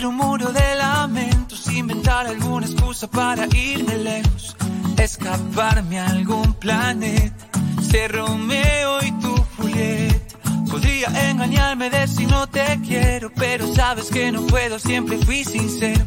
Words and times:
construir 0.00 0.06
un 0.06 0.16
muro 0.16 0.52
de 0.52 0.74
lamentos, 0.76 1.70
inventar 1.72 2.26
alguna 2.26 2.66
excusa 2.66 3.06
para 3.06 3.46
irme 3.54 3.96
lejos, 3.96 4.56
escaparme 4.96 5.98
a 5.98 6.06
algún 6.06 6.54
planeta, 6.54 7.46
ser 7.82 8.12
Romeo 8.12 9.02
y 9.02 9.12
tu 9.20 9.34
Julieta. 9.56 10.38
Podría 10.70 11.08
engañarme 11.30 11.90
de 11.90 12.06
si 12.06 12.26
no 12.26 12.46
te 12.46 12.80
quiero, 12.86 13.30
pero 13.34 13.66
sabes 13.74 14.10
que 14.10 14.32
no 14.32 14.42
puedo, 14.46 14.78
siempre 14.78 15.18
fui 15.18 15.44
sincero. 15.44 16.06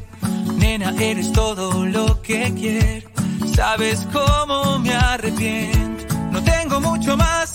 Nena, 0.58 0.94
eres 1.00 1.32
todo 1.32 1.86
lo 1.86 2.22
que 2.22 2.54
quiero, 2.54 3.10
sabes 3.56 4.08
cómo 4.12 4.80
me 4.80 4.94
arrepiento. 4.94 6.16
No 6.32 6.42
tengo 6.44 6.80
mucho 6.80 7.16
más 7.18 7.54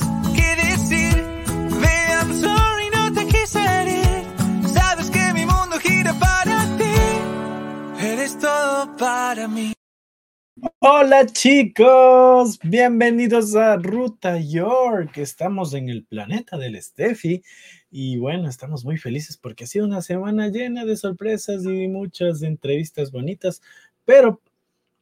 Hola 10.80 11.24
chicos, 11.26 12.58
bienvenidos 12.62 13.56
a 13.56 13.76
Ruta 13.76 14.38
York. 14.38 15.16
Estamos 15.16 15.72
en 15.72 15.88
el 15.88 16.04
planeta 16.04 16.58
del 16.58 16.80
Steffi. 16.82 17.42
Y 17.90 18.18
bueno, 18.18 18.50
estamos 18.50 18.84
muy 18.84 18.98
felices 18.98 19.38
porque 19.38 19.64
ha 19.64 19.66
sido 19.66 19.86
una 19.86 20.02
semana 20.02 20.48
llena 20.48 20.84
de 20.84 20.98
sorpresas 20.98 21.64
y 21.64 21.88
muchas 21.88 22.42
entrevistas 22.42 23.12
bonitas, 23.12 23.62
pero 24.04 24.42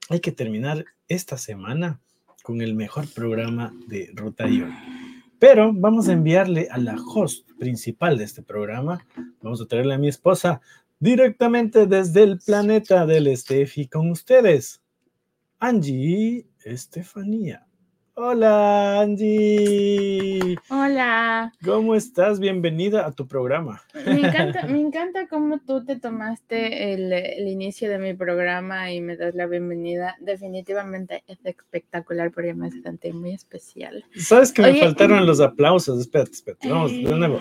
hay 0.09 0.21
que 0.21 0.31
terminar 0.31 0.85
esta 1.09 1.37
semana 1.37 2.01
con 2.45 2.61
el 2.61 2.77
mejor 2.77 3.13
programa 3.13 3.75
de 3.89 4.13
Ruta 4.15 4.47
York. 4.49 4.73
Pero 5.41 5.73
vamos 5.75 6.09
a 6.09 6.13
enviarle 6.13 6.69
a 6.71 6.79
la 6.79 6.95
host 6.95 7.51
principal 7.59 8.19
de 8.19 8.25
este 8.25 8.43
programa, 8.43 9.05
vamos 9.43 9.61
a 9.61 9.67
traerle 9.67 9.95
a 9.95 9.99
mi 9.99 10.09
esposa 10.09 10.61
directamente 10.99 11.87
desde 11.87 12.23
el 12.23 12.39
planeta 12.39 13.07
del 13.07 13.35
Steffi 13.37 13.89
con 13.89 14.11
ustedes. 14.11 14.83
Angie 15.59 16.47
Estefanía. 16.65 17.67
Hola, 18.19 19.01
Angie. 19.01 20.57
Hola. 20.71 21.53
¿Cómo 21.63 21.95
estás? 21.95 22.41
Bienvenida 22.41 23.05
a 23.05 23.13
tu 23.13 23.29
programa. 23.29 23.83
Me 24.07 24.27
encanta, 24.27 24.67
me 24.67 24.81
encanta 24.81 25.29
cómo 25.29 25.59
tú 25.59 25.85
te 25.85 25.97
tomaste 25.97 26.95
el, 26.95 27.13
el, 27.13 27.47
inicio 27.47 27.91
de 27.91 27.99
mi 27.99 28.15
programa 28.15 28.91
y 28.91 29.03
me 29.03 29.19
das 29.19 29.35
la 29.35 29.47
bienvenida. 29.47 30.17
Definitivamente 30.21 31.25
es 31.27 31.45
espectacular 31.45 32.33
porque 32.33 32.55
me 32.55 32.71
sentí 32.71 33.13
muy 33.13 33.33
especial. 33.33 34.03
Sabes 34.17 34.51
que 34.51 34.63
me 34.63 34.71
Oye, 34.71 34.81
faltaron 34.81 35.27
los 35.27 35.41
aplausos. 35.41 36.01
Espérate, 36.01 36.33
espérate. 36.33 36.71
Vamos 36.71 36.93
de 36.93 37.03
nuevo. 37.03 37.41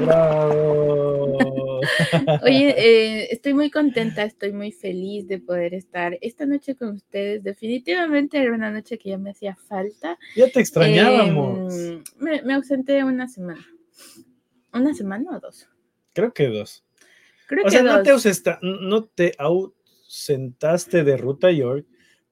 Bravo. 0.00 1.53
Oye, 2.42 2.74
eh, 2.76 3.28
estoy 3.30 3.54
muy 3.54 3.70
contenta, 3.70 4.22
estoy 4.24 4.52
muy 4.52 4.72
feliz 4.72 5.26
de 5.28 5.38
poder 5.38 5.74
estar 5.74 6.18
esta 6.20 6.46
noche 6.46 6.74
con 6.76 6.90
ustedes. 6.90 7.42
Definitivamente 7.42 8.38
era 8.38 8.54
una 8.54 8.70
noche 8.70 8.98
que 8.98 9.10
ya 9.10 9.18
me 9.18 9.30
hacía 9.30 9.56
falta. 9.56 10.18
Ya 10.36 10.50
te 10.50 10.60
extrañábamos. 10.60 11.74
Eh, 11.74 12.02
me, 12.18 12.42
me, 12.42 12.54
ausenté 12.54 13.04
una 13.04 13.28
semana. 13.28 13.66
¿Una 14.72 14.94
semana 14.94 15.36
o 15.36 15.40
dos? 15.40 15.68
Creo 16.12 16.32
que 16.32 16.48
dos. 16.48 16.84
Creo 17.46 17.62
o 17.62 17.64
que 17.64 17.70
sea, 17.70 17.82
dos. 17.82 17.96
No, 17.96 18.02
te 18.02 18.10
ausenta, 18.10 18.58
no 18.62 19.04
te 19.04 19.34
ausentaste 19.38 21.04
de 21.04 21.16
Ruta 21.16 21.50
York, 21.50 21.86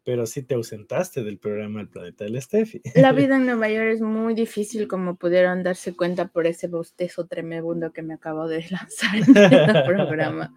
pero 0.05 0.27
sí 0.27 0.43
te 0.43 0.55
ausentaste 0.55 1.23
del 1.23 1.39
programa 1.39 1.81
El 1.81 1.89
Planeta 1.89 2.25
del 2.25 2.41
Steffi. 2.41 2.83
La 2.95 3.13
vida 3.13 3.37
en 3.37 3.47
Nueva 3.47 3.69
York 3.69 3.91
es 3.93 4.01
muy 4.01 4.35
difícil, 4.35 4.89
como 4.89 5.17
pudieron 5.17 5.63
darse 5.63 5.95
cuenta 5.95 6.29
por 6.29 6.47
ese 6.47 6.69
bostezo 6.69 7.27
tremebundo 7.27 7.93
que 7.93 8.03
me 8.03 8.15
acabo 8.15 8.49
de 8.49 8.65
lanzar 8.71 9.17
en 9.17 9.37
el 9.37 9.85
programa. 9.87 10.55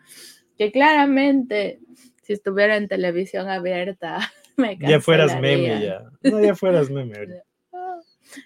Que 0.57 0.71
claramente, 0.71 1.79
si 2.23 2.33
estuviera 2.33 2.77
en 2.77 2.87
televisión 2.87 3.49
abierta, 3.49 4.19
me 4.57 4.77
Ya 4.77 5.01
fueras 5.01 5.39
meme, 5.39 5.81
ya. 5.81 6.03
No, 6.23 6.41
ya 6.41 6.55
fueras 6.55 6.89
meme. 6.89 7.43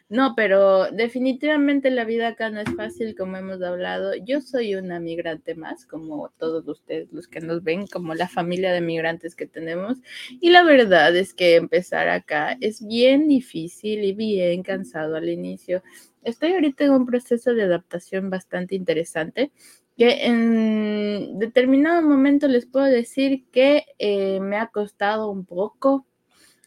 No, 0.09 0.33
pero 0.35 0.91
definitivamente 0.91 1.89
la 1.89 2.05
vida 2.05 2.29
acá 2.29 2.49
no 2.49 2.59
es 2.59 2.73
fácil, 2.75 3.15
como 3.15 3.37
hemos 3.37 3.61
hablado. 3.61 4.13
Yo 4.15 4.41
soy 4.41 4.75
una 4.75 4.99
migrante 4.99 5.55
más, 5.55 5.85
como 5.85 6.29
todos 6.37 6.67
ustedes 6.67 7.11
los 7.11 7.27
que 7.27 7.41
nos 7.41 7.63
ven, 7.63 7.87
como 7.87 8.13
la 8.15 8.27
familia 8.27 8.71
de 8.73 8.81
migrantes 8.81 9.35
que 9.35 9.45
tenemos. 9.45 9.97
Y 10.41 10.49
la 10.49 10.63
verdad 10.63 11.15
es 11.15 11.33
que 11.33 11.55
empezar 11.55 12.09
acá 12.09 12.57
es 12.61 12.85
bien 12.85 13.27
difícil 13.27 14.03
y 14.03 14.13
bien 14.13 14.63
cansado 14.63 15.15
al 15.15 15.29
inicio. 15.29 15.83
Estoy 16.23 16.53
ahorita 16.53 16.85
en 16.85 16.91
un 16.91 17.05
proceso 17.05 17.53
de 17.53 17.63
adaptación 17.63 18.29
bastante 18.29 18.75
interesante 18.75 19.51
que 19.99 20.25
en 20.25 21.37
determinado 21.39 22.01
momento 22.01 22.47
les 22.47 22.65
puedo 22.65 22.85
decir 22.85 23.45
que 23.51 23.85
eh, 23.99 24.39
me 24.39 24.55
ha 24.55 24.67
costado 24.67 25.29
un 25.29 25.45
poco. 25.45 26.05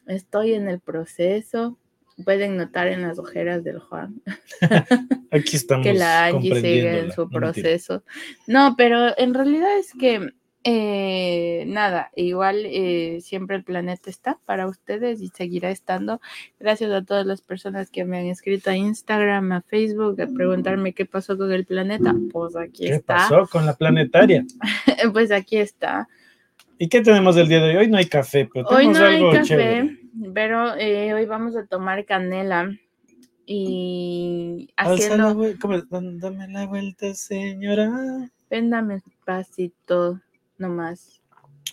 Estoy 0.06 0.53
en 0.53 0.69
el 0.69 0.81
proceso, 0.81 1.78
pueden 2.22 2.56
notar 2.56 2.88
en 2.88 3.03
las 3.03 3.19
ojeras 3.19 3.65
del 3.65 3.78
Juan. 3.78 4.22
Aquí 5.31 5.56
estamos. 5.56 5.87
que 5.87 5.94
la 5.94 6.27
Angie 6.27 6.55
sigue 6.55 6.99
en 7.00 7.12
su 7.12 7.28
proceso. 7.28 8.03
No, 8.47 8.75
pero 8.77 9.16
en 9.19 9.34
realidad 9.34 9.78
es 9.78 9.93
que 9.99 10.33
eh, 10.65 11.65
nada, 11.66 12.12
igual 12.15 12.62
eh, 12.66 13.19
siempre 13.21 13.56
el 13.56 13.65
planeta 13.65 14.09
está 14.09 14.38
para 14.44 14.69
ustedes 14.69 15.21
y 15.21 15.28
seguirá 15.28 15.71
estando. 15.71 16.21
Gracias 16.60 16.93
a 16.93 17.05
todas 17.05 17.27
las 17.27 17.43
personas 17.43 17.91
que 17.91 18.05
me 18.05 18.19
han 18.19 18.27
escrito 18.27 18.71
a 18.71 18.77
Instagram, 18.77 19.50
a 19.53 19.62
Facebook, 19.62 20.21
a 20.21 20.28
preguntarme 20.28 20.93
qué 20.93 21.04
pasó 21.04 21.37
con 21.37 21.53
el 21.53 21.66
planeta. 21.66 22.15
Pues 22.33 22.54
aquí 22.56 22.84
¿Qué 22.87 22.94
está. 22.94 23.16
pasó 23.16 23.49
con 23.49 23.66
la 23.66 23.75
planetaria? 23.75 24.44
pues 25.12 25.33
aquí 25.33 25.56
está. 25.56 26.09
¿Y 26.78 26.89
qué 26.89 27.00
tenemos 27.00 27.37
el 27.37 27.49
día 27.49 27.60
de 27.60 27.71
hoy? 27.71 27.77
Hoy 27.77 27.89
no 27.89 27.97
hay 27.97 28.06
café, 28.06 28.49
pero 28.53 28.69
Hoy 28.69 28.87
tenemos 28.87 29.00
hay 29.00 29.16
algo 29.16 29.33
café, 29.33 29.44
chévere. 29.44 29.99
Pero 30.34 30.74
eh, 30.76 31.14
hoy 31.14 31.26
vamos 31.26 31.56
a 31.56 31.66
tomar 31.66 32.04
canela 32.04 32.70
y 33.46 34.68
la 34.76 34.84
haciendo. 34.92 35.34
Dan- 35.90 36.18
Dame 36.20 36.48
la 36.48 36.66
vuelta, 36.66 37.14
señora. 37.14 37.90
véndame 38.50 38.94
despacito 39.04 40.20
nomás. 40.58 41.20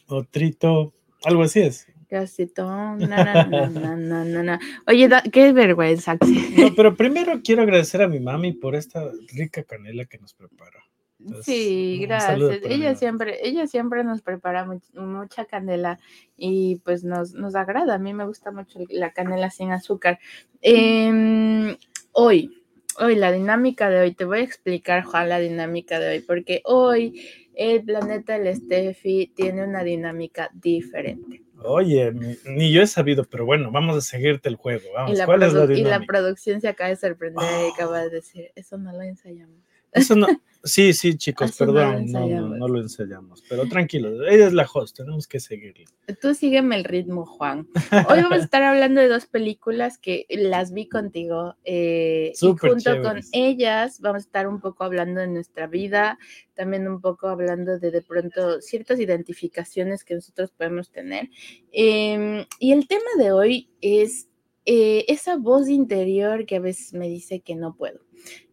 Otrito. 0.08 0.94
Algo 1.24 1.44
así 1.44 1.60
es. 1.62 1.88
Casito, 2.10 2.66
na, 2.66 2.98
na, 3.46 4.44
na. 4.44 4.60
Oye, 4.88 5.08
da- 5.08 5.22
qué 5.22 5.54
vergüenza. 5.54 6.18
No, 6.58 6.74
pero 6.76 6.96
primero 6.96 7.40
quiero 7.44 7.62
agradecer 7.62 8.02
a 8.02 8.08
mi 8.08 8.20
mami 8.20 8.54
por 8.54 8.74
esta 8.76 9.12
rica 9.32 9.62
canela 9.64 10.06
que 10.06 10.18
nos 10.18 10.34
preparó. 10.34 10.80
Entonces, 11.20 11.46
Sí, 11.54 12.00
gracias. 12.02 12.62
Ella 12.64 12.96
siempre, 12.96 13.40
ella 13.48 13.68
siempre 13.68 14.04
nos 14.04 14.22
prepara 14.22 14.66
much- 14.66 14.94
mucha 14.94 15.46
canela 15.46 16.00
y 16.38 16.78
pues 16.86 17.04
nos, 17.04 17.34
nos 17.34 17.56
agrada. 17.56 17.96
A 17.96 18.00
mí 18.00 18.14
me 18.14 18.26
gusta 18.26 18.52
mucho 18.52 18.80
la 18.90 19.12
canela 19.12 19.50
sin 19.50 19.72
azúcar. 19.72 20.20
Em, 20.62 21.76
hoy, 22.14 22.64
hoy, 23.00 23.16
la 23.16 23.32
dinámica 23.32 23.90
de 23.90 24.00
hoy, 24.02 24.14
te 24.14 24.26
voy 24.26 24.40
a 24.40 24.44
explicar, 24.44 25.04
Juan, 25.04 25.30
la 25.30 25.40
dinámica 25.40 26.00
de 26.00 26.10
hoy, 26.10 26.20
porque 26.22 26.62
hoy 26.66 27.22
el 27.54 27.84
planeta 27.84 28.40
del 28.40 28.56
Steffi 28.56 29.32
tiene 29.36 29.64
una 29.64 29.84
dinámica 29.84 30.50
diferente. 30.54 31.44
Oye, 31.62 32.14
ni, 32.46 32.72
yo 32.72 32.82
he 32.82 32.88
sabido, 32.88 33.26
pero 33.26 33.46
bueno, 33.46 33.70
vamos 33.72 33.98
a 33.98 34.02
seguirte 34.02 34.48
el 34.48 34.56
juego. 34.56 34.94
Vamos, 34.94 35.18
la, 35.18 35.26
¿cuál 35.26 35.44
es 35.44 35.54
la 35.54 35.66
produ- 35.66 35.78
y 35.78 35.82
la 35.84 35.90
dinámica? 35.90 36.08
producción 36.14 36.62
se 36.62 36.70
acaba 36.70 36.90
de 36.90 36.96
sorprender 36.96 37.44
y 37.68 37.74
acaba 37.74 38.00
de 38.04 38.10
decir, 38.22 38.52
eso 38.56 38.78
no 38.78 38.94
lo 38.94 39.02
ensayamos. 39.02 39.58
Eso 39.92 40.16
no. 40.16 40.28
Sí, 40.64 40.94
sí, 40.94 41.16
chicos, 41.16 41.52
Así 41.52 41.64
no 41.64 41.72
lo 41.72 41.80
perdón, 41.80 42.12
no, 42.12 42.58
no, 42.58 42.68
lo 42.68 42.82
ensayamos. 42.82 43.44
Pero 43.48 43.68
tranquilo, 43.70 44.28
ella 44.28 44.48
es 44.48 44.54
la 44.54 44.68
host, 44.72 44.98
tenemos 44.98 45.26
que 45.26 45.40
seguirle. 45.40 45.86
Tú 46.22 46.34
sígueme 46.34 46.76
el 46.76 46.84
ritmo, 46.84 47.26
Juan. 47.26 47.68
Hoy 48.10 48.22
vamos 48.22 48.40
a 48.40 48.44
estar 48.44 48.64
hablando 48.64 49.00
de 49.00 49.08
dos 49.08 49.26
películas 49.26 49.98
que 49.98 50.26
las 50.30 50.74
vi 50.74 50.90
contigo 50.90 51.56
eh, 51.64 52.34
y 52.34 52.46
junto 52.46 52.68
con 52.68 52.80
chéveres. 52.80 53.30
ellas 53.32 54.02
vamos 54.02 54.24
a 54.24 54.26
estar 54.26 54.48
un 54.48 54.60
poco 54.60 54.84
hablando 54.84 55.22
de 55.22 55.28
nuestra 55.28 55.68
vida, 55.68 56.20
también 56.56 56.90
un 56.90 57.00
poco 57.00 57.30
hablando 57.30 57.80
de 57.80 57.92
de 57.92 58.02
pronto 58.02 58.62
ciertas 58.62 59.00
identificaciones 59.00 60.04
que 60.04 60.16
nosotros 60.16 60.52
podemos 60.52 60.92
tener. 60.92 61.30
Em, 61.72 62.46
y 62.60 62.74
el 62.74 62.88
tema 62.88 63.12
de 63.18 63.32
hoy 63.32 63.70
es 63.80 64.28
eh, 64.66 65.06
esa 65.08 65.38
voz 65.38 65.70
interior 65.70 66.46
que 66.46 66.58
a 66.58 66.60
veces 66.60 66.94
me 66.94 67.08
dice 67.08 67.40
que 67.40 67.56
no 67.56 67.76
puedo. 67.76 68.02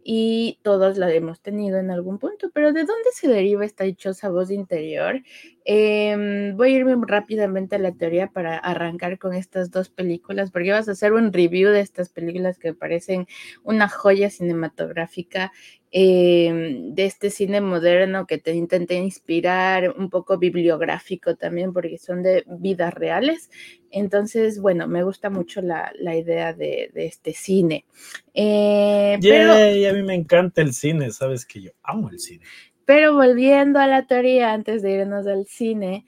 Y 0.08 0.60
todos 0.62 0.98
la 0.98 1.12
hemos 1.12 1.40
tenido 1.40 1.78
en 1.78 1.90
algún 1.90 2.20
punto, 2.20 2.48
pero 2.54 2.72
¿de 2.72 2.84
dónde 2.84 3.10
se 3.12 3.26
deriva 3.26 3.64
esta 3.64 3.82
dichosa 3.82 4.28
voz 4.28 4.52
interior? 4.52 5.20
Em, 5.64 6.56
voy 6.56 6.74
a 6.74 6.76
irme 6.76 6.94
rápidamente 7.04 7.74
a 7.74 7.80
la 7.80 7.90
teoría 7.90 8.28
para 8.28 8.56
arrancar 8.56 9.18
con 9.18 9.34
estas 9.34 9.72
dos 9.72 9.88
películas, 9.88 10.52
porque 10.52 10.70
vas 10.70 10.88
a 10.88 10.92
hacer 10.92 11.12
un 11.12 11.32
review 11.32 11.70
de 11.70 11.80
estas 11.80 12.10
películas 12.10 12.56
que 12.56 12.72
parecen 12.72 13.26
una 13.64 13.88
joya 13.88 14.30
cinematográfica 14.30 15.50
em, 15.98 16.94
de 16.94 17.06
este 17.06 17.30
cine 17.30 17.62
moderno 17.62 18.26
que 18.26 18.36
te 18.36 18.52
intenté 18.52 18.96
inspirar, 18.96 19.94
un 19.96 20.10
poco 20.10 20.36
bibliográfico 20.36 21.36
también, 21.36 21.72
porque 21.72 21.96
son 21.96 22.22
de 22.22 22.44
vidas 22.46 22.92
reales. 22.92 23.48
Entonces, 23.90 24.60
bueno, 24.60 24.86
me 24.88 25.02
gusta 25.04 25.30
mucho 25.30 25.62
la, 25.62 25.90
la 25.98 26.14
idea 26.14 26.52
de, 26.52 26.90
de 26.92 27.06
este 27.06 27.32
cine. 27.32 27.86
Eh, 28.34 29.16
pero 29.22 29.54
Yay, 29.54 29.86
a 29.86 29.94
mí 29.94 30.02
me 30.02 30.14
encanta 30.14 30.60
el 30.60 30.74
cine, 30.74 31.10
sabes 31.12 31.46
que 31.46 31.62
yo 31.62 31.70
amo 31.82 32.10
el 32.10 32.18
cine. 32.18 32.44
Pero 32.84 33.14
volviendo 33.14 33.78
a 33.78 33.86
la 33.86 34.06
teoría, 34.06 34.52
antes 34.52 34.82
de 34.82 34.92
irnos 34.92 35.26
al 35.26 35.46
cine, 35.46 36.04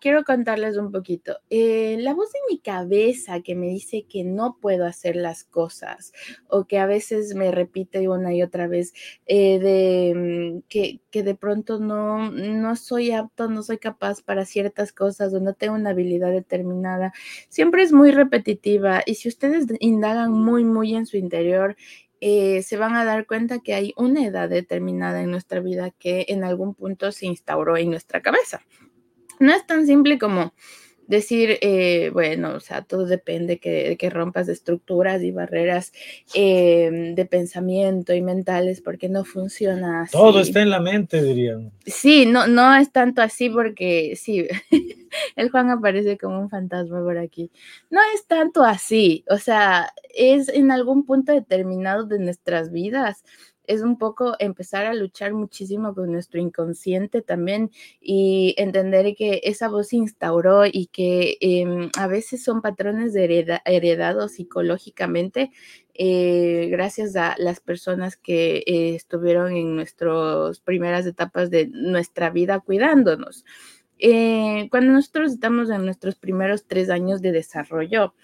quiero 0.00 0.24
contarles 0.24 0.76
un 0.76 0.92
poquito. 0.92 1.38
Eh, 1.50 1.96
la 2.00 2.14
voz 2.14 2.32
de 2.32 2.38
mi 2.50 2.58
cabeza 2.58 3.40
que 3.40 3.54
me 3.54 3.68
dice 3.68 4.06
que 4.08 4.24
no 4.24 4.58
puedo 4.60 4.86
hacer 4.86 5.16
las 5.16 5.44
cosas 5.44 6.12
o 6.48 6.66
que 6.66 6.78
a 6.78 6.86
veces 6.86 7.34
me 7.34 7.50
repite 7.50 8.08
una 8.08 8.34
y 8.34 8.42
otra 8.42 8.66
vez 8.66 8.92
eh, 9.26 9.58
de 9.58 10.14
mm, 10.14 10.68
que, 10.68 11.00
que, 11.10 11.22
de 11.22 11.34
pronto 11.34 11.78
no, 11.78 12.30
no 12.30 12.76
soy 12.76 13.12
apto, 13.12 13.48
no 13.48 13.62
soy 13.62 13.78
capaz 13.78 14.22
para 14.22 14.44
ciertas 14.44 14.92
cosas 14.92 15.32
o 15.34 15.40
no 15.40 15.54
tengo 15.54 15.74
una 15.74 15.90
habilidad 15.90 16.32
determinada, 16.32 17.12
siempre 17.48 17.82
es 17.82 17.92
muy 17.92 18.10
repetitiva 18.10 19.02
y 19.06 19.14
si 19.16 19.28
ustedes 19.28 19.66
indagan 19.80 20.32
muy, 20.32 20.64
muy 20.64 20.94
en 20.94 21.06
su 21.06 21.16
interior, 21.16 21.76
eh, 22.20 22.62
se 22.62 22.76
van 22.78 22.96
a 22.96 23.04
dar 23.04 23.26
cuenta 23.26 23.58
que 23.58 23.74
hay 23.74 23.92
una 23.96 24.24
edad 24.24 24.48
determinada 24.48 25.22
en 25.22 25.30
nuestra 25.30 25.60
vida 25.60 25.90
que 25.90 26.24
en 26.28 26.44
algún 26.44 26.74
punto 26.74 27.12
se 27.12 27.26
instauró 27.26 27.76
en 27.76 27.90
nuestra 27.90 28.22
cabeza 28.22 28.62
no 29.38 29.52
es 29.52 29.66
tan 29.66 29.86
simple 29.86 30.18
como 30.18 30.52
decir, 31.06 31.58
eh, 31.60 32.10
bueno, 32.12 32.54
o 32.54 32.60
sea, 32.60 32.82
todo 32.82 33.06
depende 33.06 33.58
que, 33.58 33.96
que 33.98 34.10
rompas 34.10 34.46
de 34.46 34.52
estructuras 34.52 35.22
y 35.22 35.30
barreras 35.30 35.92
em, 36.34 37.14
de 37.14 37.24
pensamiento 37.26 38.12
y 38.14 38.22
mentales, 38.22 38.80
porque 38.80 39.08
no 39.08 39.24
funciona 39.24 40.02
así. 40.02 40.12
Todo 40.12 40.40
está 40.40 40.62
en 40.62 40.70
la 40.70 40.80
mente, 40.80 41.22
dirían. 41.22 41.72
Sí, 41.84 42.26
no, 42.26 42.46
no 42.46 42.74
es 42.76 42.90
tanto 42.90 43.22
así 43.22 43.48
porque, 43.48 44.14
sí, 44.16 44.46
el 45.36 45.50
Juan 45.50 45.70
aparece 45.70 46.18
como 46.18 46.40
un 46.40 46.50
fantasma 46.50 47.02
por 47.02 47.18
aquí. 47.18 47.50
No 47.90 48.00
es 48.14 48.26
tanto 48.26 48.62
así, 48.62 49.24
o 49.28 49.38
sea, 49.38 49.92
es 50.14 50.48
en 50.48 50.70
algún 50.70 51.04
punto 51.04 51.32
determinado 51.32 52.04
de 52.04 52.18
nuestras 52.18 52.72
vidas 52.72 53.22
es 53.66 53.82
un 53.82 53.98
poco 53.98 54.34
empezar 54.38 54.86
a 54.86 54.94
luchar 54.94 55.34
muchísimo 55.34 55.94
con 55.94 56.12
nuestro 56.12 56.40
inconsciente 56.40 57.22
también 57.22 57.70
y 58.00 58.54
entender 58.58 59.14
que 59.14 59.40
esa 59.44 59.68
voz 59.68 59.88
se 59.88 59.96
instauró 59.96 60.66
y 60.66 60.86
que 60.86 61.36
em, 61.40 61.90
a 61.98 62.06
veces 62.06 62.42
son 62.42 62.62
patrones 62.62 63.14
heredados 63.14 64.32
psicológicamente 64.32 65.50
eh, 65.98 66.68
gracias 66.70 67.16
a 67.16 67.34
las 67.38 67.60
personas 67.60 68.16
que 68.16 68.58
eh, 68.66 68.94
estuvieron 68.94 69.56
en 69.56 69.76
nuestras 69.76 70.60
primeras 70.60 71.06
etapas 71.06 71.50
de 71.50 71.68
nuestra 71.68 72.28
vida 72.30 72.60
cuidándonos. 72.60 73.46
Eh, 73.98 74.68
cuando 74.70 74.92
nosotros 74.92 75.32
estamos 75.32 75.70
en 75.70 75.86
nuestros 75.86 76.16
primeros 76.16 76.66
tres 76.66 76.90
años 76.90 77.22
de 77.22 77.32
desarrollo, 77.32 78.14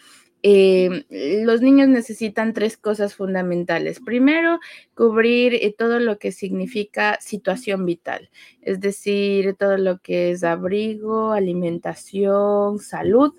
eh, 0.42 1.04
los 1.44 1.60
niños 1.60 1.88
necesitan 1.88 2.52
tres 2.52 2.76
cosas 2.76 3.14
fundamentales. 3.14 4.00
Primero, 4.00 4.58
cubrir 4.94 5.54
eh, 5.54 5.74
todo 5.76 6.00
lo 6.00 6.18
que 6.18 6.32
significa 6.32 7.18
situación 7.20 7.86
vital, 7.86 8.28
es 8.60 8.80
decir, 8.80 9.54
todo 9.54 9.76
lo 9.78 9.98
que 9.98 10.32
es 10.32 10.42
abrigo, 10.42 11.32
alimentación, 11.32 12.80
salud, 12.80 13.34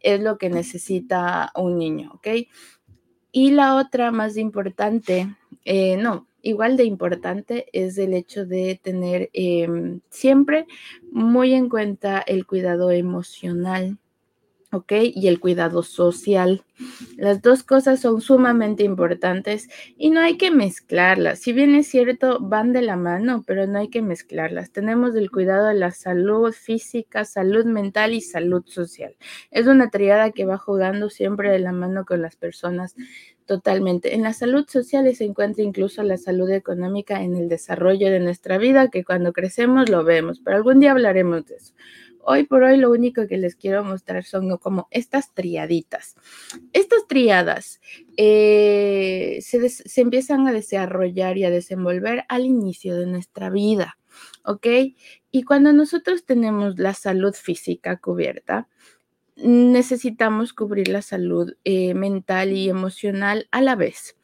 es 0.00 0.20
lo 0.20 0.38
que 0.38 0.50
necesita 0.50 1.52
un 1.54 1.78
niño, 1.78 2.12
¿ok? 2.14 2.28
Y 3.32 3.52
la 3.52 3.76
otra 3.76 4.10
más 4.10 4.36
importante, 4.36 5.28
eh, 5.64 5.96
no, 5.98 6.26
igual 6.42 6.76
de 6.76 6.84
importante 6.84 7.66
es 7.72 7.96
el 7.98 8.14
hecho 8.14 8.44
de 8.44 8.80
tener 8.82 9.30
em, 9.34 10.00
siempre 10.08 10.66
muy 11.12 11.54
en 11.54 11.68
cuenta 11.68 12.20
el 12.20 12.44
cuidado 12.44 12.90
emocional 12.90 13.98
¿ok? 14.72 14.92
Y 15.14 15.28
el 15.28 15.40
cuidado 15.40 15.82
social. 15.82 16.62
Las 17.16 17.42
dos 17.42 17.62
cosas 17.62 18.00
son 18.00 18.20
sumamente 18.20 18.84
importantes 18.84 19.68
y 19.98 20.10
no 20.10 20.20
hay 20.20 20.36
que 20.36 20.50
mezclarlas. 20.50 21.40
Si 21.40 21.52
bien 21.52 21.74
es 21.74 21.88
cierto, 21.88 22.38
van 22.40 22.72
de 22.72 22.82
la 22.82 22.96
mano, 22.96 23.44
pero 23.46 23.66
no 23.66 23.78
hay 23.78 23.88
que 23.88 24.02
mezclarlas. 24.02 24.70
Tenemos 24.70 25.14
el 25.14 25.30
cuidado 25.30 25.66
de 25.66 25.74
la 25.74 25.90
salud 25.90 26.52
física, 26.52 27.24
salud 27.24 27.64
mental 27.66 28.14
y 28.14 28.20
salud 28.20 28.64
social. 28.66 29.16
Es 29.50 29.66
una 29.66 29.90
triada 29.90 30.30
que 30.30 30.46
va 30.46 30.58
jugando 30.58 31.10
siempre 31.10 31.50
de 31.50 31.58
la 31.58 31.72
mano 31.72 32.04
con 32.04 32.22
las 32.22 32.36
personas 32.36 32.94
totalmente. 33.50 34.14
En 34.14 34.22
la 34.22 34.32
salud 34.32 34.64
social 34.68 35.12
se 35.14 35.24
encuentra 35.24 35.64
incluso 35.64 36.04
la 36.04 36.16
salud 36.16 36.48
económica 36.50 37.20
en 37.22 37.34
el 37.34 37.48
desarrollo 37.48 38.08
de 38.08 38.20
nuestra 38.20 38.58
vida, 38.58 38.90
que 38.90 39.04
cuando 39.04 39.32
crecemos 39.32 39.88
lo 39.88 40.04
vemos, 40.04 40.40
pero 40.44 40.56
algún 40.56 40.78
día 40.78 40.92
hablaremos 40.92 41.46
de 41.46 41.56
eso. 41.56 41.74
Hoy 42.22 42.44
por 42.44 42.62
hoy 42.62 42.76
lo 42.76 42.90
único 42.90 43.26
que 43.26 43.38
les 43.38 43.56
quiero 43.56 43.82
mostrar 43.84 44.24
son 44.24 44.56
como 44.58 44.88
estas 44.90 45.34
triaditas. 45.34 46.16
Estas 46.72 47.06
triadas 47.08 47.80
eh, 48.16 49.38
se, 49.42 49.68
se, 49.68 50.00
empiezan 50.00 50.46
a 50.46 50.52
desarrollar 50.52 51.38
y 51.38 51.44
a 51.44 51.50
desenvolver 51.50 52.24
al 52.28 52.44
inicio 52.44 52.96
de 52.96 53.06
nuestra 53.06 53.50
vida, 53.50 53.98
¿ok? 54.44 54.66
Y 55.30 55.42
cuando 55.44 55.72
nosotros 55.72 56.24
tenemos 56.24 56.78
la 56.78 56.94
salud 56.94 57.34
física 57.34 57.96
cubierta, 57.98 58.68
necesitamos 59.42 60.52
cubrir 60.52 60.88
la 60.88 61.02
salud 61.02 61.54
eh, 61.64 61.94
mental 61.94 62.52
y 62.52 62.68
emocional 62.68 63.48
a 63.50 63.60
la 63.60 63.76
vez 63.76 64.16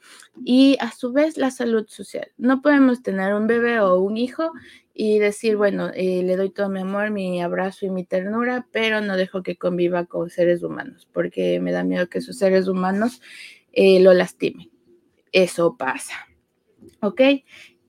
y 0.45 0.77
a 0.81 0.93
su 0.93 1.13
vez 1.13 1.37
la 1.37 1.51
salud 1.51 1.87
social. 1.89 2.31
No 2.37 2.63
podemos 2.63 3.03
tener 3.03 3.35
un 3.35 3.47
bebé 3.47 3.81
o 3.81 3.99
un 3.99 4.17
hijo 4.17 4.53
y 4.95 5.19
decir, 5.19 5.57
bueno, 5.57 5.91
eh, 5.95 6.23
le 6.23 6.37
doy 6.37 6.51
todo 6.51 6.69
mi 6.69 6.81
amor, 6.81 7.11
mi 7.11 7.43
abrazo 7.43 7.87
y 7.87 7.91
mi 7.91 8.05
ternura, 8.05 8.67
pero 8.73 9.01
no 9.01 9.17
dejo 9.17 9.43
que 9.43 9.57
conviva 9.57 10.07
con 10.07 10.31
seres 10.31 10.63
humanos 10.63 11.09
porque 11.13 11.61
me 11.61 11.73
da 11.73 11.85
miedo 11.85 12.09
que 12.09 12.21
sus 12.21 12.39
seres 12.39 12.69
humanos 12.69 13.21
eh, 13.73 14.01
lo 14.01 14.13
lastimen. 14.15 14.71
Eso 15.33 15.77
pasa. 15.77 16.15
¿Ok? 17.01 17.21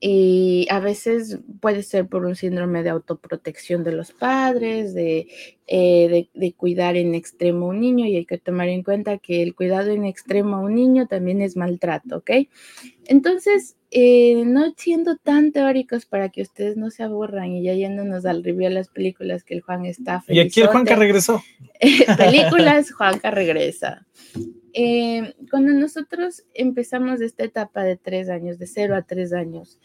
Y 0.00 0.66
a 0.70 0.78
veces 0.78 1.40
puede 1.60 1.82
ser 1.82 2.06
por 2.06 2.24
un 2.24 2.36
síndrome 2.36 2.82
de 2.82 2.90
autoprotección 2.90 3.82
de 3.82 3.92
los 3.92 4.12
padres, 4.12 4.94
de, 4.94 5.26
eh, 5.66 6.28
de, 6.32 6.52
cuidar 6.52 6.96
en 6.96 7.14
extremo 7.14 7.66
a 7.66 7.68
un 7.70 7.80
niño 7.80 8.06
y 8.06 8.16
hay 8.16 8.24
que 8.24 8.38
tomar 8.38 8.68
en 8.68 8.84
cuenta 8.84 9.18
que 9.18 9.42
el 9.42 9.56
cuidado 9.56 9.90
en 9.90 10.04
extremo 10.04 10.56
a 10.56 10.60
un 10.60 10.76
niño 10.76 11.08
también 11.08 11.42
es 11.42 11.56
maltrato, 11.56 12.18
¿ok? 12.18 12.30
Entonces, 13.06 13.76
eh, 13.90 14.44
no 14.46 14.72
siendo 14.76 15.16
tan 15.16 15.50
teóricos 15.50 16.06
para 16.06 16.28
que 16.28 16.42
ustedes 16.42 16.76
no 16.76 16.90
se 16.90 17.02
aburran 17.02 17.52
y 17.52 17.64
ya 17.64 17.74
yéndonos 17.74 18.24
al 18.24 18.44
review 18.44 18.68
de 18.68 18.74
las 18.74 18.88
películas 18.88 19.42
que 19.42 19.54
el 19.54 19.62
Juan 19.62 19.84
está 19.84 20.20
feliz. 20.20 20.44
Y 20.44 20.46
aquí 20.46 20.60
el 20.60 20.68
Juanca 20.68 20.94
regresó. 20.94 21.42
películas, 22.18 22.92
Juanca 22.92 23.32
regresa. 23.32 24.06
Eh, 24.80 25.34
cuando 25.50 25.72
nosotros 25.72 26.44
empezamos 26.54 27.20
esta 27.20 27.42
etapa 27.42 27.82
de 27.82 27.96
tres 27.96 28.28
años, 28.28 28.60
de 28.60 28.68
cero 28.68 28.94
a 28.94 29.02
tres 29.02 29.32
años, 29.32 29.80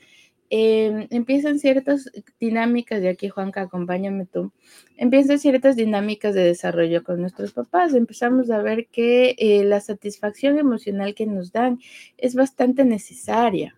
em, 0.51 1.07
empiezan 1.09 1.57
ciertas 1.57 2.11
dinámicas, 2.39 3.01
y 3.01 3.07
aquí 3.07 3.27
Juanca, 3.27 3.61
acompáñame 3.61 4.27
tú, 4.27 4.51
empiezan 4.95 5.39
ciertas 5.39 5.75
dinámicas 5.75 6.35
de 6.35 6.43
desarrollo 6.43 7.03
con 7.03 7.21
nuestros 7.21 7.53
papás. 7.53 7.95
Empezamos 7.95 8.51
a 8.51 8.61
ver 8.61 8.85
que 8.85 9.35
eh, 9.39 9.63
la 9.63 9.81
satisfacción 9.81 10.59
emocional 10.59 11.15
que 11.15 11.25
nos 11.25 11.51
dan 11.51 11.79
es 12.19 12.35
bastante 12.35 12.85
necesaria. 12.85 13.75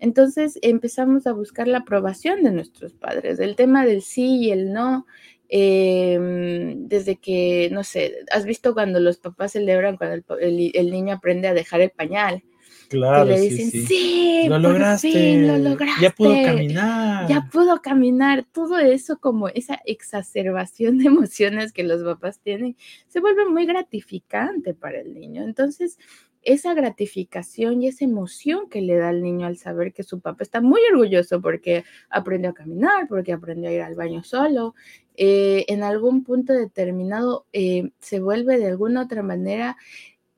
Entonces 0.00 0.58
empezamos 0.60 1.26
a 1.26 1.32
buscar 1.32 1.66
la 1.66 1.78
aprobación 1.78 2.42
de 2.42 2.52
nuestros 2.52 2.92
padres. 2.92 3.38
El 3.40 3.56
tema 3.56 3.86
del 3.86 4.02
sí 4.02 4.36
y 4.36 4.50
el 4.50 4.74
no 4.74 5.06
Em, 5.50 6.88
desde 6.88 7.16
que, 7.16 7.70
no 7.72 7.82
sé, 7.82 8.16
has 8.30 8.44
visto 8.44 8.74
cuando 8.74 9.00
los 9.00 9.16
papás 9.16 9.52
celebran 9.52 9.96
cuando 9.96 10.38
el, 10.38 10.90
niño 10.90 11.14
aprende 11.14 11.48
a 11.48 11.54
dejar 11.54 11.80
el 11.80 11.90
pañal. 11.90 12.42
Claro, 12.90 13.24
que 13.26 13.32
le 13.32 13.40
dicen, 13.40 13.70
sí, 13.86 14.44
lo, 14.48 14.58
lograste, 14.58 15.46
lo 15.46 15.58
lograste, 15.58 16.02
ya 16.02 16.10
pudo 16.10 16.32
caminar. 16.42 17.28
Ya 17.28 17.48
pudo 17.50 17.82
caminar. 17.82 18.46
Todo 18.50 18.78
eso, 18.78 19.18
como 19.18 19.48
esa 19.48 19.78
exacerbación 19.84 20.98
de 20.98 21.06
emociones 21.06 21.72
que 21.72 21.82
los 21.82 22.02
papás 22.02 22.40
tienen, 22.40 22.76
se 23.06 23.20
vuelve 23.20 23.46
muy 23.46 23.66
gratificante 23.66 24.74
para 24.74 25.00
el 25.00 25.14
niño. 25.14 25.44
Entonces, 25.44 25.98
esa 26.42 26.72
gratificación 26.72 27.82
y 27.82 27.88
esa 27.88 28.04
emoción 28.04 28.68
que 28.70 28.80
le 28.80 28.96
da 28.96 29.10
al 29.10 29.22
niño 29.22 29.46
al 29.46 29.58
saber 29.58 29.92
que 29.92 30.02
su 30.02 30.20
papá 30.20 30.44
está 30.44 30.60
muy 30.60 30.80
orgulloso 30.90 31.40
porque 31.42 31.84
aprendió 32.08 32.50
a 32.50 32.54
caminar, 32.54 33.06
porque 33.08 33.32
aprendió 33.32 33.68
a 33.68 33.72
ir 33.72 33.82
al 33.82 33.96
baño 33.96 34.22
solo, 34.24 34.74
eh, 35.20 35.64
en 35.66 35.82
algún 35.82 36.22
punto 36.22 36.52
determinado 36.52 37.44
eh, 37.52 37.90
se 37.98 38.20
vuelve 38.20 38.56
de 38.56 38.68
alguna 38.68 39.02
otra 39.02 39.24
manera 39.24 39.76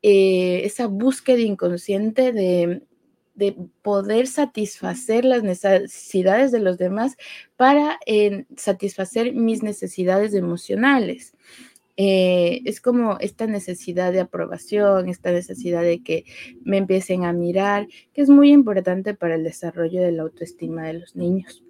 eh, 0.00 0.62
esa 0.64 0.86
búsqueda 0.86 1.40
inconsciente 1.40 2.32
de, 2.32 2.82
de, 3.34 3.56
poder 3.82 4.26
satisfacer 4.26 5.26
las 5.26 5.42
necesidades 5.42 6.50
de 6.50 6.60
los 6.60 6.78
demás 6.78 7.18
para 7.56 7.98
satisfacer 8.56 9.34
mis 9.34 9.62
necesidades 9.62 10.32
emocionales. 10.32 11.34
Es 11.96 12.80
como 12.80 13.18
esta 13.20 13.46
necesidad 13.46 14.12
de 14.12 14.20
aprobación, 14.20 15.10
esta 15.10 15.30
necesidad 15.30 15.82
de 15.82 16.02
que 16.02 16.24
me 16.62 16.78
empiecen 16.78 17.24
a 17.24 17.34
mirar, 17.34 17.86
que 18.14 18.22
es 18.22 18.30
muy 18.30 18.50
importante 18.50 19.12
para 19.12 19.34
el 19.34 19.44
desarrollo 19.44 20.00
de 20.00 20.12
la 20.12 20.22
autoestima 20.22 20.86
de 20.86 20.94
los 20.94 21.14
niños. 21.14 21.62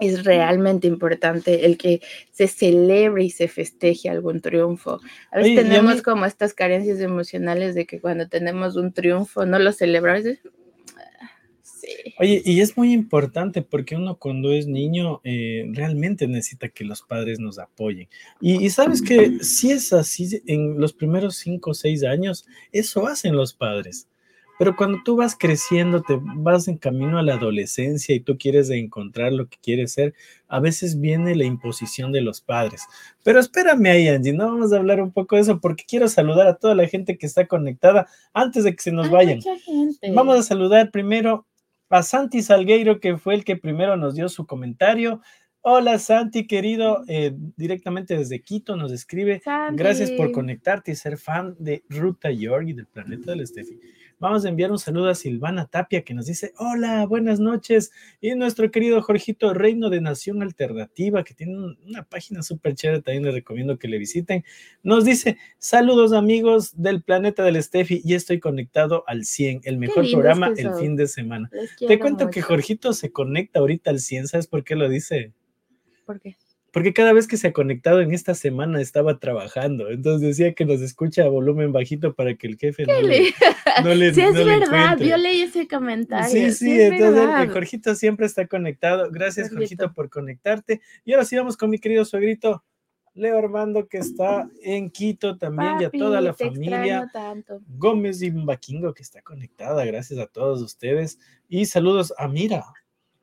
Es 0.00 0.24
realmente 0.24 0.86
importante 0.86 1.66
el 1.66 1.78
que 1.78 2.00
se 2.32 2.48
celebre 2.48 3.24
y 3.24 3.30
se 3.30 3.48
festeje 3.48 4.08
algún 4.08 4.40
triunfo. 4.40 5.00
A 5.30 5.38
veces 5.38 5.56
tenemos 5.56 6.02
como 6.02 6.26
estas 6.26 6.52
carencias 6.52 7.00
emocionales 7.00 7.74
de 7.74 7.86
que 7.86 8.00
cuando 8.00 8.28
tenemos 8.28 8.76
un 8.76 8.92
triunfo 8.92 9.46
no 9.46 9.58
lo 9.58 9.72
celebramos. 9.72 10.24
Oye, 12.18 12.42
y 12.44 12.60
es 12.60 12.76
muy 12.76 12.92
importante 12.92 13.62
porque 13.62 13.96
uno 13.96 14.18
cuando 14.18 14.52
es 14.52 14.66
niño 14.66 15.20
eh, 15.24 15.64
realmente 15.72 16.26
necesita 16.26 16.68
que 16.68 16.84
los 16.84 17.02
padres 17.02 17.38
nos 17.38 17.58
apoyen. 17.58 18.08
Y, 18.40 18.64
y, 18.64 18.70
sabes 18.70 19.02
que 19.02 19.38
si 19.40 19.70
es 19.70 19.92
así 19.92 20.42
en 20.46 20.80
los 20.80 20.92
primeros 20.92 21.36
cinco 21.36 21.70
o 21.70 21.74
seis 21.74 22.04
años, 22.04 22.46
eso 22.72 23.06
hacen 23.06 23.36
los 23.36 23.54
padres. 23.54 24.08
Pero 24.58 24.76
cuando 24.76 24.98
tú 25.04 25.16
vas 25.16 25.36
creciendo, 25.36 26.02
te 26.02 26.18
vas 26.20 26.68
en 26.68 26.78
camino 26.78 27.18
a 27.18 27.22
la 27.22 27.34
adolescencia 27.34 28.14
y 28.14 28.20
tú 28.20 28.38
quieres 28.38 28.70
encontrar 28.70 29.32
lo 29.32 29.48
que 29.48 29.56
quieres 29.60 29.92
ser, 29.92 30.14
a 30.48 30.60
veces 30.60 31.00
viene 31.00 31.34
la 31.34 31.44
imposición 31.44 32.12
de 32.12 32.20
los 32.20 32.40
padres. 32.40 32.82
Pero 33.24 33.40
espérame 33.40 33.86
ahí, 33.86 34.08
Angie, 34.08 34.32
no 34.32 34.46
vamos 34.46 34.72
a 34.72 34.76
hablar 34.76 35.00
un 35.02 35.12
poco 35.12 35.36
de 35.36 35.42
eso 35.42 35.60
porque 35.60 35.84
quiero 35.86 36.08
saludar 36.08 36.46
a 36.46 36.56
toda 36.56 36.74
la 36.74 36.86
gente 36.86 37.18
que 37.18 37.26
está 37.26 37.46
conectada 37.46 38.06
antes 38.32 38.64
de 38.64 38.74
que 38.74 38.82
se 38.82 38.92
nos 38.92 39.10
vayan. 39.10 39.40
Vamos 40.14 40.38
a 40.38 40.42
saludar 40.42 40.90
primero 40.90 41.46
a 41.90 42.02
Santi 42.02 42.42
Salgueiro, 42.42 43.00
que 43.00 43.16
fue 43.18 43.34
el 43.34 43.44
que 43.44 43.56
primero 43.56 43.96
nos 43.96 44.14
dio 44.14 44.28
su 44.28 44.46
comentario. 44.46 45.20
Hola 45.66 45.98
Santi, 45.98 46.46
querido, 46.46 47.04
eh, 47.08 47.32
directamente 47.56 48.18
desde 48.18 48.42
Quito 48.42 48.76
nos 48.76 48.92
escribe. 48.92 49.40
Gracias 49.72 50.10
por 50.10 50.30
conectarte 50.30 50.92
y 50.92 50.94
ser 50.94 51.16
fan 51.16 51.56
de 51.58 51.84
Ruta 51.88 52.30
York 52.30 52.66
y 52.68 52.72
del 52.74 52.86
planeta 52.86 53.30
del 53.30 53.46
Steffi. 53.46 53.80
Vamos 54.18 54.44
a 54.44 54.48
enviar 54.48 54.70
un 54.70 54.78
saludo 54.78 55.08
a 55.08 55.14
Silvana 55.14 55.66
Tapia 55.66 56.02
que 56.02 56.14
nos 56.14 56.26
dice, 56.26 56.52
hola, 56.58 57.04
buenas 57.06 57.40
noches. 57.40 57.90
Y 58.20 58.34
nuestro 58.34 58.70
querido 58.70 59.02
Jorgito 59.02 59.52
Reino 59.52 59.90
de 59.90 60.00
Nación 60.00 60.42
Alternativa, 60.42 61.24
que 61.24 61.34
tiene 61.34 61.76
una 61.86 62.04
página 62.04 62.42
súper 62.42 62.74
chévere, 62.74 63.02
también 63.02 63.24
les 63.24 63.34
recomiendo 63.34 63.78
que 63.78 63.88
le 63.88 63.98
visiten. 63.98 64.44
Nos 64.82 65.04
dice, 65.04 65.36
saludos 65.58 66.12
amigos 66.12 66.72
del 66.80 67.02
planeta 67.02 67.42
del 67.42 67.62
Steffi 67.62 68.02
y 68.04 68.14
estoy 68.14 68.40
conectado 68.40 69.04
al 69.06 69.24
100, 69.24 69.62
el 69.64 69.78
mejor 69.78 70.10
programa 70.10 70.52
el 70.56 70.74
fin 70.74 70.96
de 70.96 71.06
semana. 71.06 71.50
Te 71.78 71.98
cuento 71.98 72.30
que 72.30 72.42
Jorgito 72.42 72.92
se 72.92 73.10
conecta 73.12 73.60
ahorita 73.60 73.90
al 73.90 74.00
100, 74.00 74.28
¿sabes 74.28 74.46
por 74.46 74.64
qué 74.64 74.76
lo 74.76 74.88
dice? 74.88 75.32
¿Por 76.06 76.20
qué? 76.20 76.36
Porque 76.74 76.92
cada 76.92 77.12
vez 77.12 77.28
que 77.28 77.36
se 77.36 77.46
ha 77.46 77.52
conectado 77.52 78.00
en 78.00 78.12
esta 78.12 78.34
semana 78.34 78.80
estaba 78.80 79.20
trabajando, 79.20 79.90
entonces 79.90 80.22
decía 80.22 80.54
que 80.54 80.64
nos 80.64 80.80
escucha 80.80 81.22
a 81.22 81.28
volumen 81.28 81.70
bajito 81.70 82.14
para 82.14 82.34
que 82.34 82.48
el 82.48 82.58
jefe 82.58 82.84
no 82.84 83.00
le, 83.00 83.26
no 83.84 83.94
le, 83.94 84.12
Sí, 84.12 84.20
es 84.20 84.34
verdad, 84.34 84.98
yo 84.98 85.16
leí 85.16 85.42
ese 85.42 85.68
comentario. 85.68 86.28
Sí, 86.28 86.50
sí, 86.50 86.82
entonces 86.82 87.28
el 87.42 87.50
Jorgito 87.50 87.94
siempre 87.94 88.26
está 88.26 88.48
conectado. 88.48 89.08
Gracias, 89.12 89.50
Jorgito. 89.50 89.92
por 89.92 90.10
conectarte. 90.10 90.80
Y 91.04 91.12
ahora 91.12 91.24
sí 91.24 91.36
vamos 91.36 91.56
con 91.56 91.70
mi 91.70 91.78
querido 91.78 92.04
suegrito. 92.04 92.64
Leo 93.14 93.38
Armando, 93.38 93.86
que 93.86 93.98
está 93.98 94.50
en 94.60 94.90
Quito 94.90 95.38
también, 95.38 95.80
y 95.80 95.84
a 95.84 95.90
toda 95.90 96.20
la 96.20 96.34
familia. 96.34 97.08
Gómez 97.68 98.20
y 98.20 98.32
Mbaquingo, 98.32 98.92
que 98.94 99.04
está 99.04 99.22
conectada, 99.22 99.84
gracias 99.84 100.18
a 100.18 100.26
todos 100.26 100.60
ustedes. 100.60 101.20
Y 101.48 101.66
saludos 101.66 102.12
a 102.18 102.26
Mira, 102.26 102.64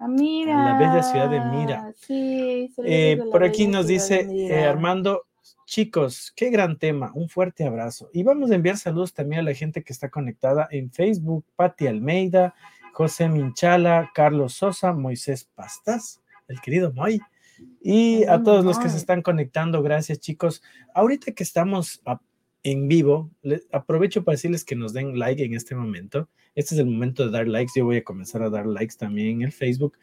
Ah, 0.02 0.08
mira. 0.08 0.66
La 0.66 0.80
bella 0.80 1.04
ciudad 1.04 1.30
de 1.30 1.40
Mira. 1.40 1.94
Sí, 1.96 2.74
eh, 2.84 3.22
por 3.32 3.44
aquí 3.44 3.68
nos 3.68 3.86
dice 3.86 4.28
eh, 4.28 4.66
Armando, 4.66 5.28
chicos, 5.66 6.34
qué 6.36 6.50
gran 6.50 6.80
tema, 6.80 7.12
un 7.14 7.30
fuerte 7.30 7.66
abrazo. 7.66 8.10
Y 8.12 8.24
vamos 8.24 8.50
a 8.50 8.56
enviar 8.56 8.78
saludos 8.78 9.14
también 9.14 9.42
a 9.42 9.44
la 9.44 9.54
gente 9.54 9.84
que 9.84 9.94
está 9.94 10.10
conectada 10.10 10.68
en 10.72 10.92
Facebook, 10.92 11.46
Patti 11.56 11.86
Almeida, 11.86 12.56
José 12.94 13.30
Minchala, 13.30 14.10
Carlos 14.16 14.54
Sosa, 14.54 14.92
Moisés 14.92 15.48
Pastas, 15.54 16.20
el 16.48 16.60
querido 16.62 16.92
Moy. 16.94 17.22
Y 17.80 18.24
a 18.24 18.42
todos 18.42 18.66
los 18.66 18.80
que 18.80 18.90
se 18.90 18.98
están 18.98 19.22
conectando, 19.22 19.84
gracias 19.84 20.20
chicos. 20.20 20.64
Ahorita 20.96 21.32
que 21.34 21.44
estamos 21.44 22.02
en 22.64 22.88
vivo, 22.88 23.30
aprovecho 23.72 24.24
para 24.24 24.34
decirles 24.34 24.66
que 24.66 24.76
nos 24.76 24.94
den 24.94 25.20
like 25.20 25.46
en 25.46 25.54
este 25.54 25.76
momento 25.76 26.28
este 26.56 26.76
es 26.76 26.80
el 26.80 26.88
momento 26.88 27.26
de 27.26 27.32
dar 27.32 27.48
likes. 27.48 27.74
Yo 27.76 27.86
voy 27.86 27.98
a 27.98 28.04
comenzar 28.04 28.44
a 28.44 28.50
dar 28.50 28.66
likes 28.66 28.96
también 28.98 29.38
en 29.38 29.42
el 29.44 29.52
Facebook. 29.52 29.98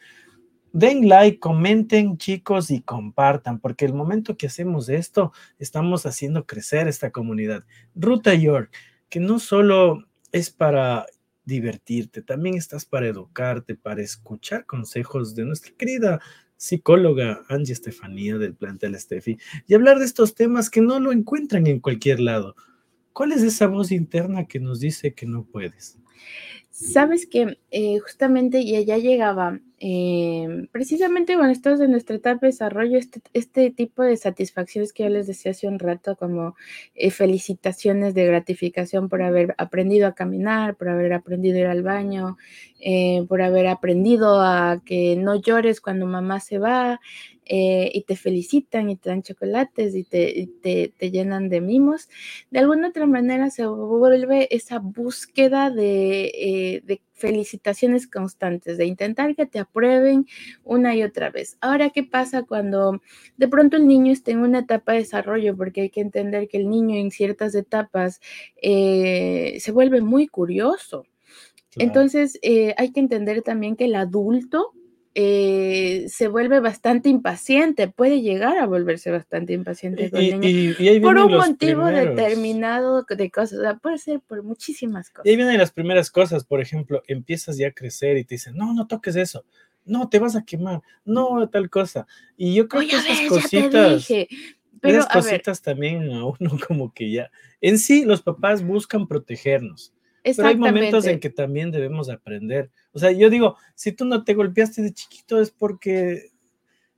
Den 0.72 1.08
like, 1.08 1.38
comenten 1.38 2.18
chicos 2.18 2.70
y 2.70 2.82
compartan, 2.82 3.58
porque 3.58 3.86
el 3.86 3.94
momento 3.94 4.36
que 4.36 4.46
hacemos 4.46 4.88
esto, 4.88 5.32
estamos 5.58 6.04
haciendo 6.04 6.46
crecer 6.46 6.88
esta 6.88 7.10
comunidad. 7.10 7.64
Ruta 7.94 8.34
York, 8.34 8.70
que 9.08 9.18
no 9.18 9.38
solo 9.38 10.04
es 10.30 10.50
para 10.50 11.06
divertirte, 11.44 12.20
también 12.20 12.56
estás 12.56 12.84
para 12.84 13.08
educarte, 13.08 13.74
para 13.74 14.02
escuchar 14.02 14.66
consejos 14.66 15.34
de 15.34 15.46
nuestra 15.46 15.72
querida 15.72 16.20
psicóloga 16.58 17.44
Angie 17.48 17.72
Estefanía 17.72 18.36
del 18.36 18.54
Plantel 18.54 18.98
Steffi 18.98 19.38
y 19.66 19.74
hablar 19.74 19.98
de 19.98 20.04
estos 20.04 20.34
temas 20.34 20.68
que 20.68 20.82
no 20.82 21.00
lo 21.00 21.12
encuentran 21.12 21.66
en 21.66 21.80
cualquier 21.80 22.20
lado. 22.20 22.54
¿Cuál 23.14 23.32
es 23.32 23.42
esa 23.42 23.66
voz 23.66 23.90
interna 23.90 24.46
que 24.46 24.60
nos 24.60 24.80
dice 24.80 25.14
que 25.14 25.24
no 25.24 25.44
puedes? 25.44 25.98
Sabes 26.70 27.26
que 27.26 27.58
eh, 27.70 27.98
justamente 28.00 28.64
ya, 28.66 28.80
ya 28.80 28.98
llegaba, 28.98 29.60
eh, 29.80 30.66
precisamente 30.72 31.34
cuando 31.34 31.52
estamos 31.52 31.80
en 31.80 31.90
nuestra 31.90 32.16
etapa 32.16 32.40
de 32.42 32.48
desarrollo, 32.48 32.98
este, 32.98 33.20
este, 33.32 33.70
tipo 33.70 34.02
de 34.02 34.16
satisfacciones 34.16 34.92
que 34.92 35.04
yo 35.04 35.08
les 35.08 35.26
decía 35.26 35.52
hace 35.52 35.68
un 35.68 35.78
rato, 35.78 36.16
como 36.16 36.56
eh, 36.94 37.10
felicitaciones 37.10 38.14
de 38.14 38.26
gratificación 38.26 39.08
por 39.08 39.22
haber 39.22 39.54
aprendido 39.58 40.06
a 40.06 40.14
caminar, 40.14 40.76
por 40.76 40.88
haber 40.88 41.12
aprendido 41.12 41.56
a 41.56 41.60
ir 41.60 41.66
al 41.66 41.82
baño, 41.82 42.36
por 43.28 43.42
haber 43.42 43.66
aprendido 43.66 44.40
a 44.40 44.80
que 44.84 45.16
no 45.16 45.34
llores 45.34 45.80
cuando 45.80 46.06
mamá 46.06 46.38
se 46.38 46.58
va, 46.58 47.00
eh, 47.50 47.90
y 47.94 48.02
te 48.02 48.14
felicitan 48.14 48.90
y 48.90 48.96
te 48.96 49.08
dan 49.08 49.22
chocolates 49.22 49.94
y 49.94 50.04
te, 50.04 50.50
te, 50.60 51.10
llenan 51.10 51.48
de 51.48 51.62
mimos, 51.62 52.10
de 52.50 52.58
alguna 52.58 52.88
otra 52.88 53.06
manera 53.06 53.48
se 53.48 53.66
vuelve 53.66 54.54
esa 54.54 54.80
búsqueda 54.80 55.70
de, 55.70 56.26
eh, 56.26 56.82
de 56.84 57.00
felicitaciones 57.18 58.06
constantes, 58.06 58.78
de 58.78 58.86
intentar 58.86 59.34
que 59.34 59.46
te 59.46 59.58
aprueben 59.58 60.26
una 60.64 60.94
y 60.94 61.02
otra 61.02 61.30
vez. 61.30 61.58
Ahora, 61.60 61.90
¿qué 61.90 62.04
pasa 62.04 62.44
cuando 62.44 63.02
de 63.36 63.48
pronto 63.48 63.76
el 63.76 63.86
niño 63.86 64.12
está 64.12 64.30
en 64.30 64.38
una 64.38 64.60
etapa 64.60 64.92
de 64.92 65.00
desarrollo? 65.00 65.56
Porque 65.56 65.82
hay 65.82 65.90
que 65.90 66.00
entender 66.00 66.48
que 66.48 66.58
el 66.58 66.70
niño 66.70 66.96
en 66.96 67.10
ciertas 67.10 67.54
etapas 67.54 68.20
eh, 68.62 69.58
se 69.60 69.72
vuelve 69.72 70.00
muy 70.00 70.28
curioso. 70.28 71.04
Entonces, 71.76 72.40
hay 72.76 72.92
que 72.92 73.00
entender 73.00 73.42
también 73.42 73.76
que 73.76 73.84
el 73.84 73.94
adulto 73.94 74.72
eh, 75.14 76.06
se 76.08 76.28
vuelve 76.28 76.60
bastante 76.60 77.08
impaciente, 77.08 77.88
puede 77.88 78.20
llegar 78.20 78.58
a 78.58 78.66
volverse 78.66 79.10
bastante 79.10 79.52
impaciente 79.52 80.10
por 80.10 81.16
un 81.18 81.32
motivo 81.32 81.86
determinado 81.86 83.04
de 83.08 83.30
cosas, 83.30 83.58
o 83.58 83.62
sea, 83.62 83.74
puede 83.76 83.98
ser 83.98 84.20
por 84.20 84.42
muchísimas 84.42 85.10
cosas. 85.10 85.26
Y 85.26 85.30
ahí 85.30 85.36
vienen 85.36 85.58
las 85.58 85.72
primeras 85.72 86.10
cosas, 86.10 86.44
por 86.44 86.60
ejemplo, 86.60 87.02
empiezas 87.08 87.56
ya 87.56 87.68
a 87.68 87.72
crecer 87.72 88.16
y 88.16 88.24
te 88.24 88.36
dicen, 88.36 88.56
no, 88.56 88.74
no 88.74 88.86
toques 88.86 89.16
eso, 89.16 89.44
no, 89.84 90.08
te 90.08 90.18
vas 90.18 90.36
a 90.36 90.44
quemar, 90.44 90.82
no, 91.04 91.48
tal 91.48 91.68
cosa. 91.70 92.06
Y 92.36 92.54
yo 92.54 92.68
creo 92.68 92.88
que 92.88 92.96
esas 92.96 93.28
cositas... 93.28 94.08
Pero, 94.80 95.00
esas 95.00 95.12
cositas 95.12 95.60
también 95.60 96.08
a 96.12 96.24
uno 96.24 96.36
como 96.68 96.92
que 96.92 97.10
ya, 97.10 97.30
en 97.60 97.78
sí 97.78 98.04
los 98.04 98.22
papás 98.22 98.62
buscan 98.62 99.08
protegernos, 99.08 99.92
pero 100.36 100.48
hay 100.48 100.56
momentos 100.56 101.06
en 101.06 101.20
que 101.20 101.30
también 101.30 101.70
debemos 101.70 102.10
aprender. 102.10 102.70
O 102.92 102.98
sea, 102.98 103.12
yo 103.12 103.30
digo, 103.30 103.56
si 103.74 103.92
tú 103.92 104.04
no 104.04 104.24
te 104.24 104.34
golpeaste 104.34 104.82
de 104.82 104.92
chiquito 104.92 105.40
es 105.40 105.50
porque, 105.50 106.30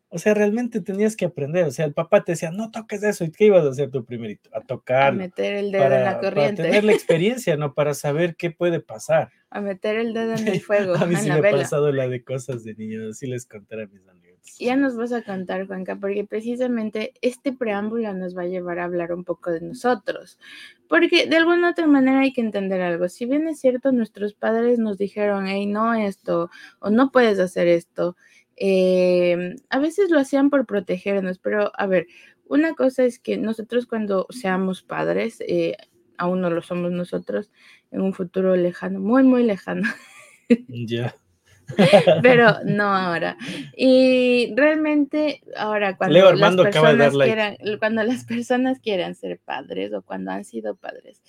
o 0.09 0.19
sea, 0.19 0.35
realmente 0.35 0.81
tenías 0.81 1.17
que 1.17 1.27
aprender. 1.27 1.65
O 1.67 1.71
sea, 1.71 1.85
el 1.85 1.95
papá 1.95 2.25
te 2.25 2.33
decía, 2.33 2.51
no 2.51 2.71
toques 2.71 3.03
eso. 3.03 3.25
¿Y 3.25 3.31
qué 3.31 3.47
ibas 3.47 3.65
a 3.65 3.71
hacer 3.71 3.91
tú 3.91 4.05
primerito? 4.05 4.51
A 4.53 4.61
tocar. 4.61 5.09
A 5.09 5.13
meter 5.13 5.55
el 5.55 5.73
dedo 5.73 5.85
en 5.85 6.05
la 6.05 6.21
corriente. 6.21 6.63
Para 6.63 6.69
tener 6.69 6.85
la 6.85 6.93
experiencia, 6.95 7.57
¿no? 7.57 7.75
Para 7.75 7.95
saber 7.95 8.37
qué 8.37 8.51
puede 8.51 8.81
pasar. 8.81 9.31
A 9.51 9.61
meter 9.61 9.97
el 9.97 10.15
dedo 10.15 10.35
en 10.35 10.49
el 10.49 10.61
fuego. 10.61 10.95
a 10.97 11.07
mí 11.07 11.17
sí 11.17 11.29
me 11.29 11.49
ha 11.49 11.51
pasado 11.51 11.93
la 11.93 12.09
de 12.09 12.23
cosas 12.23 12.65
de 12.65 12.75
niños, 12.75 13.11
así 13.11 13.27
les 13.27 13.47
contaré 13.47 13.85
a 13.85 13.87
mis 13.87 14.07
amigos. 14.09 14.30
Ya 14.59 14.77
nos 14.77 14.97
vas 14.97 15.13
a 15.13 15.23
contar, 15.23 15.67
Juanca, 15.67 15.97
porque 15.97 16.25
precisamente 16.25 17.15
este 17.23 17.53
preámbulo 17.53 18.13
nos 18.15 18.37
va 18.37 18.43
a 18.43 18.47
llevar 18.47 18.79
a 18.79 18.85
hablar 18.85 19.13
un 19.13 19.25
poco 19.25 19.51
de 19.51 19.61
nosotros. 19.61 20.39
Porque 20.89 21.27
de 21.27 21.37
alguna 21.37 21.71
otra 21.71 21.87
manera 21.87 22.21
hay 22.21 22.33
que 22.33 22.41
entender 22.41 22.81
algo. 22.81 23.09
Si 23.09 23.27
bien 23.27 23.49
es 23.49 23.61
cierto, 23.61 23.93
nuestros 23.93 24.35
padres 24.35 24.79
nos 24.79 24.99
dijeron, 24.99 25.47
hey, 25.47 25.67
no 25.67 25.95
esto, 25.95 26.51
o 26.81 26.91
no 26.91 27.11
puedes 27.11 27.39
hacer 27.39 27.69
esto, 27.69 28.17
eh, 28.57 29.57
a 29.71 29.79
veces 29.79 30.11
lo 30.11 30.19
hacían 30.19 30.51
por 30.51 30.67
protegernos, 30.67 31.39
pero 31.39 31.73
a 31.75 31.87
ver, 31.87 32.07
una 32.47 32.75
cosa 32.75 33.05
es 33.05 33.19
que 33.19 33.39
nosotros 33.39 33.87
cuando 33.87 34.27
seamos 34.31 34.83
padres, 34.83 35.41
eh, 35.47 35.77
aún 36.19 36.41
no 36.41 36.51
lo 36.51 36.61
somos 36.61 36.93
nosotros, 36.93 37.51
en 37.91 38.03
un 38.03 38.13
futuro 38.13 38.57
lejano, 38.57 39.01
muy, 39.01 39.23
muy 39.23 39.45
lejano. 39.45 39.89
Ya. 40.69 41.15
pero 42.23 42.59
no 42.65 42.85
ahora. 42.85 43.37
Y 43.77 44.53
realmente 44.57 45.43
ahora 45.57 45.97
cuando 45.97 46.33
las 46.33 46.57
personas 46.57 47.15
quieran, 47.15 47.57
cuando 47.79 48.03
las 48.03 48.25
personas 48.25 48.79
quieran 48.81 49.15
ser 49.15 49.39
padres 49.39 49.93
o 49.93 50.03
cuando 50.03 50.31
han 50.31 50.45
sido 50.45 50.77
padres, 50.77 51.23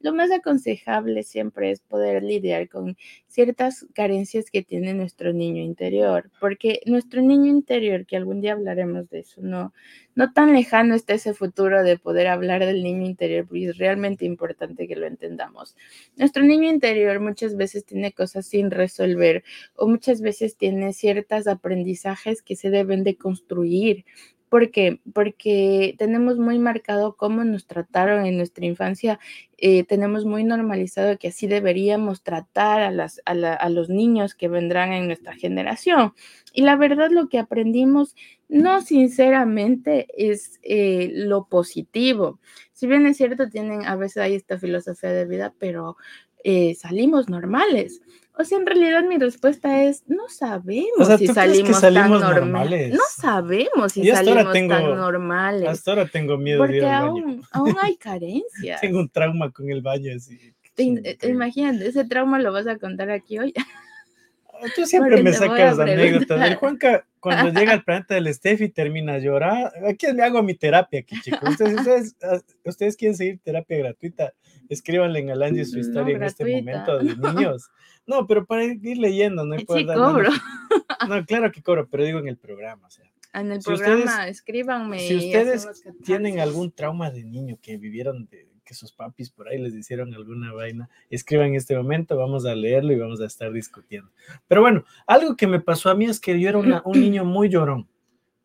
lo 0.00 0.14
más 0.14 0.30
aconsejable 0.30 1.22
siempre 1.22 1.70
es 1.70 1.80
poder 1.80 2.22
lidiar 2.22 2.68
con 2.68 2.96
ciertas 3.26 3.86
carencias 3.94 4.50
que 4.50 4.62
tiene 4.62 4.94
nuestro 4.94 5.32
niño 5.32 5.62
interior, 5.62 6.30
porque 6.40 6.80
nuestro 6.86 7.20
niño 7.20 7.46
interior, 7.46 8.06
que 8.06 8.16
algún 8.16 8.40
día 8.40 8.52
hablaremos 8.52 9.10
de 9.10 9.20
eso, 9.20 9.40
no, 9.42 9.72
no 10.14 10.32
tan 10.32 10.52
lejano 10.52 10.94
está 10.94 11.14
ese 11.14 11.34
futuro 11.34 11.82
de 11.82 11.98
poder 11.98 12.28
hablar 12.28 12.64
del 12.64 12.82
niño 12.82 13.06
interior, 13.06 13.46
porque 13.46 13.68
es 13.70 13.78
realmente 13.78 14.24
importante 14.24 14.86
que 14.86 14.96
lo 14.96 15.06
entendamos. 15.06 15.76
Nuestro 16.16 16.44
niño 16.44 16.68
interior 16.68 17.20
muchas 17.20 17.56
veces 17.56 17.84
tiene 17.84 18.12
cosas 18.12 18.46
sin 18.46 18.70
resolver 18.70 19.44
o 19.74 19.88
muchas 19.88 20.20
veces 20.20 20.56
tiene 20.56 20.92
ciertos 20.92 21.46
aprendizajes 21.46 22.42
que 22.42 22.56
se 22.56 22.70
deben 22.70 23.04
de 23.04 23.16
construir 23.16 24.04
¿Por 24.48 24.70
qué? 24.70 25.00
Porque 25.12 25.94
tenemos 25.98 26.38
muy 26.38 26.58
marcado 26.58 27.16
cómo 27.16 27.44
nos 27.44 27.66
trataron 27.66 28.24
en 28.24 28.36
nuestra 28.36 28.64
infancia, 28.64 29.18
eh, 29.58 29.84
tenemos 29.84 30.24
muy 30.24 30.44
normalizado 30.44 31.18
que 31.18 31.28
así 31.28 31.46
deberíamos 31.46 32.22
tratar 32.22 32.82
a, 32.82 33.68
los 33.68 33.88
niños 33.88 34.34
que 34.34 34.48
vendrán 34.48 34.92
en 34.92 35.06
nuestra 35.06 35.34
generación. 35.34 36.14
Y 36.54 36.62
la 36.62 36.76
verdad 36.76 37.10
lo 37.10 37.28
que 37.28 37.38
aprendimos 37.38 38.14
no 38.48 38.80
sinceramente 38.80 40.06
es 40.16 40.58
eh, 40.62 41.10
lo 41.12 41.46
positivo. 41.46 42.40
Si 42.72 42.86
bien 42.86 43.06
es 43.06 43.16
cierto, 43.16 43.48
tienen 43.50 43.84
a 43.84 43.96
veces 43.96 44.18
ahí 44.18 44.34
esta 44.34 44.58
filosofía 44.58 45.12
de 45.12 45.26
vida, 45.26 45.52
pero 45.58 45.96
eh, 46.44 46.74
salimos 46.74 47.28
normales. 47.28 48.00
O 48.40 48.44
sea, 48.44 48.56
en 48.58 48.66
realidad 48.66 49.02
mi 49.02 49.18
respuesta 49.18 49.82
es, 49.82 50.04
no 50.06 50.28
sabemos 50.28 51.08
si 51.18 51.26
salimos, 51.26 51.80
tan 51.80 51.92
normales. 52.08 52.94
No 52.94 53.02
sabemos 53.10 53.92
si 53.92 54.08
salimos 54.08 54.52
tan 54.52 54.68
normales. 54.68 55.68
Hasta 55.68 55.90
ahora 55.90 56.06
tengo 56.06 56.38
miedo 56.38 56.58
porque 56.58 56.74
de 56.74 56.78
ir 56.78 56.84
al 56.84 57.06
aún, 57.06 57.24
baño. 57.24 57.42
aún 57.50 57.76
hay 57.82 57.96
carencias. 57.98 58.80
tengo 58.80 59.00
un 59.00 59.08
trauma 59.08 59.50
con 59.50 59.68
el 59.68 59.82
baño. 59.82 60.14
Así. 60.14 60.38
Te, 60.76 61.18
imagínate, 61.28 61.88
ese 61.88 62.04
trauma 62.04 62.38
lo 62.38 62.52
vas 62.52 62.68
a 62.68 62.78
contar 62.78 63.10
aquí 63.10 63.40
hoy. 63.40 63.52
Ah, 63.56 64.66
tú 64.76 64.86
siempre 64.86 65.20
me 65.20 65.32
sacas 65.32 65.76
anécdotas. 65.76 66.48
El 66.48 66.54
Juanca, 66.54 67.04
cuando 67.18 67.50
llega 67.58 67.72
al 67.72 67.82
planeta 67.84 68.14
del 68.14 68.32
Steffi, 68.32 68.68
termina 68.68 69.14
a 69.14 69.18
llorar. 69.18 69.72
Aquí 69.84 70.06
le 70.12 70.22
hago 70.22 70.44
mi 70.44 70.54
terapia 70.54 71.00
aquí, 71.00 71.20
chicos. 71.22 71.50
Ustedes, 71.50 71.74
ustedes, 71.74 72.16
ah, 72.22 72.38
ustedes 72.64 72.96
quieren 72.96 73.16
seguir 73.16 73.40
terapia 73.42 73.78
gratuita, 73.78 74.32
escríbanle 74.68 75.20
en 75.20 75.30
Alange 75.30 75.64
su 75.64 75.78
historia 75.78 76.16
en 76.16 76.22
este 76.22 76.44
momento 76.44 76.98
de 76.98 77.16
niños. 77.16 77.70
No, 78.06 78.26
pero 78.26 78.46
para 78.46 78.64
ir 78.64 78.98
leyendo, 78.98 79.44
no 79.44 79.58
Sí, 79.58 79.64
cobro. 79.64 80.30
No, 81.08 81.24
claro 81.24 81.52
que 81.52 81.62
cobro, 81.62 81.88
pero 81.88 82.04
digo 82.04 82.18
en 82.18 82.28
el 82.28 82.36
programa, 82.36 82.86
o 82.86 82.90
sea. 82.90 83.04
En 83.34 83.52
el 83.52 83.60
programa, 83.60 84.28
escríbanme. 84.28 84.98
Si 85.00 85.16
ustedes 85.16 85.84
tienen 86.02 86.40
algún 86.40 86.72
trauma 86.72 87.10
de 87.10 87.24
niño 87.24 87.58
que 87.60 87.76
vivieron 87.76 88.26
de 88.26 88.48
que 88.64 88.74
sus 88.74 88.92
papis 88.92 89.30
por 89.30 89.48
ahí 89.48 89.58
les 89.58 89.74
hicieron 89.74 90.12
alguna 90.14 90.52
vaina, 90.52 90.90
escriban 91.08 91.48
en 91.48 91.54
este 91.54 91.74
momento, 91.74 92.16
vamos 92.16 92.44
a 92.44 92.54
leerlo 92.54 92.92
y 92.92 92.98
vamos 92.98 93.20
a 93.20 93.24
estar 93.26 93.50
discutiendo. 93.50 94.10
Pero 94.46 94.60
bueno, 94.60 94.84
algo 95.06 95.36
que 95.36 95.46
me 95.46 95.60
pasó 95.60 95.88
a 95.88 95.94
mí 95.94 96.04
es 96.04 96.20
que 96.20 96.38
yo 96.38 96.50
era 96.50 96.58
un 96.58 96.82
niño 97.00 97.24
muy 97.24 97.48
llorón, 97.48 97.88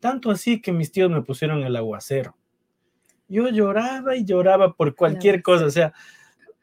tanto 0.00 0.30
así 0.30 0.62
que 0.62 0.72
mis 0.72 0.90
tíos 0.90 1.10
me 1.10 1.22
pusieron 1.22 1.62
el 1.62 1.76
aguacero. 1.76 2.36
Yo 3.34 3.48
lloraba 3.48 4.16
y 4.16 4.24
lloraba 4.24 4.74
por 4.74 4.94
cualquier 4.94 5.42
cosa, 5.42 5.66
o 5.66 5.70
sea, 5.70 5.92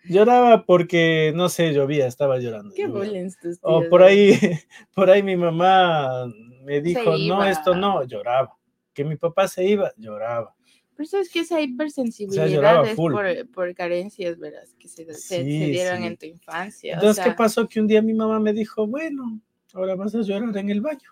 Lloraba 0.04 0.66
porque, 0.66 1.32
no 1.36 1.50
sé, 1.50 1.74
llovía, 1.74 2.08
estaba 2.08 2.40
llorando. 2.40 2.74
Qué 2.76 2.88
bullying 2.88 3.30
O 3.62 3.88
por 3.90 4.02
ahí, 4.02 4.32
por 4.96 5.10
ahí 5.10 5.22
mi 5.22 5.36
mamá 5.36 6.26
me 6.64 6.82
dijo, 6.82 7.16
no, 7.18 7.46
esto 7.46 7.76
no, 7.76 8.04
lloraba. 8.04 8.58
Que 8.94 9.04
mi 9.04 9.16
papá 9.16 9.48
se 9.48 9.64
iba, 9.64 9.92
lloraba. 9.98 10.56
Pero 10.96 11.08
sabes 11.08 11.30
que 11.30 11.40
esa 11.42 11.62
hipersensibilidad 11.62 12.88
es 12.88 12.96
por, 12.96 13.16
por, 13.52 13.74
carencias, 13.74 14.38
verás, 14.38 14.74
que 14.78 14.88
se, 14.88 15.12
se, 15.14 15.44
dieron 15.44 16.04
en 16.04 16.18
tu 16.18 16.26
infancia. 16.26 16.96
Entonces, 16.96 17.24
¿qué 17.24 17.32
pasó? 17.32 17.68
Que 17.68 17.80
un 17.80 17.88
día 17.88 18.02
mi 18.02 18.14
mamá 18.14 18.40
me 18.40 18.54
dijo, 18.54 18.86
bueno, 18.86 19.40
ahora 19.74 19.96
vas 19.96 20.14
a 20.16 20.22
llorar 20.22 20.56
en 20.58 20.70
el 20.70 20.82
baño. 20.82 21.10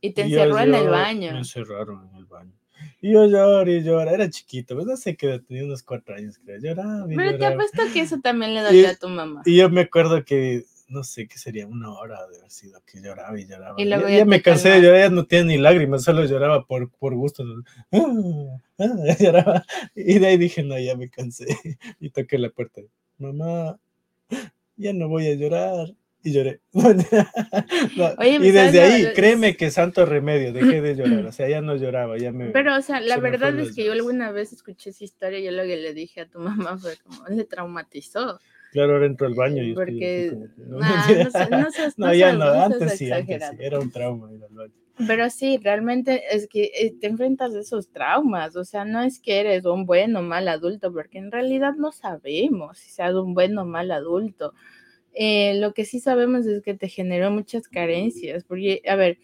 Y 0.00 0.12
te 0.12 0.22
encerró 0.22 0.58
en 0.58 0.74
el 0.74 0.88
baño. 0.88 1.32
Me 1.32 1.38
encerraron 1.38 2.08
en 2.10 2.16
el 2.16 2.26
baño. 2.26 2.52
Y 3.00 3.12
yo 3.12 3.26
lloro 3.26 3.70
y 3.70 3.82
lloro, 3.82 4.10
era 4.10 4.28
chiquito, 4.30 4.74
pues 4.74 4.86
no 4.86 4.96
sé 4.96 5.16
qué, 5.16 5.38
tenía 5.40 5.64
unos 5.64 5.82
cuatro 5.82 6.14
años, 6.14 6.38
creo, 6.44 6.58
lloraba. 6.60 7.06
Pero 7.06 7.38
te 7.38 7.46
apuesto 7.46 7.82
que 7.92 8.00
eso 8.00 8.18
también 8.20 8.54
le 8.54 8.62
dolía 8.62 8.90
a 8.90 8.96
tu 8.96 9.08
mamá. 9.08 9.42
Y 9.44 9.56
yo 9.56 9.68
me 9.70 9.82
acuerdo 9.82 10.24
que, 10.24 10.64
no 10.88 11.04
sé, 11.04 11.26
qué 11.26 11.38
sería 11.38 11.66
una 11.66 11.92
hora 11.92 12.26
de 12.28 12.38
haber 12.38 12.50
sido 12.50 12.80
que 12.86 13.00
lloraba 13.00 13.38
y 13.38 13.46
lloraba. 13.46 13.80
Y 13.80 13.84
luego 13.84 14.08
ya, 14.08 14.24
me 14.24 14.42
cansé 14.42 14.70
de 14.70 14.82
llorar, 14.82 15.00
ya 15.00 15.10
no 15.10 15.26
tenía 15.26 15.44
ni 15.44 15.58
lágrimas, 15.58 16.04
solo 16.04 16.24
lloraba 16.24 16.64
por, 16.66 16.90
por 16.90 17.14
gusto. 17.14 17.44
lloraba. 19.18 19.64
Y 19.94 20.18
de 20.18 20.26
ahí 20.26 20.36
dije, 20.36 20.62
no, 20.62 20.78
ya 20.78 20.96
me 20.96 21.08
cansé. 21.10 21.46
Y 22.00 22.10
toqué 22.10 22.38
la 22.38 22.50
puerta. 22.50 22.80
Mamá, 23.18 23.78
ya 24.76 24.92
no 24.92 25.08
voy 25.08 25.26
a 25.26 25.34
llorar 25.34 25.94
y 26.24 26.32
lloré. 26.32 26.60
y 26.72 28.50
desde 28.50 28.80
ahí, 28.80 29.12
créeme 29.14 29.56
que 29.56 29.70
santo 29.70 30.06
remedio, 30.06 30.52
dejé 30.52 30.80
de 30.80 30.96
llorar, 30.96 31.26
o 31.26 31.32
sea, 31.32 31.48
ya 31.48 31.60
no 31.60 31.76
lloraba, 31.76 32.16
ya 32.16 32.32
me... 32.32 32.46
Pero, 32.46 32.76
o 32.76 32.80
sea, 32.80 33.00
la 33.00 33.18
verdad 33.18 33.56
es 33.60 33.74
que 33.74 33.84
yo 33.84 33.92
alguna 33.92 34.32
vez 34.32 34.52
escuché 34.52 34.90
esa 34.90 35.04
historia 35.04 35.38
y 35.38 35.44
yo 35.44 35.50
lo 35.50 35.62
que 35.64 35.76
le 35.76 35.92
dije 35.92 36.22
a 36.22 36.28
tu 36.28 36.38
mamá 36.38 36.78
fue 36.78 36.96
como, 36.96 37.28
le 37.28 37.44
traumatizó. 37.44 38.40
Claro, 38.72 38.94
ahora 38.94 39.06
entro 39.06 39.26
al 39.26 39.34
baño 39.34 39.62
y 39.62 39.74
Porque, 39.74 40.32
no, 40.56 40.78
no, 40.78 41.68
no, 41.96 42.14
ya 42.14 42.32
no, 42.32 42.44
antes 42.44 42.98
sí, 42.98 43.12
antes 43.12 43.44
sí, 43.50 43.56
era 43.60 43.78
un 43.78 43.90
trauma 43.90 44.32
ir 44.32 44.42
al 44.42 44.54
baño. 44.54 44.72
Pero 45.06 45.28
sí, 45.28 45.58
realmente 45.62 46.22
es 46.30 46.48
que 46.48 46.70
eh, 46.74 46.94
te 47.00 47.08
enfrentas 47.08 47.54
a 47.54 47.60
esos 47.60 47.90
traumas, 47.90 48.54
o 48.54 48.64
sea, 48.64 48.84
no 48.84 49.02
es 49.02 49.18
que 49.18 49.40
eres 49.40 49.64
un 49.64 49.86
buen 49.86 50.14
o 50.16 50.22
mal 50.22 50.48
adulto, 50.48 50.92
porque 50.92 51.18
en 51.18 51.32
realidad 51.32 51.74
no 51.76 51.92
sabemos 51.92 52.78
si 52.78 52.90
seas 52.90 53.14
un 53.14 53.34
buen 53.34 53.58
o 53.58 53.64
mal 53.64 53.90
adulto. 53.90 54.54
Eh, 55.14 55.54
lo 55.60 55.74
que 55.74 55.84
sí 55.84 56.00
sabemos 56.00 56.46
es 56.46 56.62
que 56.62 56.74
te 56.74 56.88
generó 56.88 57.30
muchas 57.30 57.68
carencias, 57.68 58.44
porque, 58.44 58.82
a 58.88 58.96
ver, 58.96 59.18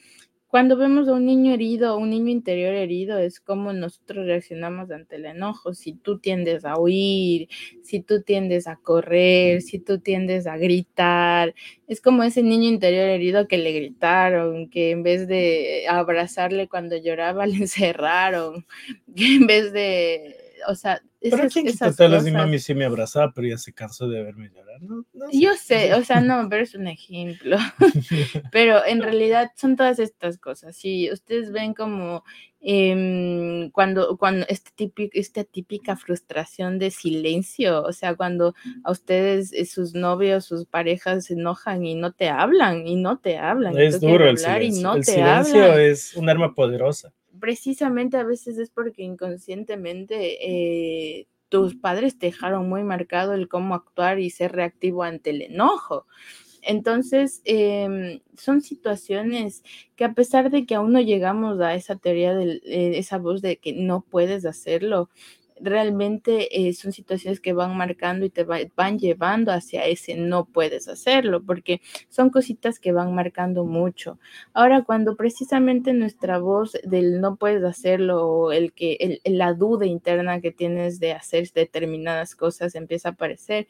cuando 0.50 0.76
vemos 0.76 1.06
a 1.06 1.12
un 1.12 1.26
niño 1.26 1.54
herido, 1.54 1.96
un 1.96 2.10
niño 2.10 2.28
interior 2.28 2.74
herido, 2.74 3.18
es 3.18 3.38
como 3.38 3.72
nosotros 3.72 4.26
reaccionamos 4.26 4.90
ante 4.90 5.14
el 5.14 5.26
enojo. 5.26 5.74
Si 5.74 5.92
tú 5.92 6.18
tiendes 6.18 6.64
a 6.64 6.76
huir, 6.76 7.48
si 7.84 8.00
tú 8.00 8.22
tiendes 8.22 8.66
a 8.66 8.74
correr, 8.76 9.62
si 9.62 9.78
tú 9.78 10.00
tiendes 10.00 10.48
a 10.48 10.56
gritar, 10.56 11.54
es 11.86 12.00
como 12.00 12.24
ese 12.24 12.42
niño 12.42 12.68
interior 12.68 13.08
herido 13.08 13.46
que 13.46 13.58
le 13.58 13.72
gritaron, 13.72 14.68
que 14.70 14.90
en 14.90 15.04
vez 15.04 15.28
de 15.28 15.84
abrazarle 15.88 16.68
cuando 16.68 16.96
lloraba, 16.96 17.46
le 17.46 17.56
encerraron, 17.58 18.66
que 19.14 19.36
en 19.36 19.46
vez 19.46 19.72
de 19.72 20.34
o 20.68 20.74
sea, 20.74 21.02
pero 21.20 21.36
esas, 21.44 21.56
esas 21.56 21.96
cosas... 21.96 22.24
mi 22.24 22.30
mami 22.30 22.58
sí 22.58 22.74
me 22.74 22.84
abrazaba, 22.84 23.32
pero 23.34 23.48
ya 23.48 23.58
se 23.58 23.74
cansó 23.74 24.08
de 24.08 24.22
verme 24.22 24.50
llorar. 24.50 24.80
No, 24.80 25.04
Yo 25.32 25.54
sé, 25.54 25.94
o 25.94 26.02
sea, 26.02 26.20
no, 26.20 26.48
pero 26.48 26.62
es 26.62 26.74
un 26.74 26.86
ejemplo. 26.86 27.58
pero 28.52 28.84
en 28.86 29.02
realidad 29.02 29.50
son 29.54 29.76
todas 29.76 29.98
estas 29.98 30.38
cosas. 30.38 30.76
Si 30.76 31.10
ustedes 31.12 31.52
ven 31.52 31.74
como 31.74 32.24
eh, 32.62 33.70
cuando, 33.72 34.16
cuando 34.16 34.46
este 34.48 34.70
típico, 34.74 35.12
esta 35.14 35.44
típica 35.44 35.96
frustración 35.96 36.78
de 36.78 36.90
silencio, 36.90 37.82
o 37.82 37.92
sea, 37.92 38.14
cuando 38.14 38.54
a 38.84 38.90
ustedes, 38.90 39.52
eh, 39.52 39.66
sus 39.66 39.94
novios, 39.94 40.46
sus 40.46 40.64
parejas 40.64 41.26
se 41.26 41.34
enojan 41.34 41.84
y 41.84 41.96
no 41.96 42.12
te 42.12 42.30
hablan, 42.30 42.86
y 42.86 42.96
no 42.96 43.18
te 43.18 43.36
hablan. 43.36 43.78
Es 43.78 44.00
duro 44.00 44.28
el 44.28 44.38
silencio. 44.38 44.82
no 44.82 44.94
el 44.94 45.04
silencio 45.04 45.78
es 45.78 46.14
un 46.14 46.30
arma 46.30 46.54
poderosa 46.54 47.12
precisamente 47.40 48.16
a 48.16 48.24
veces 48.24 48.58
es 48.58 48.70
porque 48.70 49.02
inconscientemente 49.02 51.18
eh, 51.20 51.26
tus 51.48 51.74
padres 51.74 52.18
te 52.18 52.26
dejaron 52.26 52.68
muy 52.68 52.84
marcado 52.84 53.34
el 53.34 53.48
cómo 53.48 53.74
actuar 53.74 54.20
y 54.20 54.30
ser 54.30 54.52
reactivo 54.52 55.02
ante 55.02 55.30
el 55.30 55.42
enojo. 55.42 56.06
Entonces, 56.62 57.40
em, 57.44 58.20
son 58.36 58.60
situaciones 58.60 59.62
que 59.96 60.04
a 60.04 60.12
pesar 60.12 60.50
de 60.50 60.66
que 60.66 60.74
aún 60.74 60.92
no 60.92 61.00
llegamos 61.00 61.60
a 61.60 61.74
esa 61.74 61.96
teoría 61.96 62.34
de 62.34 62.60
eh, 62.64 62.98
esa 62.98 63.18
voz 63.18 63.42
de 63.42 63.56
que 63.56 63.72
no 63.72 64.02
puedes 64.02 64.44
hacerlo, 64.44 65.08
realmente 65.62 66.68
eh, 66.68 66.72
son 66.74 66.92
situaciones 66.92 67.40
que 67.40 67.52
van 67.52 67.76
marcando 67.76 68.24
y 68.24 68.30
te 68.30 68.44
van 68.44 68.98
llevando 68.98 69.52
hacia 69.52 69.84
ese 69.86 70.14
no 70.14 70.44
puedes 70.44 70.88
hacerlo, 70.88 71.42
porque 71.42 71.80
son 72.08 72.30
cositas 72.30 72.78
que 72.80 72.92
van 72.92 73.14
marcando 73.14 73.64
mucho. 73.64 74.18
Ahora, 74.52 74.82
cuando 74.82 75.16
precisamente 75.16 75.92
nuestra 75.92 76.38
voz 76.38 76.72
del 76.84 77.20
no 77.20 77.36
puedes 77.36 77.64
hacerlo 77.64 78.26
o 78.26 78.52
el 78.52 78.72
que 78.72 79.20
la 79.24 79.54
duda 79.54 79.86
interna 79.86 80.40
que 80.40 80.52
tienes 80.52 81.00
de 81.00 81.12
hacer 81.12 81.48
determinadas 81.54 82.34
cosas 82.34 82.74
empieza 82.74 83.10
a 83.10 83.12
aparecer, 83.12 83.66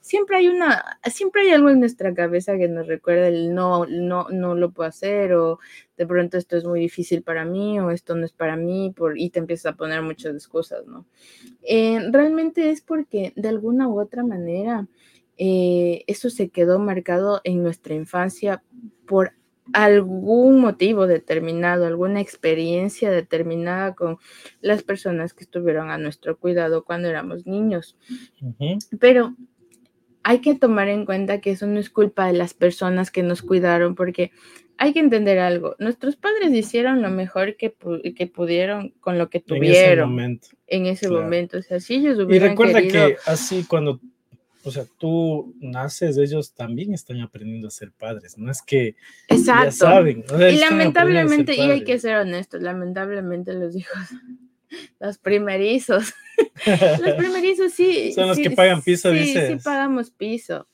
siempre 0.00 0.36
hay 0.36 0.48
una, 0.48 0.98
siempre 1.04 1.42
hay 1.42 1.50
algo 1.50 1.70
en 1.70 1.80
nuestra 1.80 2.14
cabeza 2.14 2.56
que 2.56 2.68
nos 2.68 2.86
recuerda 2.86 3.28
el 3.28 3.54
no, 3.54 3.86
no, 3.86 4.28
no 4.30 4.54
lo 4.54 4.70
puedo 4.70 4.88
hacer 4.88 5.32
o 5.34 5.58
de 5.96 6.06
pronto 6.06 6.36
esto 6.38 6.56
es 6.56 6.64
muy 6.64 6.80
difícil 6.80 7.22
para 7.22 7.44
mí 7.44 7.78
o 7.80 7.90
esto 7.90 8.14
no 8.14 8.24
es 8.24 8.32
para 8.32 8.56
mí 8.56 8.92
por, 8.94 9.18
y 9.18 9.30
te 9.30 9.38
empiezas 9.38 9.72
a 9.72 9.76
poner 9.76 10.02
muchas 10.02 10.34
excusas, 10.34 10.86
¿no? 10.86 11.06
Eh, 11.62 12.00
realmente 12.10 12.70
es 12.70 12.80
porque 12.80 13.32
de 13.36 13.48
alguna 13.48 13.88
u 13.88 14.00
otra 14.00 14.22
manera 14.22 14.86
eh, 15.36 16.04
eso 16.06 16.30
se 16.30 16.50
quedó 16.50 16.78
marcado 16.78 17.40
en 17.44 17.62
nuestra 17.62 17.94
infancia 17.94 18.62
por 19.06 19.32
algún 19.72 20.60
motivo 20.60 21.06
determinado, 21.06 21.86
alguna 21.86 22.20
experiencia 22.20 23.10
determinada 23.10 23.94
con 23.94 24.18
las 24.60 24.82
personas 24.82 25.32
que 25.32 25.44
estuvieron 25.44 25.90
a 25.90 25.98
nuestro 25.98 26.38
cuidado 26.38 26.84
cuando 26.84 27.08
éramos 27.08 27.46
niños. 27.46 27.96
Pero 29.00 29.34
hay 30.22 30.40
que 30.40 30.54
tomar 30.54 30.88
en 30.88 31.06
cuenta 31.06 31.40
que 31.40 31.50
eso 31.50 31.66
no 31.66 31.78
es 31.78 31.90
culpa 31.90 32.26
de 32.26 32.34
las 32.34 32.54
personas 32.54 33.10
que 33.10 33.22
nos 33.22 33.42
cuidaron, 33.42 33.94
porque 33.94 34.32
hay 34.78 34.92
que 34.92 35.00
entender 35.00 35.38
algo. 35.38 35.76
Nuestros 35.78 36.16
padres 36.16 36.52
hicieron 36.52 37.02
lo 37.02 37.10
mejor 37.10 37.56
que, 37.56 37.74
que 38.16 38.26
pudieron 38.26 38.90
con 39.00 39.18
lo 39.18 39.30
que 39.30 39.40
tuvieron 39.40 39.68
en 39.68 39.74
ese 39.74 40.04
momento. 40.04 40.48
En 40.66 40.86
ese 40.86 41.08
momento. 41.08 41.58
O 41.58 41.62
sea, 41.62 41.80
si 41.80 41.94
ellos 41.94 42.18
hubieran 42.18 42.48
Y 42.48 42.50
recuerda 42.50 42.82
que 42.82 43.16
así 43.26 43.64
cuando 43.64 44.00
o 44.66 44.70
sea, 44.70 44.86
tú 44.98 45.54
naces, 45.60 46.16
ellos 46.16 46.54
también 46.54 46.94
están 46.94 47.20
aprendiendo 47.20 47.68
a 47.68 47.70
ser 47.70 47.92
padres, 47.92 48.38
no 48.38 48.50
es 48.50 48.62
que 48.62 48.96
Exacto. 49.28 49.64
ya 49.66 49.70
saben. 49.72 50.24
y 50.50 50.56
lamentablemente, 50.56 51.54
y 51.54 51.60
hay 51.60 51.84
que 51.84 51.98
ser 51.98 52.16
honestos, 52.16 52.62
lamentablemente 52.62 53.52
los 53.52 53.76
hijos, 53.76 53.98
los 55.00 55.18
primerizos, 55.18 56.14
los 56.66 57.14
primerizos 57.16 57.72
sí. 57.72 58.14
Son 58.14 58.28
los 58.28 58.38
que 58.38 58.50
pagan 58.52 58.80
piso, 58.80 59.12
sí, 59.12 59.34
Sí, 59.34 59.56
pagamos 59.62 60.10
piso. 60.10 60.66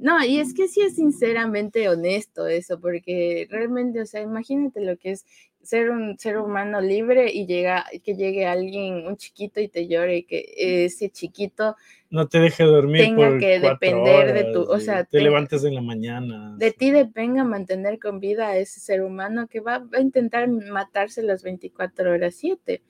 No, 0.00 0.24
y 0.24 0.38
es 0.38 0.54
que 0.54 0.68
sí 0.68 0.80
es 0.80 0.94
sinceramente 0.94 1.88
honesto 1.88 2.46
eso, 2.46 2.78
porque 2.80 3.48
realmente, 3.50 4.00
o 4.00 4.06
sea, 4.06 4.20
imagínate 4.22 4.80
lo 4.80 4.96
que 4.96 5.10
es 5.12 5.24
ser 5.62 5.90
un 5.90 6.18
ser 6.18 6.38
humano 6.38 6.80
libre 6.80 7.32
y 7.32 7.46
llega, 7.46 7.86
que 8.02 8.14
llegue 8.14 8.46
alguien, 8.46 9.06
un 9.06 9.16
chiquito 9.16 9.60
y 9.60 9.68
te 9.68 9.86
llore 9.86 10.18
y 10.18 10.22
que 10.24 10.54
ese 10.56 11.10
chiquito 11.10 11.76
no 12.10 12.26
te 12.26 12.40
deje 12.40 12.64
dormir 12.64 13.02
tenga 13.02 13.38
que 13.38 13.60
depender 13.60 14.32
de 14.32 14.52
tu, 14.52 14.62
o 14.62 14.80
sea, 14.80 15.04
te, 15.04 15.20
levantes 15.20 15.62
en 15.64 15.74
la 15.74 15.82
mañana. 15.82 16.54
De 16.56 16.72
ti 16.72 16.90
dependa 16.90 17.44
mantener 17.44 17.98
con 17.98 18.18
vida 18.18 18.48
a 18.48 18.56
ese 18.56 18.80
ser 18.80 19.02
humano 19.02 19.46
que 19.46 19.60
va, 19.60 19.86
a 19.92 20.00
intentar 20.00 20.48
matarse 20.48 21.22
las 21.22 21.42
24 21.42 22.12
horas 22.12 22.34
7, 22.36 22.80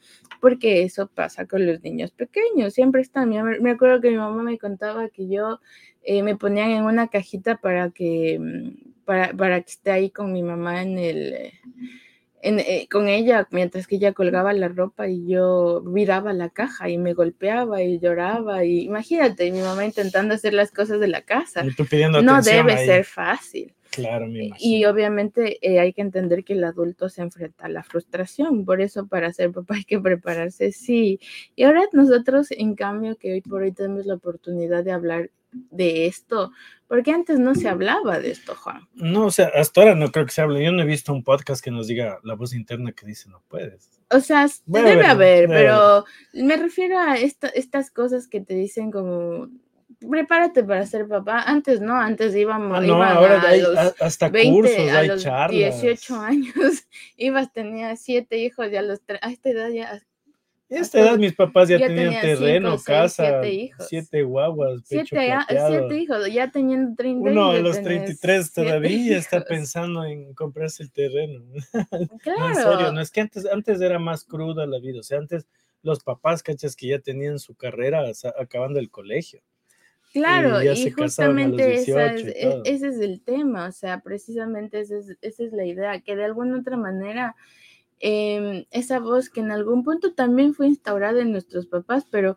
porque 0.41 0.85
eso 0.85 1.09
pasa 1.09 1.47
con 1.47 1.67
los 1.67 1.83
niños 1.83 2.13
pequeños, 2.13 2.75
siempre 2.75 3.03
están. 3.03 3.31
Me 3.61 3.71
acuerdo 3.71 4.01
que 4.01 4.11
mi 4.11 4.19
mamá 4.19 4.43
me 4.45 4.57
contaba 4.57 5.09
que 5.09 5.27
yo 5.27 5.59
eh, 6.05 6.23
me 6.23 6.37
ponían 6.37 6.71
en 6.71 6.85
una 6.85 7.09
cajita 7.09 7.57
para 7.57 7.91
que, 7.91 8.39
mm, 8.39 9.05
para, 9.05 9.33
para 9.33 9.61
que 9.63 9.71
esté 9.71 9.91
ahí 9.91 10.11
con 10.11 10.33
mi 10.33 10.45
mamá 10.45 10.83
en 10.83 10.97
el 10.97 11.33
eh, 11.33 11.53
con 12.91 13.09
ella 13.09 13.49
mientras 13.51 13.87
que 13.87 13.97
ella 13.97 14.13
colgaba 14.13 14.53
la 14.53 14.69
ropa 14.69 15.09
y 15.09 15.27
yo 15.27 15.83
viraba 15.83 16.33
la 16.33 16.51
caja 16.51 16.89
y 16.89 16.99
me 16.99 17.15
golpeaba 17.15 17.83
y 17.83 17.99
lloraba. 17.99 18.65
Y 18.65 18.81
imagínate 18.81 19.51
mi 19.51 19.61
mamá 19.61 19.85
intentando 19.85 20.35
hacer 20.35 20.55
las 20.55 20.71
cosas 20.71 21.01
de 21.01 21.09
la 21.09 21.23
casa. 21.23 21.65
No 22.23 22.43
debe 22.43 22.77
ser 22.79 23.05
fácil. 23.05 23.75
Claro 23.91 24.27
y 24.59 24.85
obviamente 24.85 25.59
eh, 25.63 25.81
hay 25.81 25.95
que 25.95 26.03
entender 26.03 26.45
que 26.45 26.53
el 26.53 26.63
adulto 26.63 27.09
se 27.09 27.23
enfrenta 27.23 27.67
a 27.67 27.69
la 27.69 27.83
frustración. 27.83 28.65
Por 28.65 28.81
eso 28.81 29.07
para 29.07 29.33
ser 29.33 29.51
papá 29.51 29.77
hay 29.77 29.85
que 29.85 29.99
prepararse 29.99 30.73
sí. 30.73 31.19
Y 31.57 31.65
ahora 31.65 31.83
nosotros 31.93 32.51
en 32.51 32.75
cambio 32.75 33.17
que 33.17 33.33
hoy 33.33 33.41
por 33.41 33.63
hoy 33.63 33.73
tenemos 33.73 34.05
la 34.05 34.15
oportunidad 34.15 34.85
de 34.85 34.93
hablar 34.93 35.31
de 35.53 36.07
esto? 36.07 36.53
Porque 36.87 37.13
antes 37.13 37.39
no 37.39 37.55
se 37.55 37.69
hablaba 37.69 38.19
de 38.19 38.31
esto, 38.31 38.55
Juan. 38.55 38.89
No, 38.95 39.27
o 39.27 39.31
sea, 39.31 39.51
hasta 39.55 39.83
ahora 39.83 39.95
no 39.95 40.11
creo 40.11 40.25
que 40.25 40.33
se 40.33 40.41
hable. 40.41 40.65
Yo 40.65 40.73
no 40.73 40.83
he 40.83 40.87
visto 40.87 41.13
un 41.13 41.23
podcast 41.23 41.63
que 41.63 41.71
nos 41.71 41.87
diga 41.87 42.19
la 42.25 42.35
voz 42.35 42.55
interna 42.55 42.93
que 42.93 43.07
dice 43.07 43.29
no 43.29 43.43
puedes. 43.49 43.91
O 44.11 44.21
sea, 44.21 44.47
debe 44.65 45.05
haber, 45.05 45.49
pero 45.49 46.07
me 46.33 46.57
refiero 46.57 46.99
a 46.99 47.17
estas 47.19 47.91
cosas 47.91 48.27
que 48.27 48.41
te 48.41 48.55
dicen 48.55 48.91
como 48.91 49.49
prepárate 50.09 50.65
para 50.65 50.87
ser 50.87 51.07
papá. 51.09 51.43
Antes 51.47 51.81
no, 51.81 51.95
antes 51.95 52.35
íbamos 52.35 52.85
ah, 52.89 53.13
ahora 53.13 53.41
a 53.41 53.57
los 53.57 54.01
hasta 54.01 54.29
20, 54.29 54.51
cursos, 54.53 54.93
a 54.93 55.03
los 55.03 55.51
18 55.51 56.17
años, 56.21 56.89
ibas, 57.17 57.53
tenías 57.53 58.01
siete 58.01 58.39
hijos, 58.39 58.71
ya 58.71 58.81
a 58.81 58.83
los 58.83 59.01
a 59.21 59.31
esta 59.31 59.51
edad 59.51 59.69
ya 59.71 60.01
esta 60.69 61.01
edad 61.01 61.19
mis 61.19 61.35
papás 61.35 61.69
ya, 61.69 61.79
tenían 61.79 62.21
terreno, 62.21 62.77
casa, 62.79 63.41
siete, 63.89 64.23
guaguas, 64.23 64.83
pecho 64.89 65.17
siete, 65.17 65.47
siete, 65.49 65.99
hijos, 65.99 66.33
ya 66.33 66.51
teniendo 66.51 66.95
30 66.95 67.31
Uno 67.31 67.51
a 67.51 67.59
los 67.59 67.81
33 67.81 68.53
todavía 68.53 69.17
está 69.17 69.45
pensando 69.45 70.05
en 70.05 70.35
comprarse 70.35 70.83
el 70.83 70.93
terreno. 70.93 71.45
Claro. 72.23 72.49
en 72.49 72.55
serio, 72.55 72.93
no 72.93 73.01
es 73.01 73.11
que 73.11 73.21
antes, 73.21 73.47
antes 73.47 73.81
era 73.81 73.99
más 73.99 74.25
cruda 74.25 74.67
la 74.67 74.79
vida, 74.79 75.01
o 75.01 75.03
sea, 75.03 75.19
antes 75.19 75.47
los 75.83 76.03
papás, 76.03 76.43
cachas, 76.43 76.77
que 76.77 76.89
ya 76.89 76.99
tenían 76.99 77.39
su 77.39 77.55
carrera 77.55 78.05
acabando 78.39 78.79
el 78.79 78.91
colegio. 78.91 79.41
Claro, 80.13 80.63
y, 80.63 80.91
justamente 80.91 81.75
esa 81.75 82.15
es, 82.15 82.25
e, 82.25 82.63
ese 82.65 82.89
es 82.89 82.99
el 82.99 83.21
tema, 83.21 83.69
o 83.69 83.73
sea, 83.73 84.01
precisamente 84.01 84.81
esa 84.81 84.99
es, 84.99 85.17
esa 85.21 85.45
es 85.45 85.53
la 85.53 85.67
idea, 85.67 86.01
que 86.01 86.17
de 86.17 86.25
alguna 86.25 86.59
otra 86.59 86.77
manera 86.77 87.37
Em, 88.01 88.65
esa 88.71 89.01
voz 89.01 89.29
que 89.29 89.41
en 89.41 89.51
algún 89.51 89.83
punto 89.83 90.15
también 90.15 90.55
fue 90.55 90.69
instaurada 90.69 91.21
en 91.21 91.33
nuestros 91.33 91.67
papás, 91.67 92.07
pero 92.09 92.37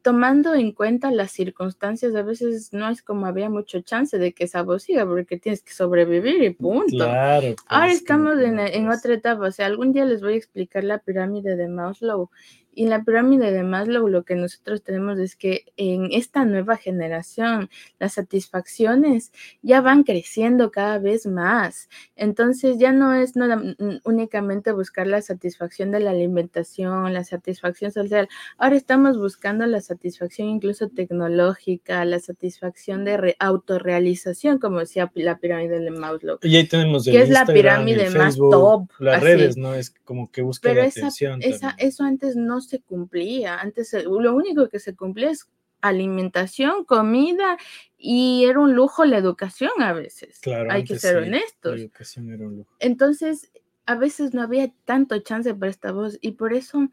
tomando 0.00 0.54
en 0.54 0.72
cuenta 0.72 1.10
las 1.10 1.32
circunstancias, 1.32 2.14
a 2.14 2.22
veces 2.22 2.72
no 2.72 2.88
es 2.88 3.02
como 3.02 3.26
había 3.26 3.50
mucho 3.50 3.82
chance 3.82 4.16
de 4.16 4.32
que 4.32 4.44
esa 4.44 4.62
voz 4.62 4.84
siga, 4.84 5.04
porque 5.04 5.38
tienes 5.38 5.62
que 5.62 5.74
sobrevivir 5.74 6.42
y 6.42 6.50
punto. 6.50 7.04
Ahora 7.04 7.56
pues, 7.68 7.94
estamos 7.98 8.38
en, 8.40 8.58
en, 8.58 8.88
otra 8.88 9.14
etapa, 9.14 9.48
o 9.48 9.52
sea, 9.52 9.66
algún 9.66 9.92
día 9.92 10.06
les 10.06 10.22
voy 10.22 10.34
a 10.34 10.36
explicar 10.36 10.82
la 10.84 10.98
pirámide 10.98 11.56
de 11.56 11.68
Maslow 11.68 12.30
y 12.72 12.84
en 12.84 12.90
la 12.90 13.04
pirámide 13.04 13.50
de 13.52 13.62
Maslow 13.62 14.08
lo 14.08 14.24
que 14.24 14.36
nosotros 14.36 14.82
tenemos 14.82 15.18
es 15.18 15.36
que 15.36 15.64
en 15.76 16.08
esta 16.12 16.44
nueva 16.44 16.76
generación 16.76 17.68
las 17.98 18.14
satisfacciones 18.14 19.32
ya 19.62 19.80
van 19.80 20.04
creciendo 20.04 20.70
cada 20.70 20.98
vez 20.98 21.26
más. 21.26 21.88
Entonces 22.16 22.78
ya 22.78 22.92
no 22.92 23.12
es 23.14 23.36
nada, 23.36 23.60
únicamente 24.04 24.72
buscar 24.72 25.06
la 25.06 25.20
satisfacción 25.20 25.90
de 25.90 26.00
la 26.00 26.10
alimentación, 26.10 27.12
la 27.12 27.24
satisfacción 27.24 27.90
social. 27.90 28.28
Ahora 28.56 28.76
estamos 28.76 29.18
buscando 29.18 29.66
la 29.66 29.80
satisfacción 29.80 30.48
incluso 30.48 30.88
tecnológica, 30.88 32.04
la 32.04 32.20
satisfacción 32.20 33.04
de 33.04 33.36
autorrealización, 33.38 34.58
como 34.58 34.78
decía 34.78 35.10
la 35.14 35.38
pirámide 35.38 35.80
de 35.80 35.90
Maslow. 35.90 36.38
Y 36.42 36.56
ahí 36.56 36.68
tenemos 36.68 37.04
que 37.04 37.20
es 37.20 37.30
la 37.30 37.46
pirámide 37.46 38.10
más 38.10 38.36
top. 38.36 38.88
Las 38.98 39.22
redes, 39.22 39.56
¿no? 39.56 39.74
Es 39.74 39.90
como 40.04 40.30
que 40.30 40.42
busca 40.42 40.72
la 40.72 40.84
atención. 40.84 41.40
Esa, 41.42 41.74
eso 41.78 42.04
antes 42.04 42.36
no 42.36 42.59
se 42.60 42.80
cumplía. 42.80 43.58
Antes 43.60 43.92
lo 44.04 44.34
único 44.34 44.68
que 44.68 44.78
se 44.78 44.94
cumplía 44.94 45.30
es 45.30 45.48
alimentación, 45.80 46.84
comida 46.84 47.56
y 47.96 48.44
era 48.44 48.60
un 48.60 48.74
lujo 48.74 49.04
la 49.04 49.18
educación 49.18 49.70
a 49.80 49.92
veces. 49.92 50.38
Claro, 50.40 50.70
Hay 50.70 50.84
que 50.84 50.98
ser 50.98 51.16
honestos. 51.16 51.76
La 51.76 51.82
educación 51.82 52.30
era 52.30 52.46
un 52.46 52.56
lujo. 52.58 52.70
Entonces, 52.78 53.50
a 53.86 53.94
veces 53.94 54.34
no 54.34 54.42
había 54.42 54.72
tanto 54.84 55.18
chance 55.20 55.54
para 55.54 55.70
esta 55.70 55.92
voz 55.92 56.18
y 56.20 56.32
por 56.32 56.52
eso, 56.52 56.88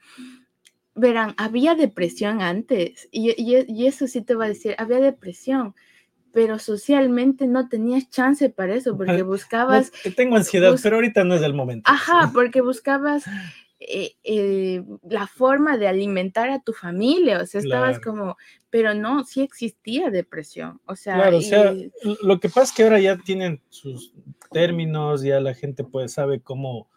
verán, 0.95 1.33
había 1.37 1.75
depresión 1.75 2.41
antes 2.41 3.07
y, 3.11 3.33
y 3.37 3.87
eso 3.87 4.07
sí 4.07 4.21
te 4.21 4.35
va 4.35 4.45
a 4.45 4.49
decir, 4.49 4.75
había 4.77 4.99
depresión 4.99 5.75
pero 6.37 6.59
socialmente 6.59 7.47
no 7.47 7.67
tenías 7.67 8.11
chance 8.11 8.47
para 8.51 8.75
eso 8.75 8.95
porque 8.95 9.23
buscabas... 9.23 9.91
tengo 10.15 10.35
ansiedad, 10.35 10.77
pero 10.83 10.97
ahorita 10.97 11.23
no 11.23 11.33
es 11.33 11.41
el 11.41 11.55
momento. 11.55 11.89
Ajá, 11.89 12.29
porque 12.31 12.61
buscabas 12.61 13.25
eh, 13.89 14.15
eh, 14.25 14.83
la 15.09 15.27
forma 15.27 15.77
de 15.77 15.87
alimentar 15.87 16.49
a 16.49 16.59
tu 16.59 16.73
familia, 16.73 17.41
o 17.41 17.45
sea, 17.45 17.61
estabas 17.61 18.01
como, 18.01 18.35
pero 18.69 18.93
no, 18.93 19.23
sí 19.23 19.41
existía 19.41 20.09
depresión, 20.09 20.81
o 20.85 20.97
sea, 20.97 21.15
claro, 21.15 21.37
o 21.37 21.41
sea, 21.41 21.73
lo 22.21 22.39
que 22.41 22.49
pasa 22.49 22.63
es 22.63 22.71
que 22.73 22.83
ahora 22.83 22.99
ya 22.99 23.17
tienen 23.17 23.61
sus 23.69 24.13
términos, 24.51 25.21
ya 25.21 25.39
la 25.39 25.53
gente 25.53 25.85
pues 25.85 26.11
sabe 26.11 26.41
cómo, 26.41 26.89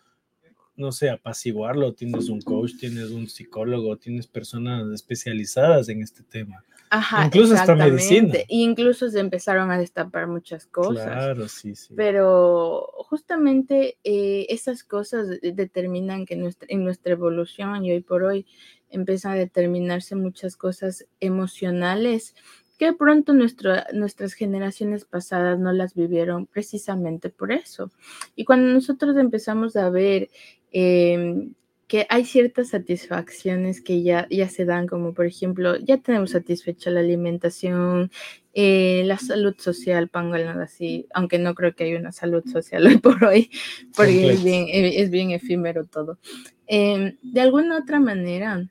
no 0.76 0.92
sé, 0.92 1.10
apaciguarlo, 1.10 1.92
tienes 1.92 2.28
un 2.28 2.40
coach, 2.40 2.72
tienes 2.78 3.10
un 3.10 3.28
psicólogo, 3.28 3.96
tienes 3.96 4.26
personas 4.26 4.90
especializadas 4.92 5.88
en 5.88 6.02
este 6.02 6.22
tema. 6.22 6.64
Ajá, 6.92 7.26
incluso 7.26 7.54
hasta 7.54 7.76
medicina. 7.76 8.34
Incluso 8.48 9.08
se 9.08 9.20
empezaron 9.20 9.70
a 9.70 9.78
destapar 9.78 10.26
muchas 10.26 10.66
cosas. 10.66 11.04
Claro, 11.04 11.48
sí, 11.48 11.76
sí. 11.76 11.94
Pero 11.96 12.84
justamente 13.08 13.96
eh, 14.02 14.46
esas 14.48 14.82
cosas 14.82 15.28
determinan 15.40 16.26
que 16.26 16.34
nuestra, 16.34 16.66
en 16.68 16.82
nuestra 16.82 17.12
evolución 17.12 17.84
y 17.84 17.92
hoy 17.92 18.00
por 18.00 18.24
hoy 18.24 18.44
empiezan 18.88 19.32
a 19.32 19.36
determinarse 19.36 20.16
muchas 20.16 20.56
cosas 20.56 21.06
emocionales 21.20 22.34
que 22.80 22.94
pronto 22.94 23.34
nuestras 23.34 24.32
generaciones 24.32 25.04
pasadas 25.04 25.58
no 25.58 25.70
las 25.70 25.94
vivieron 25.94 26.46
precisamente 26.46 27.28
por 27.28 27.52
eso. 27.52 27.90
Y 28.36 28.46
cuando 28.46 28.72
nosotros 28.72 29.18
empezamos 29.18 29.76
a 29.76 29.90
ver 29.90 30.30
em, 30.72 31.52
que 31.88 32.06
hay 32.08 32.24
ciertas 32.24 32.70
satisfacciones 32.70 33.82
que 33.82 34.02
ya, 34.02 34.26
ya 34.30 34.48
se 34.48 34.64
dan, 34.64 34.86
como 34.86 35.12
por 35.12 35.26
ejemplo, 35.26 35.76
ya 35.76 35.98
tenemos 35.98 36.30
satisfecha 36.30 36.88
la 36.88 37.00
alimentación, 37.00 38.10
eh, 38.54 39.02
la 39.04 39.18
salud 39.18 39.54
social, 39.58 40.08
pongo 40.08 40.36
así, 40.36 41.06
aunque 41.12 41.38
no 41.38 41.54
creo 41.54 41.74
que 41.74 41.84
haya 41.84 41.98
una 41.98 42.12
salud 42.12 42.44
social 42.46 42.86
hoy 42.86 42.96
por 42.96 43.22
hoy, 43.22 43.50
porque 43.94 44.30
es 44.30 44.42
bien, 44.42 44.68
es 44.70 45.10
bien, 45.10 45.32
efímero 45.32 45.84
todo. 45.84 46.18
Em, 46.66 47.18
de 47.20 47.42
alguna 47.42 47.76
otra 47.76 48.00
manera, 48.00 48.70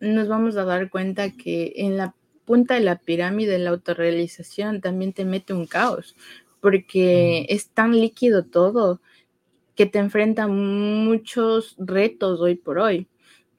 nos 0.00 0.26
vamos 0.26 0.56
a 0.56 0.64
dar 0.64 0.90
cuenta 0.90 1.30
que 1.30 1.74
en 1.76 1.96
la 1.96 2.12
punta 2.44 2.74
de 2.74 2.80
la 2.80 2.98
pirámide, 2.98 3.58
la 3.58 3.70
autorrealización 3.70 4.80
también 4.80 5.12
te 5.12 5.24
mete 5.24 5.52
un 5.52 5.66
caos, 5.66 6.16
porque 6.60 7.46
es 7.48 7.68
tan 7.70 7.92
líquido 7.92 8.44
todo 8.44 9.00
que 9.74 9.86
te 9.86 9.98
enfrenta 9.98 10.46
muchos 10.46 11.76
retos 11.78 12.40
hoy 12.40 12.54
por 12.54 12.78
hoy. 12.78 13.08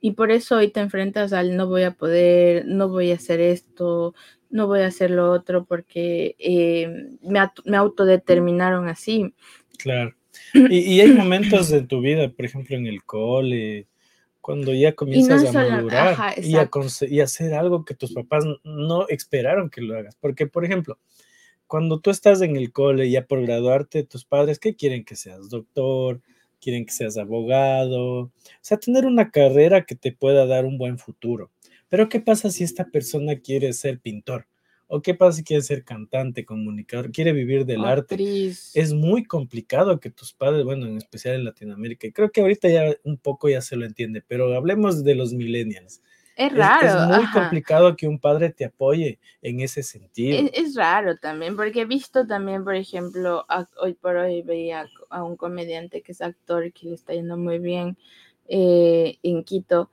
Y 0.02 0.12
por 0.12 0.32
eso 0.32 0.58
hoy 0.58 0.70
te 0.70 0.82
enfrentas 0.82 1.34
al 1.34 1.58
no 1.58 1.68
voy 1.68 1.84
a 1.84 1.92
poder, 1.92 2.66
no 2.68 2.90
voy 2.90 3.12
a 3.12 3.16
hacer 3.16 3.42
esto, 3.42 4.14
no 4.50 4.68
voy 4.68 4.82
a 4.82 4.88
hacer 4.88 5.12
lo 5.12 5.32
otro 5.32 5.66
porque 5.66 6.36
eh, 6.38 7.10
me, 7.22 7.76
autodeterminaron 7.76 8.88
así. 8.88 9.34
Claro. 9.78 10.16
Y, 10.70 11.00
hay 11.00 11.12
momentos 11.12 11.70
de 11.70 11.82
tu 11.82 12.02
vida, 12.02 12.30
por 12.30 12.46
ejemplo, 12.46 12.76
en 12.76 12.88
el 12.88 13.04
cole, 13.04 13.88
cuando 14.46 14.76
ya 14.76 14.94
comienzas 14.94 15.44
a 15.56 15.68
madurar 15.68 16.36
y, 16.38 16.56
a 16.56 16.70
y 17.10 17.20
hacer 17.20 17.56
algo 17.56 17.84
que 17.84 17.96
tus 17.96 18.14
papás 18.14 18.46
no 18.64 19.08
esperaron 19.08 19.72
que 19.72 19.82
lo 19.82 19.98
hagas. 19.98 20.16
Porque, 20.22 20.46
por 20.46 20.64
ejemplo, 20.64 21.00
cuando 21.66 22.00
tú 22.00 22.12
estás 22.12 22.44
en 22.44 22.56
el 22.56 22.72
cole 22.72 23.10
ya 23.10 23.26
por 23.26 23.42
graduarte, 23.42 24.04
tus 24.04 24.24
padres, 24.24 24.60
¿qué 24.60 24.76
quieren 24.76 25.04
que 25.04 25.16
seas? 25.16 25.50
Doctor, 25.50 26.22
quieren 26.62 26.86
que 26.86 26.92
seas 26.94 27.18
abogado, 27.18 28.20
o 28.20 28.32
sea, 28.62 28.78
tener 28.78 29.08
una 29.08 29.32
carrera 29.32 29.84
que 29.84 29.96
te 29.96 30.12
pueda 30.12 30.46
dar 30.46 30.66
un 30.66 30.78
buen 30.78 31.00
futuro. 31.00 31.50
Pero 31.90 32.08
¿qué 32.08 32.20
pasa 32.20 32.52
si 32.52 32.64
esta 32.64 32.86
persona 32.86 33.40
quiere 33.40 33.74
ser 33.74 34.00
pintor? 34.00 34.46
¿O 34.88 35.02
qué 35.02 35.16
pasa 35.16 35.38
si 35.38 35.44
quiere 35.44 35.64
ser 35.64 35.84
cantante, 35.84 36.46
comunicador, 36.46 37.12
quiere 37.12 37.34
vivir 37.34 37.66
del 37.66 37.84
arte? 37.86 38.16
Es 38.74 38.94
muy 38.94 39.24
complicado 39.24 40.00
que 40.00 40.12
tus 40.12 40.34
padres, 40.34 40.64
bueno, 40.64 40.86
en 40.86 40.98
especial 40.98 41.36
en 41.36 41.46
Latinoamérica, 41.46 42.08
y 42.08 42.12
creo 42.12 42.32
que 42.32 42.42
ahorita 42.42 42.70
ya 42.70 42.96
un 43.04 43.18
poco 43.18 43.50
ya 43.50 43.62
se 43.62 43.76
lo 43.76 43.86
entiende, 43.86 44.24
pero 44.28 44.54
hablemos 44.54 45.04
de 45.04 45.16
los 45.16 45.34
millennials. 45.34 46.02
Es 46.36 46.54
raro. 46.54 47.14
Es, 47.14 47.18
muy 47.18 47.32
complicado 47.32 47.96
que 47.96 48.08
un 48.08 48.20
padre 48.20 48.50
te 48.50 48.66
apoye 48.66 49.20
en 49.42 49.62
ese 49.62 49.82
sentido. 49.84 50.50
Es, 50.54 50.76
raro 50.76 51.18
también, 51.18 51.56
porque 51.56 51.82
he 51.82 51.86
visto 51.86 52.28
también, 52.28 52.64
por 52.64 52.76
ejemplo, 52.76 53.46
hoy 53.78 53.94
por 53.94 54.18
hoy 54.18 54.42
veía 54.42 54.86
a 55.10 55.24
un 55.24 55.38
comediante 55.38 56.02
que 56.02 56.12
es 56.12 56.22
actor 56.22 56.72
que 56.74 56.88
le 56.88 56.96
está 56.96 57.14
yendo 57.14 57.38
muy 57.38 57.58
bien 57.60 57.98
eh, 58.48 59.18
en 59.24 59.44
Quito 59.44 59.90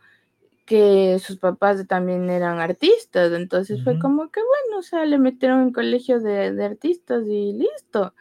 que 0.73 1.19
sus 1.19 1.37
papás 1.37 1.87
también 1.87 2.31
eran 2.31 2.59
artistas, 2.59 3.31
entonces 3.33 3.85
fue 3.85 3.99
como 3.99 4.31
que 4.31 4.41
bueno, 4.41 4.79
o 4.79 4.83
sea, 4.83 5.05
le 5.05 5.19
metieron 5.19 5.61
en 5.61 5.73
colegio 5.75 6.19
de, 6.19 6.51
de 6.51 6.65
artistas 6.65 7.25
y 7.27 7.53
listo. 7.53 8.15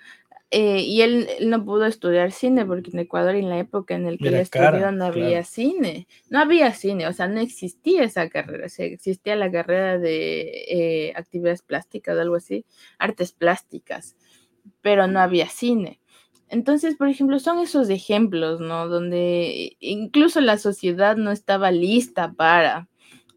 Eh, 0.50 0.82
y 0.82 1.02
él, 1.02 1.30
no 1.44 1.64
pudo 1.64 1.86
estudiar 1.86 2.34
cine 2.34 2.66
porque 2.66 2.92
en 2.92 3.00
Ecuador 3.00 3.36
en 3.36 3.48
la 3.48 3.58
época 3.58 3.96
en 3.96 4.04
la 4.04 4.18
que 4.18 4.28
él 4.28 4.34
estudió 4.34 4.92
no 4.92 5.06
había 5.06 5.46
cine, 5.46 6.10
no 6.30 6.40
había 6.40 6.74
cine, 6.74 7.08
o 7.08 7.14
sea, 7.14 7.30
no 7.30 7.40
existía 7.40 8.04
esa 8.04 8.28
carrera, 8.28 8.66
o 8.66 8.82
existía 8.84 9.38
la 9.38 9.50
carrera 9.50 9.98
de 9.98 10.42
eh, 10.68 11.14
actividades 11.16 11.62
plásticas 11.62 12.18
o 12.18 12.20
algo 12.20 12.36
así, 12.36 12.66
artes 13.00 13.32
plásticas, 13.32 14.18
pero 14.82 15.08
no 15.08 15.22
había 15.22 15.48
cine. 15.48 16.01
Entonces, 16.52 16.98
por 16.98 17.08
ejemplo, 17.08 17.40
son 17.40 17.60
esos 17.60 17.90
ejemplos, 17.90 18.60
¿no? 18.60 18.90
Donde 18.90 19.78
incluso 19.80 20.42
la 20.42 20.58
sociedad 20.58 21.16
no 21.16 21.32
estaba 21.32 21.72
lista 21.72 22.34
para 22.34 22.90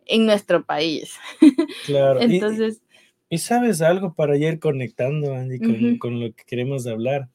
en 0.07 0.27
nuestro 0.27 0.65
país. 0.65 1.15
Claro. 1.87 2.21
Entonces. 2.21 2.83
Y, 3.29 3.39
sabes 3.39 3.83
algo 3.83 4.15
para 4.15 4.37
ir 4.37 4.59
conectando, 4.59 5.35
Andy, 5.35 5.59
con, 5.61 5.99
con 5.99 6.21
lo 6.21 6.35
que 6.35 6.45
queremos 6.45 6.87
hablar. 6.87 7.29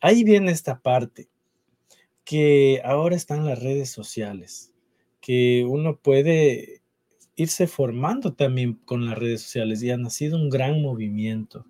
Ahí 0.00 0.24
viene 0.24 0.50
esta 0.50 0.80
parte, 0.80 1.28
que 2.24 2.80
ahora 2.84 3.14
están 3.14 3.44
las 3.44 3.62
redes 3.62 3.90
sociales, 3.90 4.72
que 5.20 5.64
uno 5.68 5.96
puede 5.96 6.82
irse 7.36 7.66
formando 7.66 8.34
también 8.34 8.74
con 8.84 9.06
las 9.06 9.18
redes 9.18 9.42
sociales 9.42 9.82
y 9.82 9.90
ha 9.90 9.96
nacido 9.96 10.36
un 10.36 10.50
gran 10.50 10.82
movimiento. 10.82 11.66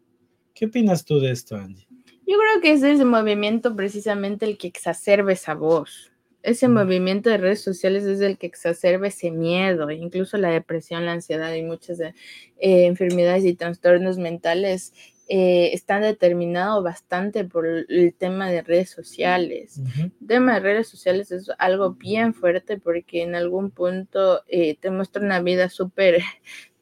¿Qué 0.55 0.67
opinas 0.67 1.05
tú 1.05 1.21
de 1.21 1.31
esto, 1.31 1.57
Andy? 1.57 1.88
Yo 2.29 2.37
creo 2.37 2.61
que 2.61 2.73
es 2.73 2.83
ese 2.83 3.07
movimiento 3.07 3.75
precisamente 3.75 4.45
el 4.45 4.59
que 4.59 4.69
exacerba 4.69 5.33
esa 5.33 5.55
voz. 5.55 6.13
Ese 6.43 6.69
movimiento 6.69 7.31
de 7.31 7.39
redes 7.39 7.63
sociales 7.63 8.05
es 8.05 8.21
el 8.21 8.37
que 8.37 8.47
exacerba 8.47 9.07
ese 9.07 9.31
miedo, 9.31 9.91
incluso 9.91 10.37
la 10.37 10.51
depresión, 10.51 11.07
la 11.07 11.13
ansiedad 11.13 11.55
y 11.55 11.63
muchas 11.63 12.01
eh, 12.01 12.13
enfermedades 12.59 13.47
y 13.47 13.55
trastornos 13.55 14.19
mentales 14.19 14.93
eh, 15.27 15.71
están 15.73 16.03
determinados 16.03 16.85
bastante 16.85 17.45
por 17.45 17.67
el 17.67 18.15
tema 18.19 18.51
de 18.51 18.61
redes 18.61 18.91
sociales. 18.91 19.81
El 20.21 20.27
tema 20.27 20.55
de 20.55 20.61
redes 20.61 20.87
sociales 20.87 21.33
es 21.33 21.51
algo 21.57 21.93
bien 21.95 22.35
fuerte 22.35 22.77
porque 22.77 23.23
en 23.23 23.37
algún 23.37 23.71
punto 23.71 24.43
eh, 24.49 24.77
te 24.79 24.91
muestra 24.91 25.23
una 25.23 25.41
vida 25.41 25.71
súper, 25.71 26.21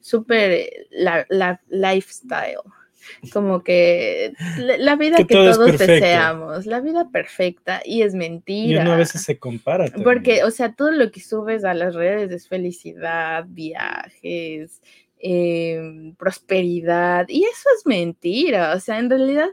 súper 0.01 0.87
la, 0.91 1.61
lifestyle 1.69 2.57
como 3.33 3.63
que 3.63 4.33
la, 4.57 4.95
vida 4.95 5.17
que, 5.17 5.25
todos 5.25 5.77
deseamos, 5.77 6.65
la 6.65 6.81
vida 6.81 7.09
perfecta 7.11 7.81
y 7.85 8.01
es 8.01 8.13
mentira. 8.13 8.79
Y 8.79 8.81
uno 8.81 8.93
a 8.93 8.97
veces 8.97 9.23
se 9.23 9.37
compara. 9.37 9.85
Porque, 10.03 10.43
o 10.43 10.51
sea, 10.51 10.73
todo 10.73 10.91
lo 10.91 11.11
que 11.11 11.19
subes 11.19 11.63
a 11.63 11.73
las 11.73 11.95
redes 11.95 12.31
es 12.31 12.47
felicidad, 12.47 13.45
viajes, 13.47 14.81
em, 15.19 16.15
prosperidad 16.15 17.25
y 17.27 17.43
eso 17.43 17.69
es 17.77 17.85
mentira. 17.85 18.73
O 18.75 18.79
sea, 18.79 18.99
en 18.99 19.09
realidad 19.09 19.49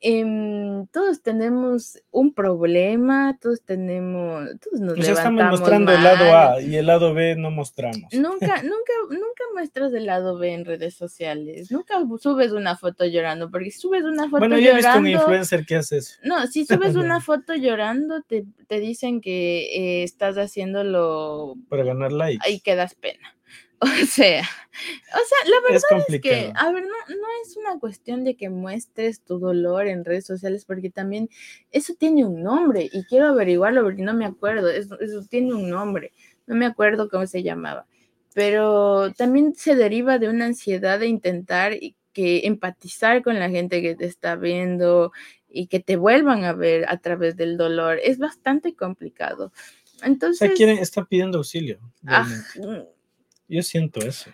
Em, 0.00 0.86
todos 0.88 1.22
tenemos 1.22 1.98
un 2.12 2.32
problema, 2.32 3.36
todos 3.40 3.62
tenemos, 3.62 4.48
todos 4.60 4.80
nos, 4.80 4.98
estamos 4.98 5.44
mostrando 5.50 5.90
el 5.90 6.04
lado 6.04 6.36
A 6.36 6.62
y 6.62 6.76
el 6.76 6.86
lado 6.86 7.14
B 7.14 7.34
no 7.34 7.50
mostramos. 7.50 8.12
Nunca, 8.12 8.12
nunca, 8.62 8.92
nunca 9.10 9.44
muestras 9.54 9.92
el 9.94 10.06
lado 10.06 10.38
B 10.38 10.52
en 10.52 10.64
redes 10.64 10.94
sociales. 10.94 11.72
Nunca 11.72 11.94
subes 12.20 12.52
una 12.52 12.76
foto 12.76 13.06
llorando, 13.06 13.50
porque 13.50 13.72
si 13.72 13.80
subes 13.80 14.04
una 14.04 14.24
foto 14.24 14.38
bueno, 14.38 14.58
yo 14.58 14.70
he 14.70 14.76
visto 14.76 14.98
un 14.98 15.08
influencer 15.08 15.66
que 15.66 15.76
hace 15.76 15.96
eso. 15.96 16.16
No, 16.22 16.46
si 16.46 16.64
subes 16.64 16.94
una 16.94 17.20
foto 17.20 17.56
llorando, 17.56 18.22
te, 18.22 18.44
te 18.68 18.78
dicen 18.78 19.20
que 19.20 19.62
eh, 19.74 20.02
estás 20.04 20.36
haciéndolo 20.36 21.56
para 21.68 21.82
ganar 21.82 22.12
likes. 22.12 22.46
Ahí 22.46 22.60
quedas 22.60 22.94
pena. 22.94 23.34
O 24.02 24.06
sea, 24.06 24.40
o 24.42 25.22
sea, 25.28 25.38
la 25.46 25.60
verdad 25.70 26.04
es, 26.08 26.20
que, 26.20 26.52
a 26.54 26.72
ver, 26.72 26.82
no, 26.82 26.88
no 26.88 27.26
es 27.42 27.56
una 27.56 27.78
cuestión 27.78 28.24
de 28.24 28.36
que 28.36 28.48
muestres 28.48 29.22
tu 29.22 29.38
dolor 29.38 29.86
en 29.86 30.04
redes 30.04 30.26
sociales, 30.26 30.64
porque 30.64 30.90
también 30.90 31.28
eso 31.70 31.94
tiene 31.94 32.24
un 32.26 32.42
nombre 32.42 32.88
y 32.92 33.04
quiero 33.04 33.28
averiguarlo 33.28 33.82
porque 33.82 34.02
no 34.02 34.14
me 34.14 34.24
acuerdo, 34.24 34.68
eso, 34.68 34.98
eso 35.00 35.22
tiene 35.28 35.54
un 35.54 35.70
nombre, 35.70 36.12
no 36.46 36.56
me 36.56 36.66
acuerdo 36.66 37.08
cómo 37.08 37.26
se 37.26 37.42
llamaba, 37.42 37.86
pero 38.34 39.12
también 39.12 39.54
se 39.54 39.76
deriva 39.76 40.18
de 40.18 40.28
una 40.28 40.46
ansiedad 40.46 40.98
de 40.98 41.06
intentar 41.06 41.74
que 42.12 42.46
empatizar 42.46 43.22
con 43.22 43.38
la 43.38 43.48
gente 43.50 43.80
que 43.80 43.94
te 43.94 44.06
está 44.06 44.34
viendo 44.34 45.12
y 45.48 45.68
que 45.68 45.80
te 45.80 45.96
vuelvan 45.96 46.44
a 46.44 46.52
ver 46.52 46.84
a 46.88 46.98
través 46.98 47.36
del 47.36 47.56
dolor. 47.56 47.98
Es 48.02 48.18
bastante 48.18 48.74
complicado. 48.74 49.52
Entonces, 50.02 50.42
o 50.42 50.46
sea, 50.46 50.54
quieren, 50.54 50.78
está 50.78 51.04
pidiendo 51.04 51.38
auxilio. 51.38 51.80
Ah, 52.06 52.28
yo 53.48 53.62
siento 53.62 54.00
eso. 54.00 54.30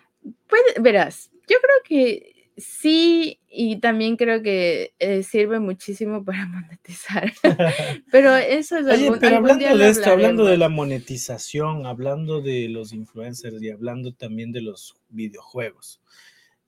Verás, 0.79 1.31
yo 1.47 1.57
creo 1.61 1.77
que 1.83 2.35
sí, 2.57 3.39
y 3.49 3.77
también 3.77 4.15
creo 4.17 4.41
que 4.41 4.93
eh, 4.99 5.23
sirve 5.23 5.59
muchísimo 5.59 6.23
para 6.23 6.45
monetizar. 6.47 7.33
pero 8.11 8.35
eso 8.35 8.77
es 8.77 8.85
Oye, 8.85 9.11
pero 9.19 9.37
hablando 9.37 9.77
de 9.77 9.89
esto, 9.89 10.09
hablando 10.09 10.45
de 10.45 10.57
la 10.57 10.69
monetización, 10.69 11.85
hablando 11.85 12.41
de 12.41 12.69
los 12.69 12.93
influencers 12.93 13.61
y 13.61 13.69
hablando 13.69 14.13
también 14.13 14.51
de 14.51 14.61
los 14.61 14.95
videojuegos, 15.09 16.01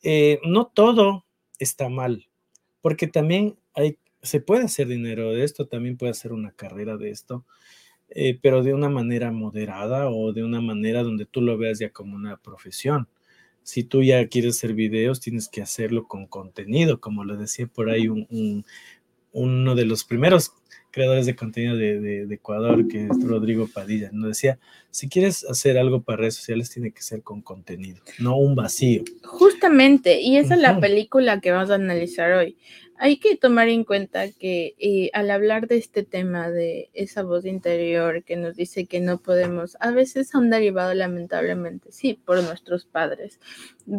eh, 0.04 0.40
no 0.44 0.68
todo 0.68 1.26
está 1.60 1.90
mal, 1.90 2.28
porque 2.82 3.08
también 3.08 3.58
hay, 3.74 3.98
se 4.22 4.40
puede 4.40 4.66
hacer 4.66 4.88
dinero 4.88 5.34
de 5.34 5.44
esto, 5.44 5.68
también 5.68 5.98
puede 5.98 6.12
hacer 6.12 6.32
una 6.34 6.52
carrera 6.52 6.98
de 6.98 7.10
esto. 7.10 7.46
Eh, 8.10 8.40
pero 8.42 8.64
de 8.64 8.74
una 8.74 8.90
manera 8.90 9.32
moderada 9.32 10.10
o 10.10 10.32
de 10.32 10.44
una 10.44 10.62
manera 10.62 11.04
donde 11.04 11.26
tú 11.26 11.42
lo 11.42 11.58
veas 11.58 11.80
ya 11.80 11.90
como 11.90 12.16
una 12.16 12.38
profesión. 12.38 13.08
Si 13.64 13.84
tú 13.84 14.02
ya 14.02 14.28
quieres 14.28 14.58
hacer 14.58 14.74
videos, 14.74 15.20
tienes 15.20 15.50
que 15.50 15.62
hacerlo 15.62 16.08
con 16.08 16.26
contenido, 16.26 17.02
como 17.02 17.26
lo 17.26 17.36
decía 17.36 17.68
por 17.68 17.90
ahí 17.90 18.08
un, 18.08 18.66
uno 19.34 19.76
de 19.76 19.86
los 19.86 20.06
primeros 20.06 20.54
creadores 20.90 21.26
de 21.26 21.36
contenido 21.36 21.76
de, 21.76 22.24
Ecuador, 22.34 22.88
que 22.88 23.06
es 23.06 23.24
Rodrigo 23.24 23.68
Padilla, 23.72 24.10
nos 24.12 24.30
decía, 24.30 24.58
si 24.90 25.10
quieres 25.10 25.44
hacer 25.44 25.78
algo 25.78 26.02
para 26.02 26.18
redes 26.18 26.36
sociales, 26.36 26.72
tiene 26.72 26.92
que 26.92 27.04
ser 27.04 27.22
con 27.22 27.42
contenido, 27.42 28.02
no 28.20 28.38
un 28.38 28.56
vacío. 28.56 29.04
Justamente, 29.24 30.22
y 30.22 30.38
esa 30.38 30.56
es 30.56 30.62
la 30.62 30.80
película 30.80 31.40
que 31.40 31.52
vamos 31.52 31.70
a 31.70 31.76
analizar 31.76 32.32
hoy. 32.34 32.58
Hay 33.00 33.20
que 33.20 33.38
tomar 33.38 33.68
en 33.70 33.84
cuenta 33.84 34.32
que 34.32 34.76
eh, 34.80 35.12
al 35.14 35.30
hablar 35.30 35.68
de 35.68 35.78
este 35.78 36.04
tema 36.04 36.50
de 36.50 36.90
esa 36.94 37.22
voz 37.22 37.46
interior 37.46 38.24
que 38.24 38.38
nos 38.38 38.56
dice 38.56 38.88
que 38.88 39.00
no 39.00 39.20
podemos, 39.20 39.78
a 39.80 39.92
veces 39.92 40.34
han 40.34 40.50
derivado 40.50 40.94
lamentablemente, 40.96 41.92
sí, 41.92 42.20
por 42.26 42.42
nuestros 42.42 42.86
padres. 42.86 43.40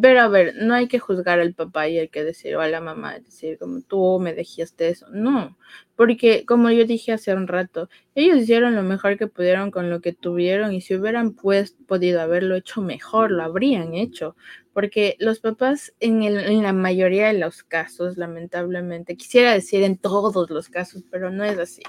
Pero 0.02 0.20
a 0.20 0.28
ver, 0.28 0.54
no 0.56 0.74
hay 0.74 0.88
que 0.88 0.98
juzgar 0.98 1.38
al 1.38 1.54
papá 1.54 1.88
y 1.88 1.98
hay 1.98 2.08
que 2.08 2.24
decir 2.24 2.56
o 2.56 2.60
a 2.60 2.68
la 2.68 2.80
mamá, 2.80 3.18
decir 3.20 3.56
como 3.58 3.82
tú 3.82 4.18
me 4.18 4.34
dejaste 4.34 4.88
eso. 4.88 5.06
No, 5.10 5.56
porque 5.94 6.44
como 6.44 6.70
yo 6.70 6.84
dije 6.84 7.12
hace 7.12 7.34
un 7.34 7.46
rato, 7.46 7.88
ellos 8.20 8.38
hicieron 8.38 8.74
lo 8.74 8.82
mejor 8.82 9.16
que 9.16 9.26
pudieron 9.26 9.70
con 9.70 9.90
lo 9.90 10.00
que 10.00 10.12
tuvieron 10.12 10.72
y 10.72 10.80
si 10.80 10.94
hubieran 10.94 11.34
pues 11.34 11.76
podido 11.86 12.20
haberlo 12.20 12.56
hecho 12.56 12.80
mejor, 12.80 13.30
lo 13.30 13.42
habrían 13.42 13.94
hecho 13.94 14.36
porque 14.78 15.16
los 15.18 15.40
papás 15.40 15.92
en, 15.98 16.22
en, 16.22 16.62
la 16.62 16.72
mayoría 16.72 17.26
de 17.26 17.32
los 17.32 17.64
casos, 17.64 18.16
lamentablemente, 18.16 19.16
quisiera 19.16 19.52
decir 19.52 19.82
en 19.82 19.98
todos 19.98 20.50
los 20.50 20.68
casos, 20.68 21.02
pero 21.10 21.32
no 21.32 21.42
es 21.42 21.58
así. 21.58 21.82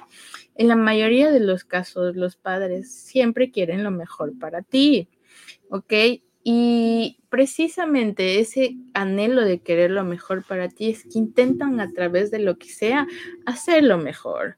En 0.56 0.70
la 0.70 0.76
mayoría 0.76 1.30
de 1.30 1.40
los 1.40 1.64
casos, 1.64 2.16
los 2.16 2.36
padres 2.36 2.92
siempre 2.92 3.52
quieren 3.52 3.84
lo 3.84 3.92
mejor 3.92 4.40
para 4.40 4.64
ti, 4.64 5.08
¿ok? 5.70 5.94
Y 6.44 7.20
precisamente 7.30 8.40
ese 8.40 8.76
anhelo 8.96 9.46
de 9.46 9.62
querer 9.62 9.92
lo 9.92 10.04
mejor 10.04 10.44
para 10.44 10.68
ti 10.68 10.90
es 10.90 11.04
que 11.04 11.20
intentan 11.20 11.80
a 11.82 11.92
través 11.92 12.32
de 12.32 12.40
lo 12.40 12.58
que 12.58 12.70
sea 12.70 13.06
hacer 13.46 13.84
lo 13.84 14.00
mejor. 14.00 14.58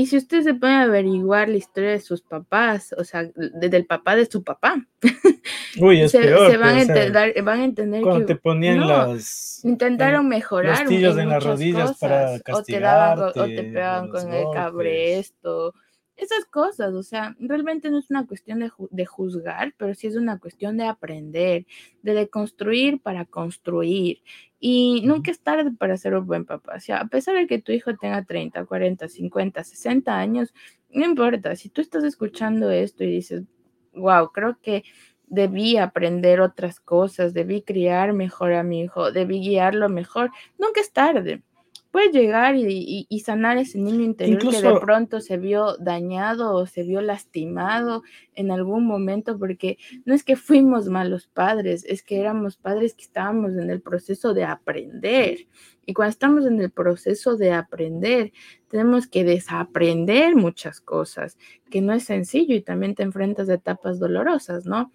Y 0.00 0.06
si 0.06 0.16
usted 0.16 0.42
se 0.42 0.54
puede 0.54 0.74
averiguar 0.74 1.48
la 1.48 1.56
historia 1.56 1.90
de 1.90 1.98
sus 1.98 2.22
papás, 2.22 2.94
o 2.96 3.02
sea, 3.02 3.28
desde 3.34 3.76
el 3.78 3.84
papá 3.84 4.14
de 4.14 4.26
su 4.26 4.44
papá, 4.44 4.86
Uy, 5.80 6.02
es 6.02 6.12
se, 6.12 6.20
peor, 6.20 6.52
se 6.52 6.56
van, 6.56 6.68
a 6.68 6.80
o 6.82 6.84
sea, 6.84 7.02
entender, 7.02 7.42
van 7.42 7.60
a 7.60 7.64
entender 7.64 8.02
cuando 8.04 8.26
que 8.26 8.34
te 8.34 8.40
ponían 8.40 8.78
no, 8.78 8.86
las 8.86 9.64
intentaron 9.64 10.22
en- 10.22 10.28
mejorar 10.28 10.82
los 10.82 10.88
tillos 10.88 11.18
en 11.18 11.28
las 11.30 11.42
rodillas 11.42 11.98
para 11.98 12.20
cosas, 12.26 12.42
o 12.60 12.62
te 12.62 12.78
daban 12.78 13.16
co- 13.18 13.24
o 13.26 13.32
te 13.32 13.32
castigarte, 13.32 13.72
pegaban 13.72 14.08
con 14.08 14.32
el 14.32 14.44
golpes. 14.44 14.54
cabresto, 14.62 15.74
esas 16.16 16.44
cosas, 16.44 16.94
o 16.94 17.02
sea, 17.02 17.34
realmente 17.40 17.90
no 17.90 17.98
es 17.98 18.08
una 18.08 18.24
cuestión 18.24 18.60
de, 18.60 18.70
ju- 18.70 18.88
de 18.92 19.04
juzgar, 19.04 19.74
pero 19.76 19.94
sí 19.96 20.06
es 20.06 20.14
una 20.14 20.38
cuestión 20.38 20.76
de 20.76 20.84
aprender, 20.84 21.66
de 22.02 22.14
deconstruir 22.14 23.00
para 23.02 23.24
construir. 23.24 24.22
Y 24.60 25.02
nunca 25.04 25.30
es 25.30 25.40
tarde 25.40 25.70
para 25.72 25.96
ser 25.96 26.14
un 26.14 26.26
buen 26.26 26.44
papá. 26.44 26.74
O 26.76 26.80
sea, 26.80 27.00
a 27.00 27.06
pesar 27.06 27.36
de 27.36 27.46
que 27.46 27.60
tu 27.60 27.72
hijo 27.72 27.96
tenga 27.96 28.24
30, 28.24 28.64
40, 28.64 29.08
50, 29.08 29.64
60 29.64 30.18
años, 30.18 30.52
no 30.90 31.04
importa. 31.04 31.54
Si 31.56 31.68
tú 31.68 31.80
estás 31.80 32.04
escuchando 32.04 32.70
esto 32.70 33.04
y 33.04 33.08
dices, 33.08 33.44
wow, 33.92 34.30
creo 34.32 34.58
que 34.60 34.84
debí 35.26 35.76
aprender 35.76 36.40
otras 36.40 36.80
cosas, 36.80 37.34
debí 37.34 37.62
criar 37.62 38.12
mejor 38.12 38.54
a 38.54 38.62
mi 38.62 38.82
hijo, 38.82 39.12
debí 39.12 39.40
guiarlo 39.40 39.88
mejor, 39.88 40.30
nunca 40.58 40.80
es 40.80 40.92
tarde. 40.92 41.42
Puedes 41.90 42.12
llegar 42.12 42.54
y, 42.54 42.66
y- 42.66 43.06
y 43.08 43.20
sanar 43.20 43.56
ese 43.56 43.78
niño 43.78 44.04
interior 44.04 44.38
que 44.50 44.60
de 44.74 44.80
pronto 44.80 45.20
se 45.22 45.38
vio 45.38 45.76
dañado 45.78 46.54
o 46.54 46.66
se 46.66 46.82
vio 46.82 47.00
lastimado 47.00 48.02
en 48.34 48.50
algún 48.50 48.86
momento, 48.86 49.38
porque 49.38 49.78
no 50.04 50.12
es 50.14 50.22
que 50.22 50.36
fuimos 50.36 50.88
malos 50.88 51.28
padres, 51.28 51.84
es 51.86 52.02
que 52.02 52.20
éramos 52.20 52.56
padres 52.58 52.92
que 52.94 53.04
estábamos 53.04 53.52
en 53.56 53.70
el 53.70 53.80
proceso 53.80 54.34
de 54.34 54.44
aprender. 54.44 55.46
Y 55.86 55.94
cuando 55.94 56.10
estamos 56.10 56.44
en 56.44 56.60
el 56.60 56.70
proceso 56.70 57.36
de 57.36 57.52
aprender, 57.52 58.32
tenemos 58.68 59.06
que 59.06 59.24
desaprender 59.24 60.36
muchas 60.36 60.82
cosas, 60.82 61.38
que 61.70 61.80
no 61.80 61.94
es 61.94 62.04
sencillo 62.04 62.54
y 62.54 62.60
también 62.60 62.94
te 62.94 63.02
enfrentas 63.02 63.48
a 63.48 63.54
etapas 63.54 63.98
dolorosas, 63.98 64.66
¿no? 64.66 64.92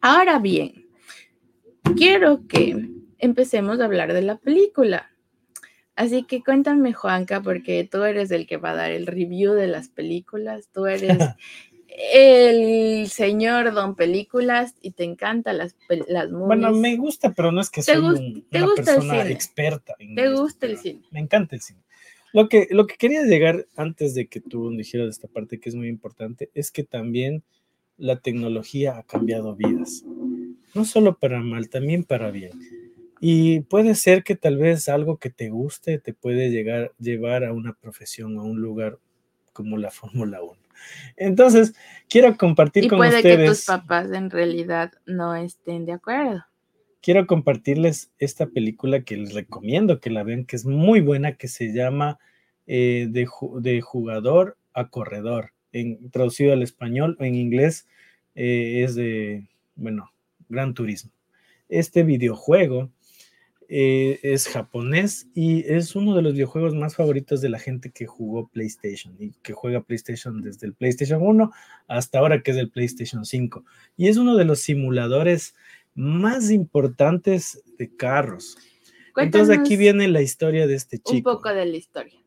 Ahora 0.00 0.38
bien, 0.38 0.86
quiero 1.96 2.46
que 2.46 2.88
empecemos 3.18 3.80
a 3.80 3.84
hablar 3.84 4.14
de 4.14 4.22
la 4.22 4.38
película. 4.38 5.10
Así 5.96 6.24
que 6.24 6.42
cuéntame, 6.44 6.92
Juanca, 6.92 7.40
porque 7.42 7.88
tú 7.90 8.04
eres 8.04 8.30
el 8.30 8.46
que 8.46 8.58
va 8.58 8.70
a 8.70 8.76
dar 8.76 8.90
el 8.92 9.06
review 9.06 9.54
de 9.54 9.66
las 9.66 9.88
películas, 9.88 10.68
tú 10.72 10.86
eres 10.86 11.18
el 12.12 13.08
señor 13.08 13.72
don 13.72 13.94
películas 13.94 14.74
y 14.82 14.90
te 14.92 15.04
encantan 15.04 15.58
las, 15.58 15.74
las 16.08 16.30
movies. 16.30 16.46
Bueno, 16.46 16.72
me 16.72 16.96
gusta, 16.96 17.32
pero 17.32 17.50
no 17.52 17.60
es 17.60 17.70
que 17.70 17.80
¿Te 17.82 17.94
soy 17.94 18.04
un- 18.04 18.44
una 18.52 18.74
persona 18.74 19.28
experta. 19.28 19.94
en 19.98 20.14
¿Te 20.14 20.24
esto, 20.26 20.42
gusta 20.42 20.66
el 20.66 20.76
cine? 20.78 21.00
Me 21.10 21.20
encanta 21.20 21.56
el 21.56 21.62
cine. 21.62 21.80
Lo 22.32 22.48
que, 22.48 22.66
lo 22.70 22.86
que 22.86 22.96
quería 22.96 23.22
llegar 23.22 23.66
antes 23.76 24.14
de 24.14 24.26
que 24.26 24.40
tú 24.40 24.70
dijeras 24.70 25.08
esta 25.08 25.28
parte 25.28 25.58
que 25.58 25.70
es 25.70 25.74
muy 25.74 25.88
importante 25.88 26.50
es 26.52 26.70
que 26.70 26.84
también 26.84 27.42
la 27.96 28.16
tecnología 28.20 28.98
ha 28.98 29.02
cambiado 29.04 29.54
vidas. 29.56 30.04
No 30.74 30.84
solo 30.84 31.16
para 31.18 31.40
mal, 31.40 31.70
también 31.70 32.04
para 32.04 32.30
bien. 32.30 32.50
Y 33.20 33.60
puede 33.60 33.94
ser 33.94 34.24
que 34.24 34.36
tal 34.36 34.58
vez 34.58 34.88
algo 34.88 35.18
que 35.18 35.30
te 35.30 35.48
guste 35.48 35.98
te 35.98 36.12
puede 36.12 36.50
llegar, 36.50 36.92
llevar 36.98 37.44
a 37.44 37.52
una 37.52 37.72
profesión, 37.74 38.38
a 38.38 38.42
un 38.42 38.60
lugar 38.60 38.98
como 39.52 39.78
la 39.78 39.90
Fórmula 39.92 40.42
1. 40.42 40.52
Entonces, 41.16 41.74
quiero 42.08 42.36
compartir 42.36 42.84
Y 42.84 42.88
con 42.88 42.98
puede 42.98 43.22
que 43.22 43.30
ustedes 43.30 43.48
tus 43.48 43.64
papás 43.64 44.12
en 44.12 44.30
realidad 44.30 44.92
no 45.06 45.34
estén 45.34 45.86
de 45.86 45.92
acuerdo. 45.92 46.44
quiero 47.00 47.26
compartirles 47.26 48.12
esta 48.18 48.46
película 48.46 49.02
que 49.02 49.16
les 49.16 49.32
recomiendo 49.32 50.00
que 50.00 50.10
la 50.10 50.22
vean, 50.22 50.44
que 50.44 50.56
es 50.56 50.66
muy 50.66 51.00
buena, 51.00 51.36
que 51.36 51.48
se 51.48 51.72
llama 51.72 52.18
eh, 52.66 53.06
de, 53.10 53.26
de 53.60 53.80
jugador 53.80 54.58
a 54.74 54.90
corredor, 54.90 55.52
en, 55.72 56.10
traducido 56.10 56.52
al 56.52 56.62
español, 56.62 57.16
en 57.20 57.34
inglés 57.34 57.88
eh, 58.34 58.82
es 58.84 58.94
de, 58.94 59.48
bueno, 59.76 60.12
Gran 60.48 60.74
Turismo. 60.74 61.12
Este 61.68 62.02
videojuego 62.02 62.90
eh, 63.68 64.20
es 64.22 64.46
japonés 64.46 65.28
y 65.34 65.64
es 65.66 65.96
uno 65.96 66.14
de 66.14 66.22
los 66.22 66.34
videojuegos 66.34 66.74
más 66.74 66.94
favoritos 66.94 67.40
de 67.40 67.48
la 67.48 67.58
gente 67.58 67.90
que 67.90 68.06
jugó 68.06 68.48
PlayStation 68.48 69.16
y 69.18 69.32
que 69.42 69.54
juega 69.54 69.82
PlayStation 69.82 70.40
desde 70.40 70.68
el 70.68 70.74
PlayStation 70.74 71.20
1 71.20 71.50
hasta 71.88 72.18
ahora 72.18 72.42
que 72.42 72.52
es 72.52 72.56
el 72.58 72.70
PlayStation 72.70 73.24
5. 73.24 73.64
Y 73.96 74.06
es 74.08 74.18
uno 74.18 74.36
de 74.36 74.44
los 74.44 74.60
simuladores 74.60 75.56
más 75.94 76.50
importantes 76.50 77.62
de 77.76 77.94
carros. 77.96 78.56
Entonces 79.16 79.50
aquí 79.50 79.76
Cuéntanos 79.76 79.78
viene 79.78 80.08
la 80.08 80.22
historia 80.22 80.66
de 80.66 80.74
este 80.74 80.96
un 80.98 81.14
chico. 81.14 81.32
poco 81.36 81.52
de 81.52 81.66
la 81.66 81.76
historia. 81.76 82.20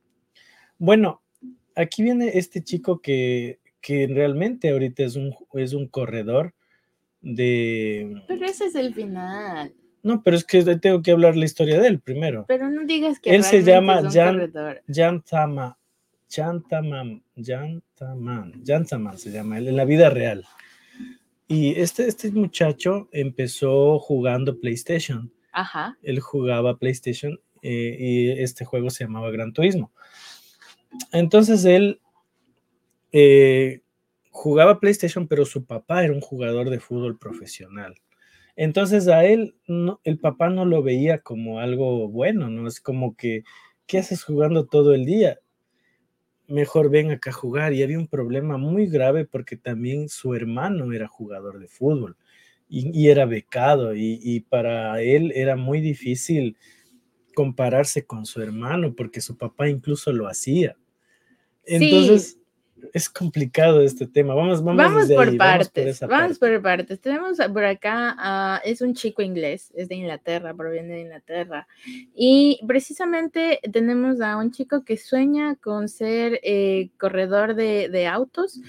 Bueno, 0.78 1.22
aquí 1.76 2.04
viene 2.04 2.38
este 2.38 2.64
chico 2.64 3.00
que, 3.00 3.60
que 3.80 4.08
realmente 4.08 4.72
ahorita 4.72 5.04
es 5.04 5.16
un, 5.16 5.34
es 5.54 5.74
un 5.74 5.88
corredor 5.88 6.54
de... 7.22 8.24
Pero 8.28 8.46
ese 8.46 8.66
es 8.66 8.76
el 8.76 8.94
final. 8.94 9.74
No, 10.02 10.24
pero 10.24 10.38
es 10.38 10.44
que 10.46 10.64
tengo 10.78 11.02
que 11.02 11.12
hablar 11.12 11.36
la 11.36 11.46
historia 11.46 11.80
de 11.80 11.88
él 11.88 12.00
primero. 12.00 12.46
Pero 12.48 12.70
no 12.70 12.86
digas 12.86 13.20
que 13.20 13.36
Él 13.36 13.44
se 13.44 13.64
llama 13.64 14.02
Jan- 14.10 14.34
corredor. 14.36 14.82
Yantama, 14.88 15.78
Yantaman, 16.30 17.24
Yantaman, 17.36 18.64
Yantaman 18.64 19.18
se 19.18 19.32
llama 19.32 19.58
él 19.58 19.68
en 19.68 19.76
la 19.76 19.86
vida 19.86 20.10
real. 20.10 20.46
Y 21.48 21.80
este, 21.80 22.08
este 22.08 22.32
muchacho 22.32 23.10
empezó 23.12 24.00
jugando 24.00 24.60
PlayStation. 24.60 25.34
Ajá. 25.52 25.98
Él 26.04 26.20
jugaba 26.20 26.78
PlayStation 26.78 27.40
eh, 27.62 27.98
y 28.00 28.30
este 28.42 28.66
juego 28.66 28.90
se 28.90 29.04
llamaba 29.04 29.32
Gran 29.32 29.52
Turismo. 29.52 29.92
Entonces 31.12 31.66
él 31.66 32.00
eh, 33.12 33.82
jugaba 34.32 34.80
PlayStation, 34.80 35.28
pero 35.28 35.46
su 35.46 35.66
papá 35.66 36.04
era 36.04 36.14
un 36.14 36.22
jugador 36.22 36.70
de 36.70 36.80
fútbol 36.80 37.18
profesional. 37.18 37.96
Entonces 38.62 39.08
a 39.08 39.24
él 39.24 39.56
no- 39.68 40.02
el 40.04 40.20
papá 40.20 40.50
no 40.50 40.66
lo 40.66 40.84
veía 40.84 41.20
como 41.20 41.60
algo 41.62 42.10
bueno, 42.10 42.50
¿no? 42.50 42.68
Es 42.68 42.82
como 42.82 43.16
que, 43.16 43.46
¿qué 43.88 44.00
haces 44.00 44.22
jugando 44.26 44.66
todo 44.66 44.94
el 44.94 45.06
día? 45.06 45.40
Mejor 46.48 46.90
ven 46.90 47.12
acá 47.12 47.30
a 47.30 47.34
jugar. 47.34 47.72
Y 47.74 47.84
había 47.84 47.98
un 47.98 48.08
problema 48.08 48.58
muy 48.58 48.88
grave 48.88 49.24
porque 49.26 49.56
también 49.56 50.10
su 50.10 50.34
hermano 50.34 50.92
era 50.92 51.08
jugador 51.08 51.60
de 51.60 51.70
fútbol 51.70 52.18
y, 52.68 52.92
y 53.00 53.10
era 53.10 53.26
becado 53.26 53.96
y, 53.96 54.20
y 54.22 54.42
para 54.42 55.02
él 55.02 55.32
era 55.36 55.56
muy 55.56 55.80
difícil 55.80 56.58
compararse 57.36 58.06
con 58.06 58.26
su 58.26 58.42
hermano 58.42 58.96
porque 58.96 59.22
su 59.22 59.38
papá 59.38 59.70
incluso 59.70 60.12
lo 60.14 60.28
hacía. 60.28 60.76
Entonces, 61.66 62.39
es 62.94 63.10
complicado 63.10 63.82
este 63.82 64.08
tema. 64.08 64.34
Vamos, 64.34 64.64
vamos, 64.64 64.84
Vamos 64.84 65.02
desde 65.04 65.16
por 65.16 65.28
ahí, 65.28 65.38
vamos 65.38 65.68
por 65.68 65.74
partes, 65.74 66.00
vamos 66.02 66.40
parte. 66.40 66.40
por 66.40 66.62
partes. 66.62 67.00
Tenemos 67.00 67.38
por 67.54 67.64
acá, 67.64 68.16
ah, 68.18 68.62
es 68.64 68.82
un 68.82 68.94
chico 68.94 69.22
inglés, 69.22 69.72
es 69.76 69.90
de 69.90 69.96
Inglaterra, 69.96 70.54
proviene 70.54 70.96
de 70.96 71.02
Inglaterra. 71.02 71.68
Y 72.16 72.60
precisamente 72.68 73.60
tenemos 73.72 74.22
a 74.22 74.38
un 74.38 74.52
chico 74.52 74.84
que 74.84 74.98
sueña 74.98 75.56
con 75.56 75.90
ser 75.90 76.40
eh, 76.44 76.90
corredor 76.98 77.56
de, 77.56 77.90
de 77.90 78.08
autos, 78.08 78.60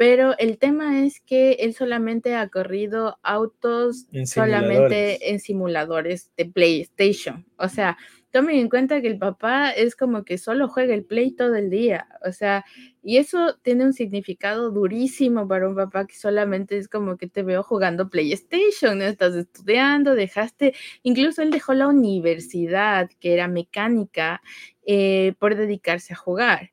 pero 0.00 0.34
el 0.38 0.56
tema 0.56 1.04
es 1.04 1.20
que 1.20 1.52
él 1.60 1.74
solamente 1.74 2.34
ha 2.34 2.48
corrido 2.48 3.18
autos 3.22 4.06
En 4.12 4.26
solamente 4.26 5.30
en 5.30 5.40
simuladores 5.40 6.30
de 6.38 6.46
PlayStation. 6.46 7.44
O 7.58 7.68
sea, 7.68 7.98
tomen 8.30 8.56
en 8.56 8.68
cuenta 8.68 9.00
que 9.00 9.08
el 9.08 9.18
papá 9.18 9.70
es 9.70 9.96
como 9.96 10.24
que 10.24 10.38
solo 10.38 10.68
juega 10.68 10.94
el 10.94 11.04
Play 11.04 11.32
todo 11.32 11.54
el 11.56 11.70
día. 11.70 12.08
O 12.24 12.32
sea, 12.32 12.64
y 13.02 13.16
eso 13.16 13.56
tiene 13.62 13.84
un 13.84 13.92
significado 13.92 14.70
durísimo 14.70 15.46
para 15.48 15.68
un 15.68 15.74
papá 15.74 16.06
que 16.06 16.14
solamente 16.14 16.78
es 16.78 16.88
como 16.88 17.16
que 17.16 17.28
te 17.28 17.42
veo 17.42 17.62
jugando 17.62 18.08
PlayStation, 18.08 18.98
¿no? 18.98 19.04
Estás 19.04 19.34
estudiando, 19.34 20.14
dejaste, 20.14 20.74
incluso 21.02 21.42
él 21.42 21.50
dejó 21.50 21.74
la 21.74 21.88
universidad, 21.88 23.10
que 23.20 23.34
era 23.34 23.48
mecánica, 23.48 24.40
eh, 24.86 25.34
por 25.38 25.56
dedicarse 25.56 26.12
a 26.12 26.16
jugar. 26.16 26.70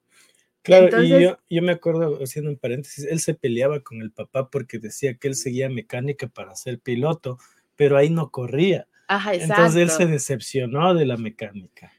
Claro, 0.61 1.01
y 1.01 1.09
yo, 1.09 1.37
yo 1.49 1.61
me 1.61 1.71
acuerdo, 1.71 2.19
haciendo 2.21 2.51
un 2.51 2.57
paréntesis, 2.57 3.05
él 3.05 3.21
se 3.21 3.33
peleaba 3.33 3.79
con 3.79 4.01
el 4.01 4.11
papá 4.11 4.49
porque 4.49 4.79
decía 4.79 5.15
que 5.15 5.29
él 5.29 5.35
seguía 5.35 5.69
mecánica 5.69 6.27
para 6.27 6.55
ser 6.55 6.79
piloto, 6.79 7.37
pero 7.77 7.95
ahí 7.95 8.09
no 8.09 8.31
corría. 8.31 8.85
Ajá, 9.07 9.33
exacto. 9.33 9.53
Entonces 9.55 9.81
él 9.81 9.89
se 9.89 10.05
decepcionó 10.05 10.93
de 10.93 11.05
la 11.05 11.17
mecánica. 11.17 11.91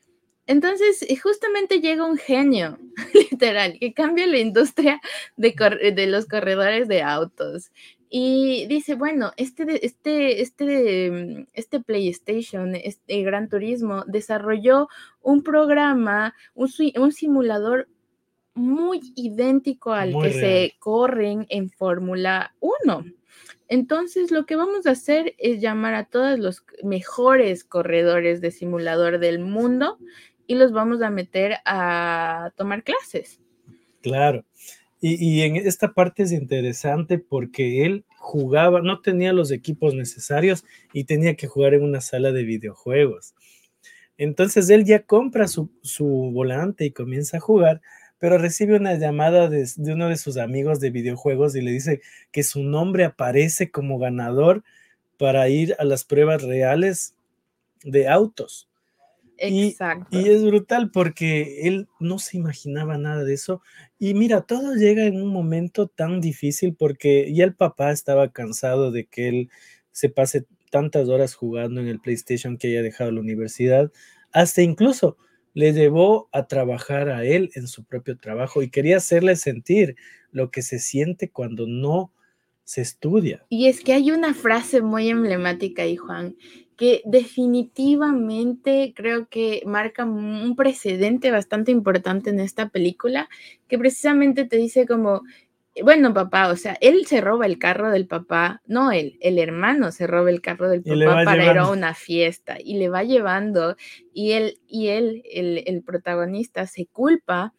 Entonces, 0.47 1.07
justamente 1.23 1.81
llega 1.81 2.07
un 2.07 2.17
genio, 2.17 2.79
literal, 3.31 3.79
que 3.79 3.93
cambia 3.93 4.27
la 4.27 4.39
industria 4.39 4.99
de, 5.37 5.55
de 5.95 6.07
los 6.07 6.27
corredores 6.27 6.89
de 6.89 7.03
autos. 7.03 7.71
Y 8.09 8.67
dice, 8.67 8.95
bueno, 8.95 9.33
este, 9.37 9.85
este, 9.85 10.41
este, 10.41 11.47
este 11.53 11.81
PlayStation, 11.81 12.75
este 12.75 13.23
Gran 13.23 13.51
Turismo, 13.51 14.05
desarrolló 14.07 14.89
un 15.21 15.43
programa, 15.43 16.35
un, 16.55 16.71
un 16.97 17.13
simulador 17.13 17.87
muy 18.55 19.13
idéntico 19.15 19.93
al 19.93 20.15
que 20.23 20.33
se 20.33 20.77
corren 20.79 21.47
en 21.51 21.69
Fórmula 21.69 22.55
1. 22.61 23.05
Entonces, 23.69 24.31
lo 24.31 24.47
que 24.47 24.57
vamos 24.57 24.87
a 24.87 24.93
hacer 24.93 25.35
es 25.39 25.61
llamar 25.61 25.95
a 25.95 26.07
todos 26.07 26.39
los 26.39 26.65
mejores 26.83 27.65
corredores 27.65 28.41
de 28.41 28.51
simulador 28.51 29.19
del 29.19 29.39
mundo 29.39 29.99
y 30.47 30.55
los 30.55 30.73
vamos 30.73 31.03
a 31.03 31.11
meter 31.11 31.57
a 31.67 32.53
tomar 32.57 32.83
clases. 32.83 33.41
Claro. 34.01 34.45
Y, 35.01 35.43
en 35.43 35.55
esta 35.55 35.93
parte 35.93 36.25
es 36.25 36.33
interesante 36.33 37.19
porque 37.19 37.87
él 37.87 38.05
jugaba, 38.17 38.81
no 38.83 39.01
tenía 39.01 39.33
los 39.33 39.53
equipos 39.53 39.95
necesarios 39.95 40.65
y 40.93 41.05
tenía 41.05 41.37
que 41.37 41.47
jugar 41.47 41.75
en 41.75 41.85
una 41.85 42.01
sala 42.01 42.33
de 42.33 42.43
videojuegos. 42.43 43.35
Entonces 44.17 44.69
él 44.71 44.85
ya 44.85 45.05
compra 45.05 45.47
su, 45.47 45.71
volante 46.33 46.85
y 46.85 46.91
comienza 46.91 47.37
a 47.37 47.41
jugar, 47.41 47.81
pero 48.19 48.39
recibe 48.39 48.77
una 48.77 48.95
llamada 48.95 49.49
de, 49.49 49.69
de, 49.77 49.93
uno 49.93 50.09
de 50.09 50.17
sus 50.17 50.37
amigos 50.37 50.81
de 50.81 50.91
videojuegos 50.91 51.55
y 51.57 51.61
le 51.61 51.73
dice 51.73 52.01
que 52.33 52.43
su 52.43 52.63
nombre 52.63 53.05
aparece 53.05 53.71
como 53.71 53.99
ganador 53.99 54.65
para 55.19 55.49
ir 55.49 55.75
a 55.79 55.85
las 55.85 56.05
pruebas 56.05 56.43
reales 56.43 57.15
de 57.83 58.09
autos. 58.09 58.69
Y, 59.41 59.77
es 60.11 60.45
brutal 60.45 60.91
porque 60.91 61.69
él 61.69 61.89
no 62.01 62.19
se 62.19 62.37
imaginaba 62.37 62.99
nada 62.99 63.23
de 63.23 63.35
eso. 63.35 63.63
Y 63.99 64.15
mira, 64.15 64.41
todo 64.41 64.75
llega 64.75 65.05
en 65.05 65.21
un 65.23 65.29
momento 65.29 65.87
tan 65.87 66.21
difícil 66.21 66.75
porque 66.75 67.33
ya 67.33 67.45
el 67.45 67.55
papá 67.55 67.93
estaba 67.93 68.33
cansado 68.33 68.91
de 68.91 69.05
que 69.05 69.29
él 69.29 69.51
se 69.93 70.09
pase 70.09 70.47
tantas 70.71 71.09
horas 71.09 71.35
jugando 71.35 71.81
en 71.81 71.89
el 71.89 72.01
PlayStation 72.01 72.59
que 72.59 72.69
haya 72.69 72.83
dejado 72.83 73.13
la 73.13 73.21
universidad. 73.21 73.93
Hasta 74.33 74.63
incluso 74.63 75.17
le 75.59 75.73
llevó 75.73 76.29
a 76.31 76.47
trabajar 76.47 77.09
a 77.09 77.25
él 77.25 77.51
en 77.57 77.67
su 77.67 77.83
propio 77.83 78.17
trabajo 78.17 78.63
y 78.63 78.71
quería 78.71 78.99
hacerle 78.99 79.35
sentir 79.35 79.97
lo 80.31 80.53
que 80.53 80.63
se 80.63 80.79
siente 80.79 81.31
cuando 81.31 81.67
no 81.67 82.13
se 82.63 82.81
estudia. 82.81 83.45
Y 83.49 83.67
es 83.67 83.81
que 83.81 83.93
hay 83.93 84.13
una 84.13 84.35
frase 84.35 84.83
muy 84.83 85.09
emblemática 85.09 85.83
ahí, 85.83 85.97
Juan, 85.97 86.37
que 86.77 87.03
definitivamente 87.05 88.93
creo 88.95 89.27
que 89.27 89.65
marca 89.67 90.05
un 90.05 90.55
precedente 90.55 91.33
bastante 91.33 91.73
importante 91.73 92.31
en 92.31 92.39
esta 92.39 92.69
película, 92.69 93.29
que 93.67 93.81
precisamente 93.81 94.45
te 94.45 94.59
dice 94.59 94.87
como, 94.87 95.23
bueno, 95.83 96.15
papá, 96.15 96.49
o 96.49 96.57
sea, 96.57 96.77
él 96.81 97.07
se 97.07 97.21
roba 97.21 97.47
el 97.47 97.59
carro 97.59 97.91
del 97.91 98.07
papá, 98.07 98.63
no 98.67 98.93
él, 98.93 99.19
el 99.21 99.39
hermano 99.39 99.93
se 99.93 100.07
roba 100.07 100.31
el 100.31 100.41
carro 100.41 100.69
del 100.69 100.83
papá 100.83 101.25
para 101.25 101.51
ir 101.51 101.59
a 101.59 101.71
una 101.71 101.95
fiesta 101.95 102.57
y 102.63 102.79
le 102.79 102.89
va 102.89 103.05
llevando 103.05 103.77
y 104.13 104.33
él, 104.33 104.59
y 104.67 104.89
él, 104.89 105.23
el, 105.33 105.65
el 105.67 105.83
protagonista, 105.83 106.67
se 106.67 106.87
culpa 106.87 107.55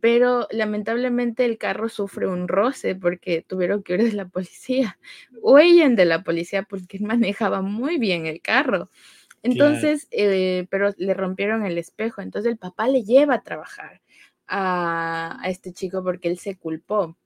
pero 0.00 0.48
lamentablemente 0.50 1.44
el 1.44 1.58
carro 1.58 1.88
sufre 1.88 2.26
un 2.26 2.48
roce 2.48 2.96
porque 2.96 3.44
tuvieron 3.46 3.84
que 3.84 3.94
ir 3.94 4.02
de 4.02 4.12
la 4.12 4.26
policía. 4.26 4.98
Huyen 5.42 5.94
de 5.94 6.06
la 6.06 6.24
policía 6.24 6.64
porque 6.64 6.98
manejaba 6.98 7.62
muy 7.62 7.98
bien 7.98 8.26
el 8.26 8.40
carro. 8.40 8.90
Entonces, 9.44 10.08
eh, 10.10 10.66
pero 10.70 10.92
le 10.96 11.14
rompieron 11.14 11.64
el 11.64 11.78
espejo. 11.78 12.20
Entonces 12.20 12.50
el 12.50 12.58
papá 12.58 12.88
le 12.88 13.04
lleva 13.04 13.34
a 13.34 13.42
trabajar 13.42 14.00
a, 14.48 15.40
este 15.46 15.72
chico 15.72 16.02
porque 16.02 16.28
él 16.28 16.38
se 16.38 16.56
culpó. 16.56 17.16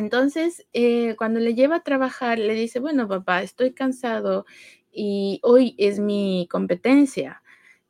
Entonces, 0.00 0.66
eh, 0.72 1.14
cuando 1.18 1.40
le 1.40 1.54
lleva 1.54 1.76
a 1.76 1.82
trabajar, 1.82 2.38
le 2.38 2.54
dice, 2.54 2.80
bueno, 2.80 3.06
papá, 3.06 3.42
estoy 3.42 3.74
cansado 3.74 4.46
y 4.90 5.40
hoy 5.42 5.74
es 5.76 5.98
mi 6.00 6.48
competencia. 6.50 7.42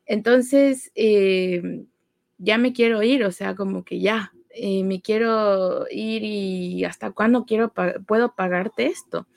Entonces, 0.06 0.90
eh, 0.96 1.84
ya 2.38 2.58
me 2.58 2.72
quiero 2.72 3.00
ir, 3.04 3.22
o 3.24 3.30
sea, 3.30 3.54
como 3.54 3.84
que 3.84 4.00
ya, 4.00 4.32
eh, 4.50 4.82
me 4.82 5.00
quiero 5.00 5.86
ir 5.88 6.24
y 6.24 6.84
hasta 6.84 7.12
cuándo 7.12 7.44
quiero 7.44 7.72
puedo 8.08 8.34
pagarte 8.34 8.86
esto. 8.86 9.28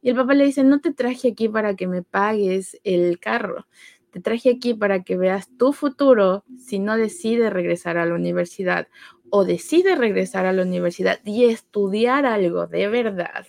Y 0.00 0.10
el 0.10 0.16
papá 0.16 0.34
le 0.34 0.46
dice, 0.46 0.62
no 0.62 0.80
te 0.80 0.92
traje 0.92 1.30
aquí 1.32 1.48
para 1.48 1.74
que 1.74 1.88
me 1.88 2.04
pagues 2.04 2.78
el 2.84 3.18
carro, 3.18 3.66
te 4.12 4.20
traje 4.20 4.50
aquí 4.50 4.74
para 4.74 5.02
que 5.02 5.16
veas 5.16 5.48
tu 5.58 5.72
futuro 5.72 6.44
si 6.58 6.78
no 6.78 6.96
decides 6.96 7.52
regresar 7.52 7.98
a 7.98 8.06
la 8.06 8.14
universidad 8.14 8.86
o 9.30 9.44
decides 9.44 9.98
regresar 9.98 10.46
a 10.46 10.52
la 10.52 10.62
universidad 10.62 11.20
y 11.24 11.44
estudiar 11.44 12.26
algo 12.26 12.66
de 12.66 12.88
verdad 12.88 13.46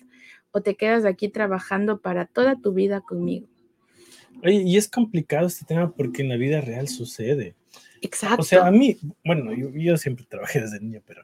o 0.52 0.62
te 0.62 0.76
quedas 0.76 1.06
aquí 1.06 1.30
trabajando 1.30 2.02
para 2.02 2.26
toda 2.26 2.60
tu 2.62 2.74
vida 2.74 3.02
conmigo. 3.02 3.48
Y 4.44 4.78
es 4.78 4.88
complicado 4.88 5.48
este 5.48 5.66
tema 5.66 5.92
porque 5.94 6.24
en 6.24 6.30
la 6.30 6.36
vida 6.36 6.62
real 6.62 6.88
sucede. 6.88 7.56
Exacto. 8.02 8.42
O 8.42 8.44
sea, 8.44 8.66
a 8.66 8.72
mí, 8.72 8.98
bueno, 9.24 9.54
yo, 9.54 9.98
siempre 9.98 10.26
trabajé 10.28 10.62
desde 10.62 10.80
niño, 10.80 11.02
pero 11.06 11.24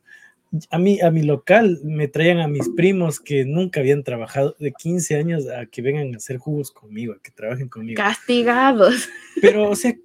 a 0.69 0.77
mí, 0.77 1.01
a 1.01 1.09
mi 1.09 1.23
local 1.23 1.79
me 1.83 2.07
traían 2.07 2.39
a 2.39 2.47
mis 2.47 2.69
primos 2.69 3.19
que 3.19 3.43
nunca 3.43 3.79
habían 3.79 4.03
trabajado 4.03 4.55
de 4.59 4.71
15 4.71 5.15
años 5.15 5.47
a 5.47 5.65
que 5.65 5.81
vengan 5.81 6.13
a 6.13 6.17
hacer 6.17 6.37
jugos 6.37 6.71
conmigo, 6.71 7.13
a 7.13 7.21
que 7.21 7.31
trabajen 7.31 7.69
conmigo. 7.69 7.97
Castigados. 7.97 9.09
Pero, 9.41 9.69
o 9.69 9.75
sea, 9.75 9.95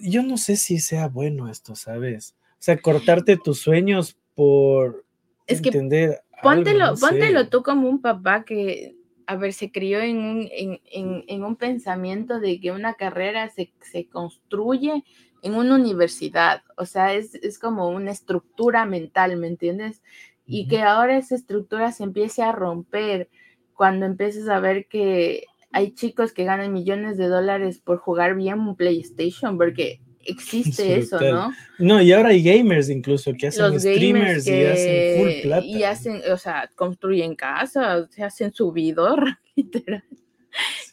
yo 0.00 0.22
no 0.22 0.36
sé 0.36 0.56
si 0.56 0.80
sea 0.80 1.08
bueno 1.08 1.48
esto, 1.48 1.76
¿sabes? 1.76 2.34
O 2.58 2.62
sea, 2.66 2.78
cortarte 2.78 3.36
tus 3.36 3.60
sueños 3.60 4.16
por 4.34 5.04
es 5.46 5.64
entender. 5.64 6.22
Que 6.32 6.40
póntelo, 6.42 6.94
póntelo 6.96 7.48
tú 7.48 7.62
como 7.62 7.88
un 7.88 8.00
papá 8.00 8.44
que, 8.44 8.96
a 9.26 9.36
ver, 9.36 9.52
se 9.52 9.70
crió 9.70 10.00
en 10.00 10.18
un, 10.18 10.48
en, 10.50 10.80
en, 10.90 11.24
en 11.28 11.44
un 11.44 11.56
pensamiento 11.56 12.40
de 12.40 12.60
que 12.60 12.72
una 12.72 12.94
carrera 12.94 13.48
se, 13.48 13.72
se 13.80 14.08
construye 14.08 15.04
en 15.42 15.54
una 15.54 15.76
universidad, 15.76 16.62
o 16.76 16.86
sea, 16.86 17.14
es, 17.14 17.58
como 17.60 17.88
una 17.88 18.10
estructura 18.10 18.84
mental, 18.84 19.36
¿me 19.36 19.46
entiendes? 19.46 20.02
Y 20.44 20.66
que 20.66 20.82
ahora 20.82 21.16
esa 21.18 21.36
estructura 21.36 21.92
se 21.92 22.02
empiece 22.02 22.42
a 22.42 22.52
romper 22.52 23.28
cuando 23.74 24.06
empieces 24.06 24.48
a 24.48 24.58
ver 24.58 24.86
que 24.88 25.44
hay 25.70 25.92
chicos 25.92 26.32
que 26.32 26.44
ganan 26.44 26.72
millones 26.72 27.16
de 27.16 27.28
dólares 27.28 27.78
por 27.78 27.98
jugar 27.98 28.34
bien 28.34 28.60
un 28.60 28.76
PlayStation, 28.76 29.56
porque 29.56 30.00
existe 30.26 30.98
eso, 30.98 31.20
¿no? 31.20 31.52
No, 31.78 32.02
y 32.02 32.12
ahora 32.12 32.30
hay 32.30 32.42
gamers 32.42 32.88
incluso 32.88 33.32
que 33.34 33.48
hacen 33.48 33.80
streamers 33.80 34.46
y 34.46 34.64
hacen 34.64 35.18
full 35.18 35.42
plata. 35.42 35.66
Y 35.66 35.82
hacen, 35.84 36.20
o 36.32 36.36
sea, 36.36 36.70
construyen 36.74 37.34
casas, 37.34 38.08
se 38.10 38.22
hacen 38.22 38.52
subidor, 38.52 39.38
literal. 39.56 40.04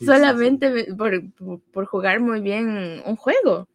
Solamente 0.04 0.94
por, 0.96 1.24
por, 1.72 1.86
jugar 1.86 2.20
muy 2.20 2.42
bien 2.42 3.02
un 3.06 3.16
juego. 3.16 3.70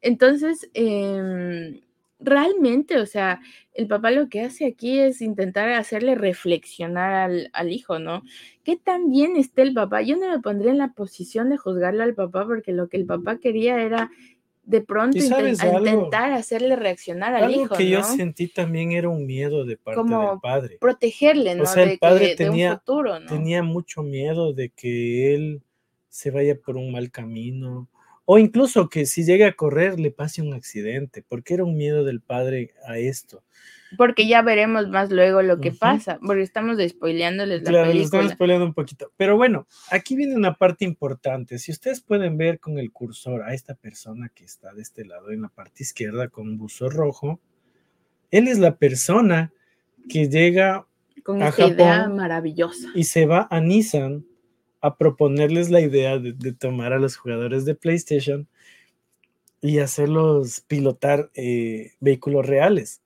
Entonces, 0.00 0.68
em, 0.74 1.80
realmente, 2.20 2.98
o 2.98 3.06
sea, 3.06 3.40
el 3.74 3.86
papá 3.86 4.10
lo 4.10 4.28
que 4.28 4.42
hace 4.42 4.66
aquí 4.66 4.98
es 4.98 5.22
intentar 5.22 5.70
hacerle 5.70 6.14
reflexionar 6.14 7.30
al, 7.52 7.72
hijo, 7.72 7.98
¿no? 7.98 8.22
¿Qué 8.64 8.76
tan 8.76 9.10
bien 9.10 9.36
está 9.36 9.62
el 9.62 9.74
papá? 9.74 10.02
Yo 10.02 10.16
no 10.16 10.28
me 10.28 10.40
pondría 10.40 10.70
en 10.72 10.78
la 10.78 10.92
posición 10.92 11.50
de 11.50 11.56
juzgarle 11.56 12.02
al 12.02 12.14
papá 12.14 12.44
porque 12.46 12.72
lo 12.72 12.88
que 12.88 12.98
el 12.98 13.06
papá 13.06 13.38
quería 13.38 13.80
era 13.82 14.10
de 14.64 14.80
pronto 14.80 15.18
intentar 15.18 16.32
hacerle 16.32 16.76
reaccionar 16.76 17.34
al 17.34 17.44
algo 17.44 17.62
hijo. 17.62 17.74
que 17.76 17.88
yo 17.88 18.02
sentí 18.04 18.48
también 18.48 18.92
era 18.92 19.08
un 19.08 19.26
miedo 19.26 19.64
de 19.64 19.76
parte 19.76 20.02
del 20.02 20.40
padre. 20.40 20.78
Protegerle, 20.80 21.56
¿no? 21.56 21.64
O 21.64 21.66
sea, 21.66 21.82
el 21.82 21.98
padre 21.98 22.36
tenía, 22.36 22.78
futuro, 22.78 23.18
¿no? 23.18 23.26
tenía 23.26 23.62
mucho 23.62 24.02
miedo 24.02 24.52
de 24.52 24.70
que 24.70 25.34
él 25.34 25.62
se 26.08 26.30
vaya 26.30 26.56
por 26.58 26.76
un 26.76 26.92
mal 26.92 27.10
camino 27.10 27.88
o 28.24 28.38
incluso 28.38 28.88
que 28.88 29.06
si 29.06 29.24
llegue 29.24 29.44
a 29.44 29.54
correr 29.54 29.98
le 29.98 30.10
pase 30.10 30.42
un 30.42 30.54
accidente, 30.54 31.24
porque 31.26 31.54
era 31.54 31.64
un 31.64 31.76
miedo 31.76 32.04
del 32.04 32.20
padre 32.20 32.72
a 32.86 32.98
esto. 32.98 33.42
Porque 33.96 34.26
ya 34.26 34.42
veremos 34.42 34.88
más 34.88 35.10
luego 35.10 35.42
lo 35.42 35.60
que 35.60 35.72
pasa, 35.72 36.18
porque 36.24 36.42
estamos 36.42 36.76
despoileándoles 36.76 37.62
la 37.62 37.70
claro, 37.70 37.86
película. 37.88 38.04
estamos 38.04 38.32
spoileando 38.32 38.66
un 38.66 38.74
poquito. 38.74 39.12
Pero 39.16 39.36
bueno, 39.36 39.66
aquí 39.90 40.16
viene 40.16 40.34
una 40.34 40.54
parte 40.54 40.84
importante. 40.84 41.58
Si 41.58 41.70
ustedes 41.72 42.00
pueden 42.00 42.36
ver 42.36 42.58
con 42.58 42.78
el 42.78 42.92
cursor 42.92 43.42
a 43.42 43.54
esta 43.54 43.74
persona 43.74 44.30
que 44.34 44.44
está 44.44 44.72
de 44.74 44.82
este 44.82 45.04
lado 45.04 45.30
en 45.30 45.42
la 45.42 45.48
parte 45.48 45.82
izquierda 45.82 46.28
con 46.28 46.48
un 46.48 46.58
buzo 46.58 46.88
rojo, 46.88 47.40
él 48.30 48.48
es 48.48 48.58
la 48.58 48.76
persona 48.76 49.52
que 50.08 50.28
llega 50.28 50.86
con 51.22 51.42
esta 51.42 51.66
idea 51.66 52.08
maravillosa 52.08 52.88
y 52.94 53.04
se 53.04 53.26
va 53.26 53.46
a 53.50 53.60
Nissan 53.60 54.24
a 54.80 54.96
proponerles 54.96 55.70
la 55.70 55.80
idea 55.80 56.18
de, 56.18 56.52
tomar 56.52 56.92
a 56.92 56.98
los 56.98 57.16
jugadores 57.16 57.64
de 57.64 57.76
PlayStation 57.76 58.48
y 59.60 59.78
hacerlos 59.78 60.60
pilotar 60.66 61.30
eh, 61.34 61.92
vehículos 62.00 62.44
reales. 62.44 63.00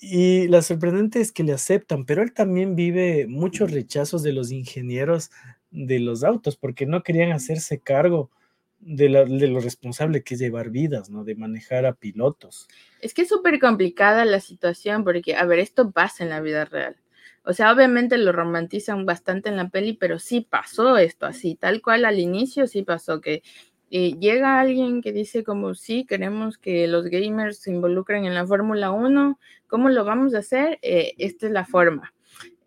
Y 0.00 0.46
la 0.48 0.62
sorprendente 0.62 1.20
es 1.20 1.32
que 1.32 1.42
le 1.42 1.52
aceptan, 1.52 2.04
pero 2.04 2.22
él 2.22 2.32
también 2.32 2.76
vive 2.76 3.26
muchos 3.26 3.72
rechazos 3.72 4.22
de 4.22 4.32
los 4.32 4.52
ingenieros 4.52 5.30
de 5.70 5.98
los 5.98 6.22
autos 6.22 6.56
porque 6.56 6.86
no 6.86 7.02
querían 7.02 7.32
hacerse 7.32 7.80
cargo 7.80 8.30
de, 8.78 9.08
la- 9.08 9.24
de 9.24 9.48
lo 9.48 9.58
responsable 9.60 10.22
que 10.22 10.34
es 10.34 10.40
llevar 10.40 10.70
vidas, 10.70 11.10
¿no? 11.10 11.24
De 11.24 11.34
manejar 11.34 11.84
a 11.84 11.94
pilotos. 11.94 12.68
Es 13.00 13.12
que 13.12 13.22
es 13.22 13.28
súper 13.28 13.58
complicada 13.58 14.24
la 14.24 14.38
situación 14.40 15.02
porque, 15.02 15.34
a 15.34 15.44
ver, 15.44 15.58
esto 15.58 15.90
pasa 15.90 16.22
en 16.22 16.30
la 16.30 16.40
vida 16.40 16.64
real. 16.64 16.96
O 17.44 17.52
sea, 17.52 17.72
obviamente 17.72 18.18
lo 18.18 18.30
romantizan 18.30 19.06
bastante 19.06 19.48
en 19.48 19.56
la 19.56 19.68
peli, 19.70 19.94
pero 19.94 20.18
sí 20.18 20.46
pasó 20.48 20.96
esto 20.98 21.26
así, 21.26 21.54
tal 21.54 21.80
cual 21.82 22.04
al 22.04 22.18
inicio 22.18 22.66
sí 22.66 22.82
pasó 22.82 23.20
que 23.20 23.42
eh, 23.90 24.12
llega 24.18 24.60
alguien 24.60 25.00
que 25.02 25.12
dice 25.12 25.44
como, 25.44 25.74
sí, 25.74 26.04
queremos 26.06 26.58
que 26.58 26.86
los 26.88 27.06
gamers 27.06 27.58
se 27.58 27.70
involucren 27.70 28.24
en 28.24 28.34
la 28.34 28.46
Fórmula 28.46 28.90
1, 28.90 29.38
¿cómo 29.66 29.88
lo 29.88 30.04
vamos 30.04 30.34
a 30.34 30.38
hacer? 30.38 30.78
Eh, 30.82 31.14
esta 31.18 31.46
es 31.46 31.52
la 31.52 31.64
forma. 31.64 32.12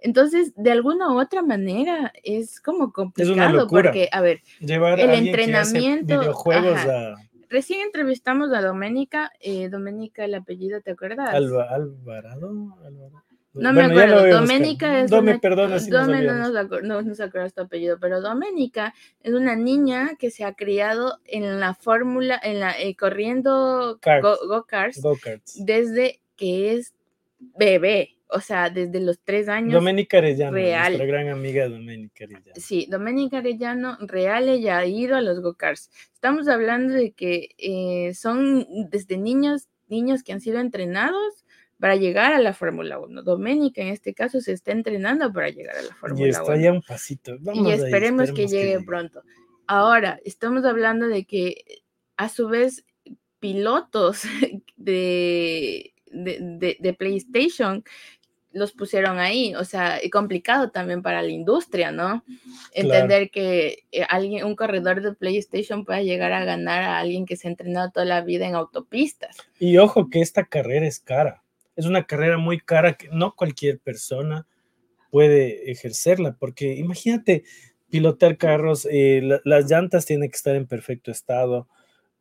Entonces, 0.03 0.53
de 0.55 0.71
alguna 0.71 1.13
u 1.13 1.19
otra 1.19 1.43
manera, 1.43 2.11
es 2.23 2.59
como 2.59 2.91
complicado 2.91 3.51
locura. 3.55 3.83
porque, 3.91 4.09
a 4.11 4.21
ver, 4.21 4.41
Llevar 4.59 4.99
El 4.99 5.11
a 5.11 5.15
entrenamiento, 5.15 6.19
videojuegos 6.19 6.77
ajá. 6.77 7.13
a 7.13 7.15
recién 7.49 7.81
entrevistamos 7.81 8.51
a 8.53 8.61
Doménica, 8.61 9.31
eh, 9.41 9.67
Doménica 9.69 10.23
el 10.25 10.33
apellido, 10.35 10.81
¿te 10.81 10.91
acuerdas? 10.91 11.33
Alba- 11.35 11.67
Alvarado. 11.69 12.77
Alvarado. 12.83 13.23
No 13.53 13.73
me 13.73 13.83
Bueno, 13.87 14.01
acuerdo. 14.17 14.39
Doménica 14.39 15.01
es 15.01 15.11
Dome, 15.11 15.31
una- 15.31 15.39
perdona 15.41 15.79
si 15.79 15.89
Dome 15.91 16.21
no 16.21 16.35
nos, 16.35 16.51
acu- 16.53 16.81
no 16.83 17.01
nos 17.01 17.19
acuerdas 17.19 17.53
tu 17.53 17.61
apellido, 17.61 17.97
pero 17.99 18.21
Doménica 18.21 18.93
es 19.21 19.33
una 19.33 19.55
niña 19.57 20.11
que 20.17 20.31
se 20.31 20.45
ha 20.45 20.53
criado 20.53 21.19
en 21.25 21.59
la 21.59 21.73
fórmula, 21.73 22.39
en 22.41 22.61
la 22.61 22.71
eh, 22.79 22.95
corriendo 22.95 23.99
Karts. 24.01 24.23
go- 24.23 24.47
go-karts 24.47 25.01
Go-karts. 25.01 25.65
desde 25.65 26.21
que 26.37 26.73
es 26.75 26.93
bebé, 27.39 28.17
o 28.29 28.39
sea, 28.39 28.69
desde 28.69 29.01
los 29.01 29.19
tres 29.19 29.49
años. 29.49 29.73
Doménica 29.73 30.19
Arellano, 30.19 30.53
real. 30.53 30.93
nuestra 30.93 31.05
gran 31.07 31.27
amiga 31.27 31.67
Doménica 31.67 32.23
Arellano. 32.23 32.53
Sí, 32.55 32.87
Doménica 32.89 33.39
Arellano 33.39 33.97
real 33.99 34.47
ella 34.47 34.77
ha 34.77 34.85
ido 34.85 35.17
a 35.17 35.21
los 35.21 35.41
go-karts. 35.41 35.89
Estamos 36.13 36.47
hablando 36.47 36.93
de 36.93 37.11
que 37.11 37.49
eh, 37.57 38.13
son 38.13 38.65
desde 38.89 39.17
niños, 39.17 39.67
niños 39.89 40.23
que 40.23 40.31
han 40.31 40.39
sido 40.39 40.59
entrenados 40.59 41.40
para 41.81 41.97
llegar 41.97 42.31
a 42.31 42.39
la 42.39 42.53
Fórmula 42.53 42.97
1. 42.99 43.23
Doménica 43.23 43.81
en 43.81 43.89
este 43.89 44.13
caso 44.13 44.39
se 44.39 44.53
está 44.53 44.71
entrenando 44.71 45.33
para 45.33 45.49
llegar 45.49 45.75
a 45.75 45.81
la 45.81 45.87
Y 45.89 45.93
Fórmula 45.99 46.23
1. 46.23 46.29
está 46.53 46.55
ya 46.57 46.71
un 46.71 46.81
pasito. 46.83 47.35
Vamos 47.41 47.67
y 47.67 47.71
ahí, 47.71 47.81
esperemos, 47.81 48.31
que 48.31 48.47
llegue 48.47 48.79
pronto. 48.85 49.23
Ahora, 49.67 50.19
estamos 50.23 50.63
hablando 50.63 51.07
de 51.07 51.25
que 51.25 51.63
a 52.17 52.29
su 52.29 52.47
vez 52.47 52.85
pilotos 53.39 54.21
de, 54.77 55.93
de, 56.11 56.37
de- 56.41 56.77
de 56.79 56.93
PlayStation 56.93 57.83
los 58.53 58.73
pusieron 58.73 59.17
ahí, 59.17 59.55
o 59.55 59.63
sea, 59.63 60.03
y 60.03 60.09
complicado 60.09 60.71
también 60.71 61.01
para 61.01 61.21
la 61.21 61.29
industria, 61.29 61.91
¿no? 61.93 62.25
Entender 62.73 63.31
que 63.31 63.85
eh, 63.93 64.03
alguien, 64.09 64.43
un 64.45 64.57
corredor 64.57 65.01
de 65.01 65.13
PlayStation 65.13 65.85
pueda 65.85 66.01
llegar 66.01 66.33
a 66.33 66.43
ganar 66.43 66.83
a 66.83 66.99
alguien 66.99 67.25
que 67.25 67.37
se 67.37 67.47
ha 67.47 67.51
entrenado 67.51 67.91
toda 67.91 68.05
la 68.05 68.19
vida 68.19 68.45
en 68.45 68.55
autopistas. 68.55 69.37
Y 69.57 69.77
ojo 69.77 70.09
que 70.09 70.19
esta 70.19 70.43
carrera 70.43 70.85
es 70.85 70.99
cara. 70.99 71.43
Es 71.75 71.85
una 71.85 72.05
carrera 72.05 72.37
muy 72.37 72.59
cara 72.59 72.93
que 72.93 73.09
no 73.09 73.33
cualquier 73.35 73.79
persona 73.79 74.47
puede 75.09 75.71
ejercerla, 75.71 76.35
porque 76.39 76.75
imagínate 76.75 77.43
pilotar 77.89 78.37
carros, 78.37 78.87
eh, 78.89 79.21
la- 79.23 79.41
las 79.43 79.69
llantas 79.69 80.05
tienen 80.05 80.29
que 80.29 80.37
estar 80.37 80.55
en 80.55 80.67
perfecto 80.67 81.11
estado 81.11 81.67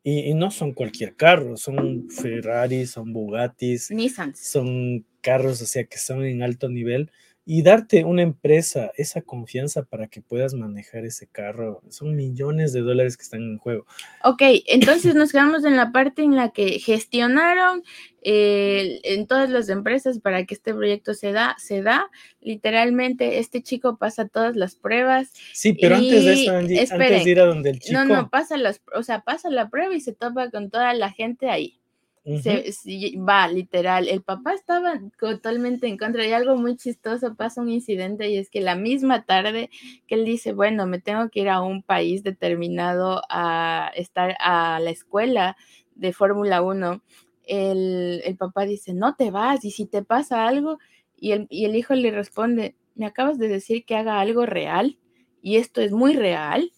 y, 0.03 0.31
y 0.31 0.35
no 0.35 0.51
son 0.51 0.73
cualquier 0.73 1.15
carro, 1.15 1.57
son 1.57 2.09
Ferrari, 2.11 2.87
son 2.87 3.13
Bugattis, 3.13 3.91
Nissan. 3.91 4.35
son 4.35 5.07
carros, 5.21 5.63
o 5.63 5.67
sea, 5.67 5.85
que 5.85 5.99
son 5.99 6.25
en 6.25 6.43
alto 6.43 6.69
nivel. 6.69 7.11
Y 7.53 7.63
darte 7.63 8.05
una 8.05 8.23
empresa 8.23 8.93
esa 8.97 9.23
confianza 9.23 9.83
para 9.83 10.07
que 10.07 10.23
puedas 10.23 10.55
manejar 10.55 11.05
ese 11.05 11.27
carro, 11.27 11.83
son 11.89 12.15
millones 12.15 12.73
de 12.73 12.81
dólares 12.81 13.17
que 13.17 13.25
están 13.25 13.43
en 13.43 13.59
juego. 13.59 13.87
Ok, 14.23 14.41
entonces 14.69 15.17
nos 15.17 15.33
quedamos 15.33 15.65
en 15.65 15.75
la 15.75 15.91
parte 15.91 16.23
en 16.23 16.37
la 16.37 16.51
que 16.51 16.79
gestionaron 16.79 17.83
eh, 18.23 19.01
en 19.03 19.27
todas 19.27 19.51
las 19.51 19.69
empresas 19.69 20.21
para 20.21 20.45
que 20.47 20.55
este 20.55 20.73
proyecto 20.73 21.13
se 21.13 21.33
da, 21.33 21.57
se 21.59 21.83
da. 21.83 22.09
Literalmente, 22.41 23.41
este 23.41 23.65
chico 23.65 23.97
pasa 23.97 24.29
todas 24.29 24.55
las 24.55 24.77
pruebas. 24.77 25.33
Sí, 25.53 25.73
pero 25.73 25.97
antes 25.97 26.25
de 26.25 26.33
eso, 26.35 26.57
Angie, 26.57 26.79
antes 26.79 26.93
esperen, 26.93 27.25
de 27.25 27.31
ir 27.31 27.41
a 27.41 27.47
donde 27.47 27.71
el 27.71 27.81
chico. 27.81 27.99
No, 27.99 28.05
no, 28.05 28.31
pasa 28.31 28.57
las, 28.59 28.81
o 28.95 29.03
sea, 29.03 29.23
pasa 29.23 29.51
la 29.51 29.71
prueba 29.71 29.93
y 29.93 30.01
se 30.01 30.13
topa 30.13 30.53
con 30.53 30.71
toda 30.71 30.95
la 30.95 31.11
gente 31.11 31.51
ahí. 31.51 31.80
Ujú. 32.25 32.41
Se, 32.43 32.73
sí, 32.73 33.17
va, 33.17 33.49
literal. 33.49 34.07
El 34.09 34.23
papá 34.23 34.53
estaba 34.53 35.01
totalmente 35.19 35.87
en 35.89 35.97
contra 35.97 36.27
y 36.27 36.33
algo 36.33 36.57
muy 36.57 36.77
chistoso 36.77 37.35
pasa 37.35 37.63
un 37.63 37.71
incidente 37.71 38.29
y 38.31 38.37
es 38.37 38.51
que 38.51 38.61
la 38.61 38.77
misma 38.77 39.25
tarde 39.25 39.71
que 40.07 40.17
él 40.17 40.25
dice, 40.27 40.53
bueno, 40.53 40.87
me 40.87 41.01
tengo 41.01 41.29
que 41.31 41.41
ir 41.41 41.49
a 41.49 41.63
un 41.63 41.83
país 41.83 42.23
determinado 42.23 43.23
a 43.31 43.91
estar 43.95 44.37
a 44.41 44.81
la 44.81 44.91
escuela 44.91 45.57
de 45.95 46.13
Fórmula 46.13 46.63
1, 46.63 47.03
el, 47.45 48.21
el 48.25 48.37
papá 48.37 48.65
dice, 48.67 48.93
no 48.95 49.17
te 49.17 49.31
vas 49.31 49.65
y 49.65 49.71
si 49.71 49.87
te 49.87 50.03
pasa 50.05 50.47
algo 50.47 50.79
y 51.17 51.33
el, 51.33 51.47
y 51.51 51.65
el 51.65 51.75
hijo 51.75 51.95
le 51.95 52.11
responde, 52.11 52.75
me 52.95 53.07
acabas 53.07 53.39
de 53.39 53.49
decir 53.49 53.85
que 53.85 53.97
haga 53.97 54.21
algo 54.21 54.45
real 54.47 54.99
y 55.43 55.57
esto 55.57 55.81
es 55.81 55.93
muy 55.93 56.15
real 56.15 56.71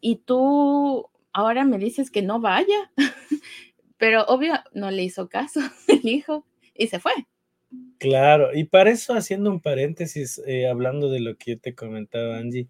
y 0.00 0.16
tú 0.16 1.08
ahora 1.32 1.64
me 1.64 1.78
dices 1.78 2.10
que 2.10 2.22
no 2.22 2.40
vaya. 2.40 2.90
Pero 3.98 4.24
obvio 4.24 4.54
no 4.72 4.90
le 4.90 5.02
hizo 5.02 5.28
caso 5.28 5.60
el 5.88 6.06
hijo 6.08 6.46
y 6.74 6.86
se 6.88 6.98
fue. 7.00 7.12
Claro, 7.98 8.54
y 8.54 8.64
para 8.64 8.90
eso, 8.90 9.14
haciendo 9.14 9.50
un 9.50 9.60
paréntesis, 9.60 10.40
eh, 10.46 10.68
hablando 10.68 11.10
de 11.10 11.20
lo 11.20 11.36
que 11.36 11.52
yo 11.52 11.60
te 11.60 11.74
comentaba, 11.74 12.38
Angie, 12.38 12.68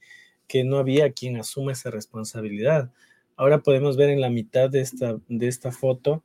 que 0.48 0.64
no 0.64 0.78
había 0.78 1.12
quien 1.12 1.36
asuma 1.36 1.72
esa 1.72 1.90
responsabilidad. 1.90 2.90
Ahora 3.36 3.62
podemos 3.62 3.96
ver 3.96 4.10
en 4.10 4.20
la 4.20 4.30
mitad 4.30 4.70
de 4.70 4.80
esta, 4.80 5.18
de 5.28 5.46
esta 5.46 5.70
foto 5.70 6.24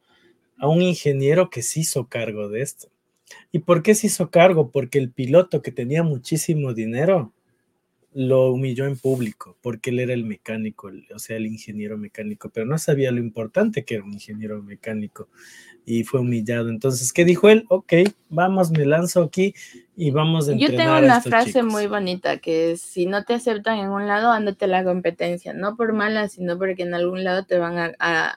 a 0.57 0.67
un 0.67 0.81
ingeniero 0.81 1.49
que 1.49 1.61
se 1.61 1.81
hizo 1.81 2.07
cargo 2.07 2.49
de 2.49 2.61
esto. 2.61 2.87
¿Y 3.51 3.59
por 3.59 3.83
qué 3.83 3.93
se 3.93 4.07
hizo 4.07 4.31
cargo? 4.31 4.71
Porque 4.71 4.99
el 4.99 5.11
piloto 5.11 5.61
que 5.61 5.71
tenía 5.71 6.03
muchísimo 6.03 6.73
dinero 6.73 7.33
lo 8.15 8.51
humilló 8.51 8.85
en 8.85 8.97
público, 8.97 9.57
porque 9.61 9.89
él 9.89 9.99
era 9.99 10.13
el 10.13 10.23
mecánico, 10.25 10.91
o 11.13 11.19
sea, 11.19 11.37
el 11.37 11.47
ingeniero 11.47 11.97
mecánico, 11.97 12.49
pero 12.49 12.65
no 12.65 12.77
sabía 12.77 13.11
lo 13.11 13.19
importante 13.19 13.83
que 13.85 13.95
era 13.95 14.03
un 14.03 14.13
ingeniero 14.13 14.61
mecánico 14.61 15.29
y 15.85 16.03
fue 16.03 16.21
humillado. 16.21 16.69
Entonces, 16.69 17.11
¿qué 17.11 17.25
dijo 17.25 17.49
él? 17.49 17.65
Ok, 17.69 17.93
vamos, 18.29 18.71
me 18.71 18.85
lanzo 18.85 19.23
aquí 19.23 19.53
y 19.95 20.11
vamos 20.11 20.47
a 20.49 20.53
Yo 20.53 20.67
entrenar 20.67 20.87
tengo 20.87 20.93
a 20.93 20.99
una 20.99 21.17
estos 21.17 21.29
frase 21.31 21.53
chicos". 21.59 21.71
muy 21.73 21.87
bonita 21.87 22.37
que 22.37 22.71
es, 22.71 22.81
si 22.81 23.05
no 23.05 23.23
te 23.25 23.33
aceptan 23.33 23.79
en 23.79 23.89
un 23.89 24.07
lado, 24.07 24.31
ándate 24.31 24.65
a 24.65 24.69
la 24.69 24.83
competencia, 24.83 25.53
no 25.53 25.75
por 25.75 25.93
mala, 25.93 26.29
sino 26.29 26.57
porque 26.57 26.83
en 26.83 26.93
algún 26.93 27.23
lado 27.23 27.45
te 27.45 27.57
van 27.57 27.77
a, 27.77 27.93
a- 27.99 28.33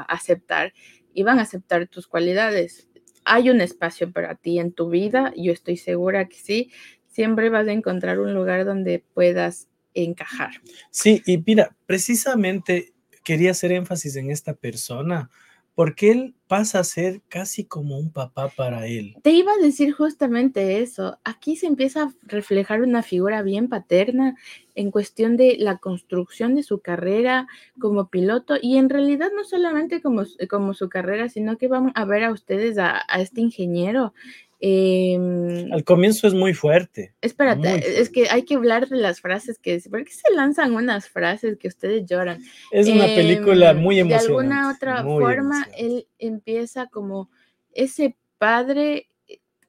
a 0.00 0.02
aceptar 0.02 0.72
y 1.14 1.22
van 1.22 1.38
a 1.38 1.42
aceptar 1.42 1.86
tus 1.88 2.06
cualidades. 2.06 2.88
Hay 3.24 3.50
un 3.50 3.60
espacio 3.60 4.12
para 4.12 4.36
ti 4.36 4.58
en 4.60 4.72
tu 4.72 4.88
vida, 4.88 5.32
yo 5.36 5.52
estoy 5.52 5.76
segura 5.76 6.28
que 6.28 6.36
sí, 6.36 6.70
siempre 7.16 7.48
vas 7.48 7.66
a 7.66 7.72
encontrar 7.72 8.20
un 8.20 8.34
lugar 8.34 8.64
donde 8.66 9.02
puedas 9.14 9.68
encajar. 9.94 10.50
Sí, 10.90 11.22
y 11.26 11.38
mira, 11.38 11.74
precisamente 11.86 12.92
quería 13.24 13.52
hacer 13.52 13.72
énfasis 13.72 14.16
en 14.16 14.30
esta 14.30 14.52
persona, 14.54 15.30
porque 15.74 16.10
él 16.10 16.34
pasa 16.46 16.78
a 16.78 16.84
ser 16.84 17.20
casi 17.28 17.64
como 17.64 17.98
un 17.98 18.10
papá 18.10 18.48
para 18.56 18.86
él. 18.86 19.14
Te 19.22 19.30
iba 19.32 19.52
a 19.52 19.62
decir 19.62 19.92
justamente 19.92 20.80
eso. 20.80 21.18
Aquí 21.24 21.56
se 21.56 21.66
empieza 21.66 22.02
a 22.04 22.12
reflejar 22.22 22.80
una 22.82 23.02
figura 23.02 23.42
bien 23.42 23.68
paterna 23.68 24.36
en 24.74 24.90
cuestión 24.90 25.36
de 25.36 25.56
la 25.58 25.78
construcción 25.78 26.54
de 26.54 26.62
su 26.62 26.80
carrera 26.80 27.46
como 27.78 28.08
piloto 28.08 28.54
y 28.60 28.76
en 28.78 28.88
realidad 28.88 29.30
no 29.36 29.44
solamente 29.44 30.00
como, 30.00 30.24
su- 30.24 30.36
como 30.48 30.72
su 30.72 30.88
carrera, 30.88 31.28
sino 31.28 31.56
que 31.58 31.68
van 31.68 31.92
a 31.94 32.04
ver 32.04 32.24
a 32.24 32.32
ustedes 32.32 32.78
a, 32.78 33.02
a 33.08 33.20
este 33.20 33.40
ingeniero. 33.40 34.14
Em, 34.60 35.72
Al 35.72 35.84
comienzo 35.84 36.26
es 36.26 36.34
muy 36.34 36.54
fuerte. 36.54 37.14
espérate, 37.20 37.68
muy 37.68 37.80
es 37.80 38.08
que 38.10 38.28
hay 38.30 38.44
que 38.44 38.54
hablar 38.54 38.88
de 38.88 38.96
las 38.96 39.20
frases 39.20 39.58
que... 39.58 39.80
¿Por 39.90 40.04
qué 40.04 40.12
se 40.12 40.32
lanzan 40.34 40.74
unas 40.74 41.08
frases 41.08 41.56
que 41.58 41.68
ustedes 41.68 42.04
lloran? 42.06 42.40
Es 42.70 42.88
una 42.88 43.04
película 43.06 43.70
Em, 43.70 43.78
muy 43.78 43.96
De 43.96 44.00
emocionante. 44.02 44.28
alguna 44.28 44.70
otra 44.72 45.02
forma, 45.02 45.66
él 45.76 46.06
empieza 46.18 46.86
como 46.86 47.30
ese 47.72 48.16
padre 48.38 49.08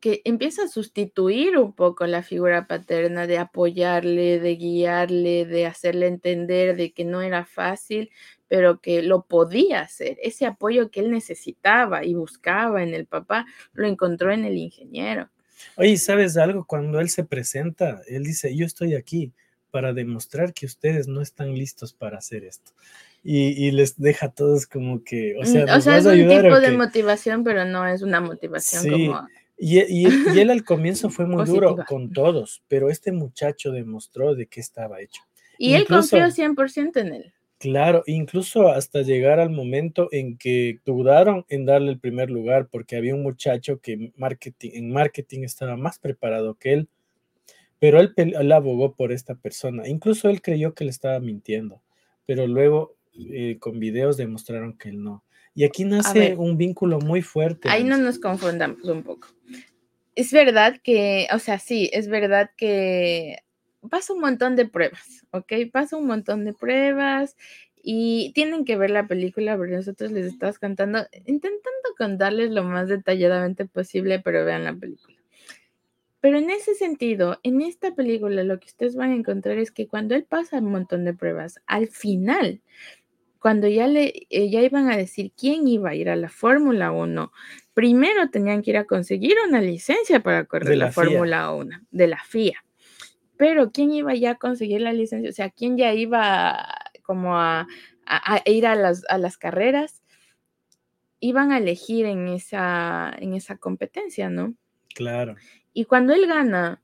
que 0.08 0.22
empieza 0.24 0.64
a 0.64 0.68
sustituir 0.70 1.58
un 1.58 1.74
poco 1.74 2.08
la 2.08 2.24
figura 2.24 2.66
paterna, 2.66 3.28
de 3.28 3.40
apoyarle, 3.40 4.40
de 4.40 4.56
guiarle, 4.56 5.46
de 5.46 5.66
hacerle 5.66 6.08
entender 6.08 6.78
de 6.78 6.94
que 6.94 7.04
no 7.04 7.22
era 7.22 7.44
fácil, 7.44 8.10
pero 8.48 8.80
que 8.80 9.02
lo 9.02 9.24
podía 9.26 9.82
hacer. 9.82 10.18
Ese 10.24 10.46
apoyo 10.46 10.90
que 10.92 11.02
él 11.02 11.12
necesitaba 11.12 12.06
y 12.06 12.14
buscaba 12.14 12.84
en 12.84 12.94
el 12.94 13.06
papá, 13.06 13.46
lo 13.74 13.86
encontró 13.86 14.32
en 14.32 14.46
el 14.46 14.56
ingeniero. 14.56 15.28
Oye, 15.76 15.98
¿sabes 15.98 16.38
algo? 16.38 16.64
Cuando 16.66 17.02
él 17.02 17.10
se 17.10 17.26
presenta, 17.26 18.02
él 18.08 18.24
dice, 18.24 18.56
yo 18.56 18.66
estoy 18.66 18.96
aquí 18.96 19.34
para 19.72 19.92
demostrar 19.92 20.54
que 20.54 20.66
ustedes 20.66 21.10
no 21.10 21.20
están 21.22 21.54
listos 21.54 21.92
para 21.92 22.20
hacer 22.20 22.46
esto. 22.46 22.72
Y, 23.26 23.48
y 23.68 23.72
les 23.72 24.00
deja 24.00 24.28
a 24.28 24.32
todos 24.32 24.66
como 24.68 25.04
que, 25.04 25.36
o 25.38 25.44
sea, 25.44 25.64
Mm, 25.64 25.68
¿nos 25.68 25.78
es 25.80 25.86
vas 25.86 26.06
a 26.06 26.10
un 26.12 26.30
tipo 26.30 26.48
o 26.54 26.60
de 26.62 26.68
qué?". 26.70 26.78
motivación, 26.78 27.44
pero 27.44 27.66
no 27.66 27.86
es 27.86 28.02
una 28.02 28.22
motivación 28.22 28.84
Sí, 28.84 28.90
como... 28.90 29.28
Y, 29.58 29.80
y- 29.80 30.08
y 30.36 30.40
él 30.40 30.50
al 30.52 30.64
comienzo 30.64 31.10
fue 31.10 31.26
muy 31.26 31.38
duro 31.46 31.70
con 31.88 32.12
todos, 32.14 32.64
pero 32.68 32.90
este 32.90 33.12
muchacho 33.12 33.72
demostró 33.72 34.36
de 34.36 34.46
qué 34.48 34.60
estaba 34.60 35.02
hecho. 35.02 35.22
Y 35.58 35.74
él 35.74 35.86
confió 35.88 36.20
100% 36.32 36.98
en 37.00 37.14
él. 37.14 37.34
Claro, 37.60 38.04
incluso 38.06 38.68
hasta 38.70 39.02
llegar 39.02 39.40
al 39.40 39.50
momento 39.50 40.10
en 40.12 40.38
que 40.38 40.80
dudaron 40.86 41.44
en 41.50 41.66
darle 41.66 41.90
el 41.90 42.00
primer 42.00 42.30
lugar 42.30 42.68
porque 42.70 42.96
había 42.96 43.16
un 43.16 43.24
muchacho 43.24 43.80
que 43.82 44.12
marketing, 44.16 44.70
en 44.76 44.92
marketing 44.92 45.42
estaba 45.42 45.76
más 45.76 45.98
preparado 45.98 46.54
que 46.54 46.74
él, 46.74 46.90
pero 47.80 48.00
él, 48.00 48.14
él 48.16 48.52
abogó 48.52 48.94
por 48.94 49.12
esta 49.12 49.34
persona. 49.34 49.88
Incluso 49.88 50.30
él 50.30 50.42
creyó 50.44 50.76
que 50.76 50.84
le 50.84 50.92
estaba 50.92 51.20
mintiendo, 51.20 51.82
pero 52.28 52.46
luego 52.46 52.96
eh, 53.14 53.58
con 53.60 53.80
videos 53.80 54.18
demostraron 54.18 54.78
que 54.78 54.90
él 54.90 55.02
no. 55.04 55.24
Y 55.56 55.64
aquí 55.64 55.84
nace 55.84 56.36
un 56.38 56.58
vínculo 56.58 57.00
muy 57.00 57.24
fuerte. 57.24 57.68
Ahí 57.70 57.84
no 57.84 57.98
nos 57.98 58.20
confundamos 58.20 58.84
un 58.84 59.02
poco. 59.02 59.30
Es 60.18 60.34
verdad 60.34 60.82
que, 60.84 61.28
o 61.32 61.38
sea, 61.38 61.60
sí, 61.60 61.92
es 61.94 62.08
verdad 62.08 62.50
que 62.58 63.38
pasa 63.88 64.14
un 64.14 64.20
montón 64.20 64.56
de 64.56 64.68
pruebas, 64.68 65.28
¿ok? 65.30 65.54
Pasa 65.72 65.96
un 65.96 66.08
montón 66.08 66.44
de 66.44 66.54
pruebas 66.54 67.38
y 67.84 68.32
tienen 68.34 68.66
que 68.66 68.78
ver 68.78 68.90
la 68.90 69.06
película 69.06 69.56
porque 69.56 69.76
nosotros 69.76 70.12
les 70.12 70.26
estamos 70.26 70.58
cantando, 70.58 71.06
intentando 71.28 71.90
contarles 72.00 72.50
lo 72.50 72.64
más 72.64 72.88
detalladamente 72.88 73.68
posible, 73.68 74.20
pero 74.20 74.44
vean 74.44 74.64
la 74.64 74.74
película. 74.74 75.16
Pero 76.20 76.40
en 76.40 76.50
ese 76.50 76.74
sentido, 76.74 77.40
en 77.44 77.62
esta 77.62 77.94
película 77.94 78.44
lo 78.44 78.60
que 78.60 78.70
ustedes 78.70 78.96
van 78.96 79.12
a 79.12 79.16
encontrar 79.16 79.60
es 79.60 79.72
que 79.72 79.88
cuando 79.88 80.16
él 80.16 80.24
pasa 80.24 80.58
un 80.58 80.72
montón 80.72 81.06
de 81.06 81.14
pruebas, 81.14 81.60
al 81.68 81.90
final, 81.90 82.60
cuando 83.40 83.68
ya 83.68 83.88
le 83.88 84.28
eh, 84.30 84.50
ya 84.50 84.62
iban 84.62 84.90
a 84.90 84.98
decir 84.98 85.32
quién 85.38 85.68
iba 85.68 85.92
a 85.92 85.96
ir 85.96 86.10
a 86.10 86.16
la 86.16 86.30
Fórmula 86.30 86.92
1, 86.92 87.32
primero 87.74 88.30
tenían 88.30 88.62
que 88.62 88.72
ir 88.72 88.78
a 88.78 88.86
conseguir 88.86 89.36
una 89.48 89.62
licencia 89.62 90.22
para 90.22 90.46
correr 90.46 90.78
la, 90.78 90.86
la 90.86 90.92
Fórmula 90.92 91.52
1 91.52 91.80
de 91.92 92.08
la 92.08 92.24
FIA 92.24 92.64
pero 93.38 93.72
¿quién 93.72 93.92
iba 93.92 94.14
ya 94.16 94.32
a 94.32 94.36
conseguir 94.36 94.82
la 94.82 94.92
licencia? 94.92 95.30
O 95.30 95.34
sea, 95.34 95.50
¿quién 95.50 95.78
ya 95.78 95.94
iba 95.94 96.68
como 97.04 97.38
a, 97.38 97.68
ir 98.46 98.66
a 98.66 98.76
las, 98.76 99.04
a 99.10 99.18
las, 99.18 99.38
carreras? 99.38 100.02
Iban 101.20 101.52
a 101.52 101.60
elegir 101.60 102.06
en 102.06 102.28
esa, 102.28 103.16
en 103.18 103.34
esa 103.34 103.58
competencia, 103.58 104.30
¿no? 104.30 104.56
Claro. 104.94 105.36
Y 105.74 105.86
cuando 105.86 106.14
él 106.14 106.28
gana, 106.28 106.82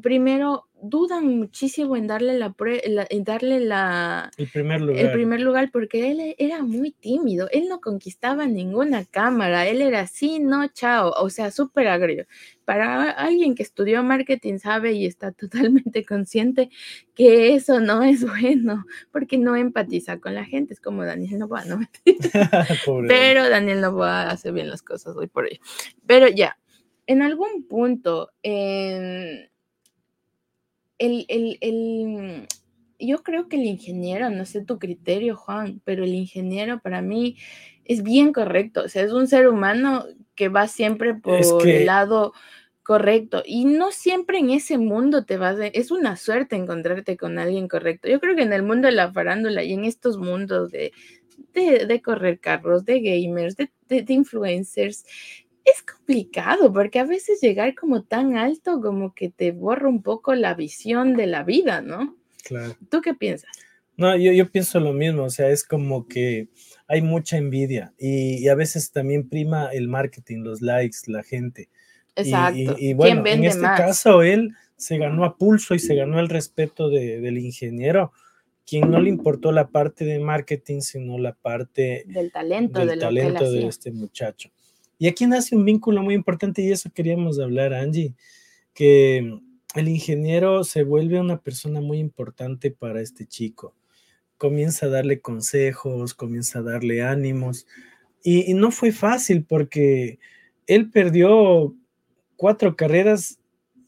primero 0.00 0.68
dudan 0.88 1.38
muchísimo 1.38 1.96
en 1.96 2.06
darle 2.06 2.38
la, 2.38 2.54
en 2.58 3.24
darle 3.24 3.60
la 3.60 4.30
el 4.36 4.48
primer 4.48 4.80
lugar. 4.80 5.04
El 5.04 5.12
primer 5.12 5.40
lugar 5.40 5.70
porque 5.72 6.10
él 6.10 6.34
era 6.38 6.62
muy 6.62 6.92
tímido, 6.92 7.48
él 7.52 7.68
no 7.68 7.80
conquistaba 7.80 8.46
ninguna 8.46 9.04
cámara, 9.04 9.66
él 9.66 9.80
era 9.80 10.00
así, 10.00 10.40
no, 10.40 10.68
chao, 10.68 11.12
o 11.16 11.30
sea, 11.30 11.50
súper 11.50 11.88
agrio. 11.88 12.26
Para 12.64 13.10
alguien 13.10 13.54
que 13.54 13.62
estudió 13.62 14.02
marketing 14.02 14.58
sabe 14.58 14.92
y 14.92 15.06
está 15.06 15.32
totalmente 15.32 16.04
consciente 16.04 16.70
que 17.14 17.54
eso 17.54 17.80
no 17.80 18.02
es 18.02 18.26
bueno, 18.26 18.84
porque 19.10 19.38
no 19.38 19.56
empatiza 19.56 20.20
con 20.20 20.34
la 20.34 20.44
gente, 20.44 20.74
es 20.74 20.80
como 20.80 21.04
Daniel 21.04 21.38
Novoa, 21.38 21.64
¿no? 21.64 21.80
Pero 23.08 23.48
Daniel 23.48 23.80
Novoa 23.80 24.30
hace 24.30 24.52
bien 24.52 24.68
las 24.68 24.82
cosas 24.82 25.16
hoy 25.16 25.28
por 25.28 25.44
hoy. 25.44 25.60
Pero 26.06 26.28
ya, 26.28 26.58
en 27.06 27.22
algún 27.22 27.66
punto, 27.68 28.30
en 28.42 29.48
el, 30.98 32.46
yo 32.98 33.22
creo 33.22 33.48
que 33.48 33.56
el 33.56 33.64
ingeniero, 33.64 34.30
no 34.30 34.46
sé 34.46 34.64
tu 34.64 34.78
criterio, 34.78 35.36
Juan, 35.36 35.80
pero 35.84 36.04
el 36.04 36.14
ingeniero 36.14 36.80
para 36.80 37.02
mí 37.02 37.36
es 37.84 38.02
bien 38.02 38.32
correcto. 38.32 38.82
O 38.84 38.88
sea, 38.88 39.02
es 39.02 39.12
un 39.12 39.26
ser 39.26 39.48
humano 39.48 40.04
que 40.34 40.48
va 40.48 40.68
siempre 40.68 41.14
por 41.14 41.40
el 41.66 41.86
lado 41.86 42.32
correcto. 42.82 43.42
Y 43.44 43.64
no 43.64 43.90
siempre 43.90 44.38
en 44.38 44.50
ese 44.50 44.78
mundo 44.78 45.24
te 45.24 45.36
vas 45.36 45.58
a... 45.58 45.66
Es 45.66 45.90
una 45.90 46.16
suerte 46.16 46.56
encontrarte 46.56 47.16
con 47.16 47.38
alguien 47.38 47.68
correcto. 47.68 48.08
Yo 48.08 48.20
creo 48.20 48.36
que 48.36 48.42
en 48.42 48.52
el 48.52 48.62
mundo 48.62 48.86
de 48.88 48.94
la 48.94 49.12
farándula 49.12 49.64
y 49.64 49.72
en 49.72 49.84
estos 49.84 50.18
mundos 50.18 50.70
de, 50.70 50.92
de, 51.52 52.02
correr 52.02 52.40
carros, 52.40 52.84
de 52.84 53.00
gamers, 53.00 53.56
de, 53.56 53.70
de 53.88 54.12
influencers, 54.12 55.04
es 55.64 55.82
complicado 55.82 56.72
porque 56.72 56.98
a 56.98 57.04
veces 57.04 57.40
llegar 57.40 57.74
como 57.74 58.02
tan 58.02 58.36
alto 58.36 58.80
como 58.80 59.14
que 59.14 59.30
te 59.30 59.52
borra 59.52 59.88
un 59.88 60.02
poco 60.02 60.34
la 60.34 60.54
visión 60.54 61.16
de 61.16 61.26
la 61.26 61.42
vida, 61.42 61.80
¿no? 61.80 62.16
Claro. 62.44 62.76
¿Tú 62.90 63.00
qué 63.00 63.14
piensas? 63.14 63.50
No, 63.96 64.16
yo, 64.16 64.32
yo 64.32 64.50
pienso 64.50 64.80
lo 64.80 64.92
mismo, 64.92 65.24
o 65.24 65.30
sea, 65.30 65.48
es 65.50 65.64
como 65.64 66.06
que 66.08 66.48
hay 66.88 67.00
mucha 67.00 67.36
envidia 67.36 67.94
y, 67.98 68.48
a 68.48 68.54
veces 68.54 68.90
también 68.90 69.28
prima 69.28 69.68
el 69.68 69.88
marketing, 69.88 70.42
los 70.42 70.60
likes, 70.60 70.98
la 71.06 71.22
gente. 71.22 71.68
Exacto. 72.16 72.76
Y, 72.78 72.92
bueno, 72.94 73.24
en 73.26 73.44
este 73.44 73.62
caso 73.62 74.22
él 74.22 74.52
se 74.76 74.98
ganó 74.98 75.24
a 75.24 75.36
pulso 75.36 75.74
y 75.74 75.78
se 75.78 75.94
ganó 75.94 76.20
el 76.20 76.28
respeto 76.28 76.90
del 76.90 77.38
ingeniero, 77.38 78.12
quien 78.66 78.90
no 78.90 79.00
le 79.00 79.08
importó 79.08 79.52
la 79.52 79.68
parte 79.68 80.04
de 80.04 80.18
marketing, 80.18 80.80
sino 80.80 81.18
la 81.18 81.34
parte 81.34 82.04
del 82.06 82.32
talento, 82.32 82.84
del 82.84 82.98
talento 82.98 83.50
de 83.50 83.66
este 83.66 83.92
muchacho. 83.92 84.50
Y 84.98 85.08
aquí 85.08 85.26
nace 85.26 85.56
un 85.56 85.64
vínculo 85.64 86.02
muy 86.02 86.14
importante 86.14 86.62
y 86.62 86.70
eso 86.70 86.90
queríamos 86.92 87.38
hablar, 87.38 87.74
Angie, 87.74 88.14
que 88.72 89.38
el 89.74 89.88
ingeniero 89.88 90.62
se 90.64 90.84
vuelve 90.84 91.20
una 91.20 91.40
persona 91.40 91.80
muy 91.80 91.98
importante 91.98 92.70
para 92.70 93.00
este 93.00 93.26
chico. 93.26 93.74
Comienza 94.38 94.86
a 94.86 94.90
darle 94.90 95.20
consejos, 95.20 96.14
comienza 96.14 96.60
a 96.60 96.62
darle 96.62 97.02
ánimos. 97.02 97.66
Y, 98.22 98.54
no 98.54 98.70
fue 98.70 98.92
fácil 98.92 99.44
porque 99.44 100.18
él 100.66 100.90
perdió 100.90 101.74
cuatro 102.36 102.76
carreras 102.76 103.38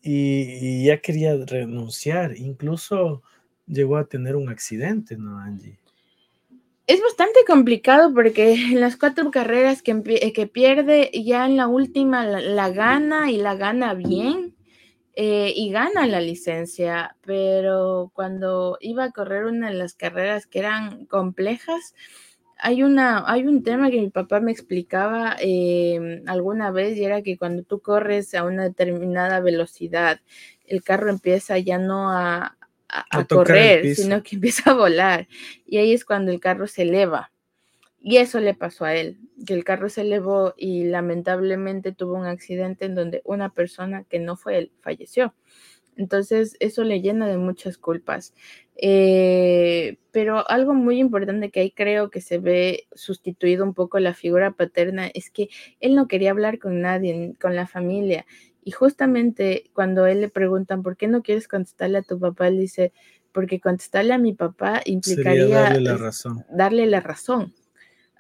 y, 0.03 0.85
ya 0.85 1.01
quería 1.01 1.37
renunciar. 1.37 2.37
Incluso 2.37 3.23
llegó 3.67 3.97
a 3.97 4.07
tener 4.07 4.37
un 4.37 4.49
accidente, 4.49 5.17
¿no, 5.17 5.39
Angie? 5.39 5.79
Es 6.87 7.03
bastante 7.03 7.41
complicado 7.47 8.14
porque 8.14 8.55
en 8.72 8.80
las 8.80 8.97
cuatro 8.97 9.30
carreras 9.30 9.82
que, 9.82 10.03
eh, 10.07 10.32
que 10.32 10.47
pierde, 10.47 11.11
ya 11.12 11.47
en 11.47 11.57
la 11.57 11.66
última 11.66 12.24
la, 12.24 12.70
gana 12.70 13.30
y 13.30 13.39
la 13.39 13.57
gana 13.57 13.95
bien 13.95 14.55
eh, 15.14 15.53
y 15.57 15.70
gana 15.72 16.07
la 16.07 16.20
licencia, 16.20 17.16
pero 17.22 18.12
cuando 18.14 18.78
iba 18.80 19.05
a 19.05 19.11
correr 19.11 19.47
una 19.47 19.68
de 19.68 19.74
las 19.74 19.95
carreras 19.95 20.47
que 20.47 20.61
eran 20.61 21.07
complejas, 21.07 21.95
hay, 22.59 22.82
una, 22.82 23.24
hay 23.30 23.47
un 23.47 23.62
tema 23.62 23.91
que 23.91 24.01
mi 24.01 24.11
papá 24.11 24.41
me 24.41 24.53
explicaba 24.53 25.37
em, 25.41 26.22
alguna 26.26 26.70
vez 26.70 26.97
y 26.97 27.05
era 27.05 27.22
que 27.22 27.37
cuando 27.39 27.64
tú 27.64 27.80
corres 27.80 28.34
a 28.34 28.45
una 28.45 28.64
determinada 28.64 29.41
velocidad, 29.41 30.20
el 30.66 30.82
carro 30.82 31.11
empieza 31.11 31.59
ya 31.59 31.78
no 31.78 32.11
a, 32.12 32.56
a, 32.89 33.24
correr, 33.24 33.95
sino 33.95 34.22
que 34.22 34.37
empieza 34.37 34.70
a 34.70 34.74
volar. 34.74 35.28
Y 35.66 35.78
ahí 35.78 35.93
es 35.93 36.05
cuando 36.05 36.32
el 36.32 36.41
carro 36.41 36.66
se 36.66 36.82
eleva. 36.82 37.32
Y 38.01 38.18
eso 38.18 38.39
le 38.39 38.55
pasó 38.55 38.84
a 38.84 38.95
él, 38.95 39.18
que 39.47 39.55
el 39.55 39.64
carro 39.64 39.89
se 39.89 40.03
elevó 40.03 40.55
y 40.57 40.84
lamentablemente 40.84 41.91
tuvo 41.91 42.14
un 42.14 42.26
accidente 42.26 42.84
en 42.84 42.95
donde 42.95 43.20
una 43.24 43.49
persona 43.49 44.05
que 44.05 44.20
no 44.20 44.37
fue 44.37 44.59
él 44.59 44.72
falleció. 44.80 45.34
Entonces, 45.97 46.57
eso 46.61 46.84
le 46.84 47.01
llena 47.01 47.26
de 47.26 47.39
muchas 47.39 47.78
culpas. 47.78 48.34
Eh, 48.76 49.97
pero 50.12 50.49
algo 50.51 50.74
muy 50.74 50.99
importante 50.99 51.51
que 51.51 51.61
ahí 51.61 51.70
creo 51.70 52.11
que 52.11 52.20
se 52.20 52.39
ve 52.39 52.87
sustituido 52.95 53.64
un 53.64 53.72
poco 53.72 53.99
la 53.99 54.12
figura 54.12 54.53
paterna 54.53 55.11
es 55.14 55.30
que 55.30 55.49
él 55.80 55.95
no 55.95 56.07
quería 56.09 56.30
hablar 56.30 56.59
con 56.59 56.82
nadie, 56.82 57.34
con 57.41 57.57
la 57.57 57.66
familia. 57.66 58.26
Y 58.67 58.73
justamente 58.73 59.71
cuando 59.75 60.07
él 60.07 60.21
le 60.21 60.29
preguntan, 60.29 60.83
¿por 60.83 60.97
qué 60.97 61.07
no 61.07 61.23
quieres 61.23 61.47
contestarle 61.47 61.99
a 61.99 62.03
tu 62.03 62.19
papá? 62.19 62.49
Él 62.49 62.59
dice, 62.59 62.93
porque 63.31 63.61
contestarle 63.61 64.12
a 64.12 64.19
mi 64.19 64.33
papá 64.33 64.83
implicaría 64.85 65.61
darle 65.61 65.81
la, 65.83 65.97
razón. 65.97 66.45
darle 66.51 66.87
la 66.87 66.99
razón 66.99 67.55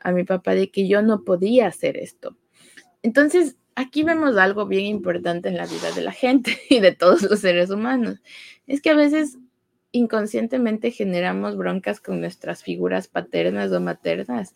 a 0.00 0.12
mi 0.12 0.22
papá 0.22 0.54
de 0.54 0.70
que 0.70 0.86
yo 0.86 1.02
no 1.02 1.24
podía 1.24 1.66
hacer 1.66 1.96
esto. 1.96 2.36
Entonces, 3.02 3.56
aquí 3.74 4.04
vemos 4.04 4.36
algo 4.36 4.66
bien 4.66 4.86
importante 4.86 5.48
en 5.48 5.56
la 5.56 5.66
vida 5.66 5.90
de 5.90 6.02
la 6.02 6.12
gente 6.12 6.56
y 6.70 6.78
de 6.78 6.92
todos 6.92 7.22
los 7.22 7.40
seres 7.40 7.70
humanos. 7.70 8.22
Es 8.68 8.80
que 8.80 8.90
a 8.90 8.94
veces 8.94 9.38
inconscientemente 9.90 10.92
generamos 10.92 11.56
broncas 11.56 11.98
con 11.98 12.20
nuestras 12.20 12.62
figuras 12.62 13.08
paternas 13.08 13.72
o 13.72 13.80
maternas 13.80 14.54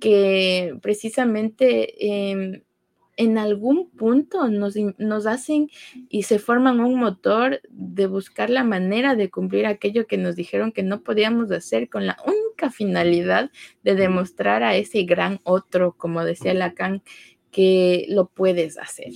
que 0.00 0.76
precisamente 0.82 2.30
em, 2.32 2.62
en 3.16 3.38
algún 3.38 3.90
punto 3.90 4.48
nos, 4.48 5.26
hacen 5.26 5.70
y 6.08 6.24
se 6.24 6.38
forman 6.38 6.80
un 6.80 6.98
motor 6.98 7.60
de 7.70 8.06
buscar 8.06 8.50
la 8.50 8.64
manera 8.64 9.14
de 9.14 9.30
cumplir 9.30 9.66
aquello 9.66 10.06
que 10.06 10.18
nos 10.18 10.36
dijeron 10.36 10.72
que 10.72 10.82
no 10.82 11.02
podíamos 11.02 11.50
hacer 11.50 11.88
con 11.88 12.06
la 12.06 12.16
única 12.26 12.70
finalidad 12.70 13.50
de 13.82 13.94
demostrar 13.94 14.62
a 14.62 14.76
ese 14.76 15.04
gran 15.04 15.40
otro, 15.44 15.94
como 15.96 16.24
decía 16.24 16.54
Lacan, 16.54 17.02
que 17.50 18.06
lo 18.08 18.26
puedes 18.28 18.78
hacer. 18.78 19.12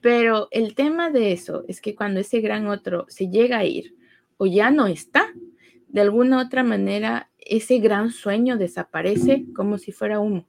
Pero 0.00 0.46
el 0.52 0.76
tema 0.76 1.10
de 1.10 1.32
eso 1.32 1.64
es 1.66 1.80
que 1.80 1.96
cuando 1.96 2.20
ese 2.20 2.40
gran 2.40 2.68
otro 2.68 3.06
se 3.08 3.28
llega 3.28 3.58
a 3.58 3.64
ir 3.64 3.96
o 4.36 4.46
ya 4.46 4.70
no 4.70 4.86
está, 4.86 5.32
de 5.88 6.00
alguna 6.00 6.40
otra 6.40 6.62
manera 6.62 7.30
ese 7.38 7.78
gran 7.78 8.12
sueño 8.12 8.56
desaparece 8.56 9.46
como 9.54 9.78
si 9.78 9.90
fuera 9.90 10.20
humo 10.20 10.46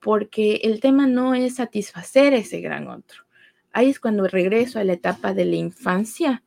porque 0.00 0.60
el 0.64 0.80
tema 0.80 1.06
no 1.06 1.34
es 1.34 1.56
satisfacer 1.56 2.32
ese 2.32 2.60
gran 2.60 2.88
otro. 2.88 3.24
Ahí 3.72 3.90
es 3.90 4.00
cuando 4.00 4.26
regreso 4.26 4.78
a 4.78 4.84
la 4.84 4.94
etapa 4.94 5.34
de 5.34 5.44
la 5.44 5.56
infancia 5.56 6.42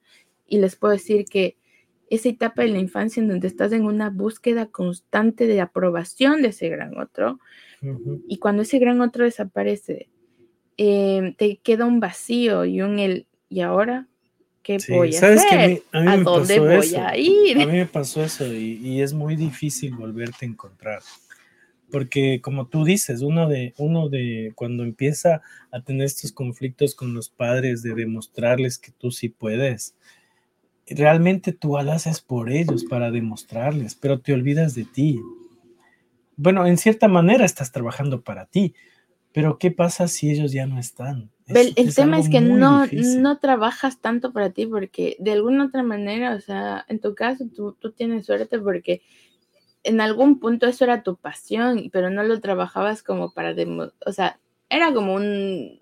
y 0.48 0.58
les 0.58 0.76
puedo 0.76 0.94
decir 0.94 1.26
que 1.26 1.56
esa 2.10 2.30
etapa 2.30 2.64
de 2.64 2.70
la 2.70 2.80
infancia 2.80 3.22
en 3.22 3.30
donde 3.30 3.48
estás 3.48 3.72
en 3.72 3.86
una 3.86 4.10
búsqueda 4.10 4.68
constante 4.68 5.48
de 5.48 5.62
aprobación 5.62 6.42
de 6.42 6.50
ese 6.50 6.70
gran 6.70 6.98
otro. 6.98 7.40
Y 8.28 8.38
cuando 8.38 8.62
ese 8.62 8.80
gran 8.80 9.02
otro 9.02 9.26
desaparece, 9.26 10.10
em, 10.78 11.34
te 11.36 11.58
queda 11.58 11.86
un 11.86 12.00
vacío 12.00 12.66
y 12.66 12.82
un 12.82 13.00
el, 13.00 13.26
¿y 13.50 13.62
ahora? 13.62 14.08
¿Qué 14.62 14.78
voy 14.90 15.16
a 15.16 15.20
hacer? 15.20 15.84
a, 15.92 16.18
dónde 16.18 16.60
voy 16.60 16.96
a 16.96 17.18
ir? 17.18 17.62
A 17.62 17.66
mí 17.66 17.72
me 17.74 17.86
pasó 17.86 18.24
eso 18.24 18.46
y, 18.48 18.80
y 18.82 19.02
es 19.02 19.12
muy 19.12 19.36
difícil 19.36 19.94
volverte 19.96 20.46
a 20.46 20.50
encontrar 20.50 21.02
porque 21.94 22.42
como 22.42 22.66
tú 22.66 22.84
dices, 22.84 23.22
uno 23.22 23.48
de, 23.48 23.76
uno 23.78 24.10
de 24.10 24.52
cuando 24.56 24.82
empieza 24.82 25.44
a 25.72 25.82
tener 25.84 26.06
estos 26.06 26.32
conflictos 26.32 26.96
con 26.96 27.14
los 27.14 27.30
padres 27.30 27.84
de 27.84 27.94
demostrarles 27.94 28.80
que 28.80 28.92
tú 28.92 29.12
sí 29.12 29.30
puedes, 29.30 29.94
realmente 30.88 31.54
tú 31.54 31.78
haces 31.78 32.20
por 32.20 32.50
ellos 32.50 32.84
para 32.86 33.12
demostrarles, 33.12 33.94
pero 33.94 34.20
te 34.20 34.34
olvidas 34.34 34.74
de 34.74 34.86
ti. 34.86 35.20
Bueno, 36.36 36.66
en 36.66 36.80
cierta 36.80 37.08
manera 37.08 37.46
estás 37.46 37.72
trabajando 37.72 38.24
para 38.24 38.48
ti, 38.48 38.74
pero 39.32 39.60
¿qué 39.60 39.70
pasa 39.70 40.08
si 40.08 40.32
ellos 40.32 40.52
ya 40.52 40.66
no 40.66 40.80
están? 40.80 41.30
el, 41.46 41.94
tema 41.94 42.18
es 42.18 42.28
que 42.28 42.42
no, 42.42 42.88
no 42.88 43.38
trabajas 43.38 44.02
tanto 44.02 44.34
para 44.34 44.50
ti 44.50 44.66
porque 44.66 45.16
de 45.20 45.34
alguna 45.34 45.66
otra 45.66 45.84
manera, 45.84 46.34
o 46.34 46.40
sea, 46.40 46.86
en 46.88 47.00
tu 47.00 47.14
caso 47.14 47.46
tú, 47.56 47.74
tú 47.74 47.92
tienes 47.92 48.26
suerte 48.26 48.58
porque 48.58 49.04
en 49.84 50.02
algún 50.02 50.40
punto 50.40 50.68
eso 50.68 50.84
era 50.84 51.04
tu 51.04 51.18
pasión, 51.18 51.90
pero 51.92 52.10
no 52.10 52.24
lo 52.24 52.40
trabajabas 52.40 53.04
como 53.04 53.34
para, 53.34 53.56
o 54.06 54.12
sea, 54.12 54.40
era 54.70 54.94
como 54.94 55.16
un 55.16 55.82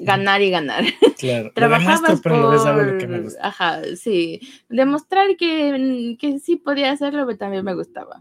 ganar 0.00 0.42
y 0.42 0.50
ganar. 0.50 0.84
Claro, 1.18 1.52
trabajabas 1.54 2.20
por, 2.20 2.98
que 2.98 3.06
me 3.06 3.20
gusta. 3.20 3.46
Ajá, 3.46 3.82
sí, 3.94 4.40
demostrar 4.68 5.36
que, 5.36 6.16
que 6.18 6.40
sí 6.40 6.56
podía 6.56 6.90
hacerlo, 6.90 7.24
pero 7.26 7.38
también 7.38 7.64
me 7.64 7.76
gustaba. 7.76 8.20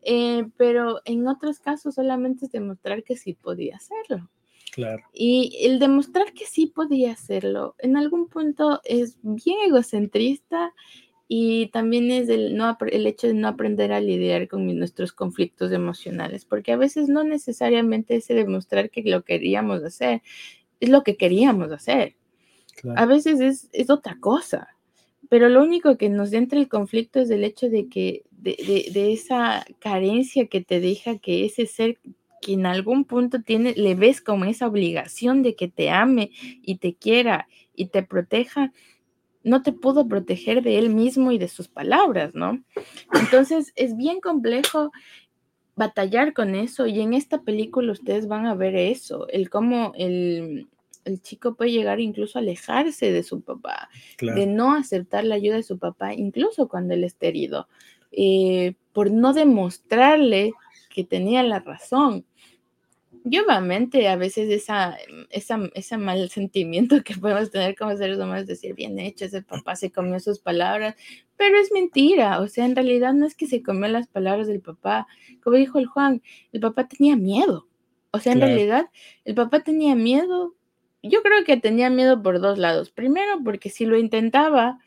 Eh, 0.00 0.46
pero 0.56 1.02
en 1.04 1.28
otros 1.28 1.58
casos 1.58 1.96
solamente 1.96 2.46
es 2.46 2.52
demostrar 2.52 3.02
que 3.04 3.18
sí 3.18 3.34
podía 3.34 3.76
hacerlo. 3.76 4.30
Claro. 4.72 5.02
Y 5.12 5.58
el 5.60 5.78
demostrar 5.78 6.32
que 6.32 6.46
sí 6.46 6.68
podía 6.68 7.12
hacerlo, 7.12 7.74
en 7.80 7.98
algún 7.98 8.28
punto 8.28 8.80
es 8.84 9.18
bien 9.20 9.58
egocentrista 9.66 10.72
y 11.30 11.66
también 11.68 12.10
es 12.10 12.30
el, 12.30 12.56
no, 12.56 12.76
el 12.90 13.06
hecho 13.06 13.26
de 13.26 13.34
no 13.34 13.48
aprender 13.48 13.92
a 13.92 14.00
lidiar 14.00 14.48
con 14.48 14.66
nuestros 14.78 15.12
conflictos 15.12 15.72
emocionales, 15.72 16.46
porque 16.46 16.72
a 16.72 16.78
veces 16.78 17.10
no 17.10 17.22
necesariamente 17.22 18.16
es 18.16 18.28
demostrar 18.28 18.88
que 18.88 19.02
lo 19.02 19.22
queríamos 19.24 19.84
hacer, 19.84 20.22
es 20.80 20.88
lo 20.88 21.04
que 21.04 21.16
queríamos 21.16 21.70
hacer. 21.70 22.16
A 22.96 23.04
veces 23.04 23.40
es, 23.40 23.68
es, 23.72 23.90
otra 23.90 24.16
cosa, 24.20 24.68
pero 25.28 25.48
lo 25.48 25.62
único 25.62 25.98
que 25.98 26.08
nos 26.08 26.32
entra 26.32 26.58
el 26.58 26.68
conflicto 26.68 27.20
es 27.20 27.28
el 27.28 27.44
hecho 27.44 27.68
de 27.68 27.88
que, 27.88 28.22
de, 28.30 28.56
de, 28.56 28.92
de 28.92 29.12
esa 29.12 29.66
carencia 29.80 30.46
que 30.46 30.62
te 30.62 30.80
deja 30.80 31.18
que 31.18 31.44
ese 31.44 31.66
ser 31.66 31.98
que 32.40 32.52
en 32.52 32.66
algún 32.66 33.04
punto 33.04 33.42
tiene, 33.42 33.74
le 33.74 33.96
ves 33.96 34.20
como 34.20 34.44
esa 34.44 34.68
obligación 34.68 35.42
de 35.42 35.56
que 35.56 35.68
te 35.68 35.90
ame 35.90 36.30
y 36.62 36.76
te 36.76 36.94
quiera 36.94 37.48
y 37.74 37.86
te 37.86 38.04
proteja, 38.04 38.72
no 39.48 39.62
te 39.62 39.72
pudo 39.72 40.06
proteger 40.06 40.62
de 40.62 40.78
él 40.78 40.90
mismo 40.90 41.32
y 41.32 41.38
de 41.38 41.48
sus 41.48 41.68
palabras, 41.68 42.34
¿no? 42.34 42.62
Entonces 43.12 43.72
es 43.76 43.96
bien 43.96 44.20
complejo 44.20 44.92
batallar 45.74 46.34
con 46.34 46.54
eso 46.54 46.86
y 46.86 47.00
en 47.00 47.14
esta 47.14 47.42
película 47.42 47.92
ustedes 47.92 48.26
van 48.26 48.46
a 48.46 48.54
ver 48.54 48.74
eso, 48.74 49.28
el 49.28 49.48
cómo 49.48 49.92
el, 49.96 50.68
chico 51.22 51.54
puede 51.54 51.70
llegar 51.70 52.00
incluso 52.00 52.38
a 52.38 52.42
alejarse 52.42 53.12
de 53.12 53.22
su 53.22 53.40
papá, 53.40 53.88
de 54.20 54.46
no 54.46 54.74
aceptar 54.74 55.24
la 55.24 55.36
ayuda 55.36 55.56
de 55.56 55.62
su 55.62 55.78
papá, 55.78 56.12
incluso 56.12 56.68
cuando 56.68 56.92
él 56.92 57.02
está 57.02 57.28
herido, 57.28 57.66
eh, 58.12 58.74
por 58.92 59.10
no 59.10 59.32
demostrarle 59.32 60.52
que 60.90 61.04
tenía 61.04 61.42
la 61.44 61.60
razón. 61.60 62.26
Y 63.30 63.38
obviamente 63.38 64.08
a 64.08 64.16
veces 64.16 64.50
esa, 64.50 64.96
esa, 65.28 65.60
ese 65.74 65.98
mal 65.98 66.30
sentimiento 66.30 67.02
que 67.04 67.14
podemos 67.14 67.50
tener 67.50 67.76
como 67.76 67.94
seres 67.96 68.16
humanos, 68.16 68.46
decir, 68.46 68.74
bien 68.74 68.98
hecho, 68.98 69.26
ese 69.26 69.42
papá 69.42 69.76
se 69.76 69.90
comió 69.90 70.18
sus 70.18 70.38
palabras, 70.38 70.94
pero 71.36 71.58
es 71.58 71.70
mentira, 71.70 72.40
o 72.40 72.48
sea, 72.48 72.64
en 72.64 72.74
realidad 72.74 73.12
no 73.12 73.26
es 73.26 73.34
que 73.34 73.46
se 73.46 73.62
comió 73.62 73.88
las 73.88 74.06
palabras 74.06 74.46
del 74.46 74.60
papá, 74.60 75.06
como 75.42 75.56
dijo 75.56 75.78
el 75.78 75.86
Juan, 75.86 76.22
el 76.52 76.60
papá 76.60 76.88
tenía 76.88 77.16
miedo, 77.16 77.68
o 78.12 78.18
sea, 78.18 78.32
en 78.32 78.40
realidad 78.40 78.86
el 79.24 79.34
papá 79.34 79.60
tenía 79.60 79.94
miedo, 79.94 80.54
yo 81.02 81.22
creo 81.22 81.44
que 81.44 81.58
tenía 81.58 81.90
miedo 81.90 82.22
por 82.22 82.40
dos 82.40 82.56
lados, 82.56 82.90
primero 82.90 83.40
porque 83.44 83.68
si 83.68 83.84
lo 83.84 83.98
intentaba 83.98 84.78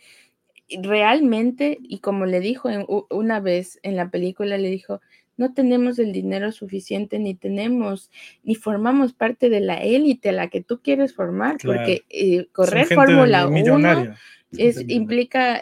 realmente, 0.81 1.77
y 1.81 1.99
como 1.99 2.25
le 2.25 2.39
dijo 2.39 2.69
una 3.09 3.39
vez 3.39 3.79
en 3.83 3.97
la 3.97 4.09
película, 4.09 4.57
le 4.57 4.69
dijo, 4.69 4.99
no 5.41 5.53
tenemos 5.55 5.97
el 5.97 6.13
dinero 6.13 6.51
suficiente, 6.51 7.17
ni 7.17 7.33
tenemos, 7.33 8.11
ni 8.43 8.53
formamos 8.53 9.11
parte 9.11 9.49
de 9.49 9.59
la 9.59 9.81
élite 9.81 10.29
a 10.29 10.33
la 10.33 10.49
que 10.49 10.61
tú 10.61 10.81
quieres 10.83 11.15
formar, 11.15 11.57
porque 11.63 12.03
eh, 12.09 12.45
correr 12.51 12.85
Fórmula 12.85 13.47
1 13.47 14.13
es, 14.51 14.87
implica 14.87 15.59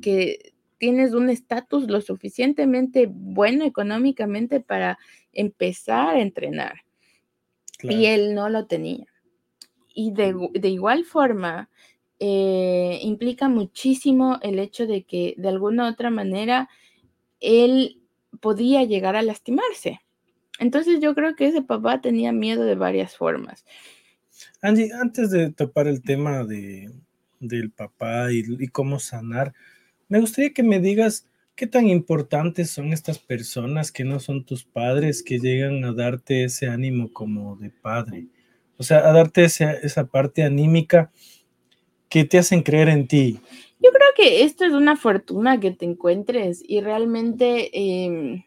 que 0.00 0.52
tienes 0.76 1.14
un 1.14 1.30
estatus 1.30 1.86
lo 1.86 2.00
suficientemente 2.00 3.06
bueno 3.08 3.64
económicamente 3.64 4.58
para 4.58 4.98
empezar 5.32 6.16
a 6.16 6.20
entrenar. 6.20 6.82
Y 7.80 8.06
él 8.06 8.34
no 8.34 8.48
lo 8.48 8.66
tenía. 8.66 9.06
Y 9.94 10.10
de, 10.10 10.34
igual 10.68 11.04
forma, 11.04 11.70
eh, 12.18 12.98
implica 13.02 13.48
muchísimo 13.48 14.40
el 14.42 14.58
hecho 14.58 14.88
de 14.88 15.04
que 15.04 15.34
de 15.38 15.48
alguna 15.48 15.84
u 15.84 15.92
otra 15.92 16.10
manera 16.10 16.68
él 17.38 18.01
podía 18.40 18.84
llegar 18.84 19.16
a 19.16 19.22
lastimarse. 19.22 20.00
Entonces 20.58 21.00
yo 21.00 21.14
creo 21.14 21.34
que 21.34 21.46
ese 21.46 21.62
papá 21.62 22.00
tenía 22.00 22.32
miedo 22.32 22.64
de 22.64 22.74
varias 22.74 23.16
formas. 23.16 23.64
Angie, 24.60 24.92
antes 24.92 25.30
de 25.30 25.50
topar 25.50 25.86
el 25.86 26.02
tema 26.02 26.44
de, 26.44 26.90
del 27.40 27.70
papá 27.70 28.32
y, 28.32 28.68
cómo 28.68 28.98
sanar, 28.98 29.52
me 30.08 30.20
gustaría 30.20 30.52
que 30.52 30.62
me 30.62 30.80
digas 30.80 31.28
qué 31.54 31.66
tan 31.66 31.88
importantes 31.88 32.70
son 32.70 32.92
estas 32.92 33.18
personas 33.18 33.92
que 33.92 34.04
no 34.04 34.20
son 34.20 34.44
tus 34.44 34.64
padres, 34.64 35.22
que 35.22 35.38
llegan 35.38 35.84
a 35.84 35.92
darte 35.92 36.44
ese 36.44 36.68
ánimo 36.68 37.12
como 37.12 37.56
de 37.56 37.70
padre. 37.70 38.26
O 38.78 38.82
sea, 38.82 38.98
a 39.08 39.12
darte 39.12 39.44
esa, 39.44 39.72
esa 39.72 40.06
parte 40.06 40.42
anímica 40.42 41.10
que 42.12 42.26
te 42.26 42.38
hacen 42.38 42.62
creer 42.62 42.90
en 42.90 43.08
ti, 43.08 43.40
yo 43.80 43.90
creo 43.90 44.08
que 44.14 44.44
esto 44.44 44.66
es 44.66 44.74
una 44.74 44.96
fortuna 44.96 45.58
que 45.58 45.70
te 45.70 45.86
encuentres 45.86 46.62
y 46.66 46.82
realmente 46.82 47.70
em, 47.72 48.44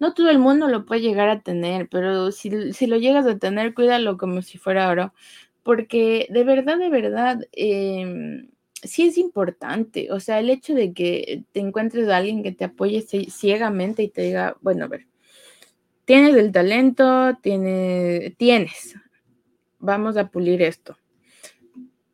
no 0.00 0.14
todo 0.14 0.30
el 0.30 0.40
mundo 0.40 0.66
lo 0.66 0.84
puede 0.84 1.00
llegar 1.00 1.28
a 1.28 1.42
tener, 1.42 1.88
pero 1.88 2.32
si, 2.32 2.50
lo 2.50 2.96
llegas 2.96 3.24
a 3.26 3.38
tener, 3.38 3.72
cuídalo 3.72 4.18
como 4.18 4.42
si 4.42 4.58
fuera 4.58 4.88
oro, 4.88 5.14
porque 5.62 6.26
de 6.30 6.42
verdad, 6.42 6.76
de 6.76 6.90
verdad, 6.90 7.46
em, 7.52 8.50
sí 8.82 9.06
es 9.06 9.16
importante. 9.16 10.10
O 10.10 10.18
sea, 10.18 10.40
el 10.40 10.50
hecho 10.50 10.74
de 10.74 10.92
que 10.92 11.44
te 11.52 11.60
encuentres 11.60 12.08
a 12.08 12.16
alguien 12.16 12.42
que 12.42 12.52
te 12.52 12.64
apoye 12.64 13.00
ciegamente 13.02 14.02
y 14.02 14.08
te 14.08 14.22
diga, 14.22 14.56
bueno, 14.60 14.86
a 14.86 14.88
ver, 14.88 15.06
tienes 16.04 16.34
el 16.34 16.50
talento, 16.50 17.38
tienes, 17.42 18.36
tienes, 18.36 18.96
vamos 19.78 20.16
a 20.16 20.28
pulir 20.28 20.62
esto 20.62 20.96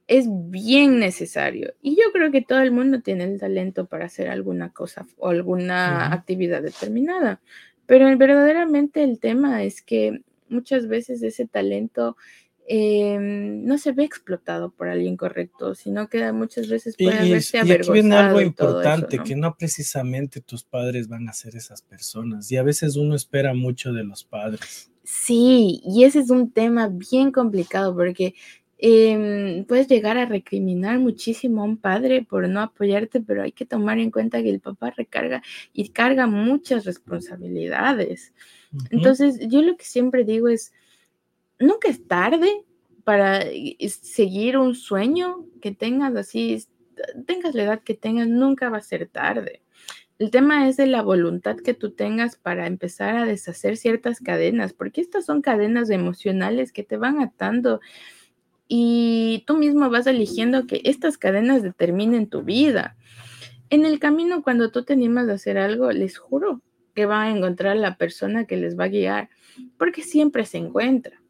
es 0.08 0.26
bien 0.28 0.98
necesario. 0.98 1.74
Y 1.82 1.94
yo 1.94 2.10
creo 2.12 2.32
que 2.32 2.42
todo 2.42 2.60
el 2.60 2.72
mundo 2.72 3.02
tiene 3.02 3.24
el 3.24 3.38
talento 3.38 3.86
para 3.86 4.06
hacer 4.06 4.28
alguna 4.28 4.72
cosa 4.72 5.06
o 5.18 5.28
alguna 5.28 6.12
actividad 6.12 6.62
determinada. 6.62 7.40
Pero 7.86 8.06
verdaderamente 8.16 9.04
el 9.04 9.20
tema 9.20 9.62
es 9.62 9.82
que 9.82 10.22
muchas 10.48 10.88
veces 10.88 11.22
ese 11.22 11.46
talento 11.46 12.16
em, 12.66 13.64
no 13.64 13.76
se 13.76 13.92
ve 13.92 14.04
explotado 14.04 14.70
por 14.70 14.88
alguien 14.88 15.16
correcto, 15.16 15.74
sino 15.74 16.08
que 16.08 16.32
muchas 16.32 16.68
veces 16.68 16.96
puede 16.96 17.26
y, 17.26 17.32
verse 17.32 17.58
y 17.58 17.70
aquí 17.70 17.92
viene 17.92 18.16
algo 18.16 18.40
importante, 18.40 19.18
que 19.18 19.36
no 19.36 19.56
precisamente 19.56 20.40
tus 20.40 20.64
padres 20.64 21.08
van 21.08 21.28
a 21.28 21.32
ser 21.32 21.56
esas 21.56 21.80
personas, 21.80 22.50
y 22.52 22.56
a 22.56 22.62
veces 22.62 22.96
uno 22.96 23.14
espera 23.14 23.54
mucho 23.54 23.92
de 23.92 24.04
los 24.04 24.24
padres. 24.24 24.90
Sí, 25.02 25.80
y 25.84 26.04
ese 26.04 26.18
es 26.20 26.28
un 26.28 26.50
tema 26.50 26.88
bien 26.88 27.32
complicado 27.32 27.96
porque 27.96 28.34
Em, 28.80 29.64
puedes 29.64 29.88
llegar 29.88 30.18
a 30.18 30.26
recriminar 30.26 31.00
muchísimo 31.00 31.62
a 31.62 31.64
un 31.64 31.78
padre 31.78 32.22
por 32.22 32.48
no 32.48 32.60
apoyarte, 32.60 33.20
pero 33.20 33.42
hay 33.42 33.50
que 33.50 33.66
tomar 33.66 33.98
en 33.98 34.12
cuenta 34.12 34.40
que 34.40 34.50
el 34.50 34.60
papá 34.60 34.90
recarga 34.90 35.42
y 35.72 35.88
carga 35.88 36.28
muchas 36.28 36.84
responsabilidades. 36.84 38.32
Entonces, 38.90 39.40
yo 39.48 39.62
lo 39.62 39.76
que 39.76 39.84
siempre 39.84 40.22
digo 40.22 40.46
es, 40.46 40.72
nunca 41.58 41.88
es 41.88 42.06
tarde 42.06 42.48
para 43.02 43.44
seguir 43.88 44.56
un 44.56 44.76
sueño 44.76 45.44
que 45.60 45.72
tengas 45.72 46.14
así, 46.14 46.64
tengas 47.26 47.56
la 47.56 47.64
edad 47.64 47.82
que 47.82 47.94
tengas, 47.94 48.28
nunca 48.28 48.70
va 48.70 48.78
a 48.78 48.82
ser 48.82 49.08
tarde. 49.08 49.62
El 50.20 50.30
tema 50.30 50.68
es 50.68 50.76
de 50.76 50.86
la 50.86 51.02
voluntad 51.02 51.56
que 51.56 51.74
tú 51.74 51.92
tengas 51.92 52.36
para 52.36 52.66
empezar 52.66 53.16
a 53.16 53.24
deshacer 53.24 53.76
ciertas 53.76 54.20
cadenas, 54.20 54.72
porque 54.72 55.00
estas 55.00 55.24
son 55.24 55.42
cadenas 55.42 55.90
emocionales 55.90 56.72
que 56.72 56.82
te 56.82 56.96
van 56.96 57.20
atando 57.20 57.80
y 58.68 59.44
tú 59.46 59.56
mismo 59.56 59.88
vas 59.88 60.06
eligiendo 60.06 60.66
que 60.66 60.82
estas 60.84 61.16
cadenas 61.16 61.62
determinen 61.62 62.28
tu 62.28 62.42
vida. 62.42 62.96
En 63.70 63.86
el 63.86 63.98
camino, 63.98 64.42
cuando 64.42 64.70
tú 64.70 64.84
te 64.84 64.92
animas 64.92 65.28
a 65.28 65.34
hacer 65.34 65.58
algo, 65.58 65.90
les 65.90 66.18
juro 66.18 66.60
que 66.94 67.06
van 67.06 67.26
a 67.26 67.36
encontrar 67.36 67.76
la 67.76 67.96
persona 67.96 68.44
que 68.44 68.56
les 68.56 68.78
va 68.78 68.84
a 68.84 68.88
guiar, 68.88 69.30
porque 69.78 70.02
siempre 70.02 70.44
se 70.44 70.58
encuentra. 70.58 71.20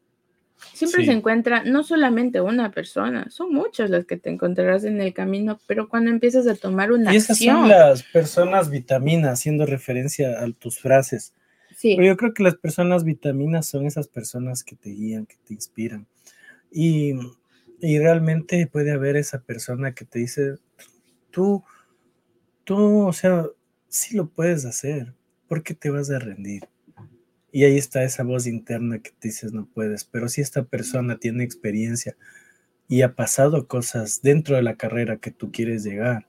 Siempre 0.73 1.05
se 1.05 1.13
encuentra 1.13 1.63
no 1.63 1.83
solamente 1.83 2.41
una 2.41 2.71
persona, 2.71 3.29
son 3.29 3.53
muchas 3.53 3.89
las 3.89 4.05
que 4.05 4.17
te 4.17 4.29
encontrarás 4.29 4.83
en 4.83 4.99
el 4.99 5.13
camino, 5.13 5.57
pero 5.67 5.87
cuando 5.87 6.11
empiezas 6.11 6.47
a 6.47 6.55
tomar 6.55 6.91
una 6.91 7.13
y 7.13 7.15
esas 7.15 7.37
son 7.37 7.69
las 7.69 8.03
personas 8.03 8.69
vitaminas, 8.69 9.39
haciendo 9.39 9.65
referencia 9.65 10.43
a 10.43 10.51
tus 10.51 10.79
frases. 10.79 11.33
Sí. 11.77 11.95
Pero 11.95 12.07
yo 12.09 12.17
creo 12.17 12.33
que 12.33 12.43
las 12.43 12.55
personas 12.55 13.05
vitaminas 13.05 13.67
son 13.67 13.85
esas 13.85 14.09
personas 14.09 14.65
que 14.65 14.75
te 14.75 14.89
guían, 14.89 15.25
que 15.25 15.37
te 15.45 15.53
inspiran. 15.53 16.07
Y, 16.71 17.13
y 17.79 17.99
realmente 17.99 18.67
puede 18.67 18.91
haber 18.91 19.15
esa 19.15 19.41
persona 19.41 19.93
que 19.93 20.05
te 20.05 20.19
dice, 20.19 20.55
tú, 21.31 21.63
tú, 22.63 23.07
o 23.07 23.13
sea, 23.13 23.45
sí 23.87 24.15
lo 24.15 24.29
puedes 24.29 24.65
hacer, 24.65 25.13
¿por 25.47 25.63
qué 25.63 25.73
te 25.73 25.89
vas 25.89 26.09
a 26.09 26.19
rendir? 26.19 26.67
Y 27.51 27.63
ahí 27.63 27.77
está 27.77 28.03
esa 28.03 28.23
voz 28.23 28.45
interna 28.45 28.99
que 28.99 29.09
te 29.09 29.29
dices 29.29 29.53
no 29.53 29.65
puedes, 29.65 30.05
pero 30.05 30.29
si 30.29 30.41
esta 30.41 30.63
persona 30.63 31.17
tiene 31.17 31.43
experiencia 31.43 32.15
y 32.87 33.01
ha 33.01 33.15
pasado 33.15 33.67
cosas 33.67 34.21
dentro 34.21 34.55
de 34.55 34.61
la 34.61 34.75
carrera 34.75 35.17
que 35.17 35.31
tú 35.31 35.51
quieres 35.51 35.83
llegar, 35.83 36.27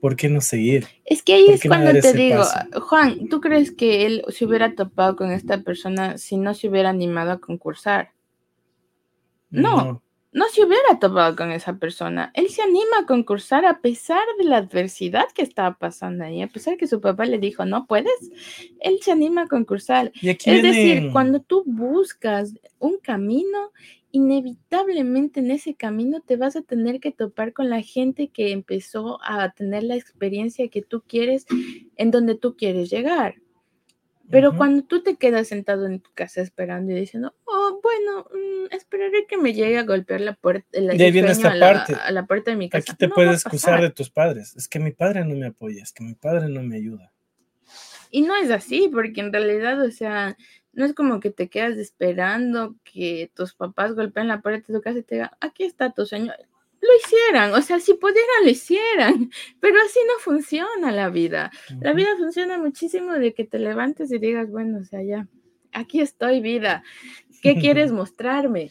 ¿por 0.00 0.14
qué 0.14 0.28
no 0.28 0.40
seguir? 0.40 0.86
Es 1.04 1.22
que 1.22 1.34
ahí 1.34 1.46
es 1.48 1.62
cuando 1.66 1.92
te 1.92 2.12
digo, 2.12 2.42
Juan, 2.80 3.28
¿tú 3.28 3.40
crees 3.40 3.72
que 3.72 4.06
él 4.06 4.24
se 4.28 4.44
hubiera 4.44 4.74
topado 4.74 5.16
con 5.16 5.32
esta 5.32 5.62
persona 5.62 6.18
si 6.18 6.36
no 6.36 6.54
se 6.54 6.68
hubiera 6.68 6.90
animado 6.90 7.32
a 7.32 7.40
concursar? 7.40 8.12
No 9.52 10.02
no 10.32 10.46
se 10.48 10.64
hubiera 10.64 10.98
topado 10.98 11.36
con 11.36 11.52
esa 11.52 11.76
persona. 11.76 12.32
Él 12.34 12.48
se 12.48 12.62
anima 12.62 13.00
a 13.00 13.06
concursar 13.06 13.66
a 13.66 13.80
pesar 13.80 14.24
de 14.38 14.44
la 14.44 14.56
adversidad 14.56 15.26
que 15.34 15.42
estaba 15.42 15.76
pasando 15.78 16.24
ahí, 16.24 16.40
a 16.40 16.48
pesar 16.48 16.78
que 16.78 16.86
su 16.86 17.00
papá 17.00 17.26
le 17.26 17.38
dijo, 17.38 17.66
no 17.66 17.86
puedes, 17.86 18.30
él 18.80 18.98
se 19.02 19.12
anima 19.12 19.42
a 19.42 19.48
concursar. 19.48 20.10
es 20.22 20.62
decir, 20.62 21.10
cuando 21.12 21.40
tú 21.40 21.64
buscas 21.66 22.54
un 22.78 22.96
camino, 22.98 23.72
inevitablemente 24.10 25.40
en 25.40 25.50
ese 25.50 25.74
camino 25.74 26.20
te 26.20 26.36
vas 26.36 26.56
a 26.56 26.62
tener 26.62 27.00
que 27.00 27.12
topar 27.12 27.52
con 27.52 27.68
la 27.68 27.82
gente 27.82 28.28
que 28.28 28.52
empezó 28.52 29.18
a 29.22 29.50
tener 29.52 29.82
la 29.82 29.96
experiencia 29.96 30.68
que 30.68 30.82
tú 30.82 31.02
quieres 31.06 31.46
en 31.96 32.10
donde 32.10 32.36
tú 32.36 32.56
quieres 32.56 32.90
llegar. 32.90 33.41
Pero 34.30 34.56
cuando 34.56 34.84
tú 34.84 35.02
te 35.02 35.16
quedas 35.16 35.48
sentado 35.48 35.86
en 35.86 36.00
tu 36.00 36.10
casa 36.14 36.40
esperando 36.40 36.92
y 36.92 36.94
diciendo, 36.94 37.34
oh, 37.44 37.80
bueno, 37.82 38.26
mm, 38.32 38.74
esperaré 38.74 39.26
que 39.26 39.36
me 39.36 39.52
llegue 39.52 39.78
a 39.78 39.84
golpear 39.84 40.20
la 40.20 40.34
puerta, 40.34 40.80
la, 40.80 40.94
de 40.94 41.10
viene 41.10 41.30
esta 41.30 41.52
a, 41.52 41.58
parte. 41.58 41.92
La, 41.92 41.98
a 42.04 42.12
la 42.12 42.26
puerta 42.26 42.50
de 42.50 42.56
mi 42.56 42.70
casa. 42.70 42.92
Aquí 42.92 42.96
te 42.96 43.08
puedes 43.08 43.42
excusar 43.42 43.82
de 43.82 43.90
tus 43.90 44.10
padres. 44.10 44.56
Es 44.56 44.68
que 44.68 44.78
mi 44.78 44.92
padre 44.92 45.24
no 45.24 45.34
me 45.34 45.46
apoya, 45.46 45.82
es 45.82 45.92
que 45.92 46.02
mi 46.02 46.14
padre 46.14 46.48
no 46.48 46.62
me 46.62 46.76
ayuda. 46.76 47.12
Y 48.10 48.22
no 48.22 48.34
es 48.36 48.50
así, 48.50 48.88
porque 48.92 49.20
en 49.20 49.32
realidad, 49.32 49.80
o 49.82 49.90
sea, 49.90 50.36
no 50.72 50.84
es 50.84 50.94
como 50.94 51.20
que 51.20 51.30
te 51.30 51.48
quedas 51.48 51.76
esperando 51.78 52.76
que 52.84 53.30
tus 53.34 53.54
papás 53.54 53.94
golpeen 53.94 54.28
la 54.28 54.40
puerta 54.40 54.72
de 54.72 54.78
tu 54.78 54.82
casa 54.82 54.98
y 54.98 55.02
te 55.02 55.16
digan, 55.16 55.30
aquí 55.40 55.64
está 55.64 55.92
tu 55.92 56.06
sueño 56.06 56.32
lo 56.82 56.88
hicieran, 56.96 57.54
o 57.54 57.62
sea, 57.62 57.78
si 57.78 57.94
pudieran, 57.94 58.44
lo 58.44 58.50
hicieran, 58.50 59.30
pero 59.60 59.76
así 59.80 60.00
no 60.06 60.14
funciona 60.20 60.90
la 60.90 61.08
vida. 61.10 61.50
La 61.80 61.92
vida 61.92 62.08
funciona 62.18 62.58
muchísimo 62.58 63.12
de 63.12 63.32
que 63.32 63.44
te 63.44 63.58
levantes 63.58 64.12
y 64.12 64.18
digas, 64.18 64.50
bueno, 64.50 64.78
o 64.78 64.84
sea, 64.84 65.02
ya, 65.02 65.28
aquí 65.72 66.00
estoy, 66.00 66.40
vida, 66.40 66.82
¿qué 67.40 67.54
quieres 67.60 67.92
mostrarme? 67.92 68.70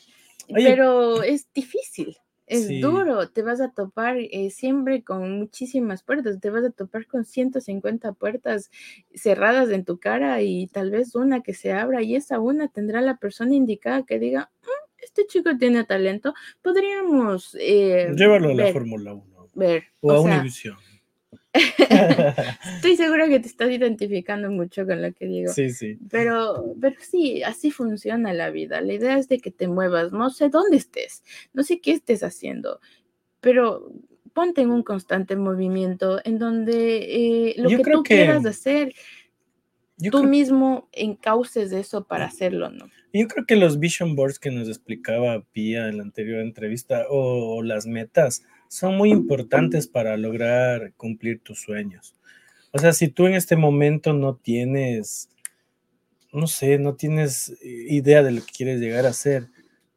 pero 0.53 1.24
es 1.24 1.47
difícil. 1.53 2.18
Es 2.45 2.68
duro, 2.82 3.30
te 3.30 3.43
vas 3.43 3.62
a 3.62 3.72
topar 3.72 4.18
eh, 4.18 4.49
siempre 4.49 5.05
con 5.05 5.39
muchísimas 5.39 6.03
puertas, 6.03 6.41
te 6.41 6.49
vas 6.49 6.66
a 6.66 6.70
topar 6.70 7.07
con 7.07 7.24
150 7.24 8.12
puertas 8.12 8.70
cerradas 9.14 9.70
en 9.70 9.86
tu 9.86 9.99
cara 9.99 10.41
y 10.41 10.68
tal 10.68 10.91
vez 10.91 11.16
una 11.16 11.43
que 11.43 11.53
se 11.53 11.72
abra 11.72 12.01
y 12.01 12.18
esa 12.18 12.41
una 12.41 12.68
tendrá 12.68 12.99
la 12.99 13.16
persona 13.16 13.55
indicada 13.55 14.03
que 14.03 14.20
diga, 14.20 14.51
mm, 14.64 14.80
este 15.02 15.26
chico 15.28 15.58
tiene 15.58 15.84
talento, 15.84 16.34
podríamos... 16.62 17.56
Eh, 17.60 18.12
Llevarlo 18.16 18.49
a 18.49 18.54
la 18.54 18.74
Fórmula 18.74 19.14
1. 19.14 19.49
Ver. 19.54 19.84
O, 20.02 20.12
a 20.12 20.20
Univision. 20.22 20.78
Estoy 21.54 22.95
segura 22.95 23.28
que 23.28 23.39
te 23.39 23.47
estás 23.47 23.70
identificando 23.70 24.49
mucho 24.49 24.86
con 24.86 25.02
lo 25.02 25.12
que 25.14 25.26
digo. 25.26 25.52
Sí, 25.52 25.72
sí. 25.72 25.97
Pero, 26.10 26.76
pero 26.80 26.95
sí, 26.99 27.43
así 27.43 27.72
funciona 27.72 28.34
la 28.34 28.49
vida. 28.52 28.82
La 28.82 28.93
idea 28.93 29.18
es 29.18 29.28
de 29.28 29.39
que 29.39 29.52
te 29.52 29.68
muevas. 29.68 30.14
No 30.14 30.30
sé 30.30 30.49
dónde 30.49 30.78
estés, 30.78 31.24
no 31.54 31.64
sé 31.64 31.82
qué 31.82 31.91
estés 31.91 32.24
haciendo, 32.24 32.80
pero 33.41 33.91
ponte 34.34 34.62
en 34.62 34.72
un 34.72 34.84
constante 34.84 35.36
movimiento 35.36 36.22
en 36.24 36.39
donde 36.39 37.49
eh, 37.49 37.56
lo 37.58 37.70
que 37.70 37.84
tú 37.84 38.04
quieras 38.04 38.45
hacer, 38.45 38.93
tú 40.10 40.24
mismo 40.24 40.88
encauces 40.93 41.74
eso 41.74 42.06
para 42.06 42.26
hacerlo, 42.26 42.70
¿no? 42.70 42.89
Yo 43.14 43.28
creo 43.28 43.45
que 43.45 43.57
los 43.57 43.80
vision 43.80 44.16
boards 44.16 44.39
que 44.39 44.51
nos 44.51 44.70
explicaba 44.70 45.43
Pia 45.51 45.89
en 45.89 45.97
la 45.97 46.03
anterior 46.03 46.39
entrevista 46.39 47.05
o 47.09 47.62
las 47.62 47.86
metas 47.86 48.43
son 48.70 48.95
muy 48.95 49.12
importantes 49.12 49.88
para 49.88 50.16
lograr 50.16 50.93
cumplir 50.95 51.41
tus 51.41 51.59
sueños. 51.59 52.16
O 52.72 52.80
sea, 52.80 52.93
si 52.93 53.09
tú 53.09 53.28
en 53.28 53.34
este 53.34 53.57
momento 53.57 54.14
no 54.14 54.36
tienes, 54.38 55.30
no 56.32 56.47
sé, 56.47 56.80
no 56.80 56.95
tienes 56.95 57.53
idea 57.62 58.24
de 58.24 58.32
lo 58.32 58.45
que 58.45 58.53
quieres 58.53 58.80
llegar 58.80 59.05
a 59.05 59.09
hacer, 59.09 59.47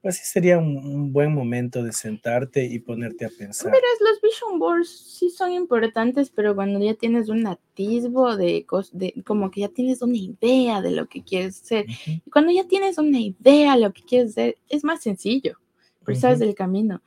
pues 0.04 0.16
sí 0.16 0.24
sería 0.26 0.58
un, 0.58 1.14
buen 1.14 1.32
momento 1.32 1.82
de 1.82 1.90
sentarte 1.90 2.62
y 2.62 2.78
ponerte 2.78 3.24
a 3.24 3.30
pensar. 3.30 3.72
Verás, 3.72 3.98
los 4.00 4.20
vision 4.20 4.58
boards 4.58 4.90
sí 4.90 5.30
son 5.30 5.52
importantes, 5.52 6.28
pero 6.28 6.54
cuando 6.54 6.78
ya 6.78 6.92
tienes 6.92 7.30
un 7.30 7.46
atisbo 7.46 8.36
de, 8.36 8.66
de 8.92 9.22
como 9.24 9.50
que 9.50 9.62
ya 9.62 9.70
tienes 9.70 10.02
una 10.02 10.18
idea 10.18 10.82
de 10.82 10.90
lo 10.90 11.08
que 11.08 11.24
quieres 11.24 11.62
hacer, 11.62 11.86
y 12.04 12.30
cuando 12.30 12.52
ya 12.52 12.68
tienes 12.68 12.98
una 12.98 13.18
idea 13.18 13.76
de 13.76 13.80
lo 13.80 13.94
que 13.94 14.02
quieres 14.02 14.32
hacer, 14.32 14.58
es 14.68 14.84
más 14.84 15.00
sencillo, 15.00 15.58
pero 16.04 16.20
sabes 16.20 16.42
el 16.42 16.54
camino. 16.54 17.00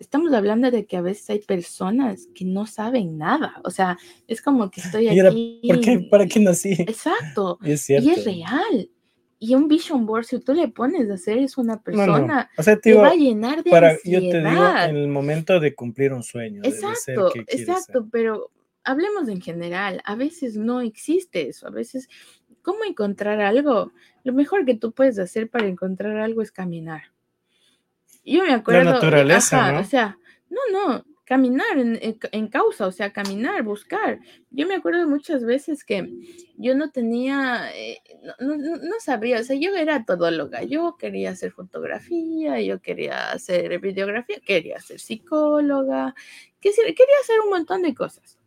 Estamos 0.00 0.32
hablando 0.32 0.72
de 0.72 0.86
que 0.86 0.96
a 0.96 1.02
veces 1.02 1.30
hay 1.30 1.38
personas 1.38 2.26
que 2.34 2.44
no 2.44 2.66
saben 2.66 3.16
nada, 3.16 3.60
o 3.62 3.70
sea, 3.70 3.96
es 4.26 4.42
como 4.42 4.72
que 4.72 4.80
estoy 4.80 5.06
aquí. 5.08 5.60
¿Por 5.68 5.80
qué, 5.80 6.00
¿Para 6.10 6.26
qué 6.26 6.40
nací? 6.40 6.72
Exacto. 6.72 7.60
Y 7.62 7.70
es, 7.70 7.88
y 7.88 7.94
es 7.94 8.24
real. 8.24 8.90
Y 9.38 9.54
un 9.54 9.68
vision 9.68 10.06
board, 10.06 10.24
si 10.24 10.38
tú 10.40 10.54
le 10.54 10.68
pones 10.68 11.10
a 11.10 11.14
hacer, 11.14 11.38
es 11.38 11.58
una 11.58 11.82
persona 11.82 12.50
que 12.82 12.94
va 12.94 13.08
a 13.08 13.14
llenar 13.14 13.62
de 13.62 13.70
para, 13.70 13.94
Yo 14.04 14.20
te 14.20 14.38
digo, 14.38 14.76
en 14.78 14.96
el 14.96 15.08
momento 15.08 15.60
de 15.60 15.74
cumplir 15.74 16.12
un 16.12 16.22
sueño. 16.22 16.62
Exacto, 16.64 17.32
exacto, 17.48 18.08
pero 18.10 18.50
hablemos 18.84 19.28
en 19.28 19.40
general. 19.40 20.00
A 20.04 20.14
veces 20.14 20.56
no 20.56 20.80
existe 20.80 21.48
eso. 21.48 21.66
A 21.66 21.70
veces, 21.70 22.08
¿cómo 22.62 22.84
encontrar 22.84 23.40
algo? 23.40 23.92
Lo 24.22 24.32
mejor 24.32 24.64
que 24.64 24.76
tú 24.76 24.92
puedes 24.92 25.18
hacer 25.18 25.50
para 25.50 25.66
encontrar 25.66 26.16
algo 26.18 26.40
es 26.40 26.50
caminar. 26.50 27.02
Yo 28.24 28.44
me 28.44 28.54
acuerdo. 28.54 28.84
La 28.84 28.92
naturaleza, 28.92 29.72
¿no? 29.72 29.80
O 29.80 29.84
sea, 29.84 30.18
no, 30.48 30.60
no 30.72 31.04
caminar 31.24 31.78
en, 31.78 32.48
causa, 32.48 32.86
o 32.86 32.92
sea, 32.92 33.12
caminar, 33.12 33.62
buscar. 33.62 34.20
Yo 34.50 34.66
me 34.66 34.74
acuerdo 34.74 35.08
muchas 35.08 35.44
veces 35.44 35.84
que 35.84 36.10
yo 36.56 36.74
no 36.74 36.90
tenía, 36.90 37.70
eh, 37.74 37.98
no, 38.40 38.56
no, 38.56 39.00
sabía, 39.00 39.40
o 39.40 39.42
sea, 39.42 39.56
yo 39.56 39.74
era 39.74 40.04
todóloga, 40.04 40.62
yo 40.62 40.96
quería 40.98 41.30
hacer 41.30 41.52
fotografía, 41.52 42.60
yo 42.60 42.80
quería 42.80 43.32
hacer 43.32 43.78
videografía, 43.80 44.40
quería 44.44 44.80
ser 44.80 45.00
psicóloga, 45.00 46.14
quería 46.60 46.94
hacer 47.22 47.40
un 47.42 47.50
montón 47.50 47.82
de 47.82 47.94
cosas. 47.94 48.38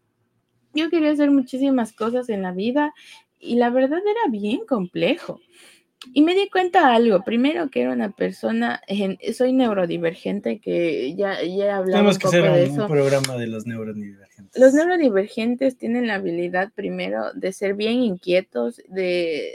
Yo 0.74 0.90
quería 0.90 1.12
hacer 1.12 1.32
muchísimas 1.32 1.94
cosas 1.94 2.30
en 2.30 2.44
la 2.44 2.52
vida 2.52 2.94
y 3.40 3.56
la 3.56 3.72
verdad 3.72 4.00
era 4.00 4.32
bien 4.32 4.66
complejo. 4.66 5.40
Y 6.14 6.22
me 6.22 6.36
di 6.36 6.48
cuenta 6.50 6.94
algo, 6.94 7.24
primero 7.24 7.70
que 7.70 7.82
era 7.82 7.92
una 7.92 8.12
persona, 8.12 8.82
soy 9.34 9.52
neurodivergente, 9.52 10.60
que 10.60 11.16
ya, 11.16 11.42
ya 11.42 11.66
he 11.66 11.70
hablado 11.70 11.92
Tenemos 11.92 12.20
que 12.20 12.28
hacer 12.28 12.70
un, 12.70 12.88
programa 12.88 13.36
de 13.36 13.48
los 13.48 13.66
neurodivergentes. 13.66 14.62
Los 14.62 14.74
neurodivergentes 14.74 15.76
tienen 15.78 16.08
la 16.08 16.16
habilidad 16.16 16.72
primero 16.76 17.34
de 17.34 17.52
ser 17.52 17.74
bien 17.74 18.04
inquietos, 18.04 18.82
de 18.88 19.52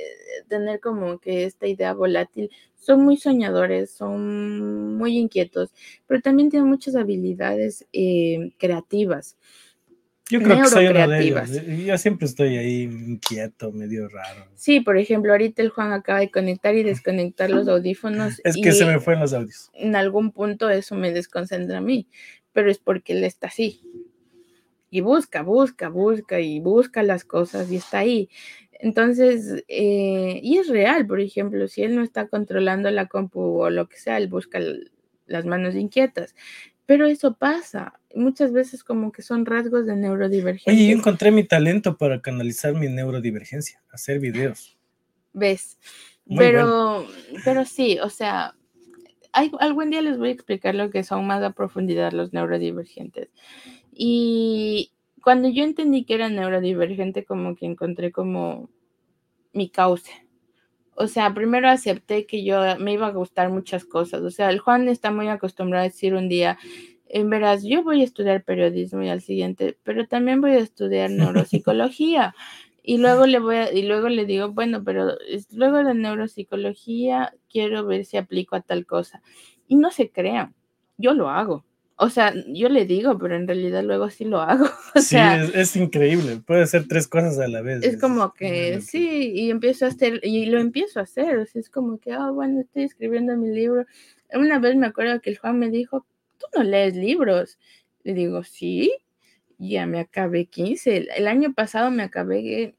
tener 0.48 0.80
como 0.80 1.18
que 1.18 1.44
esta 1.44 1.68
idea 1.68 1.94
volátil. 1.94 2.50
Son 2.76 3.04
muy 3.04 3.16
soñadores, 3.16 3.92
son 3.92 4.96
muy 4.96 5.18
inquietos, 5.18 5.70
pero 6.08 6.20
también 6.20 6.50
tienen 6.50 6.68
muchas 6.68 6.96
habilidades 6.96 7.86
eh, 7.92 8.50
creativas. 8.58 9.36
Yo 10.32 10.40
creo 10.40 10.62
que 10.62 10.68
soy 10.68 10.86
uno 10.86 11.08
de 11.08 11.22
ellos. 11.22 11.50
Yo 11.84 11.98
siempre 11.98 12.26
estoy 12.26 12.56
ahí 12.56 12.82
inquieto, 12.84 13.70
medio 13.70 14.08
raro. 14.08 14.46
Sí, 14.54 14.80
por 14.80 14.96
ejemplo, 14.96 15.32
ahorita 15.32 15.60
el 15.60 15.68
Juan 15.68 15.92
acaba 15.92 16.20
de 16.20 16.30
conectar 16.30 16.74
y 16.74 16.82
desconectar 16.82 17.50
los 17.50 17.68
audífonos. 17.68 18.40
Es 18.42 18.56
que 18.56 18.72
se 18.72 18.86
me 18.86 18.98
fueron 18.98 19.20
los 19.20 19.34
audios. 19.34 19.70
En 19.74 19.94
algún 19.94 20.32
punto 20.32 20.70
eso 20.70 20.94
me 20.94 21.12
desconcentra 21.12 21.78
a 21.78 21.80
mí, 21.82 22.08
pero 22.54 22.70
es 22.70 22.78
porque 22.78 23.12
él 23.12 23.24
está 23.24 23.48
así. 23.48 23.82
Y 24.88 25.02
busca, 25.02 25.42
busca, 25.42 25.90
busca 25.90 26.40
y 26.40 26.60
busca 26.60 27.02
las 27.02 27.24
cosas 27.24 27.70
y 27.70 27.76
está 27.76 27.98
ahí. 27.98 28.30
Entonces, 28.72 29.62
eh, 29.68 30.40
y 30.42 30.56
es 30.56 30.68
real, 30.68 31.06
por 31.06 31.20
ejemplo, 31.20 31.68
si 31.68 31.82
él 31.82 31.94
no 31.94 32.02
está 32.02 32.26
controlando 32.26 32.90
la 32.90 33.06
compu 33.06 33.60
o 33.60 33.70
lo 33.70 33.86
que 33.86 33.98
sea, 33.98 34.16
él 34.16 34.28
busca 34.28 34.60
las 35.26 35.44
manos 35.44 35.74
inquietas. 35.74 36.34
Pero 36.86 37.06
eso 37.06 37.34
pasa. 37.34 37.94
Muchas 38.14 38.52
veces 38.52 38.84
como 38.84 39.12
que 39.12 39.22
son 39.22 39.46
rasgos 39.46 39.86
de 39.86 39.96
neurodivergencia. 39.96 40.72
Oye, 40.72 40.90
yo 40.90 40.98
encontré 40.98 41.30
mi 41.30 41.44
talento 41.44 41.96
para 41.96 42.20
canalizar 42.20 42.74
mi 42.74 42.88
neurodivergencia, 42.88 43.82
hacer 43.90 44.20
videos. 44.20 44.76
¿Ves? 45.32 45.78
pero, 46.36 47.06
pero 47.44 47.64
sí, 47.64 47.98
o 48.00 48.08
sea, 48.08 48.54
hay, 49.32 49.50
algún 49.60 49.90
día 49.90 50.02
les 50.02 50.18
voy 50.18 50.28
a 50.28 50.32
explicar 50.32 50.74
lo 50.74 50.90
que 50.90 51.04
son 51.04 51.26
más 51.26 51.42
a 51.42 51.52
profundidad 51.52 52.12
los 52.12 52.32
neurodivergentes. 52.32 53.30
Y 53.92 54.92
cuando 55.22 55.48
yo 55.48 55.64
entendí 55.64 56.04
que 56.04 56.14
era 56.14 56.28
neurodivergente, 56.28 57.24
como 57.24 57.54
que 57.56 57.66
encontré 57.66 58.12
como 58.12 58.70
mi 59.52 59.70
causa. 59.70 60.12
O 60.94 61.06
sea, 61.06 61.32
primero 61.32 61.68
acepté 61.68 62.26
que 62.26 62.44
yo 62.44 62.60
me 62.78 62.92
iba 62.92 63.06
a 63.06 63.12
gustar 63.12 63.50
muchas 63.50 63.84
cosas. 63.84 64.22
O 64.22 64.30
sea, 64.30 64.50
el 64.50 64.58
Juan 64.58 64.88
está 64.88 65.10
muy 65.10 65.28
acostumbrado 65.28 65.84
a 65.84 65.88
decir 65.88 66.14
un 66.14 66.28
día, 66.28 66.58
en 67.12 67.28
veras, 67.28 67.62
yo 67.62 67.82
voy 67.82 68.00
a 68.00 68.04
estudiar 68.04 68.42
periodismo 68.42 69.02
y 69.02 69.08
al 69.10 69.20
siguiente, 69.20 69.76
pero 69.82 70.06
también 70.06 70.40
voy 70.40 70.52
a 70.52 70.58
estudiar 70.58 71.10
neuropsicología. 71.10 72.34
Y 72.84 72.98
luego 72.98 73.26
le 73.26 73.38
voy 73.38 73.54
a, 73.54 73.72
y 73.72 73.82
luego 73.82 74.08
le 74.08 74.26
digo, 74.26 74.50
bueno, 74.50 74.82
pero 74.82 75.16
luego 75.52 75.84
de 75.84 75.94
neuropsicología 75.94 77.32
quiero 77.48 77.86
ver 77.86 78.04
si 78.04 78.16
aplico 78.16 78.56
a 78.56 78.60
tal 78.60 78.86
cosa. 78.86 79.22
Y 79.68 79.76
no 79.76 79.92
se 79.92 80.10
crean, 80.10 80.56
yo 80.98 81.14
lo 81.14 81.30
hago. 81.30 81.64
O 82.02 82.10
sea, 82.10 82.34
yo 82.48 82.68
le 82.68 82.84
digo, 82.84 83.16
pero 83.16 83.36
en 83.36 83.46
realidad 83.46 83.84
luego 83.84 84.10
sí 84.10 84.24
lo 84.24 84.40
hago. 84.40 84.66
O 84.96 85.00
sí, 85.00 85.16
es, 85.54 85.76
increíble. 85.76 86.38
Puede 86.44 86.62
hacer 86.62 86.88
tres 86.88 87.06
cosas 87.06 87.38
a 87.38 87.46
la 87.46 87.62
vez. 87.62 87.84
Es, 87.84 87.96
como 87.96 88.34
que 88.34 88.80
sí, 88.80 89.30
y 89.32 89.50
empiezo 89.50 89.84
a 89.84 89.88
hacer, 89.88 90.18
y 90.24 90.46
lo 90.46 90.58
empiezo 90.58 90.98
a 90.98 91.04
hacer. 91.04 91.38
O 91.38 91.46
sea, 91.46 91.60
es 91.60 91.70
como 91.70 91.98
que, 91.98 92.16
oh, 92.16 92.34
bueno, 92.34 92.60
estoy 92.60 92.82
escribiendo 92.82 93.36
mi 93.36 93.50
libro. 93.50 93.86
Una 94.34 94.58
vez 94.58 94.74
me 94.74 94.88
acuerdo 94.88 95.20
que 95.20 95.30
el 95.30 95.38
Juan 95.38 95.60
me 95.60 95.70
dijo, 95.70 96.04
tú 96.38 96.46
no 96.56 96.64
lees 96.64 96.96
libros. 96.96 97.56
Le 98.02 98.14
digo, 98.14 98.42
sí, 98.42 98.92
ya 99.58 99.86
me 99.86 100.00
acabé 100.00 100.46
15. 100.46 101.08
El, 101.16 101.28
año 101.28 101.54
pasado 101.54 101.92
me 101.92 102.02
acabé 102.02 102.74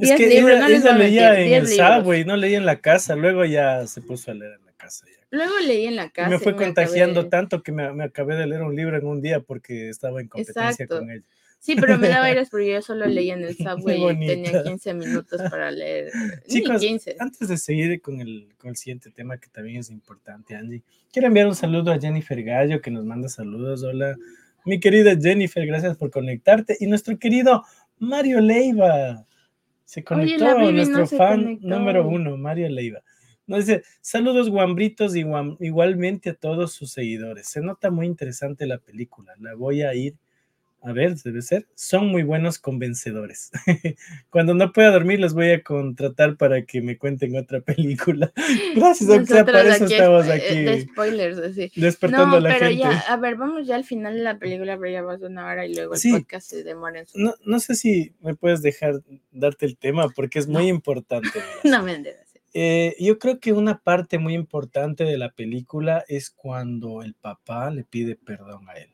es 0.00 0.12
que 0.16 0.26
libros, 0.26 0.68
ella, 0.68 0.92
no 0.92 0.98
leía 0.98 1.40
en 1.40 1.52
el 1.52 1.68
subway, 1.68 2.24
no 2.24 2.36
leía 2.36 2.58
en 2.58 2.66
la 2.66 2.80
casa, 2.80 3.14
luego 3.14 3.44
ya 3.44 3.86
se 3.86 4.02
puso 4.02 4.32
a 4.32 4.34
leer 4.34 4.54
en 4.58 4.66
la 4.66 4.72
casa. 4.72 5.06
Luego 5.32 5.54
leí 5.66 5.86
en 5.86 5.96
la 5.96 6.10
casa. 6.10 6.28
me 6.28 6.38
fue 6.38 6.54
contagiando 6.54 7.30
tanto 7.30 7.62
que 7.62 7.72
me, 7.72 8.04
acabé 8.04 8.36
de 8.36 8.46
leer 8.46 8.62
un 8.62 8.76
libro 8.76 8.98
en 8.98 9.06
un 9.06 9.22
día 9.22 9.40
porque 9.40 9.88
estaba 9.88 10.20
en 10.20 10.28
competencia 10.28 10.86
con 10.86 11.10
ella. 11.10 11.24
Sí, 11.58 11.74
pero 11.74 11.96
me 11.96 12.08
daba 12.08 12.24
aires 12.26 12.50
porque 12.50 12.70
yo 12.70 12.82
solo 12.82 13.06
leía 13.06 13.32
en 13.32 13.44
el 13.44 13.56
subway 13.56 14.24
y 14.24 14.26
tenía 14.26 14.62
15 14.62 14.92
minutos 14.92 15.40
para 15.50 15.70
leer. 15.70 16.10
Chicos, 16.46 16.82
15. 16.82 17.16
antes 17.18 17.48
de 17.48 17.56
seguir 17.56 18.02
con 18.02 18.20
el, 18.20 18.50
con 18.58 18.70
el 18.70 18.76
siguiente 18.76 19.10
tema 19.10 19.38
que 19.38 19.48
también 19.48 19.78
es 19.78 19.88
importante, 19.88 20.54
Angie, 20.54 20.82
quiero 21.10 21.28
enviar 21.28 21.46
un 21.46 21.54
saludo 21.54 21.92
a 21.92 21.98
Jennifer 21.98 22.42
Gallo 22.42 22.82
que 22.82 22.90
nos 22.90 23.06
manda 23.06 23.30
saludos. 23.30 23.82
Hola, 23.84 24.14
mi 24.66 24.80
querida 24.80 25.16
Jennifer, 25.18 25.64
gracias 25.66 25.96
por 25.96 26.10
conectarte. 26.10 26.76
Y 26.78 26.86
nuestro 26.88 27.18
querido 27.18 27.64
Mario 27.98 28.42
Leiva. 28.42 29.24
Se 29.86 30.04
conectó 30.04 30.58
nuestro 30.72 31.06
fan 31.06 31.58
número 31.62 32.06
uno, 32.06 32.36
Mario 32.36 32.68
Leiva. 32.68 33.02
Nos 33.52 33.66
dice, 33.66 33.82
saludos 34.00 34.48
guambritos 34.48 35.14
y 35.14 35.26
igualmente 35.60 36.30
a 36.30 36.34
todos 36.34 36.72
sus 36.72 36.90
seguidores. 36.90 37.48
Se 37.48 37.60
nota 37.60 37.90
muy 37.90 38.06
interesante 38.06 38.66
la 38.66 38.78
película. 38.78 39.34
La 39.38 39.54
voy 39.54 39.82
a 39.82 39.94
ir 39.94 40.14
a 40.80 40.92
ver, 40.92 41.14
debe 41.16 41.42
ser, 41.42 41.68
son 41.74 42.08
muy 42.08 42.22
buenos 42.22 42.58
convencedores. 42.58 43.52
Cuando 44.30 44.54
no 44.54 44.72
pueda 44.72 44.90
dormir, 44.90 45.20
los 45.20 45.34
voy 45.34 45.50
a 45.50 45.62
contratar 45.62 46.38
para 46.38 46.62
que 46.62 46.80
me 46.80 46.96
cuenten 46.96 47.36
otra 47.36 47.60
película. 47.60 48.32
Gracias, 48.74 49.08
Oxla, 49.10 49.44
para 49.44 49.76
eso 49.76 49.84
estamos 49.84 50.26
eh, 50.26 50.32
aquí. 50.32 50.62
De 50.62 50.80
spoilers, 50.80 51.38
así. 51.38 51.70
Despertando 51.76 52.38
a 52.38 52.40
la 52.40 52.54
pero 52.54 52.66
gente. 52.68 52.82
Ya, 52.82 53.00
a 53.00 53.16
ver, 53.18 53.36
vamos 53.36 53.66
ya 53.66 53.76
al 53.76 53.84
final 53.84 54.14
de 54.14 54.22
la 54.22 54.38
película, 54.38 54.78
pero 54.78 54.90
ya 54.90 55.02
vas 55.02 55.20
una 55.20 55.46
hora 55.46 55.66
y 55.66 55.74
luego 55.74 55.94
el 55.94 56.00
podcast 56.10 56.48
se 56.48 56.64
demora 56.64 57.00
en 57.00 57.06
su... 57.06 57.18
no, 57.18 57.34
no, 57.44 57.60
sé 57.60 57.76
si 57.76 58.14
me 58.20 58.34
puedes 58.34 58.62
dejar 58.62 59.02
darte 59.30 59.66
el 59.66 59.76
tema, 59.76 60.08
porque 60.08 60.38
es 60.38 60.48
muy 60.48 60.68
importante. 60.68 61.28
no 61.64 61.82
me 61.82 61.94
entiendes. 61.94 62.31
Eh, 62.54 62.96
yo 63.00 63.18
creo 63.18 63.40
que 63.40 63.52
una 63.52 63.78
parte 63.78 64.18
muy 64.18 64.34
importante 64.34 65.04
de 65.04 65.16
la 65.16 65.30
película 65.30 66.04
es 66.08 66.30
cuando 66.30 67.02
el 67.02 67.14
papá 67.14 67.70
le 67.70 67.84
pide 67.84 68.16
perdón 68.16 68.68
a 68.68 68.74
él. 68.74 68.90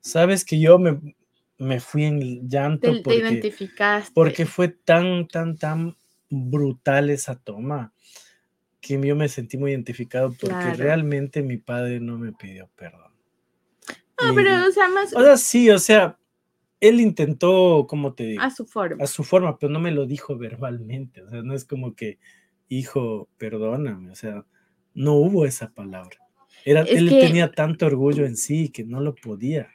Sabes 0.00 0.44
que 0.44 0.60
yo 0.60 0.78
me, 0.78 1.16
me 1.58 1.80
fui 1.80 2.04
en 2.04 2.48
llanto 2.48 2.92
te, 2.92 3.02
porque, 3.02 3.18
identificaste. 3.18 4.12
porque 4.14 4.46
fue 4.46 4.68
tan, 4.68 5.26
tan, 5.26 5.56
tan 5.56 5.96
brutal 6.30 7.10
esa 7.10 7.36
toma 7.36 7.92
que 8.80 9.00
yo 9.00 9.16
me 9.16 9.28
sentí 9.28 9.58
muy 9.58 9.72
identificado 9.72 10.32
porque 10.40 10.74
realmente 10.74 11.42
mi 11.42 11.56
padre 11.56 11.98
no 11.98 12.18
me 12.18 12.32
pidió 12.32 12.70
perdón. 12.76 13.12
No, 14.22 14.34
pero 14.34 14.66
o 14.66 14.70
sea, 14.70 14.88
más... 14.88 15.12
O 15.14 15.22
sea, 15.22 15.36
sí, 15.36 15.68
o 15.70 15.78
sea, 15.78 16.18
él 16.80 17.00
intentó, 17.00 17.86
como 17.88 18.14
te 18.14 18.24
digo? 18.24 18.42
A 18.42 18.50
su 18.50 18.64
forma. 18.64 19.02
A 19.02 19.06
su 19.06 19.24
forma, 19.24 19.58
pero 19.58 19.72
no 19.72 19.80
me 19.80 19.90
lo 19.90 20.06
dijo 20.06 20.36
verbalmente. 20.36 21.22
O 21.22 21.28
sea, 21.28 21.42
no 21.42 21.54
es 21.54 21.64
como 21.64 21.94
que, 21.94 22.18
hijo, 22.68 23.28
perdóname. 23.38 24.10
O 24.10 24.14
sea, 24.14 24.44
no 24.94 25.14
hubo 25.14 25.46
esa 25.46 25.70
palabra. 25.70 26.16
Era, 26.64 26.82
él 26.82 27.08
tenía 27.08 27.52
tanto 27.52 27.86
orgullo 27.86 28.26
en 28.26 28.36
sí 28.36 28.70
que 28.70 28.84
no 28.84 29.00
lo 29.00 29.14
podía. 29.14 29.68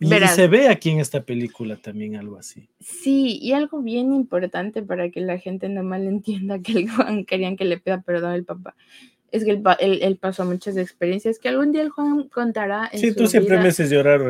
Y 0.00 0.08
se 0.28 0.46
ve 0.46 0.68
aquí 0.68 0.90
en 0.90 1.00
esta 1.00 1.24
película 1.24 1.76
también 1.76 2.14
algo 2.14 2.36
así. 2.36 2.68
Sí, 2.78 3.38
y 3.42 3.52
algo 3.52 3.82
bien 3.82 4.12
importante 4.12 4.82
para 4.82 5.10
que 5.10 5.20
la 5.20 5.38
gente 5.38 5.68
no 5.68 5.94
entienda 5.96 6.60
que 6.60 6.72
el 6.72 6.90
Juan 6.90 7.24
querían 7.24 7.56
que 7.56 7.64
le 7.64 7.78
pida 7.78 8.00
perdón 8.02 8.32
al 8.32 8.44
papá. 8.44 8.76
Es 9.32 9.44
que 9.44 9.60
él, 9.80 10.18
pasó 10.18 10.44
muchas 10.44 10.76
experiencias 10.76 11.38
que 11.38 11.48
algún 11.48 11.72
día 11.72 11.82
el 11.82 11.90
Juan 11.90 12.28
contará 12.28 12.88
en 12.90 13.00
sí, 13.00 13.14
tú 13.14 13.26
siempre 13.26 13.58
me 13.58 13.68
haces 13.68 13.90
llorar. 13.90 14.22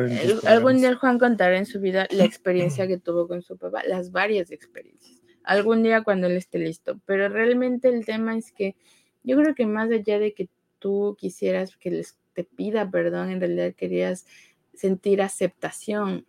algún 0.45 0.77
día 0.77 0.89
el 0.89 0.95
Juan 0.95 1.19
contará 1.19 1.57
en 1.57 1.65
su 1.65 1.79
vida 1.79 2.07
la 2.09 2.23
experiencia 2.25 2.87
que 2.87 2.97
tuvo 2.97 3.27
con 3.27 3.41
su 3.41 3.55
papá, 3.57 3.83
las 3.87 4.11
varias 4.11 4.51
experiencias. 4.51 5.21
Algún 5.49 5.83
día 5.83 6.03
cuando 6.03 6.27
él 6.27 6.37
esté 6.37 6.59
listo. 6.59 6.99
Pero 7.05 7.29
realmente 7.29 7.89
el 7.89 8.05
tema 8.05 8.37
es 8.37 8.51
que 8.51 8.75
yo 9.23 9.37
creo 9.37 9.55
que 9.55 9.65
más 9.65 9.89
allá 9.91 10.19
de 10.19 10.33
que 10.33 10.49
tú 10.79 11.17
quisieras 11.19 11.75
que 11.77 11.91
les 11.91 12.17
te 12.33 12.43
pida 12.43 12.89
perdón, 12.89 13.31
en 13.31 13.39
realidad 13.39 13.73
querías 13.75 14.25
sentir 14.73 15.21
aceptación. 15.21 16.25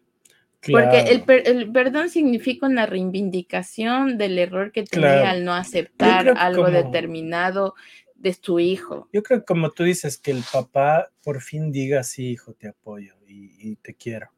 Porque 0.70 1.00
el, 1.00 1.24
el, 1.46 1.72
perdón 1.72 2.10
significa 2.10 2.66
una 2.66 2.84
reivindicación 2.84 4.18
del 4.18 4.38
error 4.38 4.72
que 4.72 4.82
tenía 4.82 5.30
al 5.30 5.44
no 5.44 5.54
aceptar 5.54 6.34
algo 6.36 6.70
determinado 6.70 7.74
de 8.16 8.34
su 8.34 8.60
hijo. 8.60 9.08
Yo 9.12 9.22
creo 9.22 9.40
que 9.40 9.46
como 9.46 9.70
tú 9.70 9.84
dices, 9.84 10.18
que 10.18 10.30
el 10.30 10.44
papá 10.52 11.10
por 11.22 11.40
fin 11.40 11.72
diga, 11.72 12.02
sí, 12.02 12.32
hijo, 12.32 12.52
te 12.52 12.68
apoyo 12.68 13.14
y, 13.26 13.76
te 13.76 13.94
quiero. 13.94 14.30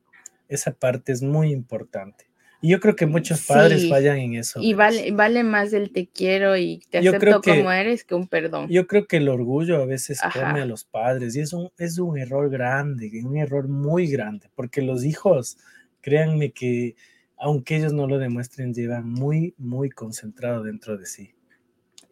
Esa 0.49 0.73
parte 0.73 1.13
es 1.13 1.23
muy 1.23 1.51
importante. 1.51 2.27
Y 2.63 2.69
yo 2.69 2.79
creo 2.79 2.95
que 2.95 3.07
muchos 3.07 3.45
padres 3.45 3.89
fallan 3.89 4.19
en 4.19 4.35
eso. 4.35 4.61
Y 4.63 4.75
vale, 4.75 5.11
vale 5.11 5.43
más 5.43 5.73
el 5.73 5.91
te 5.91 6.07
quiero 6.07 6.57
y 6.57 6.81
te 6.91 6.99
acepto 6.99 7.43
como 7.43 7.73
eres 7.73 8.05
que 8.05 8.15
un 8.15 8.29
perdón. 8.29 8.69
Yo 8.69 8.87
creo 8.87 9.09
que 9.09 9.17
el 9.17 9.29
orgullo 9.29 9.83
a 9.83 9.85
veces 9.85 10.21
come 10.33 10.61
a 10.61 10.65
los 10.65 10.85
padres 10.85 11.35
y 11.35 11.41
es 11.41 11.53
un, 11.53 11.71
es 11.77 11.99
un 11.99 12.17
error 12.17 12.49
grande, 12.49 13.11
un 13.25 13.37
error 13.37 13.67
muy 13.67 14.07
grande, 14.07 14.49
porque 14.55 14.81
los 14.81 15.05
hijos, 15.05 15.59
créanme 16.01 16.53
que 16.53 16.95
aunque 17.37 17.79
ellos 17.79 17.93
no 17.93 18.07
lo 18.07 18.21
demuestren, 18.21 18.73
llevan 18.73 19.09
muy, 19.09 19.55
muy 19.59 19.91
concentrado 19.91 20.63
dentro 20.63 20.97
de 20.97 21.07
sí. 21.07 21.35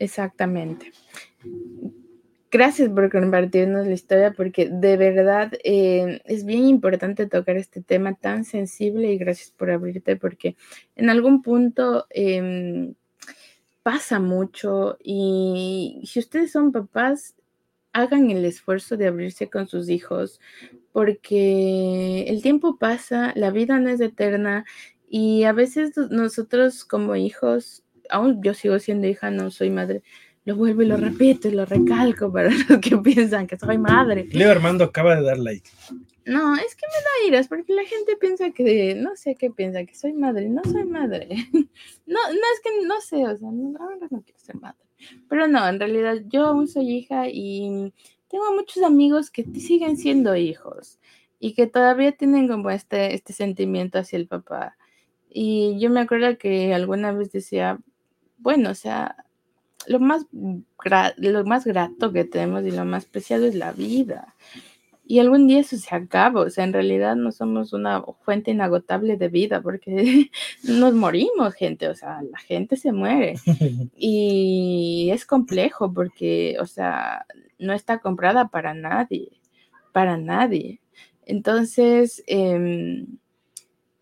Exactamente. 0.01 0.91
Gracias 2.53 2.89
por 2.91 3.13
compartirnos 3.13 3.87
la 3.87 3.93
historia 3.93 4.33
porque 4.33 4.69
de 4.69 4.97
verdad 4.97 5.53
eh, 5.63 6.21
es 6.25 6.45
bien 6.45 6.67
importante 6.67 7.29
tocar 7.29 7.57
este 7.57 7.81
tema 7.81 8.15
tan 8.15 8.45
sensible 8.45 9.13
y 9.13 9.19
gracias 9.19 9.53
por 9.53 9.71
abrirte 9.71 10.17
porque 10.17 10.57
en 10.97 11.11
algún 11.11 11.43
punto 11.43 12.07
em, 12.11 12.95
pasa 13.85 14.19
mucho 14.19 14.99
y 15.01 16.03
si 16.05 16.19
ustedes 16.19 16.51
son 16.51 16.73
papás, 16.73 17.37
hagan 17.93 18.31
el 18.33 18.45
esfuerzo 18.45 18.97
de 18.97 19.07
abrirse 19.07 19.49
con 19.49 19.69
sus 19.69 19.89
hijos 19.89 20.41
porque 20.91 22.25
el 22.25 22.43
tiempo 22.43 22.79
pasa, 22.79 23.33
la 23.37 23.51
vida 23.53 23.79
no 23.79 23.91
es 23.91 24.01
eterna 24.01 24.65
y 25.09 25.45
a 25.45 25.53
veces 25.53 25.97
nosotros 26.11 26.85
como 26.85 27.15
hijos, 27.15 27.85
aún 28.09 28.43
yo 28.43 28.55
sigo 28.55 28.81
siendo 28.81 29.07
hija, 29.07 29.31
no 29.31 29.53
soy 29.53 29.71
madre, 29.71 30.03
lo 30.45 30.57
vuelvo 30.57 30.83
y 30.83 30.87
lo 30.87 30.97
repito 30.97 31.49
y 31.49 31.53
lo 31.53 31.65
recalco 31.65 32.33
para 32.33 32.51
los 32.51 32.81
que 32.81 32.97
piensan 32.99 33.47
que 33.47 33.59
soy 33.59 33.79
madre. 33.79 34.29
Leo 34.33 34.51
Armando 34.51 34.85
acaba 34.85 35.17
de 35.17 35.23
dar 35.23 35.39
like. 35.39 35.69
No, 36.27 36.55
es 36.55 36.77
que 36.77 36.87
me 36.87 37.29
da 37.29 37.29
iras 37.29 37.49
porque 37.49 37.73
la 37.73 37.85
gente 37.85 38.17
piensa 38.17 38.51
que, 38.51 38.95
no 38.95 39.17
sé 39.17 39.35
qué 39.35 39.51
piensa, 39.51 39.85
que 39.85 39.95
soy 39.95 40.13
madre. 40.13 40.49
No 40.49 40.63
soy 40.65 40.85
madre. 40.85 41.29
No, 42.07 42.19
no 42.29 42.35
es 42.35 42.61
que 42.61 42.87
no 42.87 43.01
sé, 43.01 43.25
o 43.25 43.37
sea, 43.37 43.51
no, 43.53 43.71
no 44.11 44.23
quiero 44.23 44.39
ser 44.41 44.57
madre. 44.57 44.81
Pero 45.29 45.47
no, 45.47 45.69
en 45.69 45.79
realidad 45.79 46.17
yo 46.27 46.45
aún 46.47 46.67
soy 46.67 46.91
hija 46.91 47.29
y 47.29 47.93
tengo 48.29 48.53
muchos 48.53 48.83
amigos 48.83 49.31
que 49.31 49.45
siguen 49.45 49.97
siendo 49.97 50.35
hijos 50.35 50.99
y 51.39 51.55
que 51.55 51.69
todavía 51.69 52.11
tienen 52.13 52.49
como 52.49 52.71
este, 52.71 53.15
este 53.15 53.33
sentimiento 53.33 53.99
hacia 53.99 54.17
el 54.17 54.27
papá. 54.27 54.77
Y 55.29 55.79
yo 55.79 55.89
me 55.89 56.01
acuerdo 56.01 56.37
que 56.37 56.75
alguna 56.75 57.13
vez 57.13 57.31
decía, 57.31 57.79
bueno, 58.39 58.71
o 58.71 58.75
sea, 58.75 59.25
lo 59.87 60.01
más, 60.01 60.27
lo 61.17 61.45
más 61.45 61.65
grato 61.65 62.13
que 62.13 62.25
tenemos 62.25 62.65
y 62.65 62.71
lo 62.71 62.85
más 62.85 63.05
preciado 63.07 63.47
es 63.47 63.55
la 63.55 63.73
vida. 63.73 64.35
y 65.07 65.19
algún 65.19 65.49
día 65.49 65.61
eso 65.61 65.77
se 65.77 65.93
acaba, 65.95 66.43
o 66.43 66.51
sea, 66.51 66.63
en 66.65 66.73
realidad 66.73 67.17
no 67.17 67.33
somos 67.33 67.73
una 67.73 68.01
fuente 68.23 68.53
inagotable 68.53 69.17
de 69.17 69.29
vida 69.29 69.61
porque 69.61 70.31
nos 70.63 70.95
morimos, 70.95 71.55
gente, 71.55 71.89
o 71.89 71.95
sea, 71.95 72.23
la 72.23 72.39
gente 72.39 72.77
se 72.77 72.93
muere. 72.93 73.35
Y 73.97 75.11
es 75.13 75.27
complejo 75.27 75.93
porque, 75.93 76.57
o 76.61 76.67
sea, 76.67 77.27
no 77.59 77.73
está 77.73 77.99
comprada 77.99 78.49
para 78.49 78.73
nadie, 78.75 79.41
para 79.93 80.17
nadie. 80.17 80.81
Entonces, 81.27 82.23
em, 82.27 83.19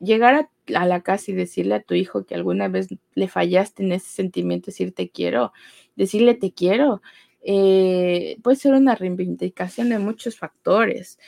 llegar 0.00 0.34
a, 0.34 0.50
a, 0.74 0.86
la 0.86 1.02
casa 1.02 1.30
y 1.30 1.34
decirle 1.34 1.76
a 1.76 1.82
tu 1.82 1.94
hijo 1.94 2.24
que 2.24 2.34
alguna 2.34 2.68
vez 2.68 2.88
le 3.14 3.28
fallaste 3.28 3.82
en 3.82 3.92
ese 3.92 4.08
sentimiento, 4.08 4.66
decir 4.66 4.92
te 4.92 5.10
quiero, 5.10 5.52
decirle 5.96 6.34
te 6.34 6.52
quiero, 6.52 7.02
eh, 7.42 8.36
puede 8.42 8.56
ser 8.56 8.74
una 8.74 8.94
reivindicación 8.94 9.88
de 9.88 9.98
muchos 9.98 10.36
factores 10.36 11.18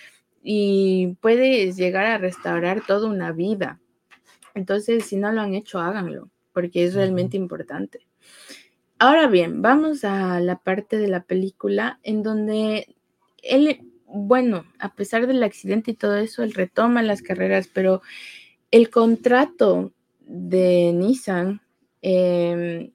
y 0.42 1.16
puedes 1.20 1.76
llegar 1.76 2.06
a 2.06 2.18
restaurar 2.18 2.84
toda 2.86 3.08
una 3.08 3.32
vida. 3.32 3.80
Entonces, 4.54 5.04
si 5.04 5.16
no 5.16 5.32
lo 5.32 5.40
han 5.40 5.54
hecho, 5.54 5.78
háganlo, 5.78 6.30
porque 6.52 6.84
es 6.84 6.94
realmente 6.94 7.36
importante. 7.36 8.06
Ahora 8.98 9.28
bien, 9.28 9.62
vamos 9.62 10.04
a 10.04 10.40
la 10.40 10.58
parte 10.58 10.98
de 10.98 11.08
la 11.08 11.24
película 11.24 12.00
en 12.02 12.22
donde 12.22 12.94
él, 13.42 13.80
bueno, 14.06 14.66
a 14.78 14.94
pesar 14.94 15.26
del 15.26 15.42
accidente 15.42 15.92
y 15.92 15.94
todo 15.94 16.16
eso, 16.18 16.42
él 16.42 16.52
retoma 16.52 17.02
las 17.02 17.22
carreras, 17.22 17.68
pero 17.72 18.02
el 18.70 18.90
contrato 18.90 19.92
de 20.20 20.92
Nissan 20.94 21.60
eh, 22.02 22.92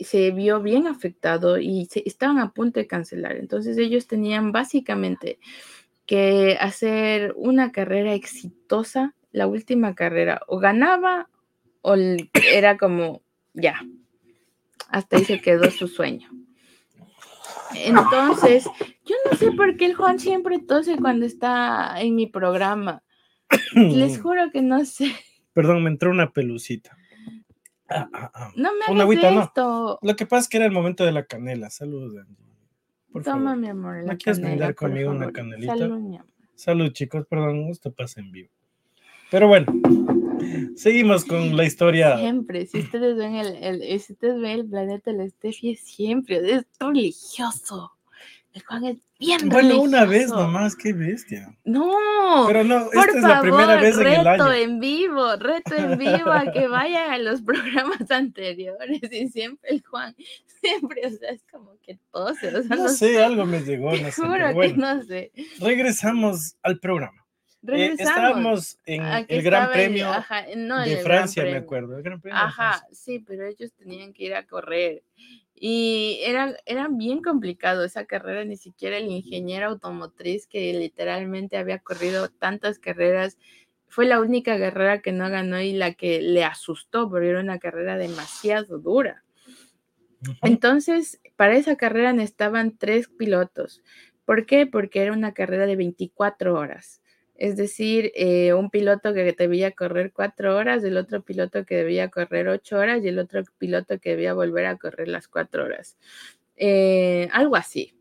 se 0.00 0.30
vio 0.30 0.60
bien 0.60 0.86
afectado 0.86 1.58
y 1.58 1.88
estaban 2.04 2.38
a 2.38 2.52
punto 2.52 2.80
de 2.80 2.86
cancelar. 2.86 3.36
Entonces 3.36 3.78
ellos 3.78 4.06
tenían 4.06 4.52
básicamente 4.52 5.38
que 6.06 6.56
hacer 6.60 7.32
una 7.36 7.72
carrera 7.72 8.14
exitosa, 8.14 9.14
la 9.30 9.46
última 9.46 9.94
carrera, 9.94 10.42
o 10.46 10.58
ganaba 10.58 11.28
o 11.82 11.94
era 11.94 12.76
como, 12.76 13.22
ya, 13.54 13.82
hasta 14.88 15.16
ahí 15.16 15.24
se 15.24 15.40
quedó 15.40 15.70
su 15.70 15.88
sueño. 15.88 16.28
Entonces, 17.74 18.64
yo 19.06 19.16
no 19.24 19.36
sé 19.36 19.52
por 19.52 19.76
qué 19.76 19.86
el 19.86 19.94
Juan 19.94 20.18
siempre 20.18 20.58
tose 20.58 20.96
cuando 20.96 21.26
está 21.26 22.00
en 22.00 22.14
mi 22.14 22.26
programa. 22.26 23.02
Les 23.74 24.20
juro 24.20 24.50
que 24.52 24.62
no 24.62 24.84
sé. 24.84 25.12
Perdón, 25.52 25.82
me 25.82 25.90
entró 25.90 26.10
una 26.10 26.30
pelucita. 26.30 26.96
Ah, 27.88 28.08
ah, 28.12 28.30
ah. 28.34 28.52
No 28.56 28.70
me 28.74 28.84
hagas 28.86 29.00
agüita, 29.00 29.42
esto. 29.42 29.98
Lo 30.00 30.16
que 30.16 30.26
pasa 30.26 30.42
es 30.42 30.48
que 30.48 30.56
era 30.56 30.66
el 30.66 30.72
momento 30.72 31.04
de 31.04 31.12
la 31.12 31.24
canela. 31.26 31.68
Saludos, 31.68 32.24
Toma, 33.24 33.54
mi 33.56 33.68
amor. 33.68 34.04
¿No 34.04 34.16
quieres 34.16 34.40
brindar 34.40 34.74
conmigo 34.74 35.10
una 35.10 35.30
canelita? 35.30 35.76
Salud, 35.76 36.18
Salud, 36.54 36.92
chicos. 36.92 37.26
Perdón, 37.26 37.68
esto 37.68 37.92
pasa 37.92 38.20
en 38.20 38.32
vivo. 38.32 38.48
Pero 39.30 39.48
bueno, 39.48 39.66
seguimos 40.76 41.24
con 41.24 41.56
la 41.56 41.64
historia. 41.64 42.16
Siempre, 42.18 42.66
si 42.66 42.78
ustedes 42.78 43.16
ven 43.16 43.36
el, 43.36 43.56
el 43.56 44.00
si 44.00 44.14
ustedes 44.14 44.40
ven 44.40 44.60
el 44.60 44.66
planeta 44.66 45.12
del 45.12 45.30
Steffi, 45.30 45.76
siempre 45.76 46.36
es 46.36 46.66
religioso. 46.80 47.92
El 48.52 48.62
Juan 48.64 48.84
es 48.84 48.98
bien 49.18 49.48
Bueno, 49.48 49.80
una 49.80 50.04
vez 50.04 50.28
nomás, 50.28 50.76
qué 50.76 50.92
bestia. 50.92 51.56
No. 51.64 52.44
Pero 52.46 52.64
no, 52.64 52.86
esta 52.92 53.16
es 53.16 53.22
la 53.22 53.40
primera 53.40 53.76
vez 53.76 53.96
en 53.96 54.06
el 54.06 54.26
año. 54.26 54.44
Reto 54.44 54.52
en 54.52 54.80
vivo, 54.80 55.36
reto 55.36 55.74
en 55.74 55.98
vivo 55.98 56.30
a 56.30 56.52
que 56.52 56.68
vayan 56.68 57.10
a 57.10 57.18
los 57.18 57.40
programas 57.42 58.10
anteriores 58.10 59.00
y 59.10 59.28
siempre 59.28 59.70
el 59.70 59.82
Juan, 59.82 60.14
siempre, 60.60 61.06
o 61.06 61.10
sea, 61.10 61.30
es 61.30 61.44
como 61.50 61.78
que 61.82 61.98
tose. 62.12 62.54
O 62.54 62.62
sea, 62.62 62.76
no, 62.76 62.88
sé, 62.88 63.22
algo 63.22 63.46
me 63.46 63.60
llegó, 63.62 63.92
no 63.92 64.10
sé. 64.10 64.12
Juro 64.12 64.60
que 64.60 64.74
no 64.74 65.02
sé. 65.02 65.32
Regresamos 65.58 66.56
al 66.62 66.78
programa. 66.78 67.22
Eh, 67.68 67.94
estábamos 67.96 68.76
en 68.86 69.02
el 69.28 69.42
Gran 69.42 69.70
Premio 69.70 70.10
de 70.84 70.96
Francia, 70.98 71.44
me 71.44 71.56
acuerdo. 71.56 71.96
El 71.96 72.02
gran 72.02 72.20
premio 72.20 72.38
ajá, 72.38 72.84
sí, 72.90 73.20
pero 73.20 73.46
ellos 73.46 73.72
tenían 73.74 74.12
que 74.12 74.24
ir 74.24 74.34
a 74.34 74.44
correr 74.44 75.04
y 75.64 76.18
era, 76.24 76.56
era 76.66 76.88
bien 76.90 77.22
complicado 77.22 77.84
esa 77.84 78.04
carrera, 78.04 78.44
ni 78.44 78.56
siquiera 78.56 78.96
el 78.96 79.08
ingeniero 79.08 79.68
automotriz 79.68 80.48
que 80.48 80.72
literalmente 80.72 81.56
había 81.56 81.78
corrido 81.78 82.30
tantas 82.30 82.80
carreras, 82.80 83.38
fue 83.86 84.06
la 84.06 84.20
única 84.20 84.58
carrera 84.58 85.02
que 85.02 85.12
no 85.12 85.30
ganó 85.30 85.60
y 85.60 85.72
la 85.72 85.94
que 85.94 86.20
le 86.20 86.42
asustó, 86.42 87.08
porque 87.08 87.28
era 87.28 87.38
una 87.38 87.60
carrera 87.60 87.96
demasiado 87.96 88.80
dura. 88.80 89.22
Entonces, 90.42 91.20
para 91.36 91.54
esa 91.54 91.76
carrera 91.76 92.10
estaban 92.20 92.76
tres 92.76 93.06
pilotos. 93.06 93.84
¿Por 94.24 94.46
qué? 94.46 94.66
Porque 94.66 95.00
era 95.02 95.12
una 95.12 95.32
carrera 95.32 95.66
de 95.66 95.76
24 95.76 96.58
horas. 96.58 97.01
Es 97.42 97.56
decir, 97.56 98.12
eh, 98.14 98.54
un 98.54 98.70
piloto 98.70 99.12
que 99.12 99.32
debía 99.36 99.72
correr 99.72 100.12
cuatro 100.12 100.56
horas, 100.56 100.84
el 100.84 100.96
otro 100.96 101.24
piloto 101.24 101.64
que 101.66 101.74
debía 101.74 102.08
correr 102.08 102.46
ocho 102.46 102.76
horas 102.76 103.02
y 103.02 103.08
el 103.08 103.18
otro 103.18 103.42
piloto 103.58 103.98
que 103.98 104.10
debía 104.10 104.32
volver 104.32 104.66
a 104.66 104.76
correr 104.76 105.08
las 105.08 105.26
cuatro 105.26 105.64
horas. 105.64 105.98
Eh, 106.56 107.28
algo 107.32 107.56
así. 107.56 107.96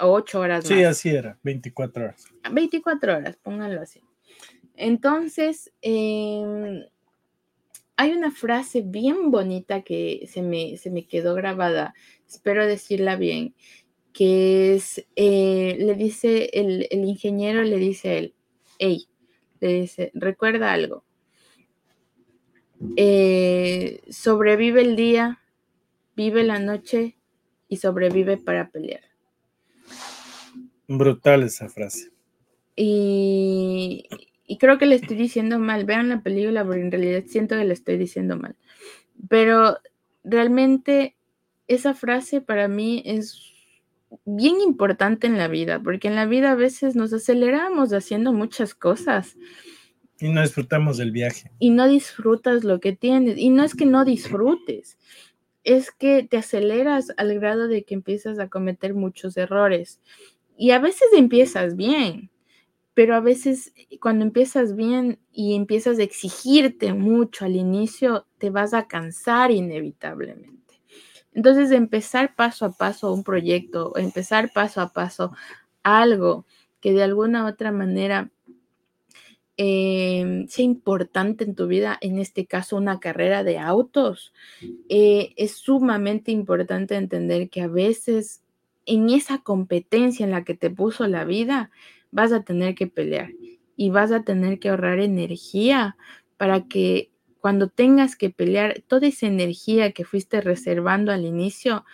O 0.00 0.12
ocho 0.12 0.40
horas. 0.40 0.66
Sí, 0.66 0.82
así 0.84 1.10
era, 1.10 1.38
24 1.42 2.02
horas. 2.02 2.24
24 2.50 3.14
horas, 3.18 3.36
pónganlo 3.36 3.82
así. 3.82 4.00
Entonces, 4.74 5.70
em, 5.82 6.86
hay 7.96 8.12
una 8.12 8.30
frase 8.30 8.80
bien 8.80 9.30
bonita 9.30 9.82
que 9.82 10.26
se 10.32 10.40
me, 10.40 10.78
se 10.78 10.90
me 10.90 11.06
quedó 11.06 11.34
grabada, 11.34 11.92
espero 12.26 12.66
decirla 12.66 13.16
bien, 13.16 13.54
que 14.14 14.76
es, 14.76 15.04
eh, 15.14 15.76
le 15.78 15.94
dice, 15.94 16.48
el, 16.54 16.88
el 16.90 17.04
ingeniero 17.04 17.62
le 17.64 17.76
dice 17.76 18.08
a 18.08 18.14
él, 18.14 18.34
hey, 18.82 19.06
le 19.60 19.74
dice, 19.82 20.10
recuerda 20.12 20.72
algo. 20.72 21.04
Eh, 22.96 24.00
sobrevive 24.10 24.80
el 24.80 24.96
día, 24.96 25.40
vive 26.16 26.42
la 26.42 26.58
noche 26.58 27.16
y 27.68 27.76
sobrevive 27.76 28.38
para 28.38 28.70
pelear. 28.70 29.02
Brutal 30.88 31.44
esa 31.44 31.68
frase. 31.68 32.10
Y, 32.74 34.08
y, 34.46 34.58
creo 34.58 34.78
que 34.78 34.86
le 34.86 34.96
estoy 34.96 35.16
diciendo 35.16 35.60
mal. 35.60 35.84
Vean 35.84 36.08
la 36.08 36.22
película 36.22 36.64
porque 36.64 36.80
en 36.80 36.90
realidad 36.90 37.22
siento 37.28 37.56
que 37.56 37.64
le 37.64 37.74
estoy 37.74 37.98
diciendo 37.98 38.36
mal. 38.36 38.56
Pero 39.28 39.78
realmente 40.24 41.14
esa 41.68 41.94
frase 41.94 42.40
para 42.40 42.66
mí 42.66 43.02
es 43.06 43.51
bien 44.24 44.60
importante 44.60 45.26
en 45.26 45.38
la 45.38 45.48
vida, 45.48 45.80
porque 45.82 46.08
en 46.08 46.16
la 46.16 46.26
vida 46.26 46.52
a 46.52 46.56
veces 46.56 46.96
nos 46.96 47.12
aceleramos 47.12 47.92
haciendo 47.92 48.32
muchas 48.32 48.74
cosas. 48.74 49.36
Y 50.18 50.28
no 50.28 50.42
disfrutamos 50.42 50.98
del 50.98 51.10
viaje. 51.10 51.50
Y 51.58 51.70
no 51.70 51.88
disfrutas 51.88 52.64
lo 52.64 52.80
que 52.80 52.92
tienes. 52.92 53.38
Y 53.38 53.50
no 53.50 53.64
es 53.64 53.74
que 53.74 53.86
no 53.86 54.04
disfrutes, 54.04 54.98
es 55.64 55.90
que 55.90 56.22
te 56.22 56.36
aceleras 56.36 57.12
al 57.16 57.38
grado 57.38 57.68
de 57.68 57.84
que 57.84 57.94
empiezas 57.94 58.38
a 58.38 58.48
cometer 58.48 58.94
muchos 58.94 59.36
errores. 59.36 60.00
Y 60.56 60.70
a 60.70 60.78
veces 60.78 61.08
empiezas 61.16 61.76
bien, 61.76 62.30
pero 62.94 63.14
a 63.14 63.20
veces 63.20 63.72
cuando 64.00 64.24
empiezas 64.24 64.76
bien 64.76 65.18
y 65.32 65.54
empiezas 65.54 65.98
a 65.98 66.02
exigirte 66.02 66.92
mucho 66.92 67.44
al 67.44 67.56
inicio, 67.56 68.26
te 68.38 68.50
vas 68.50 68.74
a 68.74 68.86
cansar 68.86 69.50
inevitablemente. 69.50 70.61
Entonces, 71.34 71.70
empezar 71.70 72.34
paso 72.34 72.66
a 72.66 72.72
paso 72.72 73.12
un 73.12 73.24
proyecto, 73.24 73.96
empezar 73.96 74.52
paso 74.52 74.80
a 74.80 74.92
paso 74.92 75.32
algo 75.82 76.46
que 76.80 76.92
de 76.92 77.02
alguna 77.02 77.44
u 77.44 77.48
otra 77.48 77.72
manera 77.72 78.30
em, 79.56 80.48
sea 80.48 80.64
importante 80.64 81.44
en 81.44 81.54
tu 81.54 81.66
vida, 81.66 81.98
en 82.00 82.18
este 82.18 82.46
caso 82.46 82.76
una 82.76 83.00
carrera 83.00 83.44
de 83.44 83.58
autos, 83.58 84.32
eh, 84.88 85.32
es 85.36 85.52
sumamente 85.52 86.32
importante 86.32 86.96
entender 86.96 87.50
que 87.50 87.62
a 87.62 87.68
veces 87.68 88.42
en 88.86 89.10
esa 89.10 89.38
competencia 89.38 90.24
en 90.24 90.32
la 90.32 90.44
que 90.44 90.54
te 90.54 90.70
puso 90.70 91.06
la 91.06 91.24
vida, 91.24 91.70
vas 92.10 92.32
a 92.32 92.42
tener 92.42 92.74
que 92.74 92.88
pelear 92.88 93.30
y 93.76 93.90
vas 93.90 94.10
a 94.12 94.24
tener 94.24 94.58
que 94.58 94.68
ahorrar 94.68 95.00
energía 95.00 95.96
para 96.36 96.66
que 96.66 97.11
cuando 97.42 97.66
tengas 97.66 98.14
que 98.14 98.30
pelear, 98.30 98.82
toda 98.86 99.08
esa 99.08 99.26
energía 99.26 99.90
que 99.90 100.04
fuiste 100.04 100.40
reservando 100.40 101.10
al 101.10 101.24
inicio, 101.24 101.84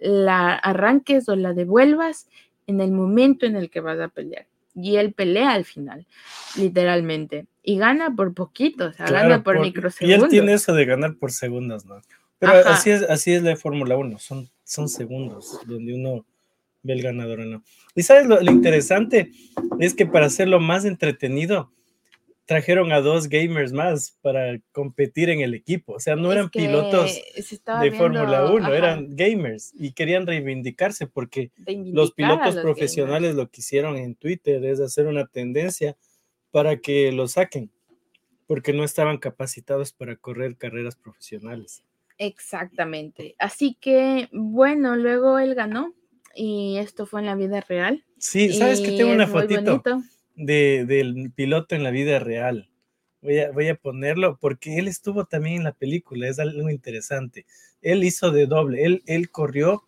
la 0.00 0.54
arranques 0.54 1.28
o 1.28 1.34
la 1.34 1.54
devuelvas 1.54 2.28
en 2.68 2.80
el 2.80 2.92
momento 2.92 3.44
en 3.44 3.56
el 3.56 3.68
que 3.68 3.80
vas 3.80 3.98
a 3.98 4.06
pelear. 4.06 4.46
Y 4.76 4.96
él 4.96 5.12
pelea 5.12 5.54
al 5.54 5.64
final, 5.64 6.06
literalmente. 6.56 7.46
Y 7.64 7.78
gana 7.78 8.14
por 8.14 8.32
poquito, 8.32 8.86
o 8.86 8.92
sea, 8.92 9.06
gana 9.06 9.42
por, 9.42 9.58
microsegundos. 9.60 10.20
Y 10.20 10.22
él 10.22 10.30
tiene 10.30 10.52
eso 10.52 10.72
de 10.72 10.84
ganar 10.84 11.16
por 11.16 11.32
segundos, 11.32 11.84
¿no? 11.84 12.00
Pero 12.38 12.52
así 12.68 12.90
es, 12.90 13.02
así 13.02 13.32
es 13.32 13.42
la 13.42 13.56
Fórmula 13.56 13.96
1, 13.96 14.20
son, 14.20 14.48
son 14.62 14.88
segundos 14.88 15.58
donde 15.66 15.94
uno 15.94 16.24
ve 16.84 16.92
el 16.92 17.02
ganador 17.02 17.40
o 17.40 17.44
no. 17.44 17.64
Y 17.96 18.04
sabes 18.04 18.28
lo, 18.28 18.40
lo 18.40 18.52
interesante 18.52 19.32
es 19.80 19.94
que 19.94 20.06
para 20.06 20.26
hacerlo 20.26 20.60
más 20.60 20.84
entretenido, 20.84 21.72
trajeron 22.52 22.92
a 22.92 23.00
dos 23.00 23.30
gamers 23.30 23.72
más 23.72 24.18
para 24.20 24.60
competir 24.72 25.30
en 25.30 25.40
el 25.40 25.54
equipo. 25.54 25.94
O 25.94 26.00
sea, 26.00 26.16
no 26.16 26.30
eran 26.30 26.50
pilotos 26.50 27.18
de 27.80 27.92
Fórmula 27.92 28.44
1, 28.52 28.74
eran 28.74 29.16
gamers 29.16 29.72
y 29.74 29.92
querían 29.92 30.26
reivindicarse 30.26 31.06
porque 31.06 31.50
los 31.66 32.12
pilotos 32.12 32.56
profesionales 32.56 33.36
lo 33.36 33.48
que 33.48 33.62
hicieron 33.62 33.96
en 33.96 34.16
Twitter 34.16 34.62
es 34.66 34.80
hacer 34.80 35.06
una 35.06 35.26
tendencia 35.26 35.96
para 36.50 36.76
que 36.76 37.10
lo 37.10 37.26
saquen, 37.26 37.70
porque 38.46 38.74
no 38.74 38.84
estaban 38.84 39.16
capacitados 39.16 39.92
para 39.92 40.16
correr 40.16 40.58
carreras 40.58 40.94
profesionales. 40.94 41.82
Exactamente. 42.18 43.34
Así 43.38 43.78
que, 43.80 44.28
bueno, 44.30 44.94
luego 44.96 45.38
él 45.38 45.54
ganó 45.54 45.94
y 46.34 46.76
esto 46.76 47.06
fue 47.06 47.20
en 47.20 47.26
la 47.26 47.34
vida 47.34 47.62
real. 47.62 48.04
Sí, 48.18 48.52
sabes 48.52 48.82
que 48.82 48.92
tengo 48.92 49.12
una 49.12 49.26
fotito 49.26 49.82
de, 50.36 50.84
del 50.86 51.32
piloto 51.34 51.74
en 51.74 51.82
la 51.82 51.90
vida 51.90 52.18
real. 52.18 52.68
Voy 53.20 53.38
a, 53.38 53.52
voy 53.52 53.68
a 53.68 53.76
ponerlo 53.76 54.38
porque 54.40 54.78
él 54.78 54.88
estuvo 54.88 55.24
también 55.24 55.56
en 55.58 55.64
la 55.64 55.72
película, 55.72 56.28
es 56.28 56.38
algo 56.38 56.70
interesante. 56.70 57.46
Él 57.80 58.04
hizo 58.04 58.30
de 58.30 58.46
doble, 58.46 58.84
él, 58.84 59.02
él 59.06 59.30
corrió 59.30 59.84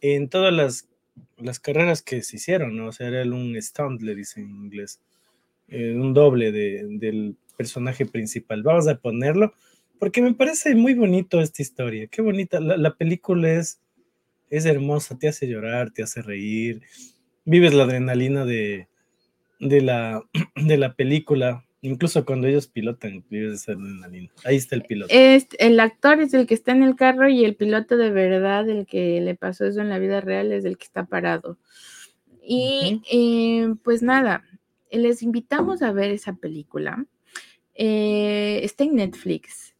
en 0.00 0.28
todas 0.28 0.52
las, 0.52 0.88
las 1.36 1.60
carreras 1.60 2.02
que 2.02 2.22
se 2.22 2.36
hicieron, 2.36 2.76
¿no? 2.76 2.88
O 2.88 2.92
sea, 2.92 3.08
era 3.08 3.22
un 3.22 3.60
stunt, 3.60 4.00
le 4.02 4.12
en 4.12 4.50
inglés, 4.64 5.00
eh, 5.68 5.92
un 5.94 6.14
doble 6.14 6.52
de, 6.52 6.86
del 6.88 7.36
personaje 7.56 8.06
principal. 8.06 8.62
Vamos 8.62 8.88
a 8.88 8.98
ponerlo 8.98 9.52
porque 9.98 10.22
me 10.22 10.34
parece 10.34 10.74
muy 10.74 10.94
bonito 10.94 11.40
esta 11.40 11.62
historia. 11.62 12.06
Qué 12.06 12.22
bonita. 12.22 12.60
La, 12.60 12.94
película 12.94 13.50
es, 13.52 13.80
es 14.50 14.64
hermosa, 14.64 15.18
te 15.18 15.28
hace 15.28 15.48
llorar, 15.48 15.90
te 15.90 16.02
hace 16.02 16.22
reír. 16.22 16.82
Vives 17.44 17.74
la 17.74 17.84
adrenalina 17.84 18.44
de, 18.44 18.88
de, 19.58 19.80
la, 19.80 20.22
de 20.56 20.76
la 20.76 20.94
película. 20.94 21.64
Incluso 21.80 22.24
cuando 22.24 22.48
ellos 22.48 22.66
pilotan, 22.66 23.24
vives 23.30 23.62
esa 23.62 23.72
adrenalina. 23.72 24.30
Ahí 24.44 24.56
está 24.56 24.74
el 24.74 24.82
piloto. 24.82 25.14
el 25.14 25.80
actor 25.80 26.20
es 26.20 26.34
el 26.34 26.46
que 26.48 26.54
está 26.54 26.72
en 26.72 26.82
el 26.82 26.96
carro 26.96 27.28
y 27.28 27.44
el 27.44 27.54
piloto 27.54 27.96
de 27.96 28.10
verdad, 28.10 28.68
el 28.68 28.84
que 28.84 29.20
le 29.20 29.36
pasó 29.36 29.64
eso 29.64 29.80
en 29.80 29.88
la 29.88 30.00
vida 30.00 30.20
real, 30.20 30.52
es 30.52 30.64
el 30.64 30.76
que 30.76 30.84
está 30.84 31.04
parado. 31.04 31.56
Y 32.42 33.02
eh, 33.12 33.74
pues 33.84 34.02
nada, 34.02 34.42
les 34.90 35.22
invitamos 35.22 35.82
a 35.82 35.92
ver 35.92 36.10
esa 36.10 36.34
película. 36.34 37.06
Eh, 37.74 38.60
está 38.64 38.84
en 38.84 38.96
Netflix. 38.96 39.74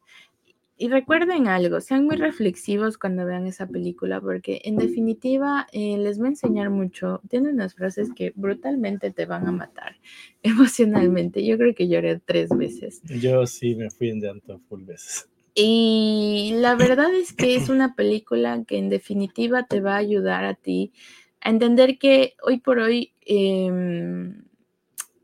Y 0.80 0.88
recuerden 0.88 1.48
algo, 1.48 1.80
sean 1.80 2.04
muy 2.04 2.14
reflexivos 2.14 2.98
cuando 2.98 3.26
vean 3.26 3.48
esa 3.48 3.66
película, 3.66 4.20
porque 4.20 4.60
en 4.64 4.76
definitiva 4.76 5.66
eh, 5.72 5.98
les 5.98 6.20
va 6.20 6.26
a 6.26 6.28
enseñar 6.28 6.70
mucho. 6.70 7.20
Tiene 7.28 7.50
unas 7.50 7.74
frases 7.74 8.10
que 8.14 8.32
brutalmente 8.36 9.10
te 9.10 9.26
van 9.26 9.48
a 9.48 9.52
matar 9.52 9.96
emocionalmente. 10.42 11.44
Yo 11.44 11.58
creo 11.58 11.74
que 11.74 11.88
lloré 11.88 12.20
tres 12.24 12.50
veces. 12.50 13.02
Yo 13.20 13.44
sí 13.46 13.74
me 13.74 13.90
fui 13.90 14.10
en 14.10 14.20
llanto 14.20 14.60
full 14.68 14.84
veces. 14.84 15.28
Y 15.60 16.52
la 16.54 16.76
verdad 16.76 17.12
es 17.12 17.32
que 17.32 17.56
es 17.56 17.68
una 17.68 17.96
película 17.96 18.62
que 18.64 18.78
en 18.78 18.88
definitiva 18.88 19.66
te 19.66 19.80
va 19.80 19.94
a 19.94 19.98
ayudar 19.98 20.44
a 20.44 20.54
ti 20.54 20.92
a 21.40 21.50
entender 21.50 21.98
que 21.98 22.36
hoy 22.40 22.60
por 22.60 22.78
hoy 22.78 23.14
em, 23.22 24.44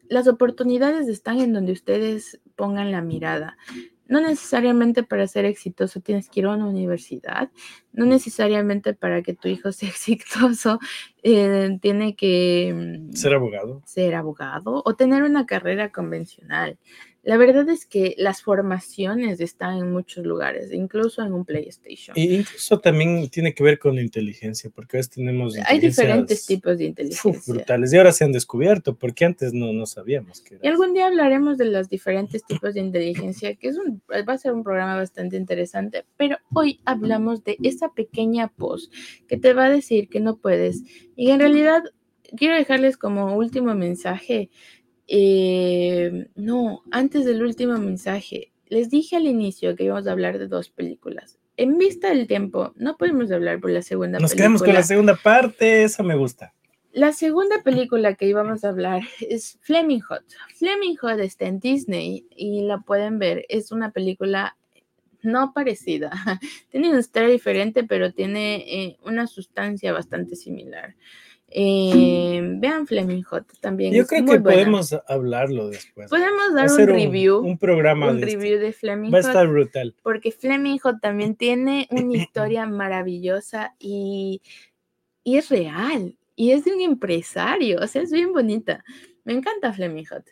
las 0.09 0.27
oportunidades 0.27 1.07
están 1.07 1.41
en 1.41 1.53
donde 1.53 1.73
ustedes 1.73 2.41
pongan 2.57 2.91
la 2.91 3.03
mirada. 3.03 3.57
No 4.07 4.21
necesariamente 4.21 5.03
para 5.03 5.27
ser 5.27 5.45
exitoso 5.45 6.01
tienes 6.01 6.29
que 6.29 6.41
ir 6.41 6.47
a 6.47 6.53
una 6.53 6.67
universidad, 6.67 7.51
no 7.93 8.05
necesariamente 8.05 8.95
para 8.95 9.23
que 9.23 9.35
tu 9.35 9.49
hijo 9.49 9.73
sea 9.73 9.89
exitoso 9.89 10.79
eh, 11.23 11.79
tiene 11.81 12.17
que 12.17 12.73
mm, 12.75 13.13
ser 13.13 13.35
abogado. 13.35 13.83
Ser 13.87 14.15
abogado 14.15 14.83
o 14.85 14.95
tener 14.95 15.23
una 15.23 15.47
carrera 15.47 15.91
convencional. 15.91 16.79
La 17.25 17.39
verdad 17.39 17.67
es 17.71 17.87
que 17.87 18.15
las 18.19 18.43
formaciones 18.43 19.41
están 19.41 19.79
en 19.79 19.91
muchos 19.91 20.27
lugares, 20.27 20.71
incluso 20.73 21.23
en 21.23 21.33
un 21.33 21.47
PlayStation. 21.47 22.15
Y 22.17 22.35
incluso 22.35 22.81
también 22.81 23.31
tiene 23.31 23.55
que 23.55 23.65
ver 23.65 23.79
con 23.79 23.95
la 23.95 24.03
inteligencia, 24.03 24.71
porque 24.75 24.97
a 24.97 24.99
veces 24.99 25.15
tenemos... 25.15 25.57
Hay 25.67 25.81
diferentes 25.81 26.45
tipos 26.45 26.77
de 26.77 26.85
inteligencia. 26.85 27.55
brutales, 27.55 27.93
y 27.93 27.97
ahora 27.97 28.13
se 28.13 28.25
han 28.25 28.33
descubierto, 28.33 28.95
porque 28.95 29.25
antes 29.25 29.55
no, 29.55 29.73
no 29.73 29.87
sabíamos. 29.87 30.43
Que 30.43 30.59
Y 30.63 30.69
algún 30.69 30.93
día 30.93 31.07
hablaremos 31.07 31.57
de 31.57 31.65
los 31.65 31.89
diferentes 31.89 32.45
tipos 32.45 32.75
de 32.75 32.81
inteligencia, 32.81 33.55
que 33.55 33.69
es 33.69 33.79
un, 33.79 34.03
va 34.11 34.35
a 34.35 34.39
ser 34.39 34.53
un 34.53 34.63
programa 34.63 34.97
bastante 34.97 35.39
interesante, 35.39 36.05
pero 36.19 36.37
hoy 36.53 36.81
hablamos 36.85 37.43
de 37.43 37.57
esa 37.63 37.89
pequeña 37.89 38.53
voz 38.59 38.91
que 39.27 39.39
te 39.39 39.55
va 39.55 39.65
a 39.65 39.71
decir 39.71 40.11
que 40.11 40.21
no 40.21 40.37
puedes. 40.37 40.83
Y 41.17 41.31
en 41.31 41.41
realidad 41.41 41.83
quiero 42.37 42.55
dejarles 42.55 42.97
como 42.97 43.35
último 43.35 43.75
mensaje 43.75 44.51
eh, 45.07 46.29
no, 46.35 46.83
antes 46.91 47.25
del 47.25 47.43
último 47.43 47.79
mensaje, 47.79 48.53
les 48.69 48.91
dije 48.91 49.17
al 49.17 49.27
inicio 49.27 49.77
que 49.77 49.85
íbamos 49.85 50.07
a 50.07 50.13
hablar 50.13 50.39
de 50.39 50.49
dos 50.49 50.71
películas. 50.71 51.39
En 51.57 51.79
vista 51.79 52.09
del 52.09 52.27
tiempo, 52.27 52.73
no 52.77 52.97
podemos 52.97 53.31
hablar 53.31 53.61
por 53.61 53.71
la 53.71 53.83
segunda 53.83 54.19
Nos 54.19 54.35
quedamos 54.35 54.63
con 54.63 54.75
la 54.75 54.83
segunda 54.83 55.15
parte, 55.15 55.85
eso 55.85 56.03
me 56.03 56.17
gusta. 56.17 56.53
La 56.93 57.13
segunda 57.13 57.63
película 57.63 58.15
que 58.15 58.27
íbamos 58.27 58.65
a 58.65 58.69
hablar 58.69 59.03
es 59.21 59.59
Fleming 59.63 60.01
Hot. 60.01 60.25
Fleming 60.57 60.97
Hot 60.97 61.19
está 61.19 61.47
en 61.47 61.59
Disney 61.61 62.27
y 62.31 62.63
la 62.63 62.79
pueden 62.79 63.19
ver. 63.19 63.45
Es 63.49 63.73
una 63.73 63.91
película 63.91 64.57
no 65.25 65.53
parecida. 65.53 66.11
Tiene 66.71 66.91
una 66.91 67.01
historia 67.01 67.29
diferente, 67.29 67.85
pero 67.85 68.13
tiene 68.13 68.57
eh, 68.57 68.97
una 69.03 69.27
sustancia 69.27 69.93
bastante 69.93 70.37
similar. 70.37 70.95
Eh, 71.57 72.41
vean 72.57 72.85
Fleming 72.85 73.23
Hot 73.23 73.47
también. 73.61 73.95
Yo 73.95 74.09
creo 74.09 74.25
que 74.25 74.41
podemos 74.41 74.93
hablarlo 75.07 75.69
después. 75.69 76.11
Podemos 76.11 76.53
dar 76.53 76.69
un 76.69 76.87
review. 76.89 77.39
Un, 77.39 77.59
programa 77.59 78.11
un 78.11 78.21
review 78.21 78.59
de 78.59 78.73
Fleming 78.73 79.13
Va 79.15 79.19
a 79.19 79.21
estar 79.21 79.47
brutal. 79.47 79.95
Porque 80.03 80.33
Fleming 80.33 80.79
Hot 80.79 81.01
también 81.01 81.37
tiene 81.37 81.87
una 81.93 82.17
historia 82.17 82.67
maravillosa 82.67 83.77
y, 83.79 84.43
y, 85.23 85.37
es 85.37 85.49
real. 85.49 86.19
Y 86.35 86.51
es 86.51 86.65
de 86.65 86.75
un 86.75 86.81
empresario. 86.81 87.79
O 87.81 87.87
sea, 87.87 88.03
es 88.03 88.11
bien 88.11 88.33
bonita. 88.33 88.83
Me 89.23 89.35
encanta 89.35 89.73
Fleming 89.73 90.07
Hot. 90.07 90.25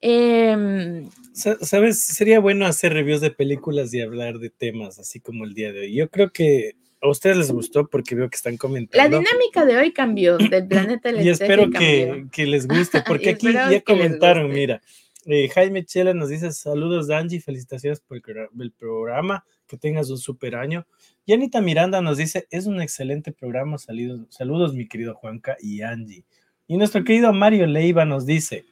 Em, 0.00 1.10
Sabes, 1.34 2.02
sería 2.02 2.40
bueno 2.40 2.64
hacer 2.64 2.94
reviews 2.94 3.20
de 3.20 3.30
películas 3.30 3.92
y 3.92 4.00
hablar 4.00 4.38
de 4.38 4.48
temas 4.48 4.98
así 4.98 5.20
como 5.20 5.44
el 5.44 5.52
día 5.52 5.72
de 5.72 5.80
hoy. 5.80 5.94
Yo 5.94 6.08
creo 6.08 6.32
que 6.32 6.76
a 7.02 7.08
ustedes 7.08 7.36
les 7.36 7.50
gustó 7.50 7.88
porque 7.88 8.14
veo 8.14 8.28
que 8.28 8.36
están 8.36 8.56
comentando. 8.56 9.02
La 9.02 9.08
dinámica 9.08 9.64
de 9.64 9.78
hoy 9.78 9.92
cambió 9.92 10.36
del 10.36 10.66
planeta 10.66 11.10
Y 11.22 11.28
espero 11.28 11.70
que, 11.70 12.26
que, 12.30 12.46
les 12.46 12.68
guste, 12.68 13.02
porque 13.06 13.30
aquí 13.30 13.52
ya 13.52 13.80
comentaron, 13.80 14.50
mira. 14.50 14.80
Eh, 15.26 15.48
Jaime 15.48 15.84
Chela 15.84 16.14
nos 16.14 16.30
dice 16.30 16.50
saludos 16.50 17.10
Angie, 17.10 17.40
felicitaciones 17.40 18.00
por 18.00 18.16
el, 18.16 18.72
programa, 18.72 19.44
que 19.66 19.76
tengas 19.76 20.10
un 20.10 20.18
super 20.18 20.54
año. 20.54 20.86
Y 21.26 21.32
Anita 21.32 21.60
Miranda 21.60 22.00
nos 22.00 22.16
dice, 22.16 22.46
es 22.50 22.66
un 22.66 22.80
excelente 22.80 23.30
programa, 23.30 23.78
saludos, 23.78 24.26
saludos 24.30 24.74
mi 24.74 24.88
querido 24.88 25.14
Juanca 25.14 25.56
y 25.60 25.82
Angie. 25.82 26.24
Y 26.66 26.76
nuestro 26.76 27.04
querido 27.04 27.32
Mario 27.32 27.66
Leiva 27.66 28.04
nos 28.04 28.24
dice, 28.26 28.64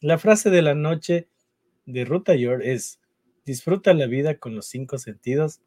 la 0.00 0.18
frase 0.18 0.48
de 0.48 0.62
la 0.62 0.74
noche 0.74 1.28
de 1.84 2.04
Ruta 2.04 2.34
York 2.34 2.62
es, 2.64 2.98
disfruta 3.44 3.92
la 3.92 4.06
vida 4.06 4.36
con 4.36 4.54
los 4.54 4.66
cinco 4.66 4.98
sentidos 4.98 5.60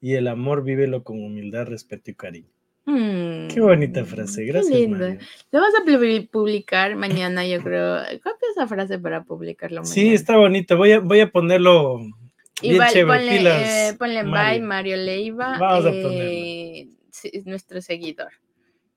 y 0.00 0.14
el 0.14 0.28
amor 0.28 0.64
vívelo 0.64 1.04
con 1.04 1.22
humildad, 1.22 1.66
respeto 1.66 2.10
y 2.10 2.14
cariño. 2.14 2.48
qué 2.84 3.60
bonita 3.60 4.02
mm, 4.02 4.06
frase, 4.06 4.44
gracias. 4.44 4.88
Mario. 4.88 5.18
Lo 5.52 5.60
vas 5.60 5.72
a 5.80 6.28
publicar 6.30 6.96
mañana, 6.96 7.46
yo 7.46 7.62
creo. 7.62 7.98
Copia 8.22 8.48
esa 8.52 8.66
frase 8.66 8.98
para 8.98 9.24
publicarlo 9.24 9.82
mañana. 9.82 9.94
Sí, 9.94 10.14
está 10.14 10.36
bonito. 10.36 10.76
Voy 10.76 10.92
a, 10.92 11.00
voy 11.00 11.20
a 11.20 11.30
ponerlo. 11.30 11.98
Bien 12.62 12.74
y 12.74 13.04
ponle, 13.04 13.88
eh, 13.88 13.94
ponle 13.98 14.22
Mario. 14.22 14.60
bye 14.60 14.66
Mario 14.66 14.96
Leiva. 14.96 15.58
Vamos 15.58 15.86
a 15.86 15.90
eh, 15.92 16.88
nuestro 17.44 17.80
seguidor. 17.80 18.32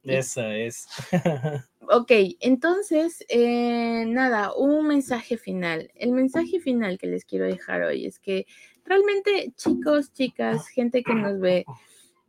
Esa 0.04 0.56
es. 0.56 0.88
ok, 1.90 2.12
entonces, 2.42 3.24
eh, 3.30 4.04
nada, 4.08 4.54
un 4.54 4.88
mensaje 4.88 5.38
final. 5.38 5.92
El 5.96 6.12
mensaje 6.12 6.60
final 6.60 6.98
que 6.98 7.08
les 7.08 7.24
quiero 7.24 7.46
dejar 7.46 7.84
hoy 7.84 8.06
es 8.06 8.20
que 8.20 8.46
realmente, 8.86 9.54
chicos, 9.56 10.14
chicas, 10.14 10.68
gente 10.68 11.04
que 11.04 11.16
nos 11.16 11.40
ve, 11.40 11.66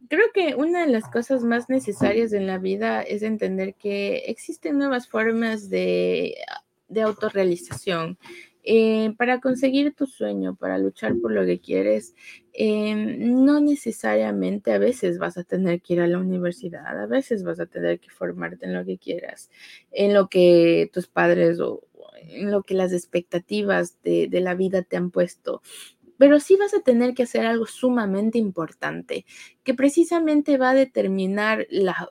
creo 0.09 0.27
que 0.33 0.55
una 0.55 0.85
de 0.85 0.93
las 0.93 1.09
cosas 1.11 1.43
más 1.43 1.69
necesarias 1.69 2.33
en 2.33 2.47
la 2.47 2.59
vida 2.59 3.03
es 3.03 3.23
entender 3.23 3.75
que 3.75 4.25
existen 4.27 4.79
nuevas 4.79 5.09
formas 5.09 5.69
de, 5.71 6.37
de 6.89 7.03
autorrealización. 7.03 8.19
Eh, 8.67 9.13
para 9.19 9.41
conseguir 9.41 9.95
tu 9.95 10.07
sueño, 10.07 10.57
para 10.57 10.79
luchar 10.79 11.15
por 11.21 11.33
lo 11.33 11.45
que 11.45 11.61
quieres, 11.61 12.15
em, 12.55 13.45
no 13.45 13.61
necesariamente 13.61 14.73
a 14.73 14.79
veces 14.79 15.19
vas 15.19 15.37
a 15.37 15.45
tener 15.45 15.83
que 15.83 15.93
ir 15.95 16.01
a 16.01 16.07
la 16.07 16.19
universidad, 16.19 16.99
a 16.99 17.05
veces 17.05 17.45
vas 17.45 17.61
a 17.61 17.67
tener 17.67 18.01
que 18.01 18.09
formarte 18.09 18.65
en 18.65 18.73
lo 18.73 18.83
que 18.87 18.97
quieras, 18.97 19.51
en 19.91 20.15
lo 20.15 20.29
que 20.31 20.91
tus 20.95 21.09
padres 21.09 21.61
o 21.61 21.83
en 22.23 22.51
lo 22.51 22.63
que 22.63 22.73
las 22.73 22.95
expectativas 22.95 24.01
de, 24.03 24.29
de 24.29 24.41
la 24.41 24.55
vida 24.55 24.81
te 24.81 24.97
han 24.97 25.11
puesto 25.11 25.61
pero 26.19 26.41
sí 26.41 26.57
vas 26.57 26.75
a 26.75 26.81
tener 26.81 27.15
que 27.15 27.25
hacer 27.25 27.47
algo 27.47 27.67
sumamente 27.67 28.39
importante, 28.39 29.27
que 29.63 29.75
precisamente 29.75 30.59
va 30.59 30.71
a 30.71 30.75
determinar 30.75 31.67
la 31.71 32.11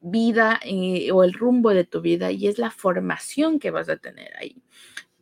vida 0.00 0.60
eh, 0.64 1.10
o 1.12 1.24
el 1.24 1.32
rumbo 1.32 1.70
de 1.70 1.84
tu 1.84 2.00
vida 2.00 2.30
y 2.30 2.46
es 2.46 2.58
la 2.58 2.70
formación 2.70 3.58
que 3.58 3.70
vas 3.70 3.88
a 3.88 3.96
tener 3.96 4.36
ahí. 4.36 4.62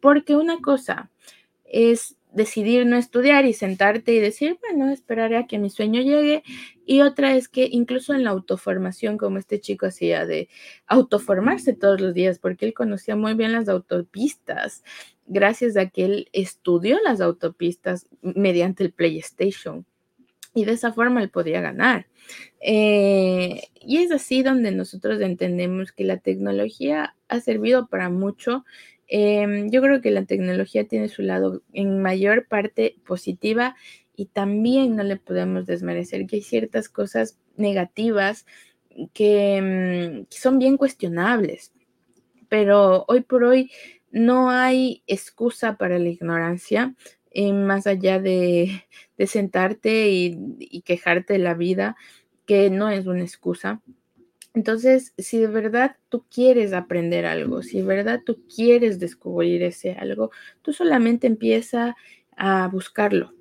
Porque 0.01 0.37
una 0.37 0.59
cosa, 0.61 1.11
es 1.69 2.17
decidir 2.33 2.87
no 2.87 2.97
estudiar 2.97 3.47
y 3.47 3.55
sentarte 3.55 4.13
y 4.13 4.21
decir, 4.21 4.59
bueno, 4.61 4.93
esperaré 4.93 5.39
a 5.39 5.47
que 5.47 5.59
mi 5.59 5.71
sueño 5.71 6.03
llegue. 6.03 6.43
Y 6.85 7.01
otra 7.01 7.35
es 7.35 7.49
que 7.49 7.69
incluso 7.71 8.15
en 8.15 8.25
la 8.25 8.31
autoformación, 8.31 9.17
como 9.17 9.39
este 9.39 9.61
chico 9.61 9.87
hacía 9.87 10.27
de 10.27 10.49
autoformarse 10.87 11.73
todos 11.73 12.01
los 12.01 12.15
días, 12.15 12.39
porque 12.39 12.67
él 12.67 12.75
conocía 12.75 13.17
muy 13.17 13.35
bien 13.35 13.53
las 13.53 13.69
autopistas, 13.69 14.85
gracias 15.27 15.77
a 15.77 15.89
que 15.89 16.05
él 16.05 16.29
estudió 16.33 16.99
las 17.05 17.21
autopistas 17.21 18.07
mediante 18.23 18.85
el 18.85 18.93
PlayStation. 18.93 19.87
Y 20.55 20.65
de 20.65 20.73
esa 20.73 20.93
forma 20.93 21.23
él 21.23 21.29
podía 21.29 21.61
ganar. 21.61 22.07
Eh, 22.61 23.63
y 23.81 23.99
es 23.99 24.11
así 24.11 24.43
donde 24.43 24.73
nosotros 24.73 25.21
entendemos 25.21 25.93
que 25.93 26.05
la 26.05 26.17
tecnología 26.17 27.15
ha 27.29 27.41
servido 27.41 27.89
para 27.89 28.09
mucho 28.09 28.65
Em, 29.09 29.71
yo 29.71 29.81
creo 29.83 30.01
que 30.01 30.11
la 30.11 30.25
tecnología 30.25 30.87
tiene 30.87 31.09
su 31.09 31.23
lado 31.23 31.63
en 31.73 32.03
mayor 32.03 32.47
parte 32.49 32.97
positiva 33.07 33.77
y 34.17 34.27
también 34.27 34.97
no 34.97 35.05
le 35.05 35.17
podemos 35.17 35.67
desmerecer 35.67 36.27
que 36.27 36.37
hay 36.37 36.43
ciertas 36.43 36.89
cosas 36.89 37.39
negativas 37.57 38.47
que, 39.13 40.25
mm, 40.27 40.27
son 40.31 40.59
bien 40.59 40.77
cuestionables. 40.77 41.73
Pero 42.49 43.05
hoy 43.09 43.21
por 43.23 43.45
hoy 43.45 43.71
no 44.11 44.51
hay 44.51 45.03
excusa 45.07 45.77
para 45.77 45.99
la 45.99 46.09
ignorancia, 46.09 46.95
eh, 47.31 47.53
más 47.53 47.87
allá 47.87 48.21
de, 48.21 48.85
sentarte 49.27 50.09
y 50.09 50.83
quejarte 50.83 51.35
de 51.35 51.39
la 51.39 51.55
vida, 51.55 51.97
que 52.47 52.71
no 52.71 52.89
es 52.89 53.07
una 53.07 53.23
excusa. 53.23 53.83
Entonces, 54.57 55.13
si 55.19 55.39
de 55.39 55.49
verdad 55.49 55.97
tú 56.09 56.25
quieres 56.31 56.73
aprender 56.73 57.27
algo, 57.27 57.63
si 57.63 57.77
de 57.77 57.85
verdad 57.85 58.23
tú 58.25 58.43
quieres 58.49 58.99
descubrir 58.99 59.63
ese 59.63 59.93
algo, 59.93 60.31
tú 60.63 60.73
solamente 60.73 61.27
empieza 61.27 61.95
a 62.39 62.67
buscarlo. 62.69 63.35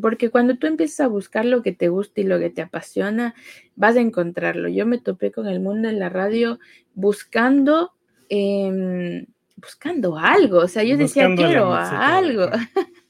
Porque 0.00 0.30
cuando 0.30 0.56
tú 0.58 0.68
empiezas 0.68 1.00
a 1.00 1.08
buscar 1.08 1.46
lo 1.46 1.62
que 1.62 1.72
te 1.72 1.88
gusta 1.88 2.20
y 2.20 2.24
lo 2.24 2.38
que 2.38 2.48
te 2.48 2.62
apasiona, 2.62 3.34
vas 3.74 3.96
a 3.96 4.00
encontrarlo. 4.00 4.68
Yo 4.68 4.86
me 4.86 4.98
topé 4.98 5.32
con 5.32 5.48
el 5.48 5.58
mundo 5.58 5.88
en 5.88 5.98
la 5.98 6.08
radio 6.08 6.60
buscando, 6.94 7.90
em, 8.28 9.26
buscando 9.62 10.18
algo. 10.18 10.58
O 10.58 10.68
sea, 10.68 10.82
yo 10.82 10.96
decía, 10.96 11.34
quiero 11.34 11.72
algo. 11.72 12.48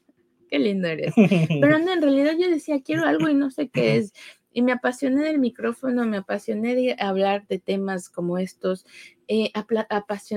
Qué 0.49 0.59
lindo 0.59 0.87
eres. 0.87 1.15
Pero 1.16 1.79
no, 1.79 1.93
en 1.93 2.03
realidad 2.03 2.35
yo 2.39 2.49
decía, 2.51 2.83
quiero 2.83 3.07
algo 3.07 3.29
y 3.29 3.35
no 3.35 3.51
sé 3.51 3.70
qué 3.70 3.97
es. 3.97 4.12
Y 4.53 4.61
me 4.61 4.73
apasioné 4.73 5.23
del 5.23 5.39
micrófono, 5.39 6.05
me 6.05 6.19
apasioné 6.19 6.74
de 6.74 6.95
hablar 6.99 7.47
de 7.49 7.59
temas 7.59 8.11
como 8.11 8.37
estos, 8.37 8.85
eh, 9.29 9.51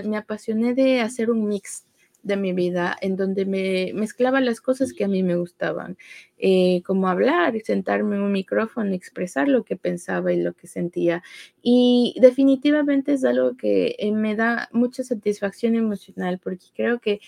me 0.06 0.18
apasioné 0.18 0.74
de 0.74 1.02
hacer 1.02 1.30
un 1.30 1.50
mix 1.50 1.86
de 2.26 2.38
mi 2.38 2.54
vida 2.54 2.98
en 3.02 3.16
donde 3.16 3.46
me 3.46 3.92
mezclaba 3.94 4.42
las 4.42 4.60
cosas 4.60 4.94
que 4.94 5.06
a 5.06 5.08
mí 5.08 5.22
me 5.24 5.38
gustaban, 5.38 5.96
eh, 6.38 6.82
como 6.84 7.08
hablar, 7.08 7.54
sentarme 7.64 8.16
en 8.16 8.24
un 8.24 8.32
micrófono, 8.32 8.94
expresar 8.94 9.48
lo 9.48 9.64
que 9.64 9.78
pensaba 9.78 10.34
y 10.34 10.42
lo 10.42 10.54
que 10.54 10.68
sentía. 10.68 11.24
Y 11.62 12.16
definitivamente 12.20 13.14
es 13.14 13.24
algo 13.24 13.56
que 13.56 13.96
eh, 14.00 14.12
me 14.12 14.36
da 14.36 14.68
mucha 14.72 15.04
satisfacción 15.04 15.76
emocional 15.76 16.40
porque 16.44 16.66
creo 16.76 17.00
que 17.00 17.22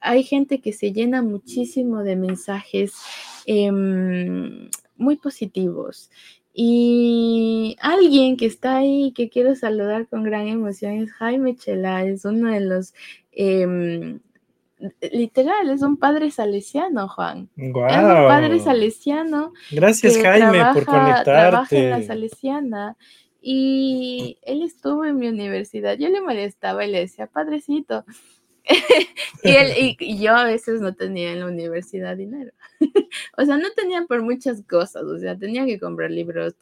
hay 0.00 0.22
gente 0.22 0.60
que 0.60 0.72
se 0.72 0.92
llena 0.92 1.20
muchísimo 1.20 2.02
de 2.02 2.16
mensajes 2.16 2.94
em, 3.44 4.70
muy 4.96 5.16
positivos. 5.16 6.10
Y 6.52 7.76
alguien 7.80 8.36
que 8.36 8.46
está 8.46 8.78
ahí, 8.78 9.12
que 9.12 9.28
quiero 9.28 9.54
saludar 9.54 10.08
con 10.08 10.24
gran 10.24 10.48
emoción, 10.48 10.94
es 10.94 11.12
Jaime 11.12 11.56
Chela, 11.56 12.04
es 12.04 12.24
uno 12.24 12.50
de 12.50 12.60
los, 12.60 12.92
em, 13.32 14.20
literal, 15.12 15.70
es 15.70 15.82
un 15.82 15.96
padre 15.96 16.30
salesiano, 16.30 17.08
Juan. 17.08 17.50
Es 17.56 17.74
un 17.74 17.82
padre 17.82 18.60
salesiano. 18.60 19.52
Gracias, 19.70 20.16
Jaime, 20.18 20.64
por 20.72 20.84
conectarte. 20.84 21.24
Trabaja 21.24 21.76
en 21.76 21.90
la 21.90 22.02
salesiana. 22.02 22.96
Y 23.42 24.38
él 24.42 24.62
estuvo 24.62 25.04
en 25.04 25.16
mi 25.16 25.28
universidad. 25.28 25.96
Yo 25.96 26.08
le 26.08 26.20
molestaba 26.20 26.84
y 26.84 26.90
le 26.90 27.00
decía, 27.00 27.26
padrecito, 27.26 28.04
y, 29.42 29.50
él, 29.50 29.96
y, 29.98 30.18
yo 30.18 30.34
a 30.34 30.44
veces 30.44 30.80
no 30.80 30.94
tenía 30.94 31.32
en 31.32 31.40
la 31.40 31.46
universidad 31.46 32.16
dinero. 32.16 32.52
o 33.38 33.44
sea, 33.44 33.56
no 33.56 33.68
tenía 33.74 34.04
por 34.06 34.22
muchas 34.22 34.62
cosas, 34.62 35.04
o 35.04 35.18
sea, 35.18 35.36
tenía 35.36 35.64
que 35.64 35.80
comprar 35.80 36.10
libros. 36.10 36.54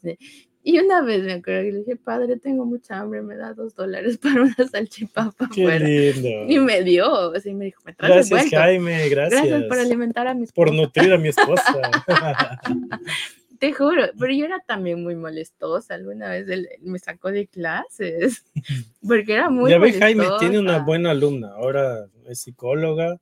Y 0.61 0.77
una 0.79 1.01
vez 1.01 1.23
me 1.23 1.33
acuerdo 1.33 1.63
que 1.63 1.71
le 1.71 1.79
dije, 1.79 1.95
padre, 1.95 2.37
tengo 2.37 2.65
mucha 2.65 2.99
hambre, 2.99 3.21
me 3.21 3.35
da 3.35 3.53
dos 3.53 3.75
dólares 3.75 4.17
para 4.21 4.41
una 4.41 4.67
salchipapa. 4.69 5.49
Qué 5.53 5.79
lindo. 5.79 6.29
Y 6.47 6.59
me 6.59 6.83
dio, 6.83 7.33
así 7.33 7.53
me 7.53 7.65
dijo, 7.65 7.81
me 7.85 7.93
traes 7.93 8.29
Gracias, 8.29 8.51
Jaime, 8.51 9.09
gracias. 9.09 9.45
Gracias 9.45 9.63
por 9.69 9.79
alimentar 9.79 10.27
a 10.27 10.33
mi 10.33 10.43
esposa. 10.43 10.55
Por 10.55 10.73
nutrir 10.75 11.13
a 11.13 11.17
mi 11.17 11.29
esposa. 11.29 11.91
Te 13.59 13.73
juro, 13.73 14.03
pero 14.17 14.33
yo 14.33 14.45
era 14.45 14.59
también 14.65 15.03
muy 15.03 15.15
molestosa. 15.15 15.93
Alguna 15.93 16.29
vez 16.29 16.47
él 16.47 16.69
me 16.81 16.97
sacó 16.97 17.29
de 17.29 17.47
clases 17.47 18.45
porque 19.05 19.33
era 19.33 19.49
muy. 19.49 19.69
Ya 19.69 19.79
ve, 19.79 19.91
Jaime 19.93 20.25
tiene 20.39 20.59
una 20.59 20.79
buena 20.79 21.11
alumna. 21.11 21.49
Ahora 21.55 22.05
es 22.25 22.39
psicóloga 22.39 23.19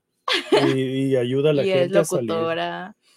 y, 0.75 1.15
ayuda 1.15 1.49
a 1.49 1.53
la 1.53 1.63
gente 1.63 1.97
a 1.97 2.05
salir, 2.05 2.31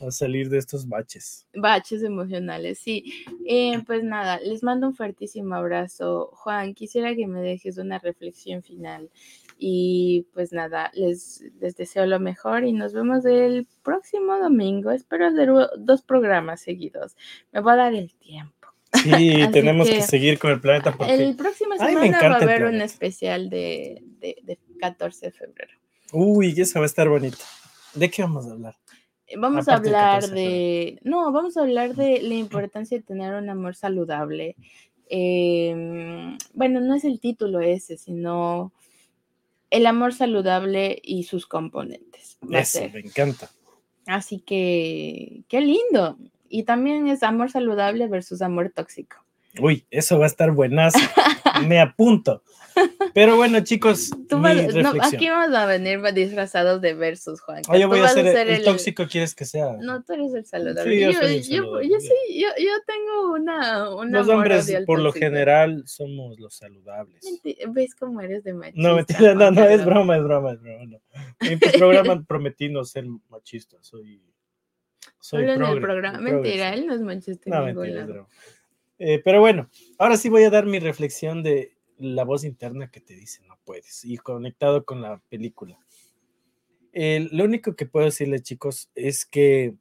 a 0.01 0.11
salir, 0.11 0.49
de 0.49 0.59
estos 0.59 0.89
baches. 0.89 1.47
Baches 1.55 2.03
emocionales, 2.03 2.79
sí. 2.79 3.25
Eh, 3.47 3.83
pues 3.87 4.03
nada, 4.03 4.41
les 4.41 4.63
mando 4.63 4.89
un 4.89 4.95
fuertísimo 4.95 5.55
abrazo. 5.55 6.31
Juan, 6.33 6.75
quisiera 6.75 7.15
que 7.15 7.27
me 7.27 7.41
dejes 7.41 7.79
una 7.79 7.99
reflexión 7.99 8.63
final. 8.63 9.11
Y 9.59 10.27
pues 10.33 10.53
nada, 10.53 10.91
les, 10.95 11.45
les 11.61 11.77
deseo 11.77 12.07
lo 12.07 12.19
mejor 12.19 12.65
y 12.65 12.73
nos 12.73 12.95
vemos 12.95 13.25
el 13.27 13.67
próximo 13.83 14.39
domingo. 14.39 14.91
Espero 14.91 15.27
hacer 15.27 15.51
dos 15.79 16.03
programas 16.03 16.61
seguidos. 16.61 17.17
Me 17.53 17.61
voy 17.61 17.73
a 17.73 17.77
dar 17.77 17.95
el 17.95 18.15
tiempo. 18.15 18.55
Sí, 19.03 19.35
tenemos 19.53 19.89
que, 19.89 20.03
seguir 20.03 20.39
con 20.39 20.51
el 20.51 20.61
planeta. 20.61 20.97
Porque... 20.97 21.13
El 21.13 21.37
próximo 21.37 21.77
semana 21.77 22.21
va 22.29 22.37
a 22.37 22.43
haber 22.43 22.65
un 22.65 22.81
especial 22.81 23.51
de, 23.51 24.03
de, 24.21 24.59
14 24.81 25.27
de 25.27 25.33
febrero. 25.33 25.73
Uy, 26.13 26.55
eso 26.57 26.79
va 26.81 26.85
a 26.85 26.87
estar 26.87 27.09
bonito. 27.09 27.39
¿De 27.95 28.11
qué 28.11 28.23
vamos 28.23 28.47
a 28.47 28.53
hablar? 28.53 28.77
Eh, 29.31 29.37
vamos 29.39 29.69
a 29.69 29.77
hablar 29.77 30.29
de, 30.29 30.99
no, 31.03 31.31
vamos 31.33 31.57
a 31.57 31.63
hablar 31.63 31.95
de 31.95 32.21
la 32.21 32.35
importancia 32.35 32.99
de 32.99 33.05
tener 33.05 33.35
un 33.35 33.49
amor 33.49 33.77
saludable. 33.77 34.57
Em, 35.09 36.37
bueno, 36.53 36.81
no 36.81 36.95
es 36.95 37.05
el 37.05 37.21
título 37.21 37.61
ese, 37.61 37.97
sino 37.97 38.73
el 39.71 39.87
amor 39.87 40.15
saludable 40.15 41.01
y 41.03 41.23
sus 41.25 41.47
componentes. 41.47 42.39
Eso, 42.51 42.81
me 42.93 43.01
encanta. 43.01 43.51
Así 44.07 44.41
que, 44.41 45.45
qué 45.49 45.61
lindo. 45.61 46.19
Y 46.49 46.65
también 46.65 47.07
es 47.07 47.23
amor 47.23 47.51
saludable 47.51 48.09
versus 48.09 48.43
amor 48.43 48.73
tóxico. 48.75 49.25
Uy, 49.61 49.85
eso 49.91 50.19
va 50.19 50.25
a 50.25 50.29
estar 50.29 50.51
buenazo. 50.51 50.99
Me 51.69 51.81
apunto. 51.81 52.43
Pero 53.15 53.37
bueno, 53.37 53.61
chicos, 53.61 54.11
aquí 55.03 55.29
vamos 55.29 55.55
a 55.55 55.67
venir 55.67 56.01
disfrazados 56.15 56.81
de 56.81 56.95
versus, 56.95 57.41
Juan. 57.41 57.63
yo 57.79 57.89
voy 57.89 58.01
a 58.01 58.09
ser, 58.09 58.49
el, 58.49 58.65
tóxico, 58.65 59.07
¿quieres 59.07 59.35
que 59.35 59.45
sea? 59.45 59.77
No, 59.81 60.03
tú 60.03 60.13
eres 60.13 60.35
el 60.35 60.47
saludable. 60.47 61.01
yo, 61.01 61.13
sí, 61.41 61.59
yo, 62.39 62.73
tengo 62.87 63.33
una, 63.35 63.95
una 63.95 64.19
Los 64.19 64.29
hombres, 64.29 64.73
por 64.87 65.01
lo 65.01 65.13
general, 65.13 65.83
somos 65.87 66.39
los 66.39 66.55
saludables. 66.55 67.25
¿Ves 67.69 67.95
cómo 67.95 68.21
eres 68.21 68.45
de 68.45 68.55
machista? 68.55 68.81
No, 68.81 68.97
mentira, 68.97 69.35
no, 69.35 69.51
no, 69.51 69.65
es 69.65 69.85
broma, 69.85 70.17
es 70.17 70.23
broma, 70.23 70.53
es 70.53 70.61
broma. 70.61 70.99
En 71.41 71.61
tu 71.61 71.71
programa 71.79 72.23
prometí 72.27 72.69
no 72.69 72.85
ser 72.85 73.05
machista, 73.29 73.77
soy... 73.81 74.23
Soy 75.19 75.43
en 75.43 75.63
el 75.63 75.81
programa. 75.81 76.19
Mentira, 76.19 76.73
él 76.73 76.87
no 76.87 76.95
es 76.95 77.01
machista. 77.03 77.51
No, 77.51 77.65
mentira, 77.65 78.05
es 78.05 78.11
eh, 79.03 79.21
pero 79.25 79.41
bueno, 79.41 79.71
ahora 79.99 80.19
sí 80.19 80.29
voy 80.29 80.43
a 80.45 80.51
dar 80.51 80.67
mi 80.67 80.79
reflexión 80.79 81.43
de 81.43 81.75
la 82.01 82.25
voz 82.25 82.45
interna 82.45 82.91
que 82.91 83.01
te 83.01 83.15
dice 83.15 83.43
no 83.47 83.59
puedes 83.65 84.05
y 84.05 84.17
conectado 84.17 84.85
con 84.85 85.03
la 85.03 85.23
película. 85.29 85.79
lo 86.93 87.45
único 87.45 87.77
que 87.77 87.87
puedo 87.87 88.07
decirle, 88.07 88.41
chicos, 88.41 88.91
es 88.95 89.25
que 89.25 89.75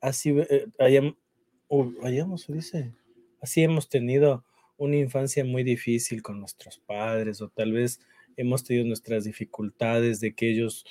así 0.00 0.30
eh, 0.30 0.66
hayamos, 0.78 2.46
dice, 2.48 2.92
así 3.40 3.62
hemos 3.62 3.88
tenido 3.88 4.44
una 4.76 4.96
infancia 4.96 5.44
muy 5.44 5.62
difícil 5.62 6.22
con 6.22 6.40
nuestros 6.40 6.78
padres 6.78 7.40
o 7.40 7.48
tal 7.48 7.72
vez 7.72 8.00
hemos 8.36 8.64
tenido 8.64 8.86
nuestras 8.86 9.24
dificultades 9.24 10.20
de 10.20 10.34
que 10.34 10.50
ellos 10.50 10.84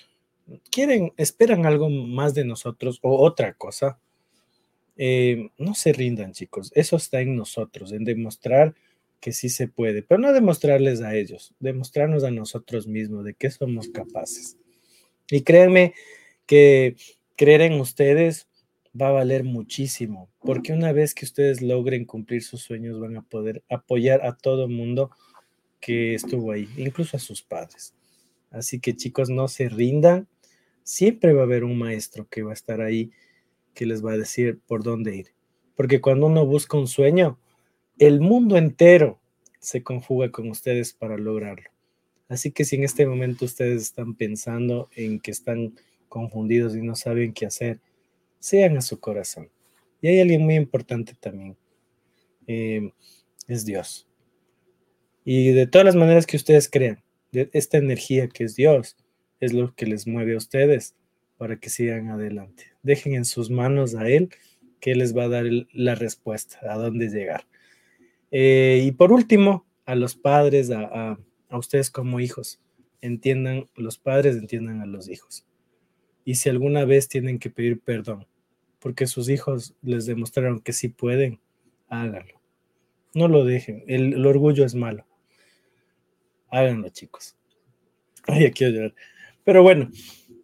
quieren, 0.71 1.13
esperan 1.17 1.65
algo 1.65 1.89
más 1.89 2.33
de 2.33 2.45
nosotros 2.45 2.99
o 3.01 3.21
otra 3.23 3.53
cosa 3.53 3.99
eh, 4.95 5.49
no 5.57 5.73
se 5.73 5.93
rindan, 5.93 6.33
chicos. 6.33 6.71
Eso 6.75 6.97
está 6.97 7.21
en 7.21 7.35
nosotros, 7.35 7.91
en 7.91 8.03
demostrar 8.03 8.75
que 9.23 9.31
sí 9.31 9.47
se 9.47 9.69
puede, 9.69 10.03
pero 10.03 10.19
no 10.19 10.33
demostrarles 10.33 10.99
a 10.99 11.15
ellos, 11.15 11.55
demostrarnos 11.61 12.25
a 12.25 12.31
nosotros 12.31 12.87
mismos 12.87 13.23
de 13.23 13.33
que 13.33 13.49
somos 13.49 13.87
capaces. 13.87 14.57
Y 15.31 15.43
créanme 15.43 15.93
que 16.45 16.97
creer 17.37 17.61
en 17.61 17.79
ustedes 17.79 18.49
va 19.01 19.07
a 19.07 19.11
valer 19.13 19.45
muchísimo, 19.45 20.29
porque 20.41 20.73
una 20.73 20.91
vez 20.91 21.15
que 21.15 21.23
ustedes 21.23 21.61
logren 21.61 22.03
cumplir 22.03 22.43
sus 22.43 22.63
sueños, 22.63 22.99
van 22.99 23.15
a 23.15 23.21
poder 23.21 23.63
apoyar 23.69 24.25
a 24.25 24.35
todo 24.35 24.67
mundo 24.67 25.09
que 25.79 26.15
estuvo 26.15 26.51
ahí, 26.51 26.67
incluso 26.75 27.15
a 27.15 27.21
sus 27.21 27.41
padres. 27.41 27.95
Así 28.51 28.81
que 28.81 28.93
chicos, 28.93 29.29
no 29.29 29.47
se 29.47 29.69
rindan, 29.69 30.27
siempre 30.83 31.31
va 31.31 31.43
a 31.43 31.45
haber 31.45 31.63
un 31.63 31.77
maestro 31.77 32.27
que 32.27 32.43
va 32.43 32.51
a 32.51 32.55
estar 32.55 32.81
ahí, 32.81 33.11
que 33.73 33.85
les 33.85 34.05
va 34.05 34.11
a 34.11 34.17
decir 34.17 34.59
por 34.67 34.83
dónde 34.83 35.15
ir. 35.15 35.27
Porque 35.75 36.01
cuando 36.01 36.25
uno 36.25 36.45
busca 36.45 36.77
un 36.77 36.87
sueño, 36.87 37.39
el 37.97 38.21
mundo 38.21 38.57
entero 38.57 39.19
se 39.59 39.83
conjuga 39.83 40.31
con 40.31 40.49
ustedes 40.49 40.93
para 40.93 41.17
lograrlo. 41.17 41.69
Así 42.27 42.51
que 42.51 42.65
si 42.65 42.75
en 42.75 42.83
este 42.83 43.05
momento 43.05 43.45
ustedes 43.45 43.81
están 43.81 44.15
pensando 44.15 44.89
en 44.95 45.19
que 45.19 45.31
están 45.31 45.75
confundidos 46.09 46.75
y 46.75 46.81
no 46.81 46.95
saben 46.95 47.33
qué 47.33 47.45
hacer, 47.45 47.79
sean 48.39 48.77
a 48.77 48.81
su 48.81 48.99
corazón. 48.99 49.49
Y 50.01 50.07
hay 50.07 50.19
alguien 50.19 50.43
muy 50.43 50.55
importante 50.55 51.13
también. 51.19 51.55
Eh, 52.47 52.91
es 53.47 53.65
Dios. 53.65 54.07
Y 55.23 55.51
de 55.51 55.67
todas 55.67 55.85
las 55.85 55.95
maneras 55.95 56.25
que 56.25 56.37
ustedes 56.37 56.69
crean, 56.69 57.01
esta 57.31 57.77
energía 57.77 58.27
que 58.27 58.43
es 58.43 58.55
Dios, 58.55 58.97
es 59.39 59.53
lo 59.53 59.73
que 59.75 59.85
les 59.85 60.07
mueve 60.07 60.33
a 60.33 60.37
ustedes 60.37 60.95
para 61.37 61.57
que 61.57 61.69
sigan 61.69 62.09
adelante. 62.09 62.65
Dejen 62.83 63.15
en 63.15 63.25
sus 63.25 63.49
manos 63.49 63.95
a 63.95 64.07
Él, 64.09 64.29
que 64.79 64.95
les 64.95 65.15
va 65.15 65.23
a 65.23 65.29
dar 65.29 65.45
la 65.71 65.95
respuesta, 65.95 66.59
a 66.69 66.77
dónde 66.77 67.09
llegar. 67.09 67.45
Eh, 68.35 68.81
y 68.83 68.91
por 68.93 69.11
último, 69.11 69.63
a 69.85 69.93
los 69.93 70.15
padres, 70.15 70.71
a, 70.71 71.19
a 71.49 71.57
ustedes 71.57 71.91
como 71.91 72.19
hijos, 72.19 72.59
entiendan, 72.99 73.69
los 73.75 73.99
padres 73.99 74.37
entiendan 74.37 74.81
a 74.81 74.87
los 74.87 75.07
hijos. 75.07 75.45
Y 76.25 76.35
si 76.35 76.49
alguna 76.49 76.83
vez 76.83 77.07
tienen 77.07 77.37
que 77.37 77.51
pedir 77.51 77.79
perdón, 77.79 78.25
porque 78.79 79.05
sus 79.05 79.29
hijos 79.29 79.75
les 79.83 80.07
demostraron 80.07 80.61
que 80.61 80.73
sí 80.73 80.89
pueden, 80.89 81.39
háganlo. 81.89 82.41
No 83.13 83.27
lo 83.27 83.45
dejen. 83.45 83.83
El, 83.87 84.25
orgullo 84.25 84.65
es 84.65 84.73
malo. 84.73 85.05
Háganlo, 86.49 86.89
chicos. 86.89 87.35
Ay, 88.25 88.45
aquí 88.45 88.65
llorar. 88.65 88.95
Pero 89.43 89.61
bueno, 89.61 89.91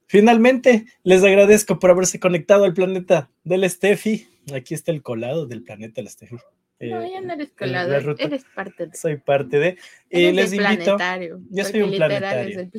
finalmente 0.05 0.85
les 1.03 1.23
agradezco 1.23 1.79
por 1.79 1.89
haberse 1.89 2.19
conectado 2.19 2.65
al 2.65 2.75
planeta 2.75 3.31
del 3.43 3.67
Steffi. 3.67 4.27
Aquí 4.53 4.75
está 4.75 4.91
el 4.91 5.01
colado 5.01 5.47
del 5.47 5.63
planeta 5.63 6.01
del 6.01 6.09
Steffi. 6.09 6.37
No, 6.81 7.05
ya 7.05 7.21
no 7.21 7.33
eres 7.33 7.51
colado, 7.51 8.15
eres 8.17 8.45
parte 8.55 8.87
de. 8.87 8.95
Soy 8.95 9.17
parte 9.17 9.59
de. 9.59 9.77
y 10.09 10.31
les 10.31 10.53
invito. 10.53 10.97
Yo 11.49 11.65
soy 11.65 11.81
un 11.81 11.91
planetario. 11.91 12.69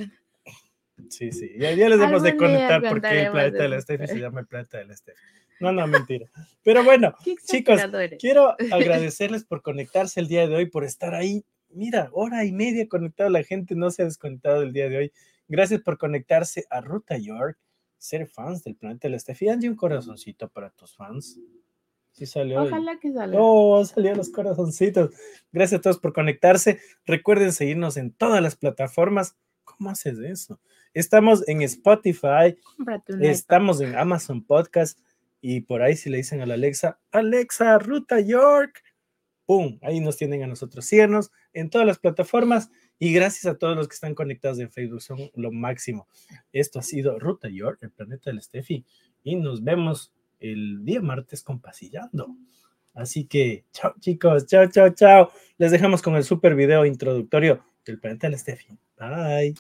Sí, 1.09 1.33
sí, 1.33 1.53
ya, 1.59 1.71
les 1.71 1.99
debemos 1.99 2.23
de 2.23 2.37
conectar 2.37 2.83
porque 2.89 3.23
el 3.23 3.31
planeta 3.31 3.63
del 3.63 3.81
Steffi 3.81 4.07
se 4.07 4.19
llama 4.19 4.41
el 4.41 4.47
planeta 4.47 4.79
del 4.79 4.97
Steffi. 4.97 5.21
No, 5.61 5.73
no, 5.73 5.87
mentira. 5.87 6.27
Pero 6.63 6.83
bueno, 6.83 7.15
chicos, 7.47 7.81
quiero 8.19 8.57
agradecerles 8.73 9.45
por 9.45 9.63
conectarse 9.63 10.21
el 10.21 10.29
día 10.29 10.49
de 10.49 10.57
hoy, 10.57 10.67
por 10.67 10.85
estar 10.85 11.15
ahí. 11.15 11.45
Mira, 11.69 12.09
hora 12.13 12.45
y 12.45 12.53
media 12.53 12.89
conectado, 12.89 13.31
la 13.31 13.45
gente 13.45 13.75
no 13.75 13.91
se 13.91 14.03
ha 14.03 14.07
desconectado 14.07 14.63
el 14.63 14.73
día 14.73 14.89
de 14.89 14.97
hoy. 14.97 15.13
Gracias 15.47 15.83
por 15.83 15.99
conectarse 15.99 16.65
a 16.71 16.81
Ruta 16.81 17.19
York, 17.19 17.59
ser 17.99 18.27
fans 18.27 18.65
del 18.65 18.77
planeta 18.77 19.09
del 19.09 19.21
Steffi. 19.21 19.49
Angie, 19.49 19.69
un 19.69 19.77
corazoncito 19.77 20.49
para 20.49 20.71
tus 20.71 20.97
fans. 20.97 21.39
Sí 22.21 22.27
salió. 22.27 22.65
Ojalá 22.65 22.99
que 23.01 23.11
salga. 23.15 23.39
Oh, 23.41 23.83
salieron 23.83 24.19
los 24.19 24.29
corazoncitos. 24.29 25.15
Gracias 25.53 25.79
a 25.79 25.81
todos 25.81 25.99
por 25.99 26.13
conectarse. 26.13 26.79
Recuerden 27.07 27.51
seguirnos 27.51 27.97
en 27.97 28.13
todas 28.13 28.43
las 28.43 28.57
plataformas. 28.57 29.39
¿Cómo 29.65 29.89
haces 29.89 30.19
eso? 30.19 30.61
Estamos 30.93 31.49
en 31.49 31.63
Spotify, 31.63 32.59
estamos 33.23 33.81
en 33.81 33.95
Amazon 33.97 34.45
Podcast 34.45 34.99
y 35.41 35.63
por 35.63 35.81
ahí 35.81 35.97
si 35.97 36.11
le 36.11 36.19
dicen 36.19 36.43
a 36.43 36.47
la 36.47 36.55
Alexa, 36.55 37.01
Alexa, 37.11 37.79
Ruta 37.79 38.21
York, 38.21 38.83
¡pum! 39.47 39.79
Ahí 39.81 40.01
nos 40.01 40.19
tienen 40.19 40.43
a 40.43 40.47
nosotros. 40.47 40.85
Síganos 40.85 41.31
en 41.55 41.71
todas 41.71 41.87
las 41.87 41.99
plataformas 41.99 42.71
y 42.99 43.15
gracias 43.15 43.47
a 43.47 43.57
todos 43.57 43.79
los 43.79 43.89
que 43.89 43.95
están 43.95 44.15
conectados 44.15 44.59
en 44.59 44.71
Facebook, 44.71 45.01
son 45.01 45.31
lo 45.37 45.53
máximo. 45.53 46.07
Esto 46.53 46.81
ha 46.81 46.83
sido 46.83 47.19
Ruta 47.19 47.49
York, 47.49 47.79
el 47.81 47.93
planeta 47.93 48.29
del 48.29 48.43
Steffi, 48.43 48.85
y 49.23 49.37
nos 49.37 49.65
vemos 49.65 50.13
el 50.41 50.85
día 50.85 51.01
martes 51.01 51.43
compasillando. 51.43 52.37
Así 52.95 53.27
que, 53.27 53.67
chao 53.73 53.95
chicos, 54.01 54.47
chao, 54.47 54.67
chao, 54.67 54.91
chao. 54.91 55.31
Les 55.59 55.71
dejamos 55.71 56.03
con 56.03 56.17
el 56.17 56.25
super 56.25 56.55
video 56.55 56.85
introductorio 56.85 57.65
del 57.85 58.01
planeta 58.01 58.29
del 58.29 58.39
Steffi. 58.39 58.77
Bye. 58.99 59.55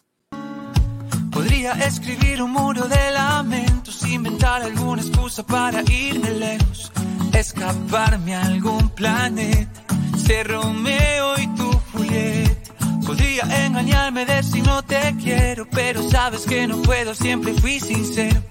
Podría 1.31 1.73
escribir 1.73 2.43
un 2.43 2.51
muro 2.53 2.89
de 2.89 3.11
lamentos, 3.13 4.07
inventar 4.07 4.63
alguna 4.63 5.01
excusa 5.01 5.47
para 5.47 5.83
irme 5.83 6.31
lejos, 6.33 6.93
escaparme 7.33 8.35
a 8.35 8.43
algún 8.47 8.89
planeta, 8.91 9.87
ser 10.17 10.49
Romeo 10.49 11.39
y 11.39 11.47
tu 11.55 11.71
Julieta. 11.93 12.75
Podría 13.07 13.67
engañarme, 13.67 14.27
decir 14.27 14.65
no 14.65 14.83
te 14.83 15.15
quiero, 15.23 15.67
pero 15.71 16.03
sabes 16.11 16.45
que 16.45 16.67
no 16.67 16.83
puedo, 16.83 17.15
siempre 17.15 17.55
fui 17.55 17.81
sincero. 17.81 18.43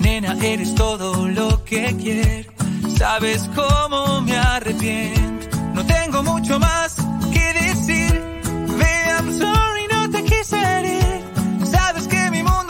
Nena, 0.00 0.36
eres 0.42 0.74
todo 0.74 1.28
lo 1.28 1.64
que 1.64 1.94
quiero. 2.02 2.50
Sabes 2.98 3.48
cómo 3.54 4.20
me 4.22 4.36
arrepiento. 4.36 5.56
No 5.74 5.84
tengo 5.86 6.22
mucho 6.22 6.58
más 6.58 6.96
que 7.32 7.52
decir. 7.54 8.12
Baby, 8.78 9.10
I'm 9.18 9.32
sorry, 9.38 9.86
no 9.90 10.10
te 10.10 10.24
quise 10.24 10.56
herir. 10.56 10.99